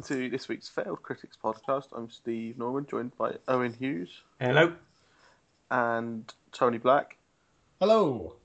Welcome 0.00 0.16
to 0.16 0.30
this 0.30 0.48
week's 0.48 0.66
Failed 0.66 1.02
Critics 1.02 1.36
podcast. 1.44 1.88
I'm 1.92 2.08
Steve 2.08 2.56
Norman, 2.56 2.86
joined 2.90 3.14
by 3.18 3.34
Owen 3.46 3.74
Hughes 3.74 4.08
Hello. 4.40 4.72
and 5.70 6.32
Tony 6.52 6.78
Black. 6.78 7.18
Hello. 7.80 8.36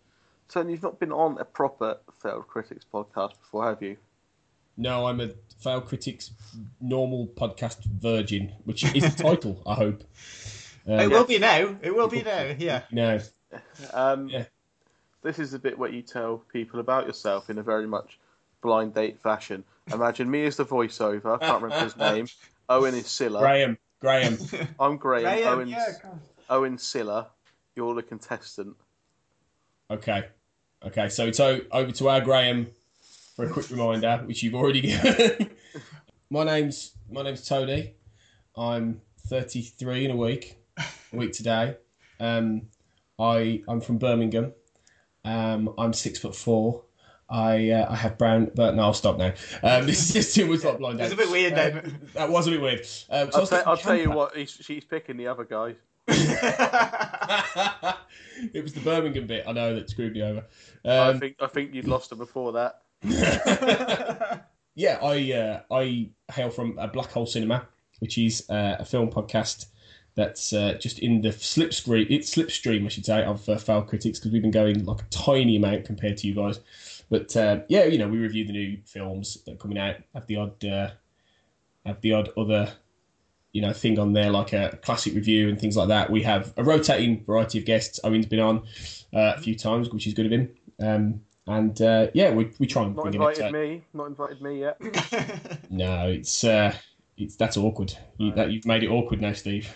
Tony, 0.50 0.74
you've 0.74 0.84
not 0.84 1.00
been 1.00 1.14
on 1.14 1.38
a 1.40 1.46
proper 1.46 2.00
Failed 2.22 2.50
Critics 2.50 2.86
podcast 2.94 3.40
before, 3.40 3.64
have 3.70 3.82
you? 3.82 3.96
No, 4.76 5.08
I'm 5.08 5.22
a 5.22 5.30
Failed 5.62 5.86
Critics 5.86 6.32
normal 6.82 7.28
podcast 7.28 7.86
virgin, 7.86 8.52
which 8.66 8.84
is 8.94 9.16
the 9.16 9.24
title, 9.24 9.62
I 9.66 9.76
hope. 9.76 10.04
It 10.86 11.06
Um, 11.06 11.10
will 11.10 11.24
be 11.26 11.40
now. 11.40 11.78
It 11.82 11.96
will 11.96 12.10
be 12.10 12.22
now. 12.24 12.54
Yeah. 12.60 12.82
no. 12.92 13.20
Um, 13.94 14.28
Yeah. 14.28 14.44
This 15.22 15.40
is 15.40 15.52
the 15.52 15.60
bit 15.60 15.80
where 15.80 15.90
you 15.90 16.02
tell 16.02 16.40
people 16.52 16.82
about 16.82 17.08
yourself 17.08 17.50
in 17.50 17.58
a 17.60 17.64
very 17.64 17.88
much 17.88 18.20
blind 18.62 18.94
date 18.94 19.22
fashion. 19.22 19.64
Imagine 19.94 20.30
me 20.30 20.46
as 20.46 20.56
the 20.58 20.66
voiceover. 20.66 21.36
I 21.36 21.46
can't 21.46 21.62
remember 21.62 21.84
his 21.84 21.98
name. 21.98 22.28
Owen 22.70 22.96
is 22.96 23.06
Cilla. 23.06 23.40
Graham. 23.40 23.78
Graham. 24.02 24.38
I'm 24.80 24.98
Graham. 24.98 25.24
Graham, 25.24 25.48
Owen's, 25.60 25.70
yeah, 25.72 25.94
Owen 26.50 26.78
Cilla. 26.78 27.28
You're 27.76 27.94
the 27.94 28.04
contestant. 28.04 28.76
Okay. 29.92 30.26
Okay, 30.84 31.10
so 31.10 31.28
it's 31.28 31.40
o- 31.40 31.62
over 31.72 31.92
to 31.92 32.10
our 32.10 32.22
Graham 32.22 32.68
for 33.36 33.46
a 33.46 33.50
quick 33.50 33.70
reminder, 33.70 34.24
which 34.26 34.42
you've 34.44 34.56
already 34.56 34.82
given. 34.82 35.50
my 36.30 36.44
name's 36.44 36.92
my 37.12 37.22
name's 37.24 37.48
Tony. 37.48 37.94
I'm 38.58 39.02
33 39.28 40.06
in 40.06 40.12
a 40.12 40.16
week. 40.16 40.58
A 40.78 40.84
week 41.16 41.34
today. 41.34 41.78
Um, 42.20 42.64
I 43.20 43.62
I'm 43.68 43.82
from 43.82 43.98
Birmingham. 43.98 44.54
Um, 45.24 45.74
I'm 45.78 45.94
six 45.94 46.20
foot 46.20 46.36
four. 46.36 46.84
I 47.30 47.70
uh, 47.72 47.88
I 47.92 47.96
have 47.96 48.18
brown, 48.18 48.52
but 48.56 48.76
no, 48.76 48.84
I'll 48.84 48.94
stop 48.94 49.18
now. 49.18 49.34
Um, 49.64 49.86
this 49.88 50.08
is 50.08 50.14
just 50.14 50.36
too 50.36 50.46
much 50.46 50.64
like 50.64 50.78
blind. 50.80 51.02
It's 51.02 51.14
a 51.14 51.18
bit 51.18 51.32
weird 51.32 51.54
Uh, 51.54 51.70
now. 51.70 51.82
that 52.14 52.30
was 52.30 52.48
a 52.48 52.52
bit 52.52 52.62
weird. 52.62 52.80
Um, 52.80 52.86
so 52.88 53.16
I 53.16 53.20
I'll, 53.20 53.24
was 53.24 53.32
tell- 53.32 53.42
thinking 53.50 53.68
I'll 53.68 53.78
tell 53.78 53.96
you 53.96 54.12
what, 54.12 54.36
he's, 54.36 54.52
she's 54.52 54.84
picking 54.86 55.18
the 55.18 55.28
other 55.28 55.44
guy. 55.44 55.76
it 58.54 58.62
was 58.64 58.74
the 58.74 58.82
Birmingham 58.84 59.26
bit 59.28 59.44
I 59.48 59.52
know 59.54 59.74
that 59.76 59.90
screwed 59.90 60.14
me 60.14 60.22
over. 60.22 60.46
I 60.84 60.98
Um, 61.10 61.20
think 61.20 61.38
I 61.42 61.48
think 61.48 61.74
you'd 61.74 61.88
lost 61.88 62.12
her 62.12 62.16
before 62.16 62.52
that. 62.54 62.82
yeah, 64.76 65.00
I 65.02 65.34
uh, 65.34 65.62
I 65.74 66.10
hail 66.32 66.50
from 66.50 66.78
a 66.78 66.88
Black 66.88 67.12
Hole 67.12 67.26
Cinema, 67.26 67.68
which 68.00 68.18
is 68.18 68.48
uh, 68.50 68.76
a 68.80 68.86
film 68.86 69.10
podcast 69.10 69.68
that's 70.16 70.54
uh, 70.54 70.76
just 70.80 71.00
in 71.00 71.22
the 71.22 71.30
slipstream. 71.30 72.06
It's 72.10 72.34
slipstream, 72.34 72.86
I 72.86 72.90
should 72.90 73.06
say, 73.06 73.24
of 73.24 73.48
uh, 73.50 73.58
Failed 73.58 73.88
Critics 73.88 74.20
because 74.20 74.32
we've 74.32 74.42
been 74.42 74.52
going 74.52 74.86
like 74.86 75.02
a 75.02 75.06
tiny 75.10 75.56
amount 75.58 75.86
compared 75.86 76.18
to 76.18 76.28
you 76.28 76.36
guys. 76.36 76.60
But 77.10 77.36
uh, 77.38 77.60
yeah, 77.70 77.86
you 77.86 77.98
know, 77.98 78.08
we 78.08 78.18
review 78.18 78.46
the 78.46 78.54
new 78.54 78.78
films 78.86 79.38
that 79.46 79.54
are 79.54 79.58
coming 79.58 79.78
out. 79.78 79.96
Have 80.14 80.28
the 80.28 80.38
odd, 80.38 80.66
uh, 80.66 80.90
have 81.86 82.02
the 82.02 82.14
odd 82.14 82.30
other, 82.36 82.72
you 83.52 83.62
know, 83.62 83.74
thing 83.74 84.00
on 84.00 84.14
there 84.14 84.32
like 84.32 84.54
a 84.54 84.78
classic 84.82 85.14
review 85.14 85.50
and 85.50 85.60
things 85.60 85.78
like 85.78 85.90
that. 85.90 86.10
We 86.10 86.24
have 86.24 86.54
a 86.58 86.64
rotating 86.64 87.24
variety 87.24 87.60
of 87.60 87.66
guests. 87.66 88.00
Owen's 88.04 88.26
been 88.26 88.40
on 88.40 88.58
uh, 89.14 89.34
a 89.36 89.40
few 89.40 89.56
times, 89.56 89.90
which 89.90 90.08
is 90.08 90.14
good 90.14 90.26
of 90.26 90.32
him. 90.32 90.50
Um, 90.80 91.22
and 91.48 91.80
uh, 91.80 92.08
yeah, 92.16 92.32
we 92.32 92.52
we 92.58 92.66
try 92.66 92.84
and 92.84 92.96
Not 92.96 93.04
bring 93.04 93.14
invited 93.14 93.44
up 93.44 93.52
to- 93.52 93.58
me. 93.58 93.84
Not 93.94 94.08
invited 94.08 94.42
me 94.42 94.60
yet. 94.62 94.82
no, 95.70 96.08
it's 96.10 96.44
uh, 96.44 96.74
it's 97.18 97.36
that's 97.36 97.56
awkward. 97.56 97.96
You, 98.18 98.32
that 98.34 98.50
you've 98.52 98.66
made 98.66 98.84
it 98.84 98.90
awkward 98.90 99.22
now, 99.22 99.34
Steve. 99.34 99.72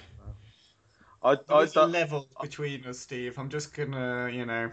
I, 1.21 1.33
I, 1.33 1.35
There's 1.59 1.71
a 1.71 1.75
don't- 1.75 1.91
level 1.91 2.27
between 2.41 2.85
us, 2.87 2.97
Steve. 2.99 3.37
I'm 3.37 3.49
just 3.49 3.73
gonna, 3.75 4.31
you 4.33 4.45
know. 4.47 4.71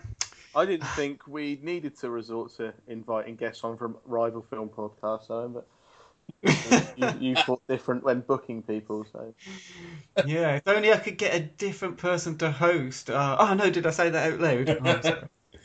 I 0.57 0.65
didn't 0.65 0.89
think 0.89 1.29
we 1.29 1.61
needed 1.63 1.99
to 1.99 2.09
resort 2.09 2.57
to 2.57 2.73
inviting 2.89 3.37
guests 3.37 3.63
on 3.63 3.77
from 3.77 3.99
rival 4.07 4.41
film 4.49 4.71
podcasts, 4.71 5.31
Owen, 5.31 5.53
but 5.53 5.69
you, 6.97 7.29
you 7.31 7.37
thought 7.37 7.63
different 7.69 8.03
when 8.05 8.21
booking 8.21 8.63
people. 8.63 9.07
So 9.13 9.35
Yeah, 10.27 10.57
if 10.57 10.63
only 10.67 10.93
I 10.95 10.97
could 10.97 11.19
get 11.19 11.35
a 11.35 11.41
different 11.41 11.99
person 11.99 12.39
to 12.39 12.51
host. 12.51 13.11
Uh, 13.11 13.37
oh 13.39 13.53
no, 13.53 13.69
did 13.69 13.87
I 13.87 13.91
say 13.91 14.09
that 14.09 14.33
out 14.33 14.41
loud? 14.41 14.69
Oh, 15.53 15.59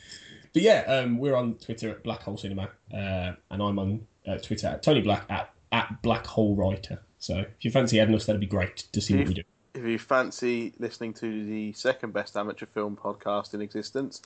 But 0.53 0.61
yeah, 0.61 0.81
um, 0.81 1.17
we're 1.17 1.35
on 1.35 1.55
Twitter 1.55 1.89
at 1.89 2.03
Black 2.03 2.23
Hole 2.23 2.35
Cinema, 2.35 2.69
uh, 2.93 3.31
and 3.49 3.61
I'm 3.63 3.79
on 3.79 4.05
uh, 4.27 4.37
Twitter 4.39 4.67
at 4.67 4.83
Tony 4.83 4.99
Black 4.99 5.23
at 5.29 5.53
at 5.71 6.01
Black 6.01 6.25
Hole 6.27 6.53
Writer. 6.53 7.01
So 7.17 7.37
if 7.37 7.63
you 7.63 7.71
fancy 7.71 8.01
adding 8.01 8.13
us, 8.13 8.25
that'd 8.25 8.41
be 8.41 8.47
great 8.47 8.77
to 8.91 8.99
see 8.99 9.15
what 9.15 9.27
we 9.29 9.33
do. 9.35 9.43
if 9.73 9.85
you 9.85 9.97
fancy 9.97 10.73
listening 10.79 11.13
to 11.13 11.45
the 11.45 11.71
second 11.71 12.11
best 12.11 12.35
amateur 12.35 12.65
film 12.65 12.97
podcast 13.01 13.53
in 13.53 13.61
existence, 13.61 14.21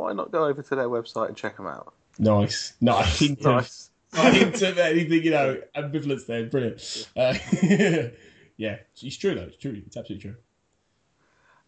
why 0.00 0.14
not 0.14 0.32
go 0.32 0.46
over 0.46 0.62
to 0.62 0.74
their 0.74 0.88
website 0.88 1.28
and 1.28 1.36
check 1.36 1.58
them 1.58 1.66
out? 1.66 1.92
Nice, 2.18 2.72
nice, 2.80 3.18
hint 3.18 3.38
of, 3.40 3.54
Nice. 3.54 3.90
hint 4.14 4.62
of 4.62 4.78
anything, 4.78 5.22
you 5.22 5.30
know, 5.30 5.60
ambivalence 5.76 6.26
there, 6.26 6.46
brilliant. 6.46 7.08
Uh, 7.14 7.34
yeah, 8.56 8.78
it's 9.02 9.16
true 9.16 9.34
though. 9.34 9.42
It's 9.42 9.58
true. 9.58 9.82
It's 9.86 9.96
absolutely 9.96 10.30
true. 10.30 10.36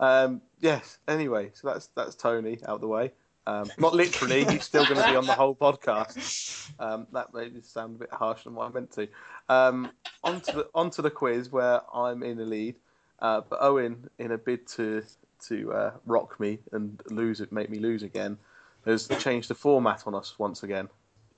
Um, 0.01 0.41
yes. 0.61 0.99
Anyway, 1.07 1.51
so 1.53 1.69
that's 1.69 1.89
that's 1.95 2.15
Tony 2.15 2.59
out 2.67 2.81
the 2.81 2.89
way. 2.89 3.13
Um, 3.47 3.71
not 3.79 3.95
literally, 3.95 4.45
he's 4.51 4.65
still 4.65 4.85
going 4.85 5.01
to 5.01 5.11
be 5.11 5.17
on 5.17 5.27
the 5.27 5.35
whole 5.35 5.55
podcast. 5.55 6.71
Um, 6.79 7.07
that 7.13 7.35
made 7.35 7.55
it 7.55 7.67
sound 7.67 7.97
a 7.97 7.99
bit 7.99 8.13
harsher 8.13 8.45
than 8.45 8.55
what 8.55 8.71
I 8.71 8.73
meant 8.73 8.93
to. 8.93 9.09
Um, 9.49 9.91
onto 10.25 10.53
the 10.53 10.69
onto 10.75 11.03
the 11.03 11.11
quiz 11.11 11.53
where 11.53 11.83
I'm 11.95 12.23
in 12.23 12.39
the 12.39 12.47
lead, 12.47 12.77
uh, 13.19 13.43
but 13.49 13.59
Owen, 13.61 14.09
in 14.19 14.33
a 14.33 14.39
bid 14.39 14.67
to 14.69 15.03
to 15.49 15.73
uh, 15.73 15.91
rock 16.07 16.39
me 16.41 16.59
and 16.73 17.01
lose 17.11 17.41
it, 17.41 17.53
make 17.53 17.71
me 17.71 17.79
lose 17.79 18.03
again, 18.03 18.37
has 18.85 19.09
changed 19.19 19.49
the 19.49 19.55
format 19.55 20.07
on 20.07 20.15
us 20.15 20.39
once 20.39 20.63
again. 20.63 20.89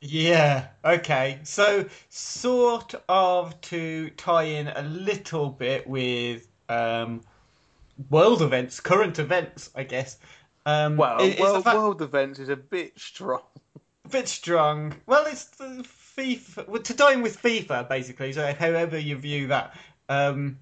Yeah. 0.01 0.67
Okay. 0.85 1.39
So, 1.45 1.87
sort 2.11 2.95
of 3.09 3.59
to 3.63 4.11
tie 4.11 4.43
in 4.45 4.69
a 4.69 4.83
little 4.83 5.49
bit 5.49 5.87
with 5.87 6.47
um, 6.69 7.23
world 8.11 8.43
events, 8.43 8.81
current 8.81 9.19
events, 9.19 9.71
I 9.75 9.85
guess. 9.85 10.19
Um, 10.67 10.97
Well, 10.97 11.19
the 11.19 11.37
world, 11.41 11.65
fact- 11.65 11.77
world 11.77 12.03
events 12.03 12.39
is 12.39 12.49
a 12.49 12.57
bit 12.57 12.99
strong. 12.99 13.43
a 14.05 14.09
bit 14.09 14.29
strong. 14.29 14.95
Well, 15.07 15.25
it's 15.27 15.45
the 15.47 15.87
FIFA. 16.17 16.69
Well, 16.69 16.83
to 16.83 16.95
dine 16.95 17.23
with 17.23 17.41
FIFA, 17.41 17.89
basically. 17.89 18.33
So, 18.33 18.53
however 18.53 18.99
you 18.99 19.17
view 19.17 19.47
that, 19.49 19.75
um, 20.09 20.59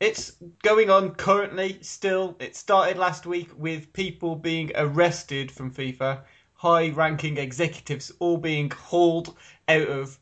it's 0.00 0.32
going 0.62 0.90
on 0.90 1.14
currently. 1.14 1.78
Still, 1.82 2.36
it 2.38 2.56
started 2.56 2.98
last 2.98 3.26
week 3.26 3.50
with 3.56 3.92
people 3.92 4.36
being 4.36 4.72
arrested 4.74 5.50
from 5.50 5.70
FIFA. 5.70 6.20
High-ranking 6.54 7.36
executives 7.36 8.12
all 8.18 8.38
being 8.38 8.70
hauled 8.70 9.36
out 9.68 9.88
of 9.88 10.18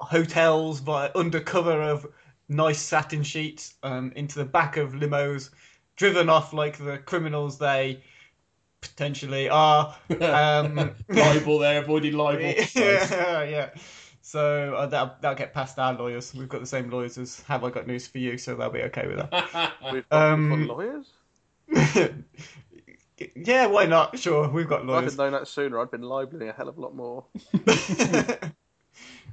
hotels 0.00 0.80
by 0.80 1.10
under 1.14 1.40
cover 1.40 1.82
of 1.82 2.06
nice 2.48 2.80
satin 2.80 3.22
sheets 3.22 3.74
um, 3.82 4.12
into 4.16 4.38
the 4.38 4.44
back 4.44 4.76
of 4.76 4.92
limos, 4.92 5.50
driven 5.96 6.28
off 6.28 6.52
like 6.52 6.78
the 6.78 6.98
criminals 6.98 7.58
they 7.58 8.02
potentially 8.80 9.48
are. 9.48 9.94
Um, 10.20 10.94
libel 11.08 11.58
there, 11.58 11.82
avoiding 11.82 12.14
libel. 12.14 12.54
Yeah, 12.74 13.42
yeah. 13.44 13.70
So 14.30 14.74
uh, 14.76 14.86
that'll, 14.86 15.16
that'll 15.20 15.36
get 15.36 15.52
past 15.52 15.76
our 15.80 15.92
lawyers. 15.92 16.32
We've 16.32 16.48
got 16.48 16.60
the 16.60 16.66
same 16.66 16.88
lawyers 16.88 17.18
as 17.18 17.40
Have 17.48 17.64
I 17.64 17.70
Got 17.70 17.88
News 17.88 18.06
for 18.06 18.18
You, 18.18 18.38
so 18.38 18.54
they'll 18.54 18.70
be 18.70 18.82
okay 18.82 19.08
with 19.08 19.16
that. 19.16 19.72
We've 19.92 20.08
got, 20.08 20.32
Um, 20.32 20.50
we've 20.50 20.68
got 20.68 20.76
lawyers. 20.76 21.06
Yeah, 23.36 23.66
why 23.66 23.84
not? 23.86 24.18
Sure, 24.18 24.48
we've 24.48 24.68
got 24.68 24.82
If 24.82 24.88
I'd 24.88 24.88
lawyers. 24.88 25.18
known 25.18 25.32
that 25.32 25.48
sooner, 25.48 25.78
I'd 25.80 25.90
been 25.90 26.02
libeling 26.02 26.48
a 26.48 26.52
hell 26.52 26.68
of 26.68 26.78
a 26.78 26.80
lot 26.80 26.94
more. 26.94 27.24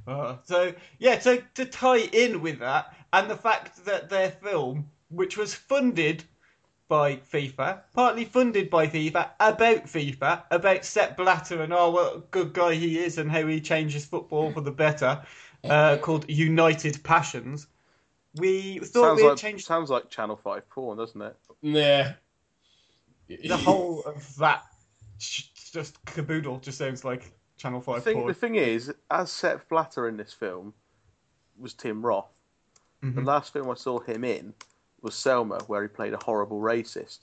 Uh, 0.06 0.36
so 0.44 0.72
yeah, 0.98 1.18
so 1.18 1.38
to 1.54 1.66
tie 1.66 1.98
in 1.98 2.40
with 2.40 2.58
that, 2.60 2.94
and 3.12 3.28
the 3.28 3.36
fact 3.36 3.84
that 3.84 4.08
their 4.08 4.30
film, 4.30 4.90
which 5.10 5.36
was 5.36 5.54
funded 5.54 6.24
by 6.88 7.16
FIFA, 7.16 7.82
partly 7.92 8.24
funded 8.24 8.70
by 8.70 8.86
FIFA, 8.86 9.30
about 9.38 9.84
FIFA, 9.84 10.42
about 10.50 10.84
Sepp 10.84 11.16
Blatter 11.16 11.62
and 11.62 11.72
oh 11.72 11.90
what 11.90 12.16
a 12.16 12.18
good 12.30 12.52
guy 12.52 12.74
he 12.74 12.98
is 12.98 13.18
and 13.18 13.30
how 13.30 13.46
he 13.46 13.60
changes 13.60 14.06
football 14.06 14.50
for 14.50 14.62
the 14.62 14.70
better, 14.70 15.22
uh, 15.64 15.96
called 16.02 16.28
United 16.28 17.02
Passions. 17.04 17.66
We 18.36 18.78
thought 18.78 19.02
Sounds 19.18 19.22
we'd 19.22 19.28
like 19.28 19.38
change 19.38 19.64
sounds 19.64 19.90
like 19.90 20.10
Channel 20.10 20.36
Five 20.36 20.68
porn, 20.70 20.98
doesn't 20.98 21.20
it? 21.20 21.36
Yeah. 21.60 22.14
the 23.28 23.56
whole 23.56 24.02
of 24.02 24.36
that. 24.36 24.64
Just 25.18 26.02
caboodle 26.06 26.58
just 26.60 26.78
sounds 26.78 27.04
like 27.04 27.32
Channel 27.58 27.80
The 27.80 27.84
Five 27.84 28.04
thing, 28.04 28.14
porn. 28.14 28.28
the 28.28 28.34
thing 28.34 28.54
is, 28.54 28.92
as 29.10 29.30
Sepp 29.30 29.68
Blatter 29.68 30.08
in 30.08 30.16
this 30.16 30.32
film 30.32 30.72
was 31.58 31.74
Tim 31.74 32.04
Roth. 32.04 32.32
Mm-hmm. 33.02 33.16
The 33.16 33.26
last 33.26 33.52
film 33.52 33.70
I 33.70 33.74
saw 33.74 34.00
him 34.00 34.24
in 34.24 34.54
was 35.02 35.14
Selma, 35.14 35.60
where 35.66 35.82
he 35.82 35.88
played 35.88 36.12
a 36.12 36.22
horrible 36.22 36.60
racist. 36.60 37.20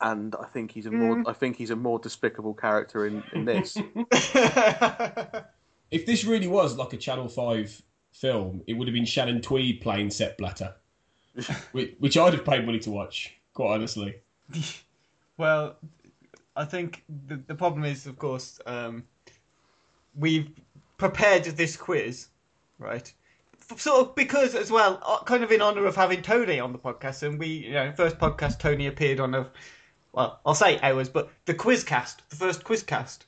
And 0.00 0.34
I 0.36 0.44
think 0.44 0.72
he's 0.72 0.86
a 0.86 0.90
more 0.90 1.16
Mm. 1.16 1.28
I 1.28 1.32
think 1.32 1.56
he's 1.56 1.70
a 1.70 1.76
more 1.76 1.98
despicable 1.98 2.54
character 2.54 3.06
in, 3.06 3.22
in 3.32 3.44
this. 3.44 3.76
If 5.90 6.04
this 6.04 6.24
really 6.24 6.48
was 6.48 6.76
like 6.76 6.92
a 6.92 6.96
Channel 6.96 7.28
5 7.28 7.82
film, 8.12 8.62
it 8.66 8.72
would 8.72 8.88
have 8.88 8.94
been 8.94 9.04
Shannon 9.04 9.40
Tweed 9.40 9.80
playing 9.80 10.10
Sepp 10.10 10.36
Blatter, 10.36 10.74
which, 11.72 11.94
which 12.00 12.16
I'd 12.16 12.34
have 12.34 12.44
paid 12.44 12.66
money 12.66 12.80
to 12.80 12.90
watch, 12.90 13.34
quite 13.54 13.74
honestly. 13.74 14.16
Well, 15.38 15.76
I 16.56 16.64
think 16.64 17.04
the, 17.28 17.36
the 17.36 17.54
problem 17.54 17.84
is, 17.84 18.06
of 18.06 18.18
course, 18.18 18.58
um, 18.64 19.04
we've 20.14 20.48
prepared 20.96 21.44
this 21.44 21.76
quiz, 21.76 22.28
right? 22.78 23.12
Sort 23.76 24.00
of 24.00 24.14
because, 24.14 24.54
as 24.54 24.70
well, 24.70 25.00
uh, 25.04 25.22
kind 25.24 25.42
of 25.42 25.50
in 25.50 25.60
honour 25.60 25.86
of 25.86 25.96
having 25.96 26.22
Tony 26.22 26.60
on 26.60 26.72
the 26.72 26.78
podcast, 26.78 27.22
and 27.22 27.38
we, 27.38 27.48
you 27.48 27.72
know, 27.72 27.92
first 27.96 28.18
podcast 28.18 28.58
Tony 28.58 28.86
appeared 28.86 29.18
on 29.20 29.34
a, 29.34 29.48
well, 30.12 30.40
I'll 30.46 30.54
say 30.54 30.78
ours, 30.82 31.08
but 31.08 31.30
the 31.46 31.54
quiz 31.54 31.82
cast, 31.84 32.22
the 32.30 32.36
first 32.36 32.64
quizcast. 32.64 33.18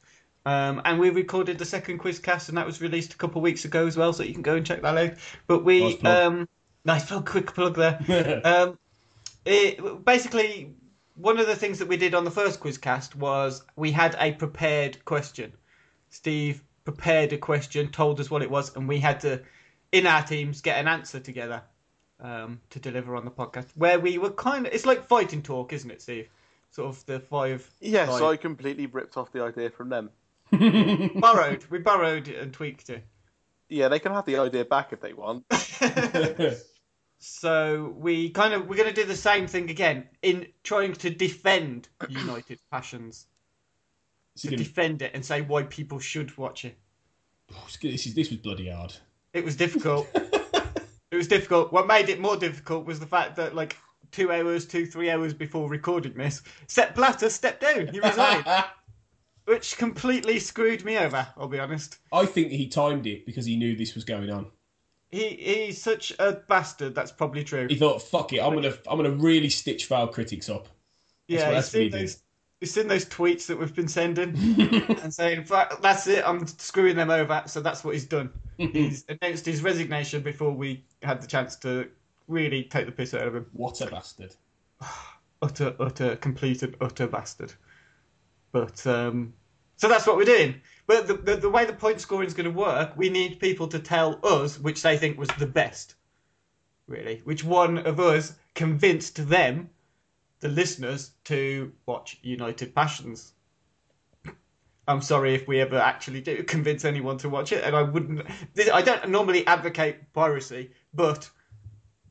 Um, 0.46 0.80
and 0.84 0.98
we 0.98 1.10
recorded 1.10 1.58
the 1.58 1.64
second 1.64 1.98
quiz 1.98 2.18
cast, 2.20 2.48
and 2.48 2.56
that 2.56 2.64
was 2.66 2.80
released 2.80 3.12
a 3.12 3.16
couple 3.16 3.40
of 3.40 3.42
weeks 3.42 3.64
ago 3.64 3.86
as 3.86 3.96
well, 3.96 4.12
so 4.12 4.22
you 4.22 4.32
can 4.32 4.42
go 4.42 4.54
and 4.54 4.64
check 4.64 4.80
that 4.82 4.96
out. 4.96 5.14
But 5.46 5.64
we, 5.64 5.80
Nice 5.80 5.96
plug. 5.96 6.16
um, 6.16 6.48
nice 6.84 7.04
plug, 7.04 7.26
quick 7.26 7.52
plug 7.52 7.74
there. 7.74 8.40
um, 8.44 8.78
it, 9.44 10.04
basically, 10.04 10.72
one 11.16 11.38
of 11.38 11.46
the 11.46 11.56
things 11.56 11.80
that 11.80 11.88
we 11.88 11.96
did 11.96 12.14
on 12.14 12.24
the 12.24 12.30
first 12.30 12.60
quiz 12.60 12.78
cast 12.78 13.16
was 13.16 13.62
we 13.76 13.90
had 13.90 14.16
a 14.20 14.32
prepared 14.32 15.04
question. 15.04 15.52
Steve 16.10 16.62
prepared 16.84 17.32
a 17.32 17.38
question, 17.38 17.90
told 17.90 18.20
us 18.20 18.30
what 18.30 18.40
it 18.42 18.50
was, 18.50 18.74
and 18.76 18.88
we 18.88 18.98
had 19.00 19.20
to, 19.20 19.42
in 19.92 20.06
our 20.06 20.22
teams, 20.22 20.60
get 20.60 20.78
an 20.78 20.88
answer 20.88 21.20
together 21.20 21.62
um, 22.20 22.60
to 22.70 22.80
deliver 22.80 23.16
on 23.16 23.24
the 23.24 23.30
podcast. 23.30 23.66
Where 23.74 23.98
we 23.98 24.18
were 24.18 24.30
kind 24.30 24.66
of, 24.66 24.72
it's 24.72 24.86
like 24.86 25.06
fighting 25.08 25.42
talk, 25.42 25.72
isn't 25.72 25.90
it, 25.90 26.02
Steve? 26.02 26.28
Sort 26.70 26.88
of 26.88 27.06
the 27.06 27.20
five. 27.20 27.68
Yes, 27.80 28.08
five- 28.08 28.22
I 28.22 28.36
completely 28.36 28.86
ripped 28.86 29.16
off 29.16 29.32
the 29.32 29.42
idea 29.42 29.70
from 29.70 29.88
them. 29.88 30.10
borrowed. 31.20 31.64
We 31.70 31.78
borrowed 31.78 32.28
and 32.28 32.52
tweaked 32.52 32.90
it. 32.90 33.04
Yeah, 33.68 33.88
they 33.88 33.98
can 33.98 34.12
have 34.12 34.24
the 34.24 34.38
idea 34.38 34.64
back 34.64 34.92
if 34.92 35.00
they 35.00 35.12
want. 35.12 35.44
So 37.18 37.94
we 37.98 38.30
kind 38.30 38.54
of 38.54 38.68
we're 38.68 38.76
going 38.76 38.88
to 38.88 38.94
do 38.94 39.04
the 39.04 39.16
same 39.16 39.46
thing 39.48 39.70
again 39.70 40.08
in 40.22 40.46
trying 40.62 40.92
to 40.94 41.10
defend 41.10 41.88
United 42.08 42.60
Passions, 42.70 43.26
to 44.36 44.50
defend 44.56 45.02
it 45.02 45.12
and 45.14 45.24
say 45.24 45.40
why 45.40 45.64
people 45.64 45.98
should 45.98 46.36
watch 46.38 46.64
it. 46.64 46.76
this, 47.82 48.06
is, 48.06 48.14
this 48.14 48.30
was 48.30 48.38
bloody 48.38 48.68
hard. 48.70 48.94
It 49.32 49.44
was 49.44 49.56
difficult. 49.56 50.08
it 50.14 51.16
was 51.16 51.28
difficult. 51.28 51.72
What 51.72 51.86
made 51.86 52.08
it 52.08 52.20
more 52.20 52.36
difficult 52.36 52.86
was 52.86 52.98
the 53.00 53.06
fact 53.06 53.36
that 53.36 53.54
like 53.54 53.76
two 54.10 54.32
hours, 54.32 54.66
two 54.66 54.86
three 54.86 55.10
hours 55.10 55.34
before 55.34 55.68
recording 55.68 56.14
this, 56.14 56.42
Sepp 56.66 56.94
Blatter 56.94 57.30
stepped 57.30 57.60
down. 57.60 57.88
He 57.88 58.00
resigned, 58.00 58.46
which 59.44 59.76
completely 59.76 60.38
screwed 60.38 60.84
me 60.84 60.98
over. 60.98 61.26
I'll 61.36 61.48
be 61.48 61.58
honest. 61.58 61.98
I 62.12 62.26
think 62.26 62.50
he 62.50 62.68
timed 62.68 63.06
it 63.06 63.26
because 63.26 63.44
he 63.46 63.56
knew 63.56 63.76
this 63.76 63.94
was 63.94 64.04
going 64.04 64.30
on. 64.30 64.46
He 65.10 65.28
he's 65.28 65.80
such 65.80 66.12
a 66.18 66.32
bastard. 66.32 66.94
That's 66.94 67.12
probably 67.12 67.44
true. 67.44 67.66
He 67.68 67.76
thought, 67.76 68.02
"Fuck 68.02 68.32
it, 68.32 68.40
I'm 68.40 68.54
gonna, 68.54 68.74
I'm 68.86 68.96
gonna 68.98 69.10
really 69.10 69.48
stitch 69.48 69.86
Failed 69.86 70.12
Critics 70.12 70.48
up." 70.48 70.68
Yeah, 71.28 71.48
what- 71.48 71.54
he's 71.56 71.64
that's 71.64 71.74
what 71.74 71.80
he 71.82 71.90
seen 71.90 71.92
did. 71.92 72.08
those. 72.08 72.18
He's 72.60 72.74
seen 72.74 72.88
those 72.88 73.04
tweets 73.04 73.46
that 73.46 73.58
we've 73.58 73.74
been 73.74 73.88
sending 73.88 74.30
and 75.02 75.14
saying, 75.14 75.46
"That's 75.80 76.06
it. 76.08 76.24
I'm 76.26 76.46
screwing 76.46 76.96
them 76.96 77.10
over." 77.10 77.42
So 77.46 77.60
that's 77.60 77.84
what 77.84 77.94
he's 77.94 78.06
done. 78.06 78.30
he's 78.56 79.04
announced 79.08 79.46
his 79.46 79.62
resignation 79.62 80.22
before 80.22 80.50
we 80.50 80.84
had 81.02 81.22
the 81.22 81.26
chance 81.26 81.54
to 81.56 81.88
really 82.26 82.64
take 82.64 82.86
the 82.86 82.92
piss 82.92 83.14
out 83.14 83.26
of 83.26 83.34
him. 83.36 83.46
What 83.52 83.80
a 83.80 83.86
bastard! 83.86 84.34
Utter, 85.40 85.76
utter, 85.78 86.16
complete 86.16 86.64
and 86.64 86.76
utter 86.80 87.06
bastard. 87.06 87.52
But 88.50 88.84
um, 88.88 89.34
so 89.76 89.88
that's 89.88 90.04
what 90.04 90.16
we're 90.16 90.24
doing. 90.24 90.60
But 90.88 91.06
the, 91.06 91.14
the 91.14 91.36
the 91.36 91.50
way 91.50 91.64
the 91.64 91.72
point 91.72 92.00
scoring 92.00 92.26
is 92.26 92.34
going 92.34 92.52
to 92.52 92.58
work, 92.58 92.96
we 92.96 93.08
need 93.08 93.38
people 93.38 93.68
to 93.68 93.78
tell 93.78 94.18
us 94.24 94.58
which 94.58 94.82
they 94.82 94.98
think 94.98 95.16
was 95.16 95.28
the 95.38 95.46
best. 95.46 95.94
Really, 96.88 97.20
which 97.22 97.44
one 97.44 97.78
of 97.78 98.00
us 98.00 98.34
convinced 98.54 99.28
them, 99.28 99.70
the 100.40 100.48
listeners, 100.48 101.12
to 101.24 101.72
watch 101.86 102.18
United 102.22 102.74
Passions. 102.74 103.32
I'm 104.86 105.02
sorry 105.02 105.34
if 105.34 105.46
we 105.46 105.60
ever 105.60 105.76
actually 105.76 106.22
do 106.22 106.42
convince 106.44 106.84
anyone 106.84 107.18
to 107.18 107.28
watch 107.28 107.52
it, 107.52 107.62
and 107.64 107.76
I 107.76 107.82
wouldn't. 107.82 108.26
this- 108.54 108.70
I 108.70 108.80
don't 108.82 109.08
normally 109.10 109.46
advocate 109.46 110.12
piracy, 110.14 110.70
but 110.94 111.28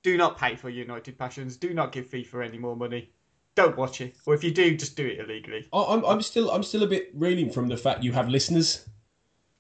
do 0.04 0.16
not 0.18 0.38
pay 0.38 0.56
for 0.56 0.70
United 0.70 1.18
Passions. 1.18 1.58
Do 1.58 1.74
not 1.74 1.92
give 1.92 2.06
FIFA 2.08 2.46
any 2.46 2.58
more 2.58 2.76
money. 2.76 3.12
Don't 3.56 3.76
watch 3.76 4.02
it, 4.02 4.16
or 4.28 4.36
if 4.36 4.44
you 4.44 4.52
do, 4.52 4.78
just 4.78 4.96
do 4.96 5.08
it 5.08 5.20
illegally. 5.20 5.68
I'm, 5.74 6.06
I'm 6.06 6.22
still, 6.22 6.52
I'm 6.52 6.62
still 6.62 6.84
a 6.84 6.88
bit 6.88 7.10
reeling 7.16 7.50
from 7.50 7.68
the 7.68 7.76
fact 7.76 8.04
you 8.04 8.12
have 8.12 8.30
listeners. 8.30 8.88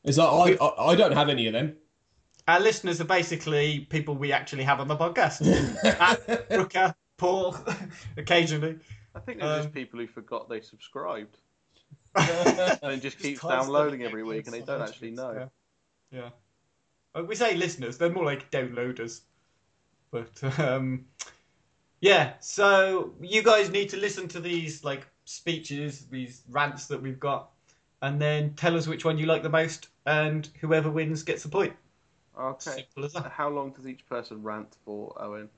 It's 0.03 0.19
like 0.19 0.61
I, 0.61 0.65
I, 0.65 0.91
I 0.91 0.95
don't 0.95 1.13
have 1.13 1.29
any 1.29 1.47
of 1.47 1.53
them. 1.53 1.75
Our 2.47 2.59
listeners 2.59 3.01
are 3.01 3.05
basically 3.05 3.79
people 3.89 4.15
we 4.15 4.31
actually 4.31 4.63
have 4.63 4.79
on 4.79 4.87
the 4.87 4.95
podcast. 4.95 5.41
Matt, 5.83 6.47
Brooker, 6.49 6.95
Paul, 7.17 7.57
occasionally. 8.17 8.79
I 9.15 9.19
think 9.19 9.39
they're 9.39 9.51
Um, 9.51 9.61
just 9.63 9.73
people 9.73 9.99
who 9.99 10.07
forgot 10.07 10.47
they 10.49 10.61
subscribed 10.61 11.37
and 12.15 12.91
it 12.93 13.01
just 13.01 13.19
keeps 13.19 13.41
downloading 13.41 14.03
every 14.03 14.23
week 14.23 14.45
and 14.45 14.53
they 14.53 14.61
don't 14.61 14.81
actually 14.81 15.11
know. 15.11 15.49
Yeah. 16.11 16.19
yeah. 16.19 16.29
Uh, 17.19 17.23
We 17.23 17.35
say 17.35 17.55
listeners, 17.55 17.97
they're 17.97 18.11
more 18.11 18.25
like 18.25 18.49
downloaders. 18.51 19.21
But 20.11 20.59
um, 20.59 21.05
yeah, 21.99 22.33
so 22.39 23.13
you 23.21 23.43
guys 23.43 23.69
need 23.69 23.89
to 23.89 23.97
listen 23.97 24.27
to 24.29 24.39
these 24.39 24.83
like 24.83 25.05
speeches, 25.25 26.05
these 26.07 26.43
rants 26.49 26.87
that 26.87 27.01
we've 27.01 27.19
got, 27.19 27.49
and 28.01 28.21
then 28.21 28.53
tell 28.53 28.75
us 28.77 28.87
which 28.87 29.03
one 29.03 29.17
you 29.17 29.25
like 29.25 29.43
the 29.43 29.49
most, 29.49 29.87
and 30.05 30.47
whoever 30.61 30.89
wins 30.89 31.23
gets 31.23 31.45
a 31.45 31.49
point. 31.49 31.73
Okay. 32.39 32.71
Simple 32.71 33.05
as 33.05 33.13
that. 33.13 33.31
How 33.31 33.49
long 33.49 33.71
does 33.71 33.87
each 33.87 34.05
person 34.07 34.41
rant 34.43 34.75
for, 34.85 35.13
Owen? 35.21 35.49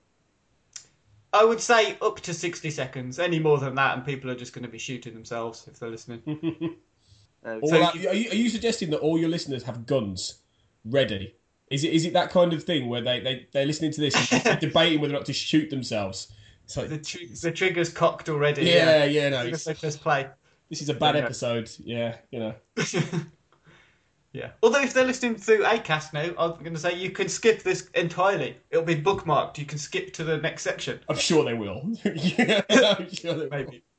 I 1.31 1.45
would 1.45 1.61
say 1.61 1.95
up 2.01 2.19
to 2.21 2.33
60 2.33 2.69
seconds. 2.71 3.19
Any 3.19 3.39
more 3.39 3.57
than 3.59 3.75
that, 3.75 3.95
and 3.97 4.05
people 4.05 4.29
are 4.31 4.35
just 4.35 4.53
going 4.53 4.63
to 4.65 4.69
be 4.71 4.79
shooting 4.79 5.13
themselves 5.13 5.67
if 5.67 5.79
they're 5.79 5.89
listening. 5.89 6.75
Uh, 7.45 7.57
all 7.61 7.69
So 7.69 7.79
that- 7.79 7.95
you- 7.95 8.09
are, 8.09 8.13
you, 8.13 8.29
are 8.31 8.35
you 8.35 8.49
suggesting 8.49 8.89
that 8.89 8.99
all 8.99 9.17
your 9.17 9.29
listeners 9.29 9.63
have 9.63 9.85
guns 9.85 10.41
ready? 10.83 11.33
Is 11.71 11.85
it, 11.85 11.93
is 11.93 12.03
it 12.03 12.11
that 12.11 12.31
kind 12.31 12.51
of 12.51 12.65
thing 12.65 12.89
where 12.89 12.99
they, 13.01 13.21
they, 13.21 13.47
they're 13.53 13.65
listening 13.65 13.91
to 13.93 14.01
this 14.01 14.33
and 14.45 14.59
debating 14.59 14.99
whether 14.99 15.13
or 15.13 15.17
not 15.19 15.25
to 15.27 15.31
shoot 15.31 15.69
themselves? 15.69 16.33
It's 16.65 16.75
like, 16.75 16.89
the, 16.89 16.97
tr- 16.97 17.33
the 17.41 17.51
trigger's 17.53 17.87
cocked 17.89 18.27
already. 18.27 18.63
yeah, 18.65 19.05
yeah, 19.05 19.29
no, 19.29 19.37
As 19.37 19.41
soon 19.43 19.47
it's- 19.53 19.55
as 19.61 19.63
they 19.63 19.73
press 19.75 19.95
play. 19.95 20.27
this 20.69 20.81
is 20.81 20.89
a 20.89 20.93
bad 20.93 21.15
Yeah. 21.15 21.21
episode. 21.21 21.71
Yeah, 21.81 22.15
you 22.31 22.39
know. 22.39 22.55
Yeah. 24.39 24.51
Although 24.63 24.81
if 24.81 24.93
they're 24.93 25.05
listening 25.05 25.35
through 25.35 25.63
Acast 25.63 26.13
now, 26.13 26.33
I'm 26.37 26.57
going 26.59 26.73
to 26.73 26.79
say 26.79 26.97
you 26.97 27.11
can 27.11 27.27
skip 27.27 27.61
this 27.61 27.89
entirely. 27.93 28.55
It'll 28.69 28.85
be 28.85 28.95
bookmarked. 28.95 29.57
You 29.57 29.65
can 29.65 29.77
skip 29.77 30.13
to 30.13 30.23
the 30.23 30.37
next 30.37 30.63
section. 30.63 30.99
I'm 31.09 31.17
sure 31.17 31.43
they 31.43 31.53
will. 31.53 31.91
yeah, 32.05 32.61
I'm 32.69 33.13
sure 33.13 33.33
they 33.33 33.45
will. 33.45 33.49
Maybe. 33.49 33.83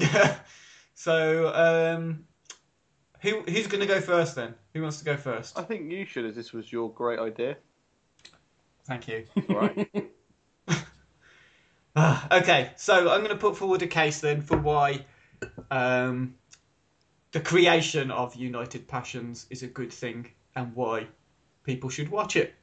Yeah. 0.00 0.38
so, 0.94 1.52
um, 1.54 2.24
who 3.20 3.42
who's 3.42 3.66
going 3.66 3.82
to 3.82 3.86
go 3.86 4.00
first 4.00 4.34
then? 4.34 4.54
Who 4.72 4.80
wants 4.80 4.96
to 5.00 5.04
go 5.04 5.14
first? 5.14 5.58
I 5.58 5.62
think 5.62 5.92
you 5.92 6.06
should, 6.06 6.24
as 6.24 6.34
this 6.34 6.54
was 6.54 6.72
your 6.72 6.90
great 6.90 7.18
idea. 7.18 7.58
Thank 8.86 9.08
you. 9.08 9.26
Right. 9.46 10.10
Ah, 11.96 12.26
okay, 12.38 12.72
so 12.74 13.08
I'm 13.08 13.20
going 13.20 13.28
to 13.28 13.36
put 13.36 13.56
forward 13.56 13.80
a 13.82 13.86
case 13.86 14.20
then 14.20 14.40
for 14.42 14.56
why 14.56 15.06
um, 15.70 16.34
the 17.34 17.40
creation 17.40 18.12
of 18.12 18.36
United 18.36 18.86
Passions 18.86 19.46
is 19.50 19.64
a 19.64 19.66
good 19.66 19.92
thing 19.92 20.30
and 20.54 20.72
why 20.76 21.04
people 21.64 21.90
should 21.90 22.08
watch 22.08 22.36
it. 22.36 22.54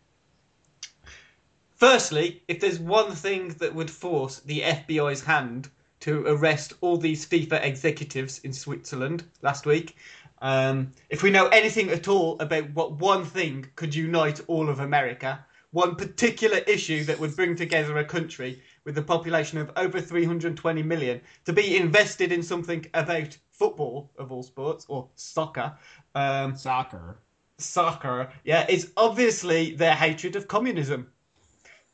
Firstly, 1.76 2.42
if 2.48 2.62
there's 2.62 2.80
one 2.80 3.12
thing 3.12 3.50
that 3.60 3.76
would 3.76 3.92
force 3.92 4.40
the 4.40 4.62
FBI's 4.62 5.26
hand 5.26 5.70
to 6.00 6.26
arrest 6.26 6.72
all 6.80 6.96
these 6.96 7.28
FIFA 7.28 7.62
executives 7.62 8.40
in 8.46 8.54
Switzerland 8.54 9.26
last 9.42 9.66
week. 9.66 9.98
Um, 10.42 10.94
if 11.10 11.22
we 11.22 11.32
know 11.32 11.48
anything 11.48 11.90
at 11.90 12.08
all 12.08 12.40
about 12.40 12.74
what 12.74 12.94
one 12.94 13.26
thing 13.26 13.66
could 13.76 13.94
unite 13.94 14.40
all 14.48 14.70
of 14.70 14.80
America, 14.80 15.46
one 15.72 15.98
particular 15.98 16.60
issue 16.60 17.04
that 17.04 17.20
would 17.20 17.36
bring 17.36 17.58
together 17.58 17.98
a 17.98 18.06
country 18.06 18.62
with 18.86 18.98
a 18.98 19.02
population 19.02 19.58
of 19.58 19.72
over 19.76 20.00
320 20.00 20.82
million 20.82 21.20
to 21.44 21.52
be 21.52 21.76
invested 21.76 22.32
in 22.32 22.42
something 22.42 22.86
about 22.94 23.38
football 23.62 24.10
of 24.18 24.32
all 24.32 24.42
sports 24.42 24.88
or 24.90 25.08
soccer, 25.14 25.72
um, 26.16 26.56
Soccer. 26.56 27.20
soccer, 27.60 28.32
yeah, 28.44 28.66
is 28.68 28.92
obviously 28.98 29.76
their 29.76 29.94
hatred 29.94 30.36
of 30.36 30.48
communism. 30.48 31.12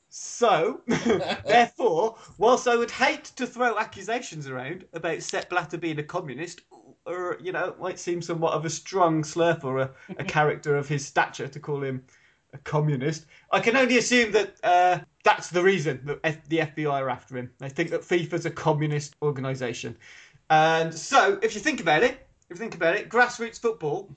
So, 0.07 0.79
therefore, 1.45 2.15
whilst 2.37 2.69
I 2.69 2.77
would 2.77 2.89
hate 2.89 3.25
to 3.35 3.45
throw 3.45 3.77
accusations 3.77 4.47
around 4.47 4.85
about 4.93 5.21
Sepp 5.21 5.49
Blatter 5.49 5.77
being 5.77 5.99
a 5.99 6.03
communist, 6.03 6.61
or, 7.05 7.37
you 7.41 7.51
know, 7.51 7.65
it 7.65 7.79
might 7.81 7.99
seem 7.99 8.21
somewhat 8.21 8.53
of 8.53 8.63
a 8.63 8.69
strong 8.69 9.25
slur 9.25 9.55
for 9.55 9.79
a, 9.79 9.91
a 10.17 10.23
character 10.35 10.77
of 10.77 10.87
his 10.87 11.05
stature 11.05 11.49
to 11.49 11.59
call 11.59 11.83
him 11.83 12.01
a 12.53 12.57
communist, 12.59 13.25
I 13.51 13.59
can 13.59 13.75
only 13.75 13.97
assume 13.97 14.31
that 14.31 14.55
uh, 14.63 14.99
that's 15.23 15.49
the 15.49 15.63
reason 15.63 16.01
that 16.05 16.19
F- 16.23 16.47
the 16.49 16.59
FBI 16.59 16.91
are 16.91 17.09
after 17.09 17.37
him. 17.37 17.51
They 17.59 17.69
think 17.69 17.89
that 17.89 18.01
FIFA's 18.01 18.45
a 18.45 18.51
communist 18.51 19.15
organisation. 19.21 19.97
And 20.49 20.93
so, 20.93 21.39
if 21.41 21.55
you 21.55 21.61
think 21.61 21.81
about 21.81 22.03
it, 22.03 22.27
if 22.49 22.51
you 22.51 22.55
think 22.55 22.75
about 22.75 22.95
it, 22.95 23.09
grassroots 23.09 23.59
football 23.59 24.15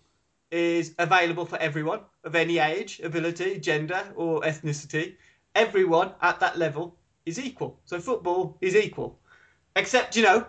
is 0.51 0.95
available 0.99 1.45
for 1.45 1.59
everyone 1.59 2.01
of 2.25 2.35
any 2.35 2.59
age, 2.59 3.01
ability, 3.03 3.59
gender, 3.59 4.05
or 4.15 4.41
ethnicity. 4.43 5.15
Everyone 5.55 6.13
at 6.23 6.41
that 6.41 6.59
level 6.59 6.97
is 7.27 7.39
equal. 7.39 7.79
So 7.85 8.01
football 8.01 8.57
is 8.61 8.77
equal. 8.77 9.19
Except, 9.77 10.17
you 10.17 10.23
know, 10.23 10.47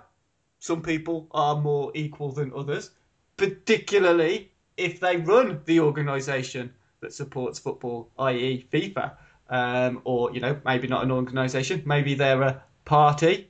some 0.59 0.81
people 0.81 1.27
are 1.31 1.55
more 1.55 1.91
equal 1.95 2.31
than 2.31 2.51
others, 2.55 2.91
particularly 3.37 4.51
if 4.77 4.99
they 4.99 5.17
run 5.17 5.61
the 5.65 5.79
organisation 5.79 6.73
that 6.99 7.13
supports 7.13 7.59
football, 7.59 8.09
i.e., 8.19 8.65
FIFA. 8.71 9.13
Um, 9.49 10.01
or, 10.05 10.31
you 10.31 10.39
know, 10.39 10.59
maybe 10.63 10.87
not 10.87 11.03
an 11.03 11.11
organisation, 11.11 11.83
maybe 11.85 12.13
they're 12.13 12.41
a 12.41 12.63
party, 12.85 13.49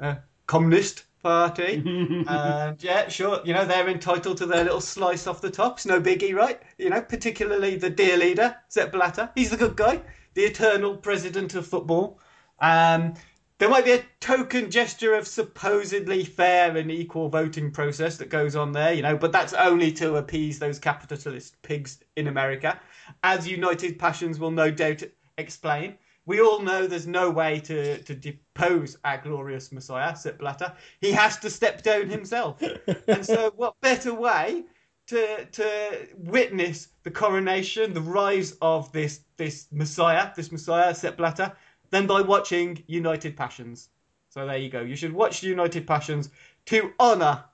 a 0.00 0.16
communist 0.46 1.04
party. 1.22 1.82
and 2.28 2.82
yeah, 2.82 3.08
sure, 3.08 3.40
you 3.44 3.54
know, 3.54 3.64
they're 3.64 3.88
entitled 3.88 4.36
to 4.38 4.46
their 4.46 4.64
little 4.64 4.80
slice 4.80 5.26
off 5.26 5.40
the 5.40 5.50
top. 5.50 5.78
It's 5.78 5.86
no 5.86 6.00
biggie, 6.00 6.34
right? 6.34 6.60
You 6.78 6.90
know, 6.90 7.00
particularly 7.00 7.76
the 7.76 7.90
dear 7.90 8.16
leader, 8.16 8.56
Sepp 8.68 8.92
Blatter. 8.92 9.30
He's 9.34 9.50
the 9.50 9.56
good 9.56 9.76
guy, 9.76 10.00
the 10.34 10.42
eternal 10.42 10.96
president 10.96 11.54
of 11.54 11.66
football. 11.66 12.18
Um, 12.60 13.14
there 13.62 13.68
might 13.68 13.84
be 13.84 13.92
a 13.92 14.04
token 14.18 14.72
gesture 14.72 15.14
of 15.14 15.26
supposedly 15.26 16.24
fair 16.24 16.76
and 16.76 16.90
equal 16.90 17.28
voting 17.28 17.70
process 17.70 18.16
that 18.16 18.28
goes 18.28 18.56
on 18.56 18.72
there, 18.72 18.92
you 18.92 19.02
know, 19.02 19.16
but 19.16 19.30
that's 19.30 19.52
only 19.52 19.92
to 19.92 20.16
appease 20.16 20.58
those 20.58 20.80
capitalist 20.80 21.62
pigs 21.62 22.00
in 22.16 22.26
America. 22.26 22.80
As 23.22 23.46
United 23.46 24.00
Passions 24.00 24.40
will 24.40 24.50
no 24.50 24.70
doubt 24.72 25.04
explain, 25.38 25.94
we 26.26 26.40
all 26.40 26.60
know 26.60 26.86
there's 26.86 27.06
no 27.06 27.30
way 27.30 27.60
to, 27.60 28.02
to 28.02 28.14
depose 28.14 28.96
our 29.04 29.18
glorious 29.18 29.72
Messiah, 29.72 30.14
Sepp 30.14 30.38
Blatter. 30.38 30.72
He 31.00 31.10
has 31.12 31.36
to 31.38 31.50
step 31.50 31.82
down 31.82 32.08
himself. 32.08 32.62
and 33.08 33.24
so, 33.24 33.52
what 33.56 33.80
better 33.80 34.14
way 34.14 34.64
to 35.08 35.44
to 35.46 36.08
witness 36.16 36.88
the 37.02 37.10
coronation, 37.10 37.92
the 37.92 38.00
rise 38.00 38.56
of 38.62 38.90
this 38.92 39.20
this 39.36 39.66
Messiah, 39.72 40.30
this 40.36 40.52
Messiah, 40.52 40.94
Sepp 40.94 41.16
Blatter, 41.16 41.52
than 41.90 42.06
by 42.06 42.20
watching 42.20 42.82
United 42.86 43.36
Passions. 43.36 43.88
So 44.28 44.46
there 44.46 44.56
you 44.56 44.70
go. 44.70 44.80
You 44.80 44.96
should 44.96 45.12
watch 45.12 45.42
United 45.42 45.86
Passions 45.86 46.30
to 46.66 46.92
honour 46.98 47.44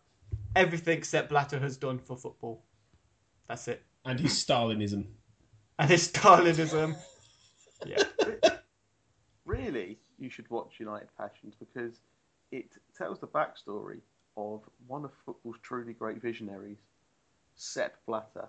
everything 0.55 1.03
Sepp 1.03 1.29
Blatter 1.29 1.59
has 1.59 1.77
done 1.77 1.99
for 1.99 2.17
football. 2.17 2.63
That's 3.49 3.67
it. 3.67 3.83
And 4.05 4.21
his 4.21 4.33
Stalinism. 4.33 5.07
And 5.79 5.91
his 5.91 6.09
Stalinism. 6.09 6.97
yeah. 7.87 8.03
You 10.19 10.31
should 10.31 10.49
watch 10.51 10.75
United 10.79 11.09
Passions 11.17 11.55
because 11.59 12.01
it 12.51 12.77
tells 12.97 13.19
the 13.19 13.27
backstory 13.27 14.01
of 14.37 14.63
one 14.87 15.05
of 15.05 15.11
football's 15.25 15.57
truly 15.63 15.93
great 15.93 16.21
visionaries, 16.21 16.79
Sepp 17.57 17.95
Blatter. 18.07 18.49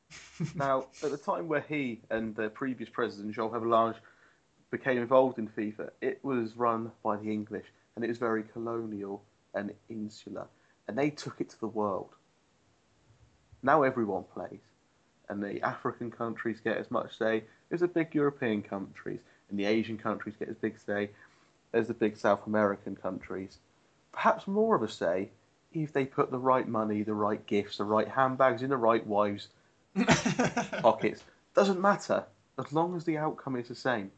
now, 0.54 0.86
at 1.02 1.10
the 1.10 1.16
time 1.16 1.48
where 1.48 1.64
he 1.68 2.00
and 2.10 2.34
the 2.36 2.48
previous 2.50 2.88
president, 2.88 3.34
Jean 3.34 3.50
Havelange, 3.50 3.96
became 4.70 4.98
involved 4.98 5.38
in 5.38 5.48
FIFA, 5.48 5.90
it 6.00 6.20
was 6.24 6.56
run 6.56 6.90
by 7.02 7.16
the 7.16 7.30
English 7.30 7.66
and 7.94 8.04
it 8.04 8.08
was 8.08 8.18
very 8.18 8.42
colonial 8.42 9.22
and 9.54 9.72
insular. 9.88 10.46
And 10.88 10.98
they 10.98 11.10
took 11.10 11.40
it 11.40 11.48
to 11.50 11.60
the 11.60 11.68
world. 11.68 12.10
Now 13.62 13.82
everyone 13.82 14.24
plays. 14.24 14.60
And 15.28 15.42
the 15.42 15.62
African 15.62 16.10
countries 16.10 16.60
get 16.60 16.76
as 16.76 16.90
much 16.90 17.16
say 17.16 17.44
as 17.70 17.80
the 17.80 17.88
big 17.88 18.14
European 18.14 18.62
countries 18.62 19.20
and 19.50 19.58
the 19.58 19.64
Asian 19.64 19.98
countries 19.98 20.36
get 20.38 20.48
as 20.48 20.56
big 20.56 20.76
a 20.76 20.80
say 20.80 21.10
as 21.72 21.88
the 21.88 21.94
big 21.94 22.16
South 22.16 22.46
American 22.46 22.96
countries. 22.96 23.58
Perhaps 24.12 24.46
more 24.46 24.76
of 24.76 24.82
a 24.82 24.88
say 24.88 25.30
if 25.72 25.92
they 25.92 26.04
put 26.04 26.30
the 26.30 26.38
right 26.38 26.68
money, 26.68 27.02
the 27.02 27.14
right 27.14 27.44
gifts, 27.46 27.78
the 27.78 27.84
right 27.84 28.08
handbags 28.08 28.62
in 28.62 28.70
the 28.70 28.76
right 28.76 29.04
wives' 29.06 29.48
pockets. 30.80 31.24
Doesn't 31.54 31.80
matter 31.80 32.24
as 32.58 32.72
long 32.72 32.96
as 32.96 33.04
the 33.04 33.18
outcome 33.18 33.56
is 33.56 33.68
the 33.68 33.74
same, 33.74 34.10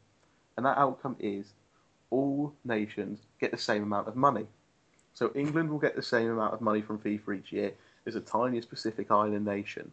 and 0.56 0.66
that 0.66 0.78
outcome 0.78 1.16
is 1.18 1.52
all 2.10 2.52
nations 2.64 3.20
get 3.40 3.50
the 3.50 3.58
same 3.58 3.82
amount 3.82 4.08
of 4.08 4.16
money. 4.16 4.46
So 5.14 5.32
England 5.34 5.70
will 5.70 5.78
get 5.78 5.96
the 5.96 6.02
same 6.02 6.30
amount 6.30 6.52
of 6.52 6.60
money 6.60 6.82
from 6.82 6.98
FIFA 6.98 7.38
each 7.38 7.52
year 7.52 7.72
as 8.04 8.14
a 8.14 8.20
tiny 8.20 8.60
Pacific 8.60 9.10
island 9.10 9.46
nation, 9.46 9.90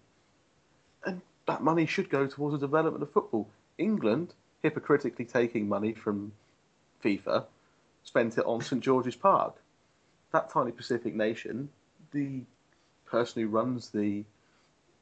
and 1.05 1.21
that 1.47 1.63
money 1.63 1.85
should 1.85 2.09
go 2.09 2.27
towards 2.27 2.53
the 2.53 2.67
development 2.67 3.03
of 3.03 3.11
football. 3.11 3.49
England 3.77 4.33
hypocritically 4.63 5.25
taking 5.25 5.67
money 5.67 5.93
from 5.93 6.32
FIFA, 7.03 7.46
spent 8.03 8.38
it 8.38 8.46
on 8.46 8.62
St 8.62 8.82
George's 8.82 9.15
Park. 9.15 9.55
That 10.32 10.50
tiny 10.50 10.72
Pacific 10.72 11.13
nation, 11.13 11.70
the 12.12 12.41
person 13.05 13.43
who 13.43 13.50
runs 13.50 13.89
the 13.89 14.24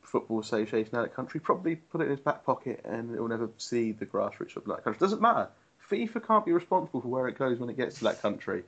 Football 0.01 0.39
Association 0.39 0.95
in 0.95 1.01
that 1.01 1.15
country 1.15 1.39
probably 1.39 1.75
put 1.75 2.01
it 2.01 2.05
in 2.05 2.09
his 2.11 2.19
back 2.19 2.43
pocket 2.43 2.81
and 2.83 3.15
it 3.15 3.21
will 3.21 3.29
never 3.29 3.49
see 3.57 3.93
the 3.93 4.05
grassroots 4.05 4.57
of 4.57 4.65
that 4.65 4.83
country. 4.83 4.99
Doesn't 4.99 5.21
matter. 5.21 5.47
FIFA 5.89 6.25
can't 6.25 6.45
be 6.45 6.51
responsible 6.51 7.01
for 7.01 7.07
where 7.07 7.27
it 7.27 7.37
goes 7.37 7.59
when 7.59 7.69
it 7.69 7.77
gets 7.77 7.99
to 7.99 8.03
that 8.05 8.21
country. 8.21 8.63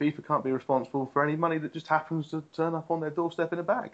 FIFA 0.00 0.26
can't 0.26 0.44
be 0.44 0.50
responsible 0.50 1.06
for 1.12 1.22
any 1.22 1.36
money 1.36 1.58
that 1.58 1.72
just 1.72 1.86
happens 1.86 2.30
to 2.30 2.42
turn 2.52 2.74
up 2.74 2.90
on 2.90 3.00
their 3.00 3.10
doorstep 3.10 3.52
in 3.52 3.58
a 3.58 3.62
bag. 3.62 3.92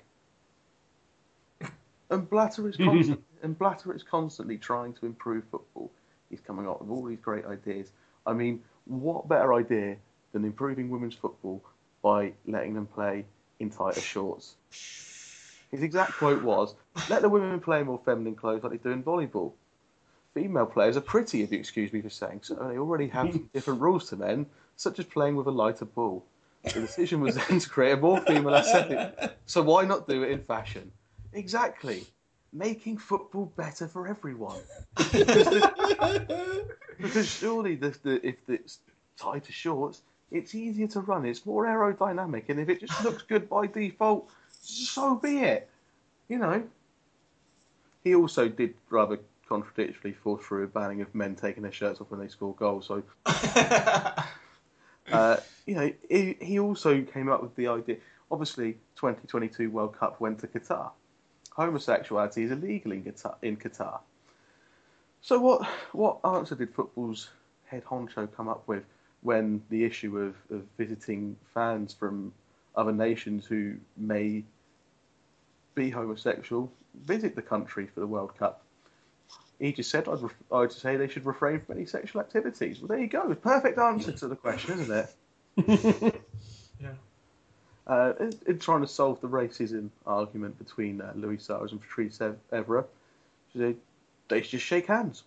And 2.09 2.29
Blatter 2.29 2.69
is 2.69 2.77
constant, 2.79 3.23
and 3.43 3.59
Blatter 3.59 3.95
is 3.95 4.03
constantly 4.03 4.57
trying 4.57 4.95
to 4.95 5.07
improve 5.07 5.45
football. 5.51 5.91
He's 6.31 6.41
coming 6.41 6.69
up 6.69 6.81
with 6.81 6.91
all 6.91 7.05
these 7.05 7.19
great 7.19 7.45
ideas. 7.45 7.91
I 8.27 8.33
mean, 8.33 8.63
what 8.87 9.29
better 9.29 9.53
idea 9.53 9.97
than 10.33 10.45
improving 10.45 10.89
women's 10.89 11.15
football 11.15 11.63
by 12.03 12.33
letting 12.47 12.75
them 12.75 12.87
play 12.87 13.27
in 13.59 13.71
tighter 13.71 14.01
shorts? 14.01 14.55
His 15.71 15.83
exact 15.83 16.13
quote 16.13 16.43
was, 16.43 16.75
"Let 17.09 17.23
the 17.23 17.29
women 17.29 17.61
play 17.61 17.83
more 17.83 18.01
feminine 18.05 18.37
clothes 18.37 18.63
like 18.63 18.73
they 18.73 18.79
do 18.79 18.91
in 18.91 19.03
volleyball. 19.03 19.53
Female 20.35 20.67
players 20.67 20.97
are 20.97 21.01
pretty, 21.03 21.43
if 21.43 21.51
you 21.51 21.59
excuse 21.59 21.93
me 21.93 22.01
for 22.01 22.11
saying 22.11 22.41
so. 22.43 22.55
They 22.55 22.79
already 22.79 23.09
have 23.09 23.39
different 23.53 23.81
rules 23.81 24.09
to 24.11 24.17
men, 24.17 24.47
such 24.77 24.99
as 24.99 25.05
playing 25.05 25.37
with 25.37 25.47
a 25.47 25.53
lighter 25.53 25.85
ball. 25.85 26.25
The 26.63 26.81
decision 26.81 27.21
was 27.21 27.37
then 27.37 27.59
to 27.59 27.69
create 27.69 27.93
a 27.93 27.97
more 27.97 28.21
female 28.21 28.55
aesthetic. 28.55 29.37
So 29.47 29.63
why 29.63 29.85
not 29.85 30.07
do 30.07 30.23
it 30.23 30.31
in 30.31 30.45
fashion? 30.45 30.93
Exactly. 31.33 32.07
Making 32.53 32.99
football 32.99 33.53
better 33.57 33.87
for 33.87 34.09
everyone. 34.09 34.59
because 34.97 35.69
surely 37.29 37.77
the, 37.77 37.97
the, 38.03 38.27
if 38.27 38.37
it's 38.49 38.81
tighter 39.17 39.53
shorts, 39.53 40.03
it's 40.31 40.55
easier 40.55 40.89
to 40.89 41.01
run. 41.01 41.27
It's 41.27 41.47
more 41.47 41.67
aerodynamic, 41.67 42.49
and 42.49 42.61
if 42.61 42.69
it 42.69 42.81
just 42.81 43.05
looks 43.05 43.23
good 43.23 43.49
by 43.49 43.67
default, 43.67 44.31
so 44.61 45.17
be 45.17 45.39
it. 45.39 45.69
You 46.29 46.39
know. 46.39 46.63
He 48.03 48.15
also 48.15 48.49
did 48.49 48.75
rather 48.89 49.19
contradictorily 49.51 50.15
force 50.15 50.45
through 50.45 50.65
a 50.65 50.69
banning 50.69 51.03
of 51.03 51.15
men 51.15 51.35
taking 51.35 51.63
their 51.63 51.73
shirts 51.73 52.01
off 52.01 52.11
when 52.11 52.21
they 52.21 52.29
score 52.29 52.55
goals. 52.55 52.87
So, 52.87 53.03
uh, 55.13 55.37
you 55.67 55.75
know, 55.75 55.93
he, 56.09 56.37
he 56.41 56.59
also 56.59 57.03
came 57.03 57.29
up 57.29 57.43
with 57.43 57.55
the 57.57 57.67
idea. 57.67 57.97
Obviously, 58.31 58.75
2022 58.97 59.71
World 59.71 59.99
Cup 59.99 60.21
went 60.21 60.39
to 60.39 60.47
Qatar. 60.47 60.91
Homosexuality 61.51 62.45
is 62.45 62.51
illegal 62.51 62.93
in 62.93 63.05
Qatar. 63.05 63.35
In 63.43 63.57
Qatar. 63.57 64.01
So, 65.23 65.39
what 65.41 65.67
what 65.93 66.19
answer 66.25 66.55
did 66.55 66.75
football's 66.75 67.31
head 67.67 67.85
honcho 67.85 68.29
come 68.35 68.49
up 68.49 68.67
with 68.67 68.85
when 69.23 69.63
the 69.69 69.85
issue 69.85 70.19
of, 70.19 70.35
of 70.51 70.65
visiting 70.79 71.37
fans 71.53 71.93
from 71.93 72.33
other 72.75 72.93
nations 72.93 73.45
who 73.47 73.77
may 73.97 74.43
be 75.75 75.91
homosexual 75.91 76.73
visit 77.05 77.37
the 77.37 77.43
country 77.43 77.87
for 77.87 78.01
the 78.01 78.07
World 78.07 78.37
Cup? 78.39 78.63
He 79.59 79.73
just 79.73 79.91
said, 79.91 80.09
I'd, 80.09 80.21
I'd 80.51 80.73
say 80.73 80.97
they 80.97 81.07
should 81.07 81.27
refrain 81.27 81.61
from 81.61 81.77
any 81.77 81.85
sexual 81.85 82.23
activities. 82.23 82.81
Well, 82.81 82.89
there 82.89 82.99
you 82.99 83.09
go. 83.09 83.35
Perfect 83.35 83.79
answer 83.79 84.13
to 84.13 84.29
the 84.29 84.37
question, 84.37 84.81
isn't 84.81 85.09
it? 85.57 86.23
Yeah. 86.83 86.93
Uh, 87.91 88.13
in, 88.21 88.33
in 88.47 88.59
trying 88.61 88.81
to 88.81 88.87
solve 88.87 89.21
the 89.21 89.27
racism 89.29 89.89
argument 90.07 90.57
between 90.59 91.01
uh, 91.01 91.13
Luis 91.17 91.43
Suarez 91.45 91.73
and 91.73 91.81
Patrice 91.81 92.19
Evra, 92.53 92.85
she 93.53 93.59
said 93.59 93.77
they 94.29 94.41
should 94.43 94.51
just 94.53 94.65
shake 94.65 94.87
hands. 94.87 95.25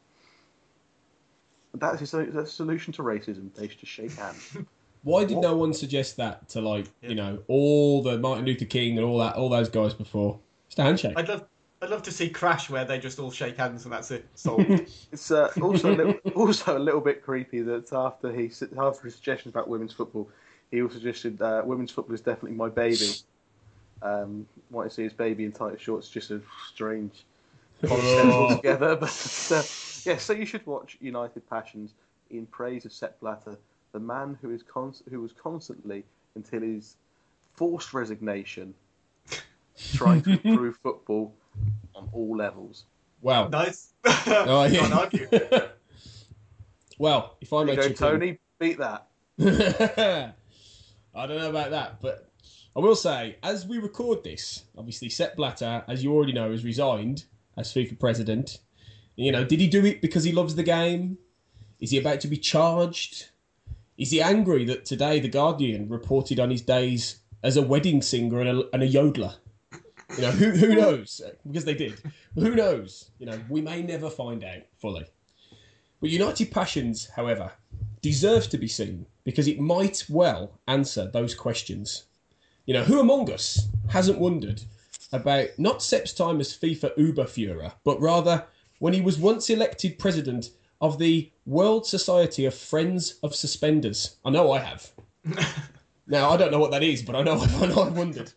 That's 1.73 2.09
the 2.11 2.25
that's 2.31 2.53
solution 2.53 2.93
to 2.93 3.03
racism. 3.03 3.53
They 3.55 3.67
should 3.67 3.79
just 3.79 3.91
shake 3.91 4.13
hands. 4.13 4.55
Why 5.03 5.25
did 5.25 5.35
What? 5.35 5.43
no 5.43 5.57
one 5.57 5.73
suggest 5.73 6.15
that 6.17 6.47
to 6.49 6.61
like 6.61 6.85
Yeah. 7.01 7.09
you 7.09 7.15
know 7.15 7.39
all 7.49 8.01
the 8.01 8.17
Martin 8.17 8.45
Luther 8.45 8.63
King 8.65 8.97
and 8.97 9.05
all 9.05 9.17
that 9.19 9.35
all 9.35 9.49
those 9.49 9.67
guys 9.69 9.93
before? 9.93 10.39
Just 10.69 10.79
a 10.79 10.83
handshake. 10.83 11.15
I'd 11.17 11.27
love, 11.27 11.45
I'd 11.81 11.89
love 11.89 12.03
to 12.03 12.11
see 12.11 12.29
Crash 12.29 12.69
where 12.69 12.85
they 12.85 12.97
just 12.97 13.19
all 13.19 13.29
shake 13.31 13.57
hands 13.57 13.83
and 13.83 13.91
that's 13.93 14.09
it. 14.11 14.25
Solved. 14.35 14.69
It's 15.11 15.31
uh, 15.31 15.51
also 15.61 15.93
a 15.93 15.95
little, 15.97 16.13
also 16.35 16.77
a 16.77 16.79
little 16.79 17.01
bit 17.01 17.23
creepy 17.23 17.61
that 17.63 17.91
after 17.91 18.31
he 18.31 18.49
after 18.79 19.03
his 19.03 19.15
suggestions 19.15 19.53
about 19.53 19.67
women's 19.67 19.91
football, 19.91 20.29
he 20.73 20.81
also 20.81 20.95
suggested 20.95 21.39
uh, 21.39 21.61
women's 21.63 21.91
football 21.91 22.15
is 22.15 22.21
definitely 22.21 22.57
my 22.57 22.67
baby. 22.67 23.11
Um, 24.01 24.47
want 24.71 24.89
to 24.89 24.93
see 24.93 25.03
his 25.03 25.13
baby 25.13 25.45
in 25.45 25.51
tight 25.51 25.79
shorts? 25.79 26.09
Just 26.09 26.31
a 26.31 26.41
strange 26.67 27.25
concept 27.85 28.25
altogether. 28.25 28.95
But 28.99 29.51
uh, 29.51 29.63
yeah, 30.03 30.17
so 30.17 30.33
you 30.33 30.47
should 30.47 30.65
watch 30.65 30.97
United 30.99 31.47
Passions 31.47 31.93
in 32.31 32.47
praise 32.47 32.85
of 32.85 32.91
Sepp 32.91 33.19
Blatter, 33.19 33.55
the 33.91 33.99
man 33.99 34.35
who 34.41 34.49
is 34.49 34.63
const- 34.63 35.03
who 35.11 35.21
was 35.21 35.31
constantly 35.31 36.03
until 36.33 36.61
his 36.61 36.95
forced 37.53 37.93
resignation 37.93 38.73
trying 39.93 40.23
to 40.23 40.31
improve 40.43 40.77
football 40.81 41.35
on 41.93 42.09
all 42.13 42.35
levels. 42.35 42.85
Wow. 43.21 43.47
nice. 43.47 43.93
Oh, 44.25 44.63
yeah. 44.63 44.79
Can't 44.79 44.93
argue. 44.93 45.27
well, 46.97 47.37
if 47.41 47.53
I 47.53 47.63
There 47.63 47.65
you 47.65 47.65
may 47.65 47.75
go, 47.75 47.87
chip 47.89 47.97
Tony. 47.97 48.39
Beat 48.59 48.79
that. 48.79 50.33
I 51.15 51.27
don't 51.27 51.37
know 51.39 51.49
about 51.49 51.71
that, 51.71 52.01
but 52.01 52.29
I 52.75 52.79
will 52.79 52.95
say, 52.95 53.35
as 53.43 53.67
we 53.67 53.77
record 53.77 54.23
this, 54.23 54.63
obviously 54.77 55.09
Sepp 55.09 55.35
Blatter, 55.35 55.83
as 55.87 56.03
you 56.03 56.11
already 56.11 56.33
know, 56.33 56.51
has 56.51 56.65
resigned 56.65 57.25
as 57.55 57.71
FIFA 57.71 57.99
president. 57.99 58.59
You 59.15 59.31
know, 59.31 59.43
did 59.43 59.59
he 59.59 59.67
do 59.67 59.85
it 59.85 60.01
because 60.01 60.23
he 60.23 60.31
loves 60.31 60.55
the 60.55 60.63
game? 60.63 61.19
Is 61.79 61.91
he 61.91 61.99
about 61.99 62.19
to 62.21 62.27
be 62.27 62.37
charged? 62.37 63.29
Is 63.95 64.09
he 64.09 64.21
angry 64.21 64.65
that 64.65 64.85
today 64.85 65.19
the 65.19 65.29
Guardian 65.29 65.87
reported 65.87 66.39
on 66.39 66.49
his 66.49 66.61
days 66.61 67.19
as 67.43 67.57
a 67.57 67.61
wedding 67.61 68.01
singer 68.01 68.39
and 68.39 68.49
a, 68.49 68.63
and 68.73 68.81
a 68.81 68.89
yodeler? 68.89 69.35
You 70.15 70.21
know, 70.23 70.31
who 70.31 70.51
who 70.51 70.75
knows? 70.75 71.21
Because 71.45 71.65
they 71.65 71.75
did. 71.75 71.93
Who 72.35 72.55
knows? 72.55 73.11
You 73.19 73.27
know, 73.27 73.39
we 73.49 73.61
may 73.61 73.83
never 73.83 74.09
find 74.09 74.43
out 74.43 74.63
fully. 74.79 75.05
But 76.01 76.09
United 76.09 76.51
Passions, 76.51 77.09
however, 77.15 77.51
deserve 78.01 78.49
to 78.49 78.57
be 78.57 78.67
seen 78.67 79.05
because 79.23 79.47
it 79.47 79.59
might 79.59 80.05
well 80.09 80.59
answer 80.67 81.07
those 81.07 81.35
questions. 81.35 82.03
You 82.65 82.73
know, 82.73 82.83
who 82.83 82.99
among 82.99 83.31
us 83.31 83.67
hasn't 83.89 84.19
wondered 84.19 84.61
about 85.11 85.49
not 85.57 85.83
Sepp's 85.83 86.13
time 86.13 86.39
as 86.39 86.57
FIFA 86.57 86.97
Uberführer, 86.97 87.73
but 87.83 87.99
rather 88.01 88.45
when 88.79 88.93
he 88.93 89.01
was 89.01 89.17
once 89.17 89.49
elected 89.49 89.99
president 89.99 90.49
of 90.81 90.97
the 90.97 91.31
World 91.45 91.85
Society 91.85 92.45
of 92.45 92.53
Friends 92.53 93.19
of 93.23 93.35
Suspenders? 93.35 94.17
I 94.25 94.29
know 94.29 94.51
I 94.51 94.59
have. 94.59 94.91
now, 96.07 96.29
I 96.29 96.37
don't 96.37 96.51
know 96.51 96.59
what 96.59 96.71
that 96.71 96.83
is, 96.83 97.01
but 97.01 97.15
I 97.15 97.21
know, 97.21 97.39
I 97.61 97.67
know 97.67 97.83
I've 97.83 97.97
wondered. 97.97 98.31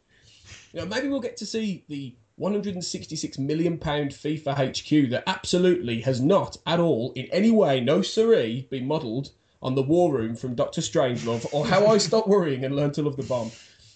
You 0.72 0.80
know, 0.80 0.86
maybe 0.86 1.08
we'll 1.08 1.20
get 1.20 1.36
to 1.38 1.46
see 1.46 1.84
the 1.88 2.14
166 2.36 3.38
million 3.38 3.78
pound 3.78 4.10
FIFA 4.10 4.54
HQ 4.68 5.10
that 5.10 5.24
absolutely 5.26 6.02
has 6.02 6.20
not 6.20 6.58
at 6.66 6.78
all, 6.78 7.12
in 7.16 7.26
any 7.32 7.50
way, 7.50 7.80
no 7.80 8.02
siree, 8.02 8.68
been 8.70 8.86
modelled 8.86 9.30
on 9.66 9.74
the 9.74 9.82
War 9.82 10.14
Room 10.14 10.36
from 10.36 10.54
Doctor 10.54 10.80
Strangelove 10.80 11.52
or 11.52 11.66
How 11.66 11.88
I 11.88 11.98
Stopped 11.98 12.28
Worrying 12.28 12.64
and 12.64 12.76
Learned 12.76 12.94
to 12.94 13.02
Love 13.02 13.16
the 13.16 13.24
Bomb, 13.24 13.50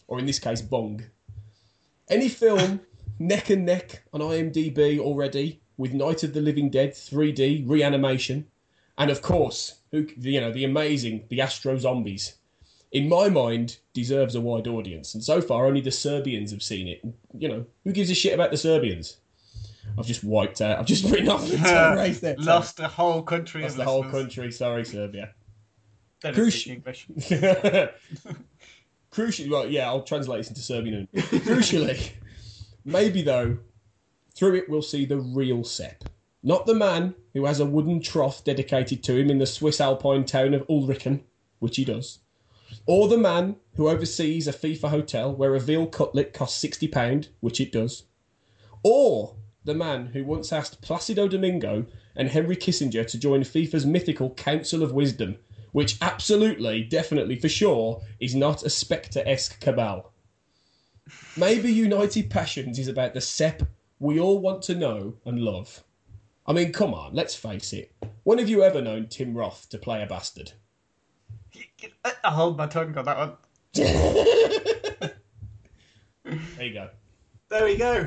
or 0.08 0.18
in 0.18 0.26
this 0.26 0.40
case, 0.40 0.60
Bong. 0.60 1.04
Any 2.08 2.28
film 2.28 2.80
neck 3.20 3.50
and 3.50 3.64
neck 3.64 4.02
on 4.12 4.20
IMDb 4.20 4.98
already 4.98 5.60
with 5.76 5.94
Night 5.94 6.24
of 6.24 6.34
the 6.34 6.40
Living 6.40 6.70
Dead 6.70 6.90
3D 6.90 7.68
reanimation, 7.68 8.48
and 8.98 9.12
of 9.12 9.22
course, 9.22 9.78
who 9.92 10.08
you 10.18 10.40
know 10.40 10.50
the 10.50 10.64
amazing 10.64 11.26
the 11.28 11.40
Astro 11.40 11.78
Zombies 11.78 12.34
in 12.90 13.08
my 13.08 13.28
mind, 13.28 13.78
deserves 13.92 14.34
a 14.34 14.40
wide 14.40 14.66
audience. 14.66 15.14
And 15.14 15.22
so 15.22 15.40
far, 15.40 15.66
only 15.66 15.80
the 15.80 15.92
Serbians 15.92 16.50
have 16.50 16.64
seen 16.64 16.88
it. 16.88 17.00
You 17.38 17.48
know, 17.48 17.66
who 17.84 17.92
gives 17.92 18.10
a 18.10 18.14
shit 18.14 18.34
about 18.34 18.50
the 18.50 18.56
Serbians? 18.56 19.18
I've 19.96 20.06
just 20.06 20.24
wiped 20.24 20.60
out. 20.60 20.80
I've 20.80 20.86
just 20.86 21.04
written 21.10 21.28
off 21.28 21.46
the 21.46 21.54
entire 21.58 21.94
race 21.96 22.18
there. 22.18 22.34
Lost 22.38 22.78
the 22.78 22.88
whole 22.88 23.22
country 23.22 23.62
Lost 23.62 23.76
the 23.76 23.84
whole 23.84 24.02
country. 24.02 24.50
Sorry, 24.50 24.84
Serbia. 24.84 25.32
They 26.22 26.32
Cruci- 26.32 26.74
English. 26.74 27.06
Crucially, 29.10 29.50
well, 29.50 29.68
yeah, 29.68 29.88
I'll 29.88 30.02
translate 30.02 30.38
this 30.38 30.48
into 30.48 30.60
Serbian. 30.60 31.08
Crucially, 31.14 32.12
maybe 32.84 33.22
though, 33.22 33.58
through 34.34 34.54
it 34.54 34.68
we'll 34.68 34.82
see 34.82 35.04
the 35.04 35.18
real 35.18 35.64
Sepp. 35.64 36.04
Not 36.42 36.66
the 36.66 36.74
man 36.74 37.14
who 37.34 37.44
has 37.44 37.60
a 37.60 37.66
wooden 37.66 38.00
trough 38.00 38.44
dedicated 38.44 39.02
to 39.04 39.16
him 39.16 39.30
in 39.30 39.38
the 39.38 39.46
Swiss 39.46 39.80
alpine 39.80 40.24
town 40.24 40.54
of 40.54 40.66
Ulrichen, 40.68 41.22
which 41.58 41.76
he 41.76 41.84
does. 41.84 42.20
Or 42.86 43.08
the 43.08 43.18
man 43.18 43.56
who 43.74 43.88
oversees 43.88 44.46
a 44.46 44.52
FIFA 44.52 44.90
hotel 44.90 45.34
where 45.34 45.54
a 45.54 45.60
veal 45.60 45.86
cutlet 45.86 46.32
costs 46.32 46.62
£60, 46.64 47.28
which 47.40 47.60
it 47.60 47.72
does. 47.72 48.04
Or 48.82 49.36
the 49.64 49.74
man 49.74 50.06
who 50.06 50.24
once 50.24 50.52
asked 50.52 50.80
Placido 50.80 51.28
Domingo 51.28 51.84
and 52.16 52.28
Henry 52.28 52.56
Kissinger 52.56 53.06
to 53.08 53.18
join 53.18 53.42
FIFA's 53.42 53.84
mythical 53.84 54.30
Council 54.30 54.82
of 54.82 54.92
Wisdom, 54.92 55.36
which 55.72 55.96
absolutely, 56.00 56.82
definitely, 56.82 57.36
for 57.36 57.48
sure, 57.48 58.02
is 58.18 58.34
not 58.34 58.62
a 58.62 58.70
Spectre 58.70 59.22
esque 59.26 59.60
cabal. 59.60 60.12
Maybe 61.36 61.72
United 61.72 62.30
Passions 62.30 62.78
is 62.78 62.88
about 62.88 63.14
the 63.14 63.20
Sepp 63.20 63.62
we 63.98 64.18
all 64.18 64.38
want 64.38 64.62
to 64.62 64.74
know 64.74 65.14
and 65.24 65.40
love. 65.40 65.84
I 66.46 66.52
mean, 66.52 66.72
come 66.72 66.94
on, 66.94 67.14
let's 67.14 67.34
face 67.34 67.72
it. 67.72 67.92
When 68.24 68.38
have 68.38 68.48
you 68.48 68.62
ever 68.62 68.80
known 68.80 69.08
Tim 69.08 69.36
Roth 69.36 69.68
to 69.70 69.78
play 69.78 70.02
a 70.02 70.06
bastard? 70.06 70.52
I 72.04 72.30
hold 72.30 72.56
my 72.56 72.66
tongue 72.66 72.96
on 72.96 73.04
that 73.04 73.18
one. 73.18 75.10
There 76.24 76.66
you 76.66 76.74
go. 76.74 76.88
There 77.48 77.64
we 77.64 77.76
go. 77.76 78.06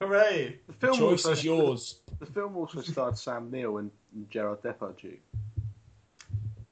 Hooray. 0.00 0.58
The 0.66 0.72
film 0.72 0.98
Choice 0.98 1.26
also 1.26 1.32
is 1.32 1.44
yours. 1.44 2.00
The 2.18 2.26
film 2.26 2.56
also 2.56 2.80
starred 2.80 3.16
Sam 3.16 3.50
Neill 3.50 3.78
and, 3.78 3.90
and 4.14 4.28
Gerard 4.30 4.62
Depardieu. 4.62 5.18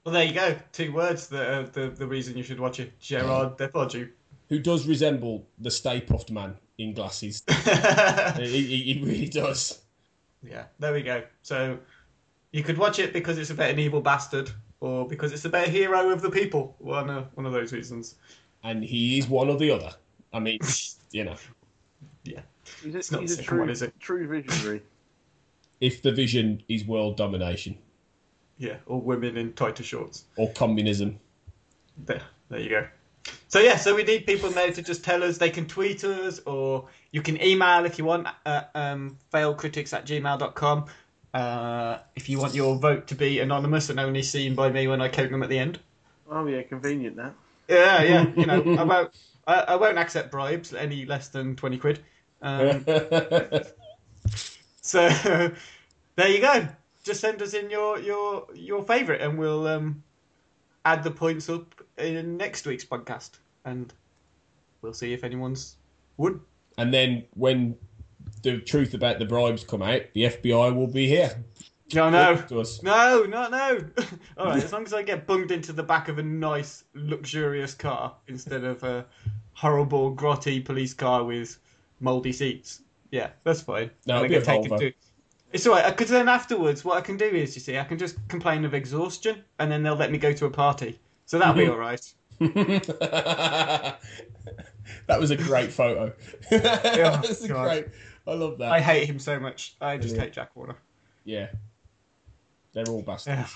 Well, 0.07 0.13
there 0.13 0.25
you 0.25 0.35
go. 0.35 0.55
Two 0.71 0.93
words 0.93 1.27
that 1.31 1.53
are 1.53 1.63
the, 1.65 1.89
the 1.89 2.07
reason 2.07 2.37
you 2.37 2.45
should 2.45 2.61
watch 2.61 2.79
it. 2.79 2.97
Gerard 3.01 3.59
Depardieu. 3.59 4.09
Who 4.49 4.61
does 4.61 4.87
resemble 4.87 5.45
the 5.59 5.69
Stay 5.69 6.01
Puft 6.01 6.31
man 6.31 6.57
in 6.79 6.95
glasses. 6.95 7.43
he, 8.37 8.47
he, 8.47 8.83
he 8.95 9.01
really 9.05 9.29
does. 9.29 9.83
Yeah, 10.49 10.67
there 10.79 10.93
we 10.93 11.03
go. 11.03 11.25
So 11.43 11.77
you 12.53 12.63
could 12.63 12.79
watch 12.79 13.01
it 13.01 13.13
because 13.13 13.37
it's 13.37 13.51
about 13.51 13.71
an 13.71 13.81
evil 13.81 14.01
bastard, 14.01 14.49
or 14.79 15.09
because 15.09 15.33
it's 15.33 15.45
about 15.45 15.67
a 15.67 15.71
hero 15.71 16.11
of 16.11 16.23
the 16.23 16.31
people. 16.31 16.77
One 16.79 17.11
of, 17.11 17.27
one 17.35 17.45
of 17.45 17.53
those 17.53 17.73
reasons. 17.73 18.15
And 18.63 18.85
he 18.85 19.19
is 19.19 19.27
one 19.29 19.49
or 19.49 19.57
the 19.59 19.73
other. 19.73 19.91
I 20.33 20.39
mean, 20.39 20.61
you 21.11 21.25
know, 21.25 21.35
Yeah. 22.23 22.43
He's 22.81 22.95
a, 22.95 22.99
It's 22.99 23.11
not 23.11 23.23
he's 23.23 23.37
the 23.39 23.43
a 23.43 23.45
true, 23.45 23.59
one, 23.59 23.71
is 23.71 23.83
it? 23.83 23.93
true 23.99 24.29
visionary. 24.29 24.83
if 25.81 26.01
the 26.03 26.13
vision 26.13 26.63
is 26.69 26.85
world 26.85 27.17
domination 27.17 27.77
Yeah, 28.59 28.77
or 28.87 29.01
women 29.01 29.37
in 29.37 29.53
tighter 29.53 29.83
shorts. 29.83 30.25
or 30.37 30.51
communism. 30.53 31.19
There, 32.07 32.23
there 32.49 32.61
you 32.61 32.71
go. 32.71 32.87
So 33.49 33.59
yeah, 33.59 33.77
so 33.77 33.95
we 33.95 34.03
need 34.03 34.27
people 34.27 34.51
now 34.51 34.71
to 34.71 34.83
just 34.83 35.05
tell 35.05 35.23
us. 35.23 35.39
They 35.39 35.51
can 35.51 35.67
tweet 35.67 36.05
us, 36.05 36.41
or 36.47 36.89
you 37.11 37.23
can 37.23 37.43
email 37.43 37.85
if 37.85 37.99
you 37.99 38.05
want 38.05 38.29
at 38.45 38.71
um, 38.75 39.19
failcritics 39.33 39.93
at 39.93 40.07
gmail.com. 40.07 40.87
Uh, 41.35 41.99
if 42.15 42.29
you 42.29 42.39
want 42.39 42.55
your 42.55 42.77
vote 42.77 43.07
to 43.09 43.15
be 43.15 43.41
anonymous 43.41 43.91
and 43.91 44.01
only 44.01 44.23
seen 44.23 44.55
by 44.55 44.71
me 44.71 44.89
when 44.89 45.01
I 45.03 45.09
count 45.09 45.31
them 45.31 45.43
at 45.43 45.49
the 45.49 45.59
end. 45.59 45.79
Oh 46.31 46.47
yeah, 46.47 46.63
convenient 46.63 47.17
that. 47.17 47.35
Yeah, 47.69 48.03
yeah. 48.03 48.27
You 48.37 48.47
know, 48.47 48.77
I 48.79 48.83
won't. 48.85 49.11
I, 49.47 49.55
I 49.55 49.77
won't 49.77 49.99
accept 49.99 50.31
bribes 50.31 50.73
any 50.73 51.05
less 51.05 51.29
than 51.29 51.57
twenty 51.57 51.79
quid. 51.79 52.01
Um, 52.43 52.85
so 54.81 55.09
there 56.17 56.29
you 56.29 56.41
go. 56.41 56.69
Just 57.07 57.21
send 57.21 57.41
us 57.41 57.55
in 57.55 57.71
your 57.71 58.01
your 58.01 58.47
your 58.53 58.83
favourite, 58.83 59.21
and 59.21 59.39
we'll 59.39 59.67
um, 59.69 60.03
add 60.85 61.05
the 61.05 61.11
points 61.13 61.49
up 61.49 61.73
in 61.99 62.37
next 62.37 62.67
week's 62.67 62.85
podcast, 62.85 63.39
and 63.65 63.95
we'll 64.83 64.93
see 64.93 65.13
if 65.13 65.23
anyone's 65.23 65.77
won. 66.17 66.41
and 66.79 66.93
then 66.93 67.25
when 67.35 67.77
the 68.43 68.59
truth 68.59 68.93
about 68.95 69.21
the 69.21 69.25
bribes 69.25 69.63
come 69.63 69.83
out, 69.83 70.03
the 70.15 70.25
FBI 70.25 70.75
will 70.75 70.89
be 70.89 71.07
here. 71.07 71.31
No, 71.95 72.11
no, 72.11 72.43
no, 72.83 73.23
no, 73.25 73.49
no. 73.49 73.81
All 74.37 74.47
right, 74.47 74.63
as 74.63 74.73
long 74.73 74.85
as 74.85 74.93
I 74.93 75.05
get 75.05 75.25
bunged 75.29 75.53
into 75.53 75.73
the 75.73 75.85
back 75.85 76.09
of 76.09 76.19
a 76.19 76.23
nice, 76.25 76.83
luxurious 76.95 77.73
car 77.75 78.13
instead 78.27 78.65
of 78.65 78.83
a 78.83 79.07
horrible, 79.53 80.13
grotty 80.15 80.65
police 80.65 80.93
car 80.93 81.23
with 81.23 81.57
mouldy 82.01 82.33
seats. 82.33 82.83
Yeah, 83.13 83.31
that's 83.45 83.63
fine. 83.63 83.93
No, 84.07 84.17
And 84.17 84.25
I 84.25 84.29
get 84.29 84.43
taken 84.43 84.77
to- 84.77 84.93
It's 85.53 85.67
all 85.67 85.75
right 85.75 85.87
because 85.97 86.11
then 86.11 86.29
afterwards, 86.29 86.85
what 86.85 86.97
I 86.97 87.01
can 87.01 87.17
do 87.17 87.25
is, 87.25 87.55
you 87.55 87.61
see, 87.61 87.79
I 87.79 87.85
can 87.85 87.99
just 87.99 88.17
complain 88.29 88.65
of 88.65 88.75
exhaustion, 88.75 89.45
and 89.59 89.71
then 89.71 89.83
they'll 89.83 89.95
let 89.97 90.11
me 90.11 90.19
go 90.19 90.33
to 90.33 90.47
a 90.47 90.51
party. 90.51 90.99
So 91.25 91.39
that'll 91.39 91.55
be 91.55 91.69
all 91.69 91.77
right. 91.77 92.01
that 92.39 93.99
was 95.19 95.31
a 95.31 95.37
great 95.37 95.73
photo. 95.73 96.13
that 96.51 97.23
was 97.23 97.45
a 97.45 97.49
God. 97.49 97.65
great. 97.65 97.87
I 98.27 98.35
love 98.35 98.59
that. 98.59 98.73
I 98.73 98.81
hate 98.81 99.09
him 99.09 99.19
so 99.19 99.39
much. 99.41 99.77
I 99.81 99.97
just 99.97 100.17
hate 100.17 100.33
Jack 100.33 100.55
Warner. 100.55 100.77
Yeah, 101.25 101.49
they're 102.73 102.87
all 102.89 103.03
bastards. 103.03 103.39
Yeah, 103.39 103.47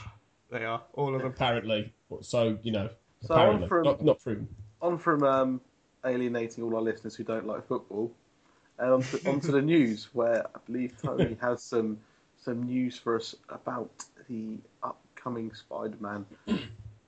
they 0.58 0.64
are 0.64 0.82
all 0.94 1.14
of 1.14 1.22
them. 1.22 1.30
Apparently, 1.30 1.92
so 2.22 2.58
you 2.62 2.72
know, 2.72 2.88
So 3.22 3.34
on 3.34 3.40
apparently, 3.40 3.68
from- 3.68 3.84
not, 3.84 4.04
not 4.04 4.20
proven. 4.20 4.48
On 4.82 4.96
from 4.98 5.22
um, 5.24 5.60
alienating 6.06 6.64
all 6.64 6.74
our 6.74 6.82
listeners 6.82 7.14
who 7.14 7.24
don't 7.24 7.46
like 7.46 7.66
football, 7.66 8.10
and 8.80 8.92
on 8.92 9.02
to, 9.02 9.30
onto 9.30 9.52
the 9.52 9.62
news, 9.74 10.08
where 10.12 10.46
I 10.54 10.58
believe 10.66 10.94
Tony 11.00 11.36
has 11.40 11.62
some 11.62 11.98
some 12.42 12.62
news 12.62 12.96
for 12.96 13.16
us 13.16 13.36
about 13.50 13.90
the 14.28 14.56
upcoming 14.82 15.52
Spider-Man 15.52 16.24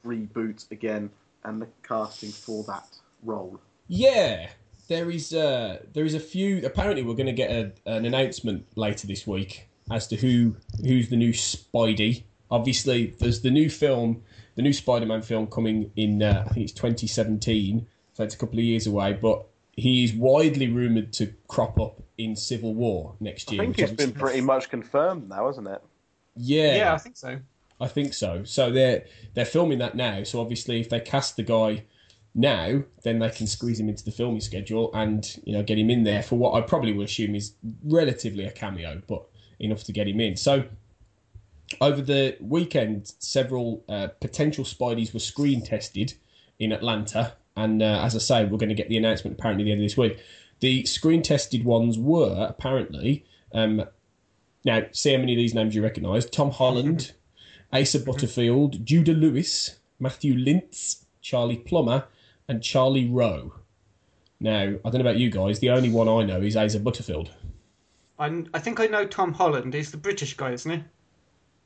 reboot 0.05 0.71
again 0.71 1.11
and 1.45 1.63
the 1.63 1.69
casting 1.83 2.31
for 2.31 2.63
that 2.65 2.87
role. 3.25 3.59
Yeah, 3.89 4.51
there 4.89 5.11
is 5.11 5.33
uh, 5.33 5.79
there 5.93 6.05
is 6.05 6.15
a 6.15 6.21
few. 6.21 6.65
Apparently, 6.65 7.03
we're 7.03 7.15
going 7.15 7.27
to 7.27 7.33
get 7.33 7.51
a, 7.51 7.73
an 7.87 8.05
announcement 8.05 8.67
later 8.77 9.07
this 9.07 9.27
week 9.27 9.69
as 9.91 10.07
to 10.09 10.17
who 10.17 10.57
who's 10.85 11.09
the 11.09 11.17
new 11.17 11.33
Spidey. 11.33 12.25
Obviously, 12.51 13.15
there's 13.19 13.41
the 13.41 13.51
new 13.51 13.71
film, 13.71 14.23
the 14.57 14.63
new 14.63 14.73
Spider-Man 14.73 15.23
film 15.23 15.47
coming 15.47 15.91
in. 15.97 16.23
Uh, 16.23 16.45
I 16.47 16.53
think 16.53 16.65
it's 16.65 16.73
2017, 16.73 17.87
so 18.13 18.25
it's 18.25 18.35
a 18.35 18.39
couple 18.39 18.59
of 18.59 18.65
years 18.65 18.87
away. 18.87 19.15
But 19.15 19.47
he 19.73 20.05
is 20.05 20.13
widely 20.13 20.69
rumored 20.69 21.13
to 21.15 21.33
crop 21.49 21.81
up 21.81 22.03
in 22.19 22.37
Civil 22.37 22.75
War 22.75 23.15
next 23.21 23.51
year. 23.51 23.63
I 23.63 23.65
think 23.65 23.77
which 23.77 23.91
it's 23.91 24.05
been 24.05 24.13
pretty 24.13 24.41
much 24.41 24.69
confirmed 24.69 25.29
now, 25.29 25.47
hasn't 25.47 25.69
it? 25.69 25.83
yeah, 26.37 26.77
Yeah, 26.77 26.95
I 26.95 26.99
think 26.99 27.17
so. 27.17 27.39
I 27.81 27.89
think 27.89 28.15
so. 28.15 28.45
So 28.45 28.71
they're 28.71 29.05
they're 29.35 29.45
filming 29.45 29.79
that 29.79 29.97
now. 29.97 30.23
So 30.23 30.41
obviously, 30.41 30.81
if 30.81 30.89
they 30.89 31.01
cast 31.01 31.37
the 31.37 31.43
guy 31.43 31.85
now, 32.35 32.83
then 33.03 33.19
they 33.19 33.31
can 33.31 33.47
squeeze 33.47 33.81
him 33.81 33.89
into 33.89 34.05
the 34.05 34.13
filming 34.13 34.41
schedule 34.41 34.91
and 34.95 35.39
you 35.45 35.53
know 35.53 35.63
get 35.63 35.79
him 35.79 35.91
in 35.91 36.05
there 36.05 36.23
for 36.23 36.37
what 36.37 36.55
I 36.55 36.61
probably 36.61 36.93
would 36.93 37.09
assume 37.09 37.35
is 37.35 37.55
relatively 37.85 38.45
a 38.45 38.51
cameo, 38.51 39.03
but 39.09 39.27
enough 39.59 39.85
to 39.85 39.93
get 39.93 40.07
him 40.07 40.21
in. 40.21 40.37
So 40.37 40.65
over 41.81 42.03
the 42.03 42.37
weekend, 42.41 43.13
several 43.19 43.85
uh, 43.89 44.09
potential 44.21 44.65
Spideys 44.65 45.13
were 45.13 45.21
screen 45.21 45.63
tested 45.63 46.15
in 46.59 46.73
Atlanta, 46.73 47.35
and 47.57 47.83
uh, 47.83 48.01
as 48.03 48.15
I 48.15 48.19
say, 48.19 48.45
we're 48.45 48.59
going 48.59 48.69
to 48.69 48.75
get 48.75 48.89
the 48.89 48.97
announcement 48.97 49.39
apparently 49.39 49.65
at 49.65 49.67
the 49.67 49.73
end 49.73 49.81
of 49.81 49.85
this 49.85 49.97
week. 49.97 50.19
The 50.61 50.85
screen 50.87 51.23
tested 51.23 51.65
ones 51.65 51.99
were 51.99 52.47
apparently 52.49 53.25
um, 53.53 53.85
now 54.65 54.83
see 54.93 55.13
how 55.13 55.19
many 55.19 55.33
of 55.33 55.39
these 55.39 55.55
names 55.55 55.75
you 55.75 55.83
recognise: 55.83 56.27
Tom 56.27 56.51
Holland. 56.51 57.13
Asa 57.73 58.01
Butterfield, 58.01 58.85
Judah 58.85 59.15
Lewis, 59.15 59.79
Matthew 59.99 60.35
Lintz, 60.35 61.05
Charlie 61.23 61.57
Plummer, 61.57 62.05
and 62.47 62.63
Charlie 62.63 63.09
Rowe. 63.09 63.55
Now, 64.41 64.75
I 64.85 64.91
don't 64.91 64.95
know 64.95 65.01
about 65.01 65.17
you 65.17 65.31
guys, 65.31 65.61
the 65.61 65.71
only 65.71 65.89
one 65.89 66.09
I 66.09 66.25
know 66.25 66.43
is 66.43 66.57
Asa 66.57 66.81
Butterfield. 66.81 67.31
I, 68.19 68.45
I 68.53 68.59
think 68.59 68.79
I 68.79 68.87
know 68.87 69.07
Tom 69.07 69.33
Holland. 69.33 69.73
He's 69.73 69.91
the 69.91 69.97
British 69.97 70.37
guy, 70.37 70.53
isn't 70.53 70.71
he? 70.71 70.85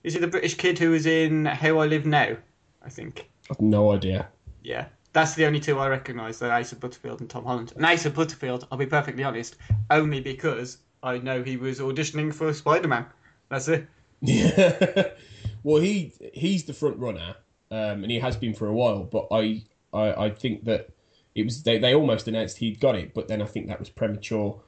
Is 0.05 0.15
he 0.15 0.21
the 0.21 0.29
British 0.29 0.55
kid 0.55 0.79
who 0.79 0.93
is 0.95 1.07
in 1.07 1.45
How 1.45 1.79
I 1.79 1.87
Live 1.87 2.07
Now? 2.07 2.37
I 2.85 2.89
think. 2.89 3.29
I've 3.51 3.61
no 3.61 3.91
idea. 3.91 4.29
Yeah. 4.63 4.87
That's 5.17 5.33
the 5.33 5.47
only 5.47 5.61
two 5.61 5.79
I 5.79 5.89
recognise, 5.89 6.39
they're 6.39 6.53
Asa 6.53 6.77
Butterfield 6.77 7.23
and 7.23 7.31
Tom 7.31 7.47
Holland. 7.47 7.73
And 7.75 7.87
Asa 7.87 8.11
Butterfield, 8.11 8.69
I'll 8.71 8.77
be 8.77 8.85
perfectly 8.85 9.25
honest, 9.25 9.57
only 9.89 10.21
because 10.21 10.77
I 11.03 11.17
know 11.17 11.43
he 11.43 11.57
was 11.57 11.81
auditioning 11.81 12.35
for 12.35 12.53
Spider 12.53 12.87
Man. 12.89 13.07
That's 13.49 13.67
it. 13.69 13.87
Yeah. 14.21 15.09
well, 15.63 15.81
he 15.81 16.13
he's 16.35 16.65
the 16.65 16.75
front 16.75 16.99
runner, 16.99 17.35
um, 17.71 18.03
and 18.03 18.11
he 18.11 18.19
has 18.19 18.37
been 18.37 18.53
for 18.53 18.67
a 18.67 18.75
while. 18.75 19.05
But 19.05 19.29
I, 19.31 19.63
I 19.91 20.27
I 20.27 20.31
think 20.33 20.65
that 20.65 20.91
it 21.35 21.45
was 21.47 21.63
they, 21.63 21.79
they 21.79 21.95
almost 21.95 22.29
announced 22.29 22.59
he'd 22.59 22.79
got 22.79 22.95
it, 22.95 23.15
but 23.15 23.27
then 23.27 23.41
I 23.41 23.47
think 23.47 23.69
that 23.69 23.79
was 23.79 23.89
premature. 23.89 24.61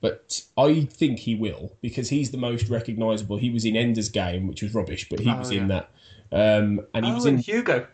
But 0.00 0.40
I 0.56 0.88
think 0.90 1.18
he 1.18 1.34
will 1.34 1.76
because 1.82 2.08
he's 2.08 2.30
the 2.30 2.38
most 2.38 2.70
recognisable. 2.70 3.36
He 3.36 3.50
was 3.50 3.66
in 3.66 3.76
Ender's 3.76 4.08
Game, 4.08 4.46
which 4.46 4.62
was 4.62 4.72
rubbish, 4.72 5.10
but 5.10 5.20
he 5.20 5.28
Oh, 5.30 5.36
was 5.36 5.52
yeah. 5.52 5.60
in 5.60 5.68
that. 5.68 5.90
Um, 6.32 6.86
and 6.94 7.04
he 7.04 7.12
oh, 7.12 7.16
was 7.16 7.26
in 7.26 7.36
Hugo. 7.36 7.86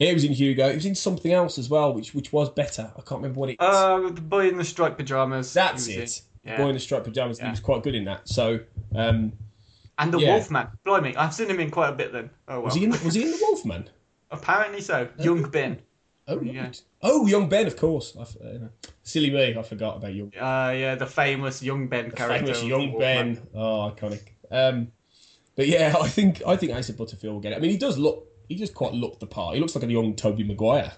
Yeah, 0.00 0.08
he 0.08 0.14
was 0.14 0.24
in 0.24 0.32
Hugo. 0.32 0.70
He 0.70 0.74
was 0.74 0.86
in 0.86 0.94
something 0.94 1.30
else 1.30 1.58
as 1.58 1.68
well, 1.68 1.92
which 1.92 2.14
which 2.14 2.32
was 2.32 2.48
better. 2.48 2.90
I 2.96 3.02
can't 3.02 3.20
remember 3.20 3.38
what 3.38 3.50
it. 3.50 3.56
Uh, 3.60 4.08
the 4.08 4.22
boy 4.22 4.48
in 4.48 4.56
the 4.56 4.64
striped 4.64 4.96
pajamas. 4.96 5.52
That's 5.52 5.86
it. 5.88 6.22
Yeah. 6.42 6.56
Boy 6.56 6.68
in 6.68 6.74
the 6.74 6.80
striped 6.80 7.04
pajamas. 7.04 7.38
He 7.38 7.48
was 7.48 7.60
quite 7.60 7.82
good 7.82 7.94
in 7.94 8.04
that. 8.06 8.26
So, 8.26 8.60
um, 8.94 9.34
And 9.98 10.12
the 10.12 10.18
Yeah. 10.18 10.36
Wolfman. 10.36 10.68
Blimey, 10.84 11.14
I've 11.14 11.34
seen 11.34 11.50
him 11.50 11.60
in 11.60 11.70
quite 11.70 11.90
a 11.90 11.92
bit 11.92 12.12
then. 12.12 12.30
Oh 12.48 12.54
well. 12.54 12.62
was 12.62 12.74
he 12.74 12.84
in? 12.84 12.90
Was 12.90 13.14
he 13.14 13.22
in 13.22 13.30
the 13.30 13.38
Wolfman? 13.42 13.90
Apparently 14.30 14.80
so. 14.80 15.08
Young 15.18 15.42
Ben. 15.50 15.78
Oh, 16.26 16.36
right. 16.36 16.54
Yeah. 16.54 16.70
Oh, 17.02 17.26
young 17.26 17.48
Ben, 17.48 17.66
of 17.66 17.76
course. 17.76 18.16
I 18.16 18.22
uh, 18.22 18.68
silly 19.02 19.30
me, 19.30 19.56
I 19.58 19.62
forgot 19.62 19.96
about 19.96 20.14
young. 20.14 20.32
Uh, 20.34 20.70
yeah, 20.70 20.94
the 20.94 21.06
famous 21.06 21.62
young 21.62 21.88
Ben 21.88 22.10
character. 22.12 22.46
Famous 22.46 22.62
young 22.62 22.96
Ben. 22.98 23.42
Oh, 23.54 23.92
iconic. 23.94 24.22
Um, 24.50 24.92
but 25.56 25.66
yeah, 25.66 25.94
I 26.00 26.08
think 26.08 26.42
I 26.46 26.56
think 26.56 26.72
Asa 26.72 26.94
Butterfield 26.94 27.34
will 27.34 27.40
get 27.40 27.52
it. 27.52 27.56
I 27.56 27.58
mean, 27.58 27.70
he 27.72 27.76
does 27.76 27.98
look. 27.98 28.28
He 28.50 28.56
just 28.56 28.74
quite 28.74 28.92
looked 28.94 29.20
the 29.20 29.28
part. 29.28 29.54
He 29.54 29.60
looks 29.60 29.76
like 29.76 29.84
a 29.84 29.90
young 29.90 30.14
Tobey 30.16 30.42
Maguire. 30.42 30.92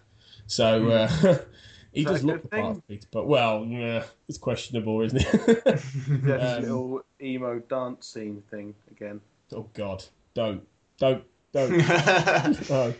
So 0.46 0.88
uh, 0.88 1.08
he 1.92 2.00
Is 2.00 2.06
that 2.06 2.12
does 2.12 2.24
look 2.24 2.42
the 2.42 2.48
part 2.48 2.76
thing? 2.88 2.98
of 2.98 3.10
But 3.12 3.26
well, 3.28 3.66
yeah, 3.66 4.04
it's 4.26 4.38
questionable, 4.38 5.02
isn't 5.02 5.20
it? 5.22 5.82
Yeah, 6.26 6.34
Um, 6.56 6.62
little 6.62 7.04
emo 7.20 7.58
dance 7.60 8.08
scene 8.08 8.42
thing 8.50 8.74
again. 8.90 9.20
oh 9.54 9.68
God, 9.74 10.02
don't, 10.34 10.66
don't, 10.98 11.24
don't. 11.52 12.70
no, 12.70 12.94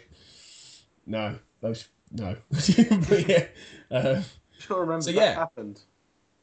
no, 1.06 1.38
those, 1.62 1.88
no. 2.10 2.36
but 2.50 3.24
yeah, 3.28 3.46
uh, 3.90 4.22
Sure, 4.58 4.80
remember 4.80 5.00
So, 5.02 5.12
that 5.12 5.16
yeah. 5.16 5.34
happened. 5.34 5.80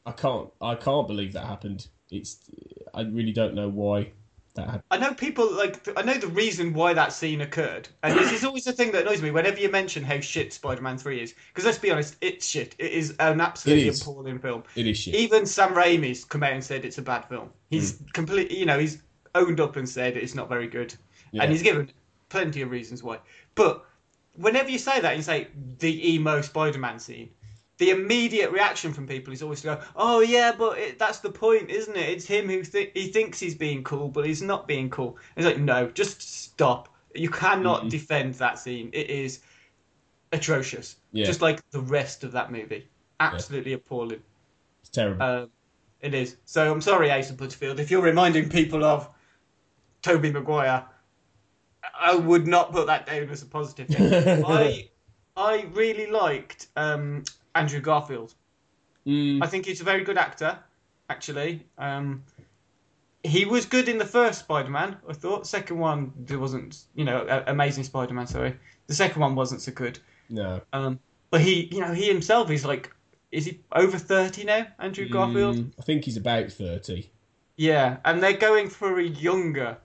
I 0.04 0.10
can't, 0.12 0.50
I 0.60 0.74
can't 0.74 1.06
believe 1.06 1.32
that 1.34 1.46
happened. 1.46 1.86
It's, 2.10 2.38
I 2.92 3.02
really 3.02 3.32
don't 3.32 3.54
know 3.54 3.68
why 3.68 4.10
that. 4.54 4.82
I 4.90 4.98
know 4.98 5.14
people 5.14 5.50
like 5.52 5.88
I 5.96 6.02
know 6.02 6.14
the 6.14 6.26
reason 6.28 6.72
why 6.72 6.92
that 6.94 7.12
scene 7.12 7.40
occurred, 7.40 7.88
and 8.02 8.18
this 8.18 8.32
is 8.32 8.44
always 8.44 8.64
the 8.64 8.72
thing 8.72 8.92
that 8.92 9.02
annoys 9.02 9.22
me 9.22 9.30
whenever 9.30 9.58
you 9.60 9.70
mention 9.70 10.02
how 10.02 10.20
shit 10.20 10.52
Spider-Man 10.52 10.98
Three 10.98 11.20
is. 11.22 11.34
Because 11.48 11.64
let's 11.64 11.78
be 11.78 11.90
honest, 11.90 12.16
it's 12.20 12.46
shit. 12.46 12.74
It 12.78 12.92
is 12.92 13.14
an 13.20 13.40
absolutely 13.40 13.88
is. 13.88 14.02
appalling 14.02 14.38
film. 14.38 14.64
It 14.76 14.86
is 14.86 14.98
shit. 14.98 15.14
Even 15.14 15.46
Sam 15.46 15.70
Raimi's 15.74 16.24
come 16.24 16.42
out 16.42 16.52
and 16.52 16.64
said 16.64 16.84
it's 16.84 16.98
a 16.98 17.02
bad 17.02 17.24
film. 17.26 17.50
He's 17.70 17.98
Hmm. 17.98 18.04
completely, 18.12 18.58
you 18.58 18.66
know, 18.66 18.78
he's 18.78 19.02
owned 19.34 19.60
up 19.60 19.76
and 19.76 19.88
said 19.88 20.16
it's 20.16 20.34
not 20.34 20.48
very 20.48 20.66
good, 20.66 20.94
Yeah. 21.32 21.42
and 21.42 21.52
he's 21.52 21.62
given 21.62 21.90
plenty 22.28 22.62
of 22.62 22.70
reasons 22.70 23.02
why. 23.02 23.18
But 23.54 23.84
whenever 24.34 24.70
you 24.70 24.78
say 24.78 25.00
that, 25.00 25.16
you 25.16 25.22
say 25.22 25.48
the 25.78 26.14
emo 26.14 26.40
Spider-Man 26.40 26.98
scene. 26.98 27.30
The 27.80 27.90
immediate 27.90 28.50
reaction 28.52 28.92
from 28.92 29.06
people 29.06 29.32
is 29.32 29.42
always 29.42 29.62
to 29.62 29.66
go, 29.68 29.80
"Oh 29.96 30.20
yeah, 30.20 30.52
but 30.56 30.76
it, 30.78 30.98
that's 30.98 31.20
the 31.20 31.30
point, 31.30 31.70
isn't 31.70 31.96
it? 31.96 32.10
It's 32.10 32.26
him 32.26 32.46
who 32.46 32.62
th- 32.62 32.90
he 32.92 33.08
thinks 33.08 33.40
he's 33.40 33.54
being 33.54 33.82
cool, 33.82 34.08
but 34.08 34.26
he's 34.26 34.42
not 34.42 34.68
being 34.68 34.90
cool." 34.90 35.16
It's 35.34 35.46
like, 35.46 35.58
no, 35.58 35.88
just 35.88 36.20
stop. 36.20 36.94
You 37.14 37.30
cannot 37.30 37.80
Mm-hmm. 37.80 37.88
defend 37.88 38.34
that 38.34 38.58
scene. 38.58 38.90
It 38.92 39.08
is 39.08 39.40
atrocious, 40.32 40.96
Yeah. 41.12 41.24
just 41.24 41.40
like 41.40 41.58
the 41.70 41.80
rest 41.80 42.22
of 42.22 42.32
that 42.32 42.52
movie. 42.52 42.86
Absolutely 43.18 43.72
appalling. 43.72 44.22
It's 44.82 44.90
terrible. 44.90 45.22
Um, 45.22 45.50
it 46.02 46.12
is. 46.14 46.36
So 46.44 46.70
I'm 46.70 46.80
sorry, 46.82 47.10
Asa 47.10 47.32
Butterfield, 47.32 47.80
if 47.80 47.90
you're 47.90 48.02
reminding 48.02 48.48
people 48.50 48.84
of 48.84 49.08
Tobey 50.02 50.30
Maguire, 50.30 50.84
I 51.98 52.14
would 52.14 52.46
not 52.46 52.72
put 52.72 52.86
that 52.88 53.06
down 53.06 53.30
as 53.30 53.42
a 53.42 53.46
positive 53.46 53.88
thing. 53.88 54.44
I 54.46 54.88
I 55.36 55.66
really 55.72 56.10
liked 56.10 56.68
um, 56.76 57.24
Andrew 57.54 57.80
Garfield. 57.80 58.34
Mm, 59.06 59.42
I 59.42 59.46
think 59.46 59.66
he's 59.66 59.80
a 59.80 59.84
very 59.84 60.04
good 60.04 60.18
actor, 60.18 60.58
actually. 61.08 61.64
Um, 61.78 62.22
he 63.22 63.44
was 63.44 63.66
good 63.66 63.88
in 63.88 63.98
the 63.98 64.04
first 64.06 64.40
Spider-Man, 64.40 64.96
I 65.08 65.12
thought. 65.12 65.46
Second 65.46 65.78
one, 65.78 66.12
there 66.16 66.38
wasn't, 66.38 66.84
you 66.94 67.04
know, 67.04 67.42
Amazing 67.46 67.84
Spider-Man. 67.84 68.26
Sorry, 68.26 68.54
the 68.86 68.94
second 68.94 69.20
one 69.20 69.34
wasn't 69.34 69.60
so 69.62 69.72
good. 69.72 69.98
no. 70.28 70.60
Um, 70.72 70.98
but 71.30 71.40
he, 71.42 71.68
you 71.72 71.80
know, 71.80 71.92
he 71.92 72.08
himself 72.08 72.50
is 72.50 72.64
like, 72.64 72.92
is 73.30 73.44
he 73.44 73.60
over 73.72 73.96
thirty 73.98 74.42
now, 74.44 74.66
Andrew 74.80 75.08
Garfield? 75.08 75.56
Mm, 75.56 75.72
I 75.78 75.82
think 75.82 76.04
he's 76.04 76.16
about 76.16 76.50
thirty. 76.50 77.10
Yeah, 77.56 77.98
and 78.04 78.22
they're 78.22 78.32
going 78.32 78.68
for 78.68 78.98
a 78.98 79.04
younger, 79.04 79.76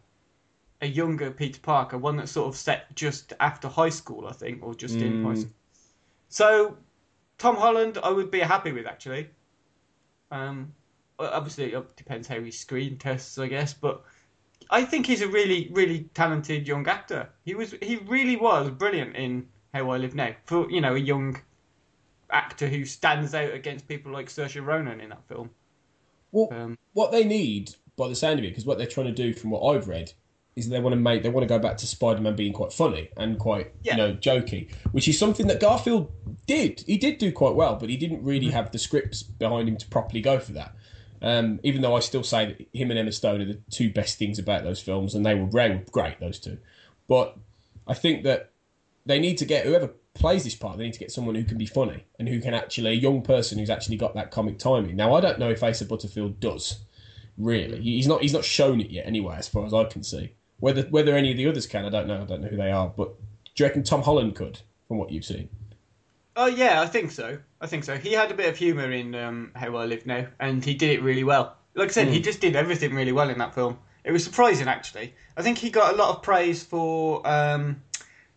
a 0.81 0.87
younger 0.87 1.29
Peter 1.29 1.59
Parker, 1.59 1.97
one 1.97 2.17
that's 2.17 2.31
sort 2.31 2.47
of 2.47 2.55
set 2.55 2.95
just 2.95 3.33
after 3.39 3.67
high 3.67 3.89
school, 3.89 4.27
I 4.27 4.31
think, 4.31 4.63
or 4.63 4.73
just 4.73 4.95
in 4.95 5.23
high 5.23 5.33
Mm. 5.33 5.37
school. 5.37 5.51
So, 6.29 6.77
Tom 7.37 7.55
Holland, 7.55 7.97
I 8.03 8.09
would 8.11 8.31
be 8.31 8.39
happy 8.39 8.71
with 8.71 8.87
actually. 8.87 9.29
Um, 10.31 10.73
obviously, 11.19 11.73
it 11.73 11.95
depends 11.95 12.27
how 12.27 12.39
he 12.39 12.51
screen 12.51 12.97
tests, 12.97 13.37
I 13.37 13.47
guess, 13.47 13.73
but 13.73 14.03
I 14.69 14.83
think 14.83 15.05
he's 15.05 15.21
a 15.21 15.27
really, 15.27 15.69
really 15.71 16.09
talented 16.13 16.67
young 16.67 16.87
actor. 16.87 17.29
He 17.43 17.55
was, 17.55 17.75
he 17.81 17.97
really 17.97 18.35
was 18.35 18.69
brilliant 18.69 19.15
in 19.15 19.47
How 19.73 19.89
I 19.91 19.97
Live 19.97 20.15
Now 20.15 20.33
for 20.45 20.69
you 20.71 20.81
know 20.81 20.95
a 20.95 20.99
young 20.99 21.39
actor 22.31 22.67
who 22.67 22.85
stands 22.85 23.35
out 23.35 23.53
against 23.53 23.87
people 23.87 24.11
like 24.11 24.27
Saoirse 24.27 24.65
Ronan 24.65 25.01
in 25.01 25.09
that 25.09 25.27
film. 25.27 25.49
Well, 26.31 26.49
Um, 26.51 26.77
what 26.93 27.11
they 27.11 27.23
need, 27.23 27.75
by 27.95 28.07
the 28.07 28.15
sound 28.15 28.39
of 28.39 28.45
it, 28.45 28.49
because 28.49 28.65
what 28.65 28.77
they're 28.77 28.87
trying 28.87 29.07
to 29.07 29.11
do, 29.13 29.33
from 29.33 29.51
what 29.51 29.75
I've 29.75 29.87
read, 29.87 30.11
is 30.55 30.69
they 30.69 30.79
want 30.79 30.93
to 30.93 30.99
make 30.99 31.21
they 31.21 31.29
want 31.29 31.43
to 31.43 31.53
go 31.53 31.59
back 31.59 31.77
to 31.77 31.85
Spider-Man 31.87 32.35
being 32.35 32.53
quite 32.53 32.71
funny 32.71 33.09
and 33.17 33.37
quite 33.37 33.73
Yeah. 33.83 33.93
you 33.93 33.97
know 33.97 34.13
jokey, 34.13 34.71
which 34.93 35.07
is 35.07 35.19
something 35.19 35.47
that 35.47 35.59
Garfield 35.59 36.11
did. 36.47 36.81
He 36.87 36.97
did 36.97 37.17
do 37.17 37.31
quite 37.31 37.55
well, 37.55 37.75
but 37.75 37.89
he 37.89 37.97
didn't 37.97 38.19
Mm-hmm. 38.19 38.27
really 38.27 38.49
have 38.51 38.71
the 38.71 38.79
scripts 38.79 39.21
behind 39.23 39.67
him 39.67 39.75
to 39.77 39.87
properly 39.87 40.21
go 40.21 40.39
for 40.39 40.53
that. 40.53 40.73
Um, 41.21 41.59
even 41.63 41.81
though 41.81 41.95
I 41.95 41.99
still 41.99 42.23
say 42.23 42.45
that 42.45 42.67
him 42.77 42.89
and 42.91 42.99
Emma 42.99 43.11
Stone 43.11 43.41
are 43.41 43.45
the 43.45 43.59
two 43.71 43.91
best 43.91 44.17
things 44.17 44.37
about 44.39 44.63
those 44.63 44.79
films, 44.81 45.15
and 45.15 45.25
they 45.25 45.33
were, 45.35 45.49
they 45.49 45.69
were 45.69 45.81
great, 45.91 46.19
those 46.19 46.39
two. 46.39 46.57
But 47.07 47.35
I 47.87 47.93
think 47.93 48.23
that 48.23 48.51
they 49.05 49.19
need 49.19 49.37
to 49.39 49.45
get 49.45 49.65
whoever 49.65 49.89
plays 50.13 50.43
this 50.43 50.55
part. 50.55 50.77
They 50.77 50.83
need 50.85 50.93
to 50.93 50.99
get 50.99 51.11
someone 51.11 51.35
who 51.35 51.43
can 51.43 51.57
be 51.57 51.65
funny 51.65 52.05
and 52.19 52.29
who 52.29 52.39
can 52.39 52.53
actually 52.53 52.91
a 52.91 52.93
young 52.93 53.21
person 53.21 53.57
who's 53.57 53.69
actually 53.69 53.97
got 53.97 54.13
that 54.15 54.31
comic 54.31 54.57
timing. 54.59 54.95
Now 54.95 55.13
I 55.15 55.21
don't 55.21 55.39
know 55.39 55.49
if 55.49 55.61
Asa 55.63 55.85
Butterfield 55.85 56.39
does 56.39 56.79
really. 57.37 57.81
He's 57.81 58.07
not. 58.07 58.21
He's 58.21 58.33
not 58.33 58.45
shown 58.45 58.79
it 58.79 58.89
yet 58.91 59.05
anyway, 59.05 59.35
as 59.37 59.47
far 59.47 59.65
as 59.65 59.73
I 59.73 59.83
can 59.85 60.03
see. 60.03 60.33
Whether 60.59 60.83
whether 60.83 61.15
any 61.15 61.31
of 61.31 61.37
the 61.37 61.47
others 61.47 61.67
can, 61.67 61.85
I 61.85 61.89
don't 61.89 62.07
know. 62.07 62.21
I 62.21 62.25
don't 62.25 62.41
know 62.41 62.47
who 62.47 62.57
they 62.57 62.71
are. 62.71 62.87
But 62.87 63.13
do 63.55 63.63
you 63.63 63.67
reckon 63.67 63.83
Tom 63.83 64.01
Holland 64.01 64.35
could, 64.35 64.59
from 64.87 64.97
what 64.97 65.11
you've 65.11 65.25
seen? 65.25 65.49
Oh 66.35 66.47
yeah, 66.47 66.81
I 66.81 66.87
think 66.87 67.11
so. 67.11 67.37
I 67.61 67.67
think 67.67 67.83
so. 67.83 67.97
He 67.97 68.13
had 68.13 68.31
a 68.31 68.33
bit 68.33 68.49
of 68.49 68.57
humour 68.57 68.91
in 68.91 69.15
um, 69.15 69.51
How 69.55 69.75
I 69.75 69.85
Live 69.85 70.05
Now, 70.05 70.27
and 70.39 70.63
he 70.63 70.73
did 70.73 70.91
it 70.91 71.01
really 71.01 71.23
well. 71.23 71.55
Like 71.75 71.89
I 71.89 71.91
said, 71.91 72.07
he 72.07 72.21
just 72.21 72.39
did 72.41 72.55
everything 72.55 72.93
really 72.93 73.11
well 73.11 73.29
in 73.29 73.37
that 73.39 73.53
film. 73.53 73.77
It 74.05 74.11
was 74.11 74.23
surprising, 74.23 74.67
actually. 74.67 75.13
I 75.35 75.41
think 75.41 75.57
he 75.57 75.69
got 75.69 75.93
a 75.93 75.97
lot 75.97 76.15
of 76.15 76.21
praise 76.21 76.63
for 76.63 77.25
um, 77.27 77.81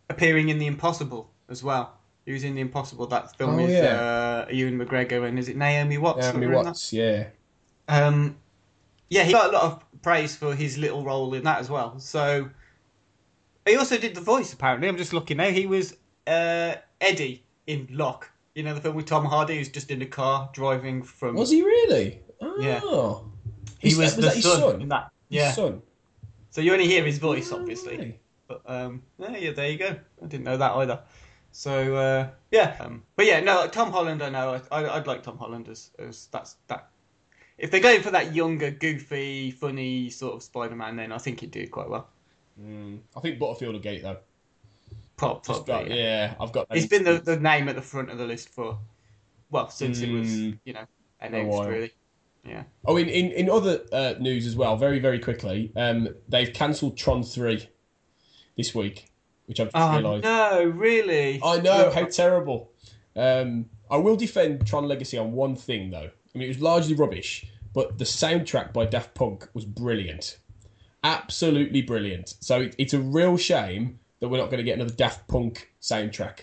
appearing 0.08 0.48
in 0.48 0.58
The 0.58 0.66
Impossible 0.66 1.30
as 1.48 1.62
well. 1.62 1.94
He 2.24 2.32
was 2.32 2.42
in 2.42 2.54
The 2.54 2.60
Impossible, 2.60 3.06
that 3.08 3.36
film 3.36 3.54
Oh, 3.54 3.56
with 3.58 3.70
yeah. 3.70 4.44
uh, 4.48 4.50
Ewan 4.50 4.78
McGregor 4.78 5.28
and 5.28 5.38
is 5.38 5.48
it 5.48 5.56
Naomi 5.56 5.98
Watts? 5.98 6.26
Naomi? 6.32 6.46
Watts, 6.48 6.92
yeah. 6.92 7.26
Um, 7.86 8.36
yeah, 9.10 9.24
he 9.24 9.32
got 9.32 9.50
a 9.50 9.52
lot 9.52 9.62
of 9.64 10.02
praise 10.02 10.36
for 10.36 10.54
his 10.54 10.78
little 10.78 11.04
role 11.04 11.34
in 11.34 11.42
that 11.44 11.58
as 11.60 11.68
well. 11.70 11.98
So 11.98 12.48
he 13.66 13.76
also 13.76 13.98
did 13.98 14.14
the 14.14 14.20
voice. 14.20 14.52
Apparently, 14.52 14.88
I'm 14.88 14.96
just 14.96 15.12
looking 15.12 15.36
now. 15.38 15.50
He 15.50 15.66
was 15.66 15.96
uh, 16.26 16.74
Eddie 17.00 17.44
in 17.66 17.88
Lock. 17.90 18.30
You 18.54 18.64
know 18.64 18.74
the 18.74 18.80
film 18.80 18.96
with 18.96 19.06
Tom 19.06 19.24
Hardy, 19.24 19.56
who's 19.56 19.68
just 19.68 19.90
in 19.90 19.98
the 20.00 20.06
car 20.06 20.50
driving 20.52 21.02
from. 21.02 21.36
Was 21.36 21.50
he 21.50 21.62
really? 21.62 22.20
Yeah. 22.58 22.80
Oh. 22.82 23.30
He 23.78 23.90
His- 23.90 23.98
was, 23.98 24.16
the 24.16 24.22
that 24.22 24.34
his 24.34 24.44
son, 24.44 24.60
son? 24.60 24.82
in 24.82 24.88
that. 24.88 25.10
His 25.30 25.36
Yeah. 25.36 25.52
son. 25.52 25.82
So 26.50 26.60
you 26.60 26.72
only 26.72 26.86
hear 26.86 27.04
his 27.04 27.18
voice, 27.18 27.52
obviously. 27.52 27.96
Really? 27.96 28.20
But 28.48 28.62
um, 28.66 29.02
yeah, 29.18 29.36
yeah, 29.36 29.52
there 29.52 29.70
you 29.70 29.78
go. 29.78 29.96
I 30.22 30.26
didn't 30.26 30.44
know 30.44 30.56
that 30.56 30.72
either. 30.72 31.00
So 31.52 31.94
uh, 31.96 32.28
yeah, 32.50 32.76
um, 32.80 33.02
but 33.14 33.26
yeah, 33.26 33.40
no, 33.40 33.68
Tom 33.68 33.92
Holland. 33.92 34.22
I 34.22 34.30
know. 34.30 34.60
I, 34.72 34.82
I, 34.82 34.96
I'd 34.96 35.06
like 35.06 35.22
Tom 35.22 35.38
Holland 35.38 35.68
as, 35.68 35.90
as 35.98 36.26
that's 36.32 36.56
that. 36.68 36.88
If 37.58 37.70
they're 37.70 37.80
going 37.80 38.02
for 38.02 38.12
that 38.12 38.34
younger, 38.34 38.70
goofy, 38.70 39.50
funny 39.50 40.10
sort 40.10 40.34
of 40.34 40.42
Spider-Man, 40.42 40.96
then 40.96 41.12
I 41.12 41.18
think 41.18 41.40
he'd 41.40 41.50
do 41.50 41.66
quite 41.68 41.88
well. 41.90 42.08
Mm. 42.60 43.00
I 43.16 43.20
think 43.20 43.38
Butterfield 43.38 43.74
will 43.74 43.80
get 43.80 43.94
it 43.94 44.02
though. 44.02 44.18
Pro- 45.16 45.36
Probably. 45.36 45.64
got- 45.64 45.88
yeah. 45.88 45.94
yeah, 45.94 46.34
I've 46.40 46.52
got. 46.52 46.66
He's 46.72 46.86
been 46.86 47.04
the, 47.04 47.18
the 47.18 47.36
name 47.38 47.68
at 47.68 47.74
the 47.74 47.82
front 47.82 48.10
of 48.10 48.18
the 48.18 48.26
list 48.26 48.48
for 48.50 48.78
well 49.50 49.68
since 49.70 50.00
it 50.00 50.10
was 50.12 50.28
Mm. 50.28 50.58
you 50.64 50.72
know 50.74 50.84
announced 51.20 51.68
really. 51.68 51.92
Yeah. 52.44 52.62
Oh, 52.86 52.96
in, 52.96 53.08
in, 53.08 53.32
in 53.32 53.50
other 53.50 53.80
uh, 53.92 54.14
news 54.20 54.46
as 54.46 54.56
well, 54.56 54.76
very, 54.76 55.00
very 55.00 55.18
quickly, 55.18 55.70
um, 55.76 56.08
they've 56.28 56.50
cancelled 56.52 56.96
Tron 56.96 57.22
3 57.22 57.68
this 58.56 58.74
week, 58.74 59.10
which 59.46 59.60
I've 59.60 59.70
just 59.72 59.76
Oh 59.76 59.96
realised. 59.96 60.24
no, 60.24 60.64
really? 60.64 61.40
I 61.44 61.60
know, 61.60 61.90
how 61.90 62.04
terrible. 62.06 62.70
Um, 63.14 63.66
I 63.90 63.96
will 63.98 64.16
defend 64.16 64.66
Tron 64.66 64.86
Legacy 64.88 65.18
on 65.18 65.32
one 65.32 65.56
thing, 65.56 65.90
though. 65.90 66.10
I 66.34 66.38
mean, 66.38 66.46
it 66.46 66.48
was 66.48 66.60
largely 66.60 66.94
rubbish, 66.94 67.46
but 67.74 67.98
the 67.98 68.04
soundtrack 68.04 68.72
by 68.72 68.86
Daft 68.86 69.14
Punk 69.14 69.48
was 69.54 69.64
brilliant. 69.64 70.38
Absolutely 71.04 71.82
brilliant. 71.82 72.34
So 72.40 72.62
it, 72.62 72.74
it's 72.78 72.94
a 72.94 73.00
real 73.00 73.36
shame 73.36 73.98
that 74.20 74.28
we're 74.28 74.38
not 74.38 74.46
going 74.46 74.58
to 74.58 74.64
get 74.64 74.74
another 74.74 74.94
Daft 74.94 75.26
Punk 75.28 75.72
soundtrack. 75.80 76.40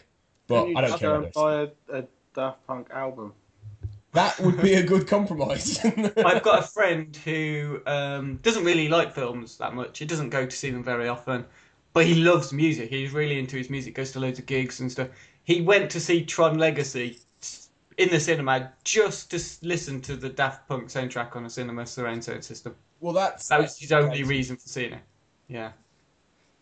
But 0.47 0.63
Can 0.63 0.71
you 0.71 0.77
I 0.77 0.81
don't 0.81 0.99
care 0.99 1.15
about 1.15 1.23
and 1.25 1.33
buy 1.33 1.53
a, 1.93 1.99
a 1.99 2.05
Daft 2.33 2.65
Punk 2.67 2.87
album. 2.91 3.33
That 4.13 4.39
would 4.39 4.61
be 4.61 4.75
a 4.75 4.83
good 4.83 5.07
compromise. 5.15 5.79
I've 5.83 6.41
got 6.41 6.59
a 6.59 6.67
friend 6.67 7.15
who 7.25 7.81
um, 7.85 8.39
doesn't 8.43 8.63
really 8.63 8.87
like 8.87 9.13
films 9.13 9.57
that 9.57 9.73
much. 9.73 9.99
He 9.99 10.05
doesn't 10.05 10.29
go 10.29 10.45
to 10.45 10.55
see 10.55 10.69
them 10.69 10.83
very 10.83 11.09
often, 11.09 11.45
but 11.91 12.05
he 12.05 12.15
loves 12.15 12.53
music. 12.53 12.89
He's 12.89 13.11
really 13.11 13.37
into 13.39 13.57
his 13.57 13.69
music. 13.69 13.95
Goes 13.95 14.13
to 14.13 14.19
loads 14.19 14.39
of 14.39 14.45
gigs 14.45 14.79
and 14.79 14.89
stuff. 14.91 15.09
He 15.43 15.61
went 15.61 15.91
to 15.91 15.99
see 15.99 16.23
Tron 16.23 16.57
Legacy 16.57 17.19
in 17.97 18.09
the 18.09 18.19
cinema 18.19 18.71
just 18.83 19.31
to 19.31 19.39
listen 19.65 20.01
to 20.01 20.15
the 20.15 20.29
Daft 20.29 20.67
Punk 20.67 20.89
soundtrack 20.89 21.35
on 21.35 21.45
a 21.45 21.49
cinema 21.49 21.85
surround 21.85 22.23
sound 22.23 22.43
system. 22.43 22.75
well, 22.99 23.13
that's 23.13 23.47
That 23.47 23.61
was 23.61 23.77
his 23.77 23.91
only 23.91 24.23
reason 24.23 24.57
for 24.57 24.67
seeing 24.67 24.93
it. 24.93 25.01
Yeah. 25.47 25.71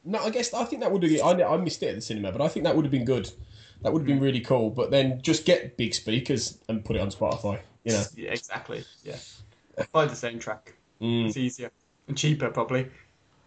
No, 0.05 0.19
I 0.19 0.29
guess 0.29 0.53
I 0.53 0.65
think 0.65 0.81
that 0.81 0.91
would 0.91 1.01
have. 1.03 1.21
I, 1.21 1.43
I 1.43 1.57
missed 1.57 1.81
it 1.81 1.87
at 1.87 1.95
the 1.95 2.01
cinema, 2.01 2.31
but 2.31 2.41
I 2.41 2.47
think 2.49 2.65
that 2.65 2.75
would 2.75 2.83
have 2.85 2.91
been 2.91 3.05
good. 3.05 3.31
That 3.81 3.91
would 3.93 3.99
have 3.99 4.07
been 4.07 4.19
really 4.19 4.41
cool. 4.41 4.69
But 4.69 4.91
then 4.91 5.21
just 5.21 5.45
get 5.45 5.77
big 5.77 5.93
speakers 5.93 6.57
and 6.67 6.83
put 6.83 6.95
it 6.95 6.99
on 6.99 7.09
Spotify. 7.09 7.59
You 7.83 7.93
know. 7.93 8.03
Yeah, 8.15 8.31
exactly. 8.31 8.83
Yeah. 9.03 9.17
Buy 9.91 10.05
the 10.05 10.13
soundtrack. 10.13 10.73
Mm, 11.01 11.27
It's 11.27 11.37
easier 11.37 11.71
and 12.07 12.17
cheaper, 12.17 12.49
probably. 12.49 12.89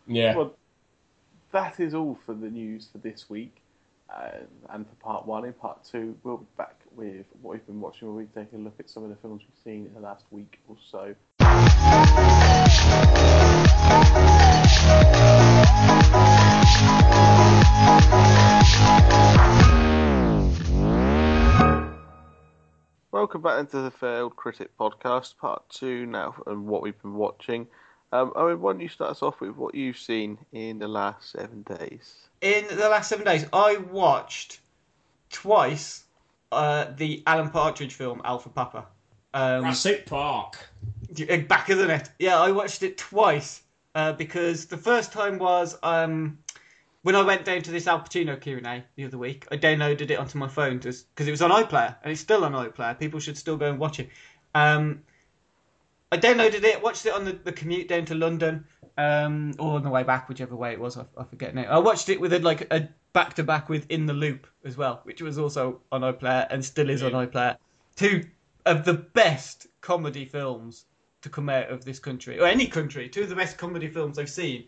yeah. 0.07 0.35
Well, 0.35 0.57
that 1.53 1.79
is 1.81 1.95
all 1.95 2.19
for 2.27 2.35
the 2.35 2.49
news 2.51 2.89
for 2.91 2.99
this 2.99 3.31
week. 3.31 3.63
Uh, 4.09 4.31
and 4.71 4.87
for 4.87 4.95
part 4.97 5.27
one, 5.27 5.45
in 5.45 5.53
part 5.53 5.85
two, 5.85 6.17
we'll 6.23 6.39
be 6.39 6.47
back 6.57 6.77
with 6.95 7.27
what 7.43 7.55
we've 7.55 7.67
been 7.67 7.81
watching, 7.81 8.09
where 8.09 8.25
we 8.25 8.27
take 8.27 8.53
a 8.53 8.57
look 8.57 8.79
at 8.79 8.89
some 8.89 9.03
of 9.03 9.11
the 9.11 9.17
films 9.17 9.43
we've 9.43 9.63
seen 9.65 9.87
in 9.87 9.95
the 9.95 10.01
last 10.01 10.25
week 10.31 10.61
or 10.69 10.77
so. 10.91 11.15
Welcome 23.11 23.43
back 23.43 23.59
into 23.59 23.81
the 23.81 23.91
Failed 23.91 24.37
Critic 24.37 24.71
Podcast, 24.79 25.37
part 25.39 25.69
two 25.69 26.07
now, 26.07 26.37
and 26.47 26.67
what 26.67 26.83
we've 26.83 27.01
been 27.03 27.15
watching. 27.15 27.67
Um, 28.13 28.33
Owen, 28.37 28.61
why 28.61 28.73
don't 28.73 28.81
you 28.81 28.89
start 28.89 29.11
us 29.11 29.23
off 29.23 29.41
with 29.41 29.57
what 29.57 29.75
you've 29.75 29.99
seen 29.99 30.39
in 30.53 30.79
the 30.79 30.89
last 30.89 31.33
seven 31.33 31.63
days? 31.63 32.29
In 32.41 32.67
the 32.69 32.89
last 32.89 33.09
seven 33.09 33.25
days, 33.25 33.47
I 33.53 33.79
watched 33.91 34.61
twice 35.31 36.05
uh, 36.53 36.87
the 36.97 37.23
Alan 37.27 37.51
Partridge 37.51 37.95
film 37.95 38.23
Alpha 38.25 38.49
Papa. 38.49 38.87
Um, 39.35 39.63
Jurassic 39.63 40.07
Park. 40.07 40.57
back 41.49 41.69
of 41.69 41.79
the 41.79 41.87
net. 41.87 42.11
Yeah, 42.19 42.39
I 42.41 42.53
watched 42.53 42.83
it 42.83 42.97
twice 42.97 43.63
uh, 43.95 44.13
because 44.13 44.67
the 44.67 44.77
first 44.77 45.13
time 45.13 45.39
was 45.39 45.77
um, 45.83 46.39
when 47.03 47.17
I 47.17 47.23
went 47.23 47.45
down 47.45 47.63
to 47.63 47.71
this 47.71 47.87
Al 47.87 48.01
Pacino 48.01 48.41
Q 48.41 48.59
and 48.59 48.67
A 48.67 48.85
the 48.95 49.05
other 49.05 49.19
week. 49.19 49.47
I 49.51 49.57
downloaded 49.57 50.11
it 50.11 50.19
onto 50.19 50.39
my 50.39 50.49
phone 50.49 50.79
because 50.79 51.05
it 51.19 51.31
was 51.31 51.43
on 51.43 51.51
iPlayer 51.51 51.97
and 52.03 52.13
it's 52.13 52.21
still 52.21 52.45
on 52.45 52.53
iPlayer. 52.53 52.99
People 52.99 53.21
should 53.21 53.37
still 53.37 53.57
go 53.57 53.69
and 53.69 53.79
watch 53.79 54.01
it. 54.01 54.11
Um, 54.55 55.03
I 56.13 56.19
downloaded 56.19 56.63
it, 56.63 56.83
watched 56.83 57.05
it 57.07 57.13
on 57.13 57.25
the, 57.25 57.33
the 57.33 57.53
commute 57.53 57.89
down 57.89 58.05
to 58.07 58.15
London, 58.15 58.65
um, 58.97 59.55
or 59.59 59.75
on 59.75 59.83
the 59.83 59.91
way 59.91 60.05
back, 60.05 60.29
whichever 60.29 60.55
way 60.55 60.73
it 60.73 60.81
was. 60.81 60.97
I, 60.97 61.05
I 61.17 61.25
forget 61.25 61.55
now. 61.55 61.65
I 61.65 61.79
watched 61.79 62.09
it 62.09 62.21
with 62.21 62.33
a, 62.33 62.39
like 62.39 62.73
a 62.73 62.89
back 63.13 63.35
to 63.35 63.43
back 63.43 63.69
with 63.69 63.91
In 63.91 64.07
the 64.07 64.13
Loop 64.13 64.47
as 64.65 64.77
well, 64.77 65.01
which 65.03 65.21
was 65.21 65.39
also 65.39 65.81
on 65.91 66.03
iPlayer 66.03 66.47
and 66.51 66.65
still 66.65 66.91
is 66.91 67.03
on 67.03 67.13
iPlayer. 67.13 67.57
Two 67.97 68.25
of 68.67 68.85
the 68.85 68.95
best 68.95 69.67
comedy 69.81 70.25
films 70.25 70.85
to 71.23 71.29
come 71.29 71.49
out 71.49 71.71
of 71.71 71.85
this 71.85 71.99
country 71.99 72.39
or 72.39 72.47
any 72.47 72.67
country. 72.67 73.09
Two 73.09 73.23
of 73.23 73.29
the 73.29 73.35
best 73.35 73.59
comedy 73.59 73.89
films 73.89 74.19
I've 74.19 74.31
seen. 74.31 74.65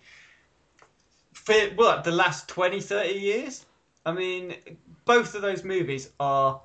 For 1.32 1.54
what 1.76 2.02
the 2.02 2.10
last 2.10 2.48
20, 2.48 2.80
30 2.80 3.12
years. 3.12 3.64
I 4.04 4.12
mean, 4.12 4.54
both 5.04 5.34
of 5.34 5.42
those 5.42 5.62
movies 5.62 6.10
are 6.18 6.60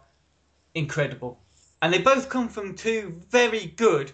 incredible, 0.73 1.39
and 1.81 1.93
they 1.93 1.99
both 1.99 2.29
come 2.29 2.47
from 2.47 2.73
two 2.75 3.21
very 3.29 3.65
good 3.65 4.13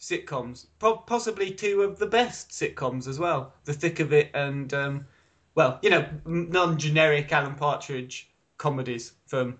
sitcoms, 0.00 0.66
po- 0.78 0.96
possibly 0.96 1.50
two 1.50 1.82
of 1.82 1.98
the 1.98 2.06
best 2.06 2.50
sitcoms 2.50 3.06
as 3.06 3.18
well. 3.18 3.52
The 3.64 3.72
Thick 3.72 4.00
of 4.00 4.12
It 4.12 4.30
and, 4.34 4.72
um, 4.72 5.06
well, 5.54 5.78
you 5.82 5.90
know, 5.90 6.06
non-generic 6.24 7.32
Alan 7.32 7.54
Partridge 7.54 8.30
comedies 8.58 9.12
from. 9.26 9.58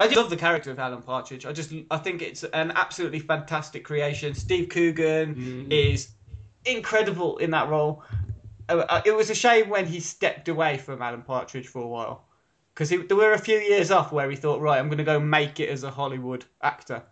I 0.00 0.06
just 0.06 0.16
love 0.16 0.30
the 0.30 0.36
character 0.36 0.70
of 0.72 0.78
Alan 0.78 1.02
Partridge. 1.02 1.46
I 1.46 1.52
just, 1.52 1.72
I 1.90 1.98
think 1.98 2.20
it's 2.20 2.42
an 2.42 2.72
absolutely 2.74 3.20
fantastic 3.20 3.84
creation. 3.84 4.34
Steve 4.34 4.68
Coogan 4.68 5.68
is 5.70 6.08
incredible 6.64 7.36
in 7.38 7.50
that 7.52 7.68
role. 7.68 8.02
Uh, 8.68 8.84
uh, 8.88 9.02
it 9.04 9.14
was 9.14 9.30
a 9.30 9.34
shame 9.34 9.68
when 9.68 9.86
he 9.86 10.00
stepped 10.00 10.48
away 10.48 10.78
from 10.78 11.00
Alan 11.00 11.22
Partridge 11.22 11.68
for 11.68 11.82
a 11.82 11.86
while 11.86 12.24
because 12.74 12.90
there 12.90 13.16
were 13.16 13.34
a 13.34 13.38
few 13.38 13.58
years 13.58 13.90
off 13.90 14.10
where 14.10 14.28
he 14.28 14.36
thought, 14.36 14.60
right, 14.60 14.78
I'm 14.78 14.88
going 14.88 14.98
to 14.98 15.04
go 15.04 15.20
make 15.20 15.60
it 15.60 15.68
as 15.68 15.84
a 15.84 15.90
Hollywood 15.90 16.44
actor, 16.60 17.02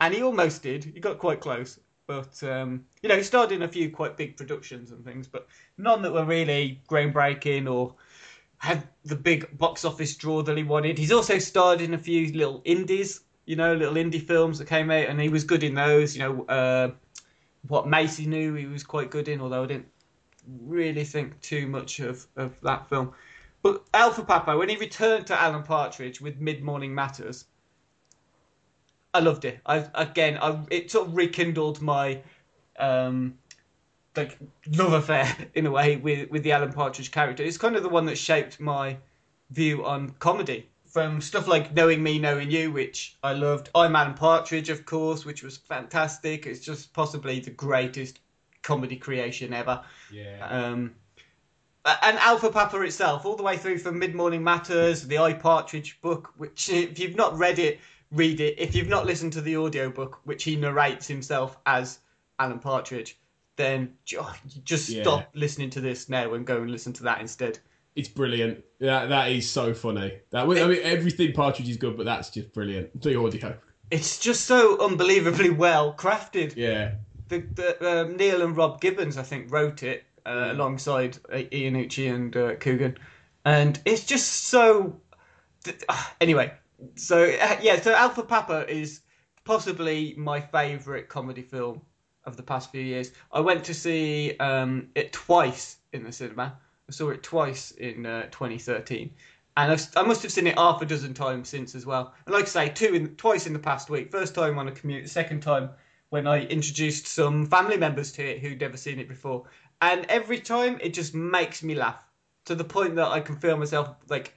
and 0.00 0.14
he 0.14 0.22
almost 0.22 0.62
did. 0.62 0.84
He 0.84 1.00
got 1.00 1.18
quite 1.18 1.40
close, 1.40 1.80
but 2.12 2.42
um, 2.48 2.84
you 3.02 3.08
know, 3.08 3.16
he 3.16 3.22
starred 3.22 3.52
in 3.52 3.62
a 3.62 3.68
few 3.68 3.90
quite 3.90 4.16
big 4.16 4.36
productions 4.36 4.92
and 4.92 5.04
things, 5.04 5.26
but 5.26 5.48
none 5.78 6.02
that 6.02 6.12
were 6.12 6.24
really 6.24 6.80
groundbreaking 6.88 7.70
or 7.70 7.94
had 8.58 8.86
the 9.04 9.16
big 9.16 9.56
box 9.56 9.84
office 9.84 10.14
draw 10.14 10.42
that 10.42 10.56
he 10.56 10.62
wanted. 10.62 10.98
He's 10.98 11.12
also 11.12 11.38
starred 11.38 11.80
in 11.80 11.94
a 11.94 11.98
few 11.98 12.32
little 12.32 12.60
indies, 12.64 13.20
you 13.46 13.56
know, 13.56 13.74
little 13.74 13.94
indie 13.94 14.22
films 14.22 14.58
that 14.58 14.66
came 14.66 14.90
out, 14.90 15.06
and 15.08 15.20
he 15.20 15.30
was 15.30 15.44
good 15.44 15.62
in 15.62 15.74
those. 15.74 16.14
You 16.14 16.22
know, 16.22 16.42
uh, 16.44 16.90
what 17.68 17.88
Maisie 17.88 18.26
knew 18.26 18.54
he 18.54 18.66
was 18.66 18.84
quite 18.84 19.10
good 19.10 19.28
in, 19.28 19.40
although 19.40 19.64
I 19.64 19.66
didn't 19.66 19.88
really 20.60 21.04
think 21.04 21.40
too 21.40 21.66
much 21.66 22.00
of, 22.00 22.26
of 22.36 22.60
that 22.60 22.88
film. 22.88 23.12
But 23.62 23.84
Alpha 23.94 24.24
Papa, 24.24 24.56
when 24.56 24.68
he 24.68 24.76
returned 24.76 25.26
to 25.28 25.40
Alan 25.40 25.62
Partridge 25.62 26.20
with 26.20 26.38
Mid 26.38 26.62
Morning 26.62 26.94
Matters, 26.94 27.46
I 29.14 29.20
loved 29.20 29.44
it. 29.44 29.60
I 29.66 29.86
again, 29.94 30.38
I, 30.40 30.58
it 30.70 30.90
sort 30.90 31.08
of 31.08 31.16
rekindled 31.16 31.82
my 31.82 32.20
um, 32.78 33.38
like 34.16 34.38
love 34.74 34.92
affair 34.92 35.34
in 35.54 35.66
a 35.66 35.70
way 35.70 35.96
with 35.96 36.30
with 36.30 36.42
the 36.42 36.52
Alan 36.52 36.72
Partridge 36.72 37.10
character. 37.10 37.42
It's 37.42 37.58
kind 37.58 37.76
of 37.76 37.82
the 37.82 37.88
one 37.88 38.06
that 38.06 38.16
shaped 38.16 38.60
my 38.60 38.96
view 39.50 39.84
on 39.84 40.10
comedy. 40.18 40.68
From 40.86 41.22
stuff 41.22 41.48
like 41.48 41.74
Knowing 41.74 42.02
Me, 42.02 42.18
Knowing 42.18 42.50
You, 42.50 42.70
which 42.70 43.16
I 43.22 43.32
loved. 43.32 43.70
I'm 43.74 43.96
Alan 43.96 44.12
Partridge, 44.12 44.68
of 44.68 44.84
course, 44.84 45.24
which 45.24 45.42
was 45.42 45.56
fantastic. 45.56 46.46
It's 46.46 46.60
just 46.60 46.92
possibly 46.92 47.40
the 47.40 47.50
greatest 47.50 48.20
comedy 48.60 48.96
creation 48.96 49.54
ever. 49.54 49.80
Yeah. 50.10 50.46
Um, 50.46 50.94
and 51.84 52.18
Alpha 52.18 52.50
Papa 52.50 52.80
itself, 52.82 53.24
all 53.24 53.36
the 53.36 53.42
way 53.42 53.56
through 53.56 53.78
from 53.78 53.98
Mid 53.98 54.14
Morning 54.14 54.44
Matters, 54.44 55.06
the 55.06 55.18
I 55.18 55.32
Partridge 55.32 55.98
book, 56.02 56.32
which 56.36 56.68
if 56.68 56.98
you've 56.98 57.16
not 57.16 57.38
read 57.38 57.58
it, 57.58 57.80
read 58.12 58.40
it. 58.40 58.58
If 58.58 58.74
you've 58.74 58.88
not 58.88 59.06
listened 59.06 59.32
to 59.34 59.40
the 59.40 59.56
audio 59.56 59.90
book, 59.90 60.20
which 60.24 60.44
he 60.44 60.54
narrates 60.56 61.06
himself 61.08 61.58
as 61.66 61.98
Alan 62.38 62.58
Partridge, 62.58 63.18
then 63.56 63.94
just 64.64 64.88
Yeah. 64.88 65.02
stop 65.02 65.30
listening 65.34 65.70
to 65.70 65.80
this 65.80 66.08
now 66.08 66.34
and 66.34 66.46
go 66.46 66.58
and 66.58 66.70
listen 66.70 66.92
to 66.94 67.02
that 67.04 67.20
instead. 67.20 67.58
It's 67.94 68.08
brilliant. 68.08 68.64
That 68.80 69.08
that 69.10 69.30
is 69.30 69.50
so 69.50 69.74
funny. 69.74 70.12
That 70.30 70.44
I 70.44 70.46
mean, 70.46 70.78
everything 70.82 71.32
Partridge 71.32 71.68
is 71.68 71.76
good, 71.76 71.96
but 71.96 72.06
that's 72.06 72.30
just 72.30 72.52
brilliant. 72.52 73.00
The 73.02 73.18
audio. 73.18 73.56
It's 73.90 74.18
just 74.18 74.46
so 74.46 74.78
unbelievably 74.80 75.50
well 75.50 75.92
crafted. 75.92 76.56
Yeah. 76.56 76.92
The, 77.28 77.40
the 77.40 78.02
um, 78.02 78.16
Neil 78.16 78.42
and 78.42 78.56
Rob 78.56 78.80
Gibbons, 78.80 79.18
I 79.18 79.22
think, 79.22 79.52
wrote 79.52 79.82
it 79.82 80.04
uh, 80.24 80.48
alongside 80.52 81.18
uh, 81.30 81.36
Iannucci 81.36 82.12
and 82.14 82.34
uh, 82.36 82.54
Coogan, 82.56 82.96
and 83.44 83.78
it's 83.84 84.04
just 84.04 84.28
so. 84.46 84.98
Anyway, 86.20 86.52
so 86.94 87.24
uh, 87.24 87.56
yeah, 87.60 87.80
so 87.80 87.94
Alpha 87.94 88.22
Papa 88.22 88.66
is 88.68 89.00
possibly 89.44 90.14
my 90.16 90.40
favourite 90.40 91.08
comedy 91.08 91.42
film 91.42 91.82
of 92.24 92.36
the 92.36 92.42
past 92.42 92.70
few 92.70 92.82
years. 92.82 93.10
I 93.32 93.40
went 93.40 93.64
to 93.64 93.74
see 93.74 94.36
um, 94.38 94.88
it 94.94 95.12
twice 95.12 95.78
in 95.92 96.04
the 96.04 96.12
cinema. 96.12 96.56
I 96.88 96.92
saw 96.92 97.10
it 97.10 97.22
twice 97.22 97.72
in 97.72 98.06
uh, 98.06 98.24
2013. 98.30 99.10
And 99.56 99.72
I've, 99.72 99.88
I 99.96 100.02
must 100.02 100.22
have 100.22 100.32
seen 100.32 100.46
it 100.46 100.56
half 100.56 100.80
a 100.80 100.86
dozen 100.86 101.14
times 101.14 101.48
since 101.48 101.74
as 101.74 101.84
well. 101.84 102.14
And 102.26 102.34
like 102.34 102.44
I 102.44 102.48
say, 102.48 102.68
two 102.68 102.94
in, 102.94 103.16
twice 103.16 103.46
in 103.46 103.52
the 103.52 103.58
past 103.58 103.90
week. 103.90 104.10
First 104.10 104.34
time 104.34 104.58
on 104.58 104.68
a 104.68 104.72
commute, 104.72 105.08
second 105.08 105.42
time 105.42 105.70
when 106.10 106.26
I 106.26 106.44
introduced 106.46 107.06
some 107.06 107.46
family 107.46 107.76
members 107.76 108.12
to 108.12 108.22
it 108.24 108.40
who'd 108.40 108.60
never 108.60 108.76
seen 108.76 108.98
it 108.98 109.08
before. 109.08 109.44
And 109.80 110.06
every 110.08 110.38
time 110.38 110.78
it 110.80 110.94
just 110.94 111.14
makes 111.14 111.62
me 111.62 111.74
laugh 111.74 112.04
to 112.44 112.54
the 112.54 112.64
point 112.64 112.96
that 112.96 113.08
I 113.08 113.20
can 113.20 113.36
feel 113.36 113.56
myself 113.56 113.94
like 114.08 114.36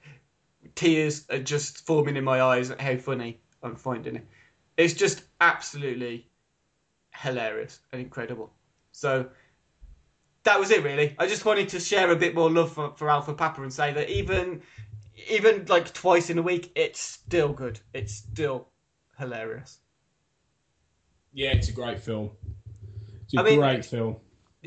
tears 0.74 1.26
are 1.30 1.38
just 1.38 1.86
forming 1.86 2.16
in 2.16 2.24
my 2.24 2.40
eyes 2.42 2.70
at 2.70 2.80
how 2.80 2.96
funny 2.96 3.40
I'm 3.62 3.76
finding 3.76 4.16
it. 4.16 4.26
It's 4.76 4.94
just 4.94 5.22
absolutely 5.40 6.28
hilarious 7.14 7.80
and 7.92 8.00
incredible. 8.00 8.52
So 8.92 9.26
that 10.44 10.60
was 10.60 10.70
it 10.70 10.84
really. 10.84 11.14
I 11.18 11.26
just 11.26 11.44
wanted 11.44 11.68
to 11.70 11.80
share 11.80 12.10
a 12.10 12.16
bit 12.16 12.34
more 12.34 12.50
love 12.50 12.72
for, 12.72 12.92
for 12.96 13.10
Alpha 13.10 13.34
Papa 13.34 13.62
and 13.62 13.72
say 13.72 13.92
that 13.92 14.10
even 14.10 14.62
even 15.30 15.64
like 15.68 15.92
twice 15.94 16.28
in 16.30 16.38
a 16.38 16.42
week, 16.42 16.72
it's 16.74 17.00
still 17.00 17.52
good. 17.52 17.80
It's 17.94 18.14
still 18.14 18.68
hilarious. 19.18 19.78
Yeah, 21.32 21.52
it's 21.52 21.68
a 21.68 21.72
great 21.72 22.00
film. 22.00 22.30
It's 23.24 23.34
a 23.34 23.40
I 23.40 23.42
mean- 23.42 23.58
great 23.58 23.84
film. 23.84 24.16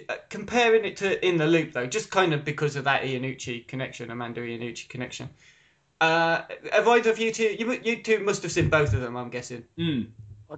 Uh, 0.08 0.16
comparing 0.30 0.86
it 0.86 0.96
to 0.96 1.28
In 1.28 1.36
the 1.38 1.46
Loop 1.48 1.74
though, 1.74 1.86
just 1.86 2.10
kind 2.10 2.34
of 2.34 2.46
because 2.46 2.78
of 2.78 2.86
that 2.86 3.02
Iannucci 3.02 3.68
connection, 3.68 4.10
Armando 4.10 4.42
Iannucci 4.42 4.88
connection. 4.88 5.30
Uh, 6.02 6.44
have 6.72 6.88
either 6.88 7.12
of 7.12 7.20
you 7.20 7.32
two? 7.32 7.56
You, 7.60 7.74
you 7.84 8.02
two 8.02 8.20
must 8.20 8.44
have 8.44 8.52
seen 8.52 8.70
both 8.70 8.94
of 8.94 9.02
them, 9.02 9.18
I'm 9.18 9.30
guessing. 9.30 9.66
Mm. 9.78 10.08
I 10.50 10.56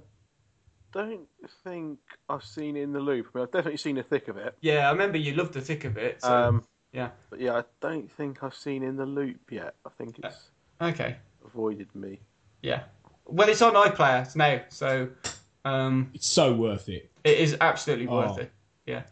don't 0.92 1.26
think 1.64 1.98
I've 2.28 2.44
seen 2.44 2.76
In 2.76 2.92
the 2.92 3.00
Loop. 3.00 3.28
I 3.34 3.38
mean, 3.38 3.42
I've 3.46 3.52
definitely 3.52 3.78
seen 3.78 3.96
the 3.96 4.02
thick 4.02 4.28
of 4.28 4.36
it. 4.36 4.54
Yeah, 4.60 4.88
I 4.88 4.92
remember 4.92 5.18
you 5.18 5.34
loved 5.34 5.54
the 5.54 5.60
thick 5.60 5.84
of 5.84 5.96
it. 5.96 6.20
So, 6.22 6.32
Um, 6.32 6.64
yeah. 6.92 7.10
but 7.30 7.40
yeah, 7.40 7.54
I 7.56 7.64
don't 7.80 8.10
think 8.12 8.42
I've 8.42 8.54
seen 8.54 8.82
In 8.82 8.96
the 8.96 9.06
Loop 9.06 9.50
yet. 9.50 9.74
I 9.86 9.88
think 9.98 10.18
it's 10.22 10.50
Okay. 10.80 11.16
avoided 11.44 11.92
me. 11.94 12.20
Yeah. 12.62 12.84
Well, 13.24 13.48
it's 13.48 13.62
on 13.62 13.74
iPlayer 13.74 14.34
now, 14.36 14.60
so 14.68 15.08
um, 15.64 16.10
It's 16.14 16.26
so 16.26 16.54
worth 16.54 16.88
it. 16.88 17.10
it 17.24 17.38
is 17.38 17.56
absolutely 17.60 18.06
worth 18.06 18.32
Oh. 18.38 18.42
it. 18.42 18.52
Yeah. 18.86 19.02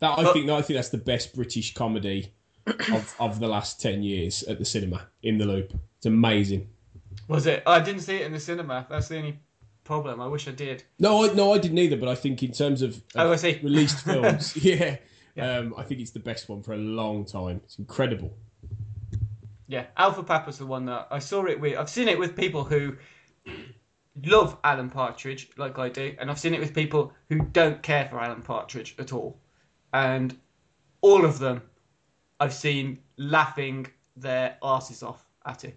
That 0.00 0.18
I 0.18 0.22
But- 0.24 0.32
think 0.34 0.50
I 0.50 0.60
think 0.62 0.76
that's 0.76 0.90
the 0.90 0.98
best 0.98 1.34
British 1.34 1.72
comedy 1.74 2.32
of, 2.92 3.14
of 3.18 3.40
the 3.40 3.48
last 3.48 3.80
ten 3.80 4.02
years 4.02 4.42
at 4.44 4.58
the 4.58 4.64
cinema. 4.64 5.06
In 5.22 5.38
the 5.38 5.44
Loop, 5.46 5.72
it's 5.96 6.06
amazing. 6.06 6.68
Was 7.28 7.46
it? 7.46 7.62
I 7.66 7.80
didn't 7.80 8.02
see 8.02 8.16
it 8.16 8.22
in 8.26 8.32
the 8.32 8.40
cinema. 8.40 8.86
That's 8.88 9.08
the 9.08 9.18
only 9.18 9.38
problem. 9.84 10.20
I 10.20 10.26
wish 10.26 10.48
I 10.48 10.52
did. 10.52 10.84
No, 10.98 11.24
I, 11.28 11.32
no, 11.34 11.52
I 11.52 11.58
didn't 11.58 11.78
either. 11.78 11.96
But 11.96 12.08
I 12.08 12.14
think 12.14 12.42
in 12.42 12.52
terms 12.52 12.82
of, 12.82 12.96
of 12.96 13.02
Oh, 13.16 13.32
I 13.32 13.36
see. 13.36 13.60
released 13.62 14.00
films, 14.04 14.56
yeah, 14.64 14.96
Yeah. 15.34 15.58
Um, 15.58 15.74
I 15.76 15.82
think 15.82 16.00
it's 16.00 16.10
the 16.10 16.20
best 16.20 16.48
one 16.48 16.62
for 16.62 16.72
a 16.74 16.78
long 16.78 17.24
time. 17.24 17.60
It's 17.64 17.78
incredible. 17.78 18.32
Yeah, 19.66 19.84
Alpha 19.96 20.22
Papa's 20.22 20.58
the 20.58 20.66
one 20.66 20.86
that 20.86 21.08
I 21.10 21.18
saw 21.18 21.44
it 21.44 21.60
with. 21.60 21.76
I've 21.76 21.90
seen 21.90 22.08
it 22.08 22.18
with 22.18 22.34
people 22.34 22.64
who 22.64 22.96
love 24.24 24.56
Alan 24.64 24.88
Partridge, 24.90 25.50
like 25.58 25.78
I 25.78 25.88
do, 25.90 26.14
and 26.18 26.30
I've 26.30 26.38
seen 26.40 26.54
it 26.54 26.60
with 26.60 26.74
people 26.74 27.12
who 27.28 27.40
don't 27.52 27.82
care 27.82 28.08
for 28.10 28.18
Alan 28.18 28.40
Partridge 28.42 28.94
at 28.98 29.12
all. 29.12 29.38
And 29.92 30.36
all 31.02 31.24
of 31.24 31.38
them 31.38 31.62
I've 32.40 32.52
seen 32.52 33.00
laughing 33.16 33.86
their 34.16 34.56
asses 34.62 35.02
off 35.02 35.24
at 35.44 35.64
it. 35.64 35.76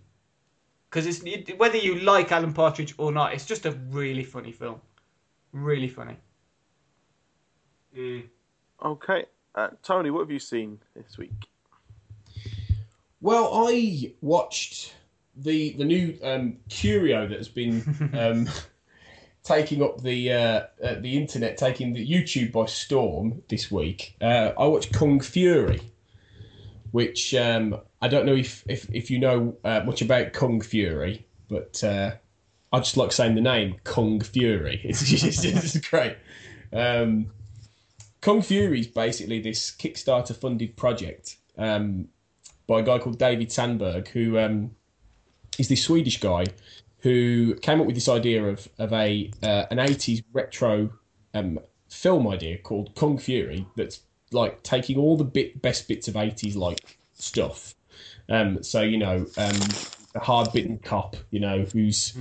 Because 0.89 1.08
it's 1.08 1.21
it, 1.24 1.58
whether 1.58 1.78
you 1.78 1.95
like 2.00 2.32
Alan 2.32 2.54
Partridge 2.54 2.93
or 2.97 3.12
not, 3.12 3.34
it's 3.34 3.45
just 3.45 3.65
a 3.65 3.71
really 3.89 4.24
funny 4.24 4.52
film. 4.52 4.82
Really 5.54 5.88
funny. 5.88 6.17
Okay, 8.84 9.26
uh, 9.56 9.69
Tony, 9.84 10.10
what 10.10 10.21
have 10.21 10.32
you 10.32 10.39
seen 10.39 10.80
this 10.95 11.17
week? 11.17 11.50
Well, 13.21 13.67
I 13.67 14.13
watched 14.21 14.95
the 15.36 15.74
the 15.74 15.86
new 15.86 16.17
um, 16.24 16.58
Curio 16.69 17.28
that 17.28 17.38
has 17.38 17.47
been 17.47 18.12
um, 18.17 18.50
taking 19.43 19.84
up 19.84 20.02
the 20.02 20.32
uh, 20.32 20.62
uh, 20.84 20.95
the 21.00 21.17
internet, 21.17 21.58
taking 21.58 21.93
the 21.93 22.06
YouTube 22.06 22.52
by 22.52 22.65
storm 22.65 23.43
this 23.50 23.69
week. 23.71 24.15
Uh, 24.21 24.52
I 24.58 24.65
watched 24.65 24.93
Kung 24.93 25.19
Fury, 25.19 25.90
which 26.91 27.34
um, 27.34 27.80
I 28.01 28.08
don't 28.08 28.25
know 28.25 28.36
if 28.36 28.63
if, 28.67 28.89
if 28.93 29.10
you 29.10 29.19
know 29.19 29.58
uh, 29.63 29.82
much 29.86 30.01
about 30.01 30.34
Kung 30.34 30.62
Fury, 30.62 31.25
but 31.49 31.84
uh, 31.84 32.12
I 32.71 32.80
just 32.80 32.97
like 32.97 33.12
saying 33.12 33.36
the 33.36 33.41
name 33.41 33.77
Kung 33.84 34.21
Fury. 34.21 34.82
It's 34.86 35.04
just 35.04 35.45
it's 35.45 35.77
great. 35.89 36.17
Um, 36.73 37.27
Kung 38.21 38.41
Fury 38.41 38.82
is 38.82 38.88
basically 38.88 39.41
this 39.41 39.71
Kickstarter 39.71 40.36
funded 40.36 40.77
project. 40.77 41.38
Um, 41.58 42.08
by 42.67 42.80
a 42.80 42.84
guy 42.84 42.99
called 42.99 43.19
David 43.19 43.51
Sandberg, 43.51 44.08
who 44.10 44.39
um, 44.39 44.71
is 45.60 45.67
this 45.67 45.84
Swedish 45.84 46.19
guy 46.21 46.45
who 46.99 47.56
came 47.56 47.82
up 47.82 47.88
with 47.88 47.95
this 47.95 48.08
idea 48.08 48.45
of 48.45 48.67
of 48.80 48.93
a 48.93 49.32
uh, 49.43 49.65
an 49.71 49.80
eighties 49.80 50.21
retro 50.32 50.91
um, 51.34 51.60
film 51.89 52.27
idea 52.27 52.58
called 52.58 52.95
Kung 52.95 53.17
Fury. 53.17 53.65
That's 53.75 54.01
like 54.31 54.63
taking 54.63 54.97
all 54.97 55.17
the 55.17 55.23
bit 55.23 55.61
best 55.61 55.87
bits 55.87 56.07
of 56.07 56.15
eighties 56.15 56.55
like 56.55 56.97
stuff. 57.13 57.75
Um, 58.29 58.63
so 58.63 58.81
you 58.81 58.97
know, 58.97 59.25
um, 59.37 59.59
a 60.15 60.19
hard 60.19 60.51
bitten 60.53 60.79
cop, 60.79 61.15
you 61.31 61.39
know, 61.39 61.65
who's 61.73 62.15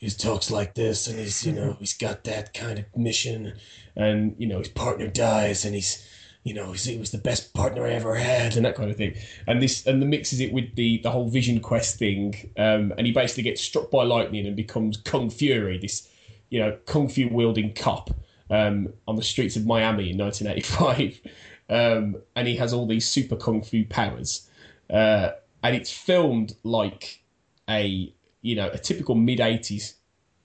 who 0.00 0.08
talks 0.10 0.50
like 0.50 0.74
this 0.74 1.06
and 1.06 1.18
he's 1.18 1.46
you 1.46 1.52
know 1.52 1.76
he's 1.78 1.94
got 1.94 2.24
that 2.24 2.54
kind 2.54 2.78
of 2.78 2.84
mission, 2.96 3.54
and 3.94 4.34
you 4.38 4.46
know 4.46 4.58
his 4.58 4.68
partner 4.68 5.08
dies 5.08 5.64
and 5.64 5.74
he's 5.74 6.06
you 6.46 6.54
know, 6.54 6.70
he 6.70 6.96
was 6.96 7.10
the 7.10 7.18
best 7.18 7.52
partner 7.54 7.84
I 7.84 7.90
ever 7.94 8.14
had, 8.14 8.54
and 8.54 8.64
that 8.64 8.76
kind 8.76 8.88
of 8.88 8.96
thing. 8.96 9.16
And 9.48 9.60
this 9.60 9.84
and 9.84 10.00
the 10.00 10.06
mixes 10.06 10.38
it 10.38 10.52
with 10.52 10.76
the 10.76 10.98
the 10.98 11.10
whole 11.10 11.28
Vision 11.28 11.58
Quest 11.58 11.98
thing, 11.98 12.52
um, 12.56 12.94
and 12.96 13.04
he 13.04 13.12
basically 13.12 13.42
gets 13.42 13.60
struck 13.60 13.90
by 13.90 14.04
lightning 14.04 14.46
and 14.46 14.54
becomes 14.54 14.96
Kung 14.96 15.28
Fury, 15.28 15.76
this 15.76 16.08
you 16.48 16.60
know 16.60 16.78
kung 16.86 17.08
fu 17.08 17.28
wielding 17.28 17.74
cop 17.74 18.10
um, 18.48 18.92
on 19.08 19.16
the 19.16 19.24
streets 19.24 19.56
of 19.56 19.66
Miami 19.66 20.10
in 20.10 20.18
1985, 20.18 21.20
um, 21.68 22.16
and 22.34 22.46
he 22.48 22.56
has 22.56 22.72
all 22.72 22.86
these 22.86 23.08
super 23.08 23.36
kung 23.36 23.62
fu 23.62 23.84
powers, 23.84 24.48
uh, 24.90 25.30
and 25.62 25.74
it's 25.76 25.90
filmed 25.90 26.54
like 26.62 27.22
a 27.68 28.12
you 28.42 28.54
know 28.54 28.68
a 28.72 28.78
typical 28.78 29.14
mid 29.14 29.38
80s 29.40 29.94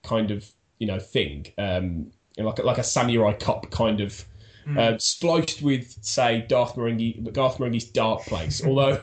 kind 0.02 0.30
of 0.30 0.50
you 0.78 0.86
know 0.86 0.98
thing, 0.98 1.46
um, 1.58 2.10
like 2.36 2.58
a- 2.58 2.62
like 2.62 2.78
a 2.78 2.82
samurai 2.82 3.32
cop 3.34 3.70
kind 3.70 4.00
of 4.00 4.24
uh, 4.78 4.96
spliced 4.96 5.60
with, 5.60 5.96
say, 6.02 6.46
Garth 6.48 6.76
Marenghi, 6.76 7.32
Garth 7.32 7.58
Marenghi's 7.58 7.84
Dark 7.84 8.22
Place. 8.22 8.62
Although 8.66 9.00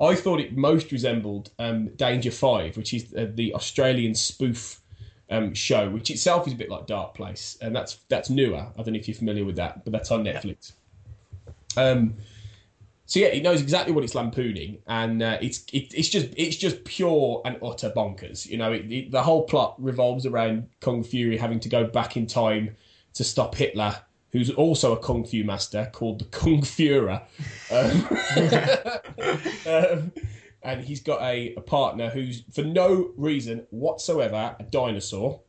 I 0.00 0.14
thought 0.14 0.40
it 0.40 0.56
most 0.56 0.92
resembled 0.92 1.50
um, 1.58 1.88
Danger 1.96 2.30
Five, 2.30 2.78
which 2.78 2.94
is 2.94 3.12
uh, 3.14 3.26
the 3.34 3.54
Australian 3.54 4.14
spoof 4.14 4.80
um, 5.30 5.52
show, 5.52 5.90
which 5.90 6.10
itself 6.10 6.46
is 6.46 6.54
a 6.54 6.56
bit 6.56 6.70
like 6.70 6.86
Dark 6.86 7.14
Place, 7.14 7.58
and 7.60 7.76
that's 7.76 7.98
that's 8.08 8.30
newer. 8.30 8.66
I 8.78 8.82
don't 8.82 8.94
know 8.94 8.98
if 8.98 9.06
you're 9.06 9.14
familiar 9.14 9.44
with 9.44 9.56
that, 9.56 9.84
but 9.84 9.92
that's 9.92 10.10
on 10.10 10.24
Netflix. 10.24 10.72
Um, 11.76 12.14
so 13.06 13.20
yeah, 13.20 13.28
he 13.28 13.40
knows 13.40 13.60
exactly 13.60 13.92
what 13.92 14.02
it's 14.02 14.14
lampooning, 14.14 14.78
and 14.86 15.22
uh, 15.22 15.38
it's 15.42 15.64
it, 15.72 15.92
it's 15.94 16.08
just 16.08 16.28
it's 16.36 16.56
just 16.56 16.84
pure 16.84 17.42
and 17.44 17.58
utter 17.62 17.90
bonkers. 17.90 18.46
You 18.46 18.56
know, 18.56 18.72
it, 18.72 18.90
it, 18.90 19.10
the 19.10 19.22
whole 19.22 19.42
plot 19.44 19.76
revolves 19.78 20.24
around 20.24 20.68
Kung 20.80 21.04
Fury 21.04 21.36
having 21.36 21.60
to 21.60 21.68
go 21.68 21.84
back 21.84 22.16
in 22.16 22.26
time 22.26 22.74
to 23.12 23.22
stop 23.22 23.54
Hitler, 23.54 23.94
who's 24.30 24.50
also 24.50 24.92
a 24.92 24.96
kung 24.96 25.24
fu 25.24 25.44
master 25.44 25.90
called 25.92 26.18
the 26.18 26.24
Kung 26.24 26.62
Fuhrer, 26.62 27.22
um, 27.70 28.08
um, 30.02 30.12
and 30.62 30.82
he's 30.82 31.00
got 31.00 31.20
a, 31.22 31.54
a 31.56 31.60
partner 31.60 32.08
who's 32.08 32.42
for 32.52 32.62
no 32.62 33.12
reason 33.16 33.66
whatsoever 33.68 34.56
a 34.58 34.62
dinosaur, 34.64 35.40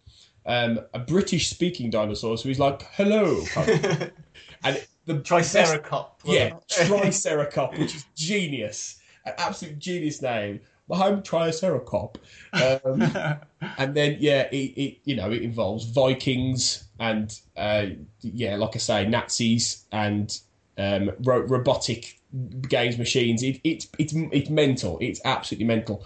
um, 0.46 0.82
a 0.94 1.00
British 1.00 1.50
speaking 1.50 1.90
dinosaur. 1.90 2.38
So 2.38 2.50
he's 2.50 2.60
like, 2.60 2.84
"Hello," 2.92 3.44
and 4.64 4.86
the 5.06 5.16
Triceracop. 5.16 6.10
yeah, 6.24 6.52
Triceracop, 6.70 7.78
which 7.78 7.96
is 7.96 8.06
genius, 8.16 9.00
an 9.26 9.34
absolute 9.38 9.80
genius 9.80 10.22
name. 10.22 10.62
I'm 10.92 11.24
Triceracop, 11.24 12.16
um, 12.54 13.40
and 13.78 13.96
then 13.96 14.18
yeah, 14.20 14.44
it, 14.52 14.74
it 14.78 14.98
you 15.04 15.16
know 15.16 15.32
it 15.32 15.42
involves 15.42 15.86
Vikings 15.86 16.86
and 17.00 17.38
uh, 17.58 17.88
yeah, 18.22 18.56
like 18.56 18.76
I 18.76 18.80
say, 18.80 19.08
Nazis 19.08 19.86
and 19.92 20.38
um, 20.78 21.12
ro- 21.24 21.42
robotic 21.42 22.20
games 22.68 22.98
machines. 22.98 23.44
It, 23.44 23.60
it, 23.64 23.88
it's 23.98 24.14
it's 24.14 24.50
mental. 24.50 24.98
It's 25.02 25.22
absolutely 25.26 25.66
mental, 25.66 26.06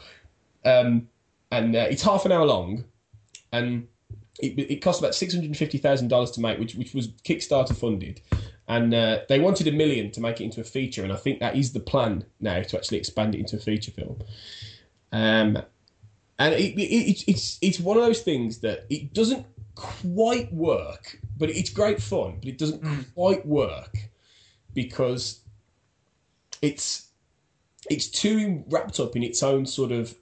um, 0.66 1.10
and 1.52 1.76
uh, 1.76 1.88
it's 1.90 2.02
half 2.02 2.26
an 2.26 2.32
hour 2.32 2.46
long, 2.46 2.86
and 3.52 3.88
it, 4.40 4.60
it 4.60 4.82
cost 4.82 5.00
about 5.00 5.16
six 5.16 5.34
hundred 5.34 5.56
fifty 5.58 5.78
thousand 5.78 6.08
dollars 6.08 6.32
to 6.32 6.42
make, 6.42 6.60
which 6.60 6.76
which 6.76 6.94
was 6.94 7.10
Kickstarter 7.10 7.76
funded, 7.76 8.22
and 8.70 8.94
uh, 8.94 9.22
they 9.28 9.40
wanted 9.40 9.68
a 9.68 9.72
million 9.72 10.12
to 10.12 10.22
make 10.22 10.40
it 10.40 10.44
into 10.44 10.62
a 10.62 10.64
feature, 10.64 11.04
and 11.04 11.12
I 11.12 11.16
think 11.16 11.40
that 11.40 11.56
is 11.56 11.74
the 11.74 11.80
plan 11.80 12.24
now 12.40 12.62
to 12.62 12.78
actually 12.78 13.00
expand 13.00 13.34
it 13.34 13.40
into 13.40 13.58
a 13.58 13.60
feature 13.60 13.92
film. 13.92 14.20
Um, 15.12 15.58
and 16.38 16.54
it, 16.54 16.80
it, 16.80 17.24
it's 17.28 17.58
it's 17.62 17.80
one 17.80 17.98
of 17.98 18.04
those 18.04 18.22
things 18.22 18.60
that 18.60 18.86
it 18.92 19.14
doesn't 19.16 19.46
quite 19.74 20.54
work, 20.54 21.20
but 21.36 21.50
it's 21.50 21.72
great 21.72 22.00
fun. 22.00 22.38
But 22.40 22.48
it 22.48 22.58
doesn't 22.60 22.84
quite 23.16 23.44
work 23.44 23.98
because 24.76 25.42
it's 26.62 27.08
it's 27.90 28.08
too 28.08 28.64
wrapped 28.70 29.00
up 29.00 29.16
in 29.16 29.24
its 29.24 29.42
own 29.42 29.66
sort 29.66 29.92
of 29.92 30.14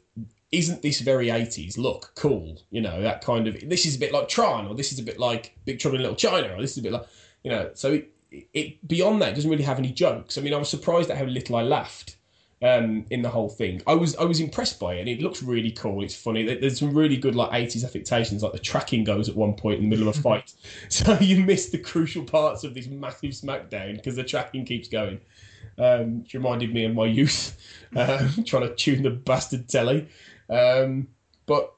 isn't 0.53 0.81
this 0.81 1.01
very 1.01 1.27
80s 1.27 1.77
look 1.77 2.13
cool 2.15 2.61
you 2.69 2.79
know 2.79 3.01
that 3.01 3.21
kind 3.21 3.47
of 3.47 3.57
this 3.67 3.85
is 3.85 3.97
a 3.97 3.99
bit 3.99 4.13
like 4.13 4.29
tron 4.29 4.65
or 4.67 4.75
this 4.75 4.93
is 4.93 4.99
a 4.99 5.03
bit 5.03 5.19
like 5.19 5.57
big 5.65 5.77
trouble 5.77 5.97
in 5.97 6.03
little 6.03 6.15
china 6.15 6.55
or 6.55 6.61
this 6.61 6.71
is 6.71 6.77
a 6.77 6.81
bit 6.81 6.93
like 6.93 7.05
you 7.43 7.51
know 7.51 7.69
so 7.73 7.93
it, 7.93 8.13
it 8.31 8.87
beyond 8.87 9.21
that 9.21 9.29
it 9.29 9.35
doesn't 9.35 9.49
really 9.49 9.63
have 9.63 9.79
any 9.79 9.91
jokes. 9.91 10.37
I 10.37 10.41
mean 10.41 10.53
i 10.53 10.57
was 10.57 10.69
surprised 10.69 11.09
at 11.09 11.17
how 11.17 11.25
little 11.25 11.55
i 11.55 11.61
laughed 11.61 12.17
um, 12.61 13.05
in 13.11 13.21
the 13.21 13.29
whole 13.29 13.49
thing. 13.49 13.81
I 13.85 13.93
was 13.93 14.15
i 14.15 14.23
was 14.23 14.39
impressed 14.39 14.79
by 14.79 14.95
it 14.95 15.01
and 15.01 15.09
it 15.09 15.21
looks 15.21 15.43
really 15.43 15.71
cool. 15.71 16.03
It's 16.03 16.15
funny. 16.15 16.43
There's 16.55 16.79
some 16.79 16.93
really 16.93 17.17
good 17.17 17.35
like 17.35 17.51
80s 17.51 17.85
affectations 17.85 18.43
like 18.43 18.53
the 18.53 18.59
tracking 18.59 19.03
goes 19.03 19.29
at 19.29 19.35
one 19.35 19.53
point 19.53 19.77
in 19.77 19.83
the 19.83 19.89
middle 19.89 20.07
of 20.07 20.17
a 20.17 20.21
fight. 20.27 20.53
So 20.89 21.17
you 21.19 21.43
miss 21.43 21.69
the 21.69 21.77
crucial 21.77 22.23
parts 22.23 22.63
of 22.63 22.73
this 22.73 22.87
massive 22.87 23.31
smackdown 23.31 23.95
because 23.95 24.15
the 24.15 24.23
tracking 24.23 24.65
keeps 24.65 24.87
going. 24.87 25.19
Um, 25.79 26.23
which 26.23 26.33
reminded 26.33 26.73
me 26.73 26.85
of 26.85 26.95
my 26.95 27.05
youth 27.05 27.55
um, 27.95 28.43
trying 28.45 28.63
to 28.63 28.73
tune 28.73 29.03
the 29.03 29.11
bastard 29.11 29.69
telly. 29.69 30.07
Um, 30.49 31.09
but 31.45 31.73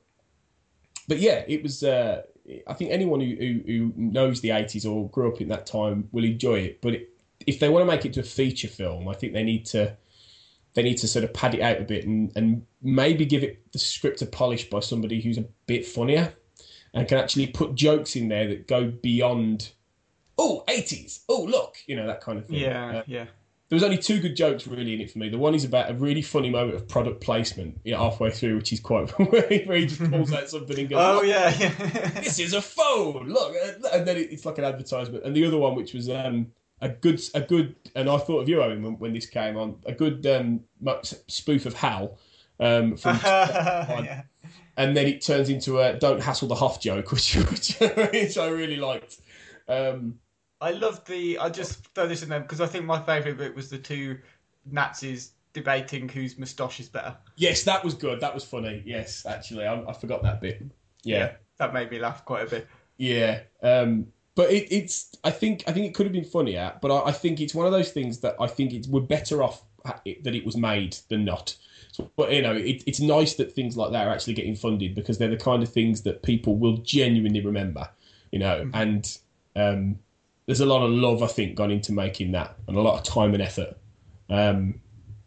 but 1.08 1.20
yeah, 1.20 1.44
it 1.48 1.64
was. 1.64 1.84
Uh, 1.84 2.22
I 2.68 2.74
think 2.74 2.92
anyone 2.92 3.20
who, 3.20 3.36
who, 3.36 3.62
who 3.66 3.94
knows 3.96 4.42
the 4.42 4.52
eighties 4.52 4.86
or 4.86 5.10
grew 5.10 5.32
up 5.32 5.42
in 5.42 5.50
that 5.50 5.66
time 5.66 6.10
will 6.12 6.24
enjoy 6.24 6.60
it. 6.60 6.82
But 6.82 6.94
it, 6.96 7.10
if 7.46 7.60
they 7.60 7.70
want 7.70 7.84
to 7.84 7.88
make 7.88 8.06
it 8.06 8.14
to 8.14 8.22
a 8.22 8.24
feature 8.24 8.68
film, 8.68 9.08
I 9.08 9.14
think 9.14 9.34
they 9.34 9.44
need 9.44 9.66
to 9.68 9.96
they 10.74 10.84
need 10.84 10.98
to 10.98 11.08
sort 11.08 11.26
of 11.26 11.34
pad 11.34 11.56
it 11.56 11.62
out 11.62 11.80
a 11.82 11.84
bit 11.84 12.06
and, 12.06 12.32
and 12.36 12.66
maybe 12.82 13.26
give 13.26 13.44
it 13.44 13.72
the 13.72 13.80
script 13.80 14.22
a 14.22 14.26
polish 14.26 14.70
by 14.70 14.80
somebody 14.80 15.20
who's 15.20 15.38
a 15.38 15.46
bit 15.66 15.86
funnier 15.86 16.34
and 16.94 17.08
can 17.08 17.18
actually 17.18 17.48
put 17.48 17.76
jokes 17.76 18.16
in 18.16 18.28
there 18.28 18.48
that 18.48 18.68
go 18.68 18.86
beyond. 18.90 19.72
Oh, 20.38 20.64
80s. 20.68 21.22
Oh, 21.28 21.44
look, 21.44 21.76
you 21.86 21.96
know 21.96 22.08
that 22.08 22.22
kind 22.22 22.38
of 22.40 22.46
thing. 22.46 22.60
Yeah, 22.60 22.98
Uh, 23.00 23.04
yeah. 23.08 23.26
There 23.70 23.76
was 23.76 23.84
only 23.84 24.00
two 24.00 24.20
good 24.20 24.36
jokes 24.36 24.66
really 24.66 24.96
in 24.96 25.02
it 25.02 25.12
for 25.12 25.20
me. 25.20 25.30
The 25.30 25.38
one 25.38 25.54
is 25.54 25.64
about 25.64 25.92
a 25.92 25.94
really 25.94 26.24
funny 26.24 26.50
moment 26.50 26.76
of 26.76 26.88
product 26.88 27.22
placement 27.22 27.80
you 27.84 27.94
know, 27.94 28.00
halfway 28.00 28.32
through, 28.32 28.56
which 28.58 28.74
is 28.74 28.80
quite 28.80 29.10
where 29.32 29.48
he 29.48 29.60
where 29.60 29.78
he 29.78 29.86
just 29.86 30.04
pulls 30.12 30.34
out 30.34 30.50
something 30.50 30.80
and 30.80 30.90
goes, 30.90 31.00
Oh 31.00 31.22
yeah, 31.22 31.54
yeah. 31.58 31.70
this 32.22 32.40
is 32.40 32.54
a 32.54 32.62
phone. 32.62 33.30
Look, 33.30 33.56
and 33.94 34.08
then 34.08 34.18
it's 34.18 34.46
like 34.46 34.58
an 34.58 34.64
advertisement. 34.64 35.24
And 35.24 35.36
the 35.36 35.46
other 35.46 35.58
one, 35.58 35.76
which 35.76 35.94
was 35.94 36.10
um, 36.10 36.48
a 36.82 36.90
good, 36.90 37.22
a 37.36 37.42
good, 37.42 37.76
and 37.96 38.10
I 38.10 38.18
thought 38.18 38.42
of 38.42 38.50
you, 38.50 38.62
Owen, 38.62 38.82
when, 38.82 38.98
when 38.98 39.14
this 39.14 39.28
came 39.28 39.56
on, 39.56 39.76
a 39.86 39.94
good 39.94 40.26
um, 40.26 40.62
spoof 41.28 41.68
of 41.68 41.76
Hal. 41.76 42.18
Um, 42.60 42.98
from, 42.98 43.20
yeah. 43.24 44.24
and 44.78 44.98
then 44.98 45.08
it 45.08 45.22
turns 45.22 45.48
into 45.48 45.80
a 45.80 45.94
"Don't 45.98 46.22
hassle 46.22 46.50
the 46.50 46.56
Hoff" 46.56 46.82
joke, 46.82 47.12
which 47.12 47.36
which, 47.36 47.78
which 47.80 48.38
I 48.38 48.48
really 48.50 48.76
liked. 48.76 49.22
Um, 49.70 50.20
I 50.62 50.72
loved 50.72 51.08
the. 51.08 51.38
I 51.40 51.50
just 51.50 51.88
throw 51.96 52.08
this 52.08 52.24
in 52.24 52.30
there 52.30 52.40
because 52.40 52.62
I 52.62 52.68
think 52.68 52.86
my 52.86 53.02
favourite 53.02 53.38
bit 53.38 53.56
was 53.56 53.70
the 53.70 53.78
two 53.78 54.20
Nazis 54.70 55.32
debating 55.54 56.08
whose 56.08 56.38
moustache 56.38 56.80
is 56.80 56.90
better. 56.90 57.16
yes, 57.36 57.64
that 57.64 57.84
was 57.84 57.94
good. 57.94 58.20
That 58.22 58.34
was 58.34 58.44
funny. 58.44 58.84
Yes, 58.86 59.26
actually, 59.26 59.66
I, 59.66 59.82
I 59.82 59.94
forgot 59.94 60.22
that 60.24 60.42
bit. 60.42 60.62
yeah. 61.04 61.34
That 61.58 61.74
made 61.74 61.92
me 61.92 62.00
laugh 62.00 62.24
quite 62.24 62.48
a 62.48 62.50
bit. 62.50 62.68
Yeah, 62.98 63.42
um, 63.62 64.08
but 64.36 64.50
it, 64.52 64.72
it's. 64.72 65.16
I 65.24 65.32
think. 65.32 65.64
I 65.68 65.72
think 65.72 65.88
it 65.88 65.96
could 65.96 66.06
have 66.06 66.14
been 66.14 66.26
funnier, 66.26 66.74
but 66.82 66.92
I, 66.92 67.10
I 67.10 67.12
think 67.12 67.42
it's 67.42 67.56
one 67.56 67.66
of 67.66 67.72
those 67.72 67.92
things 67.92 68.20
that 68.22 68.36
I 68.40 68.48
think 68.48 68.74
it's 68.74 68.88
we're 68.88 69.02
better 69.02 69.44
off 69.44 69.64
it, 70.06 70.24
that 70.24 70.36
it 70.36 70.46
was 70.46 70.58
made 70.58 70.98
than 71.10 71.26
not. 71.26 71.56
So, 71.92 72.10
but 72.16 72.32
you 72.32 72.42
know, 72.42 72.56
it, 72.56 72.84
it's 72.86 73.00
nice 73.00 73.36
that 73.36 73.54
things 73.54 73.76
like 73.76 73.92
that 73.92 74.08
are 74.08 74.12
actually 74.12 74.34
getting 74.34 74.56
funded 74.56 74.96
because 74.96 75.18
they're 75.18 75.30
the 75.30 75.38
kind 75.38 75.64
of 75.64 75.72
things 75.72 76.02
that 76.04 76.24
people 76.24 76.58
will 76.58 76.78
genuinely 76.78 77.42
remember. 77.42 77.90
You 78.32 78.40
know, 78.40 78.70
and 78.74 79.18
um, 79.56 80.00
there's 80.50 80.62
a 80.62 80.66
lot 80.66 80.82
of 80.84 80.90
love 80.90 81.22
I 81.22 81.28
think 81.28 81.56
gone 81.56 81.70
into 81.70 81.92
making 81.94 82.32
that, 82.32 82.58
and 82.68 82.76
a 82.76 82.82
lot 82.82 82.98
of 82.98 83.04
time 83.04 83.34
and 83.36 83.44
effort. 83.44 83.78
Um, 84.32 84.82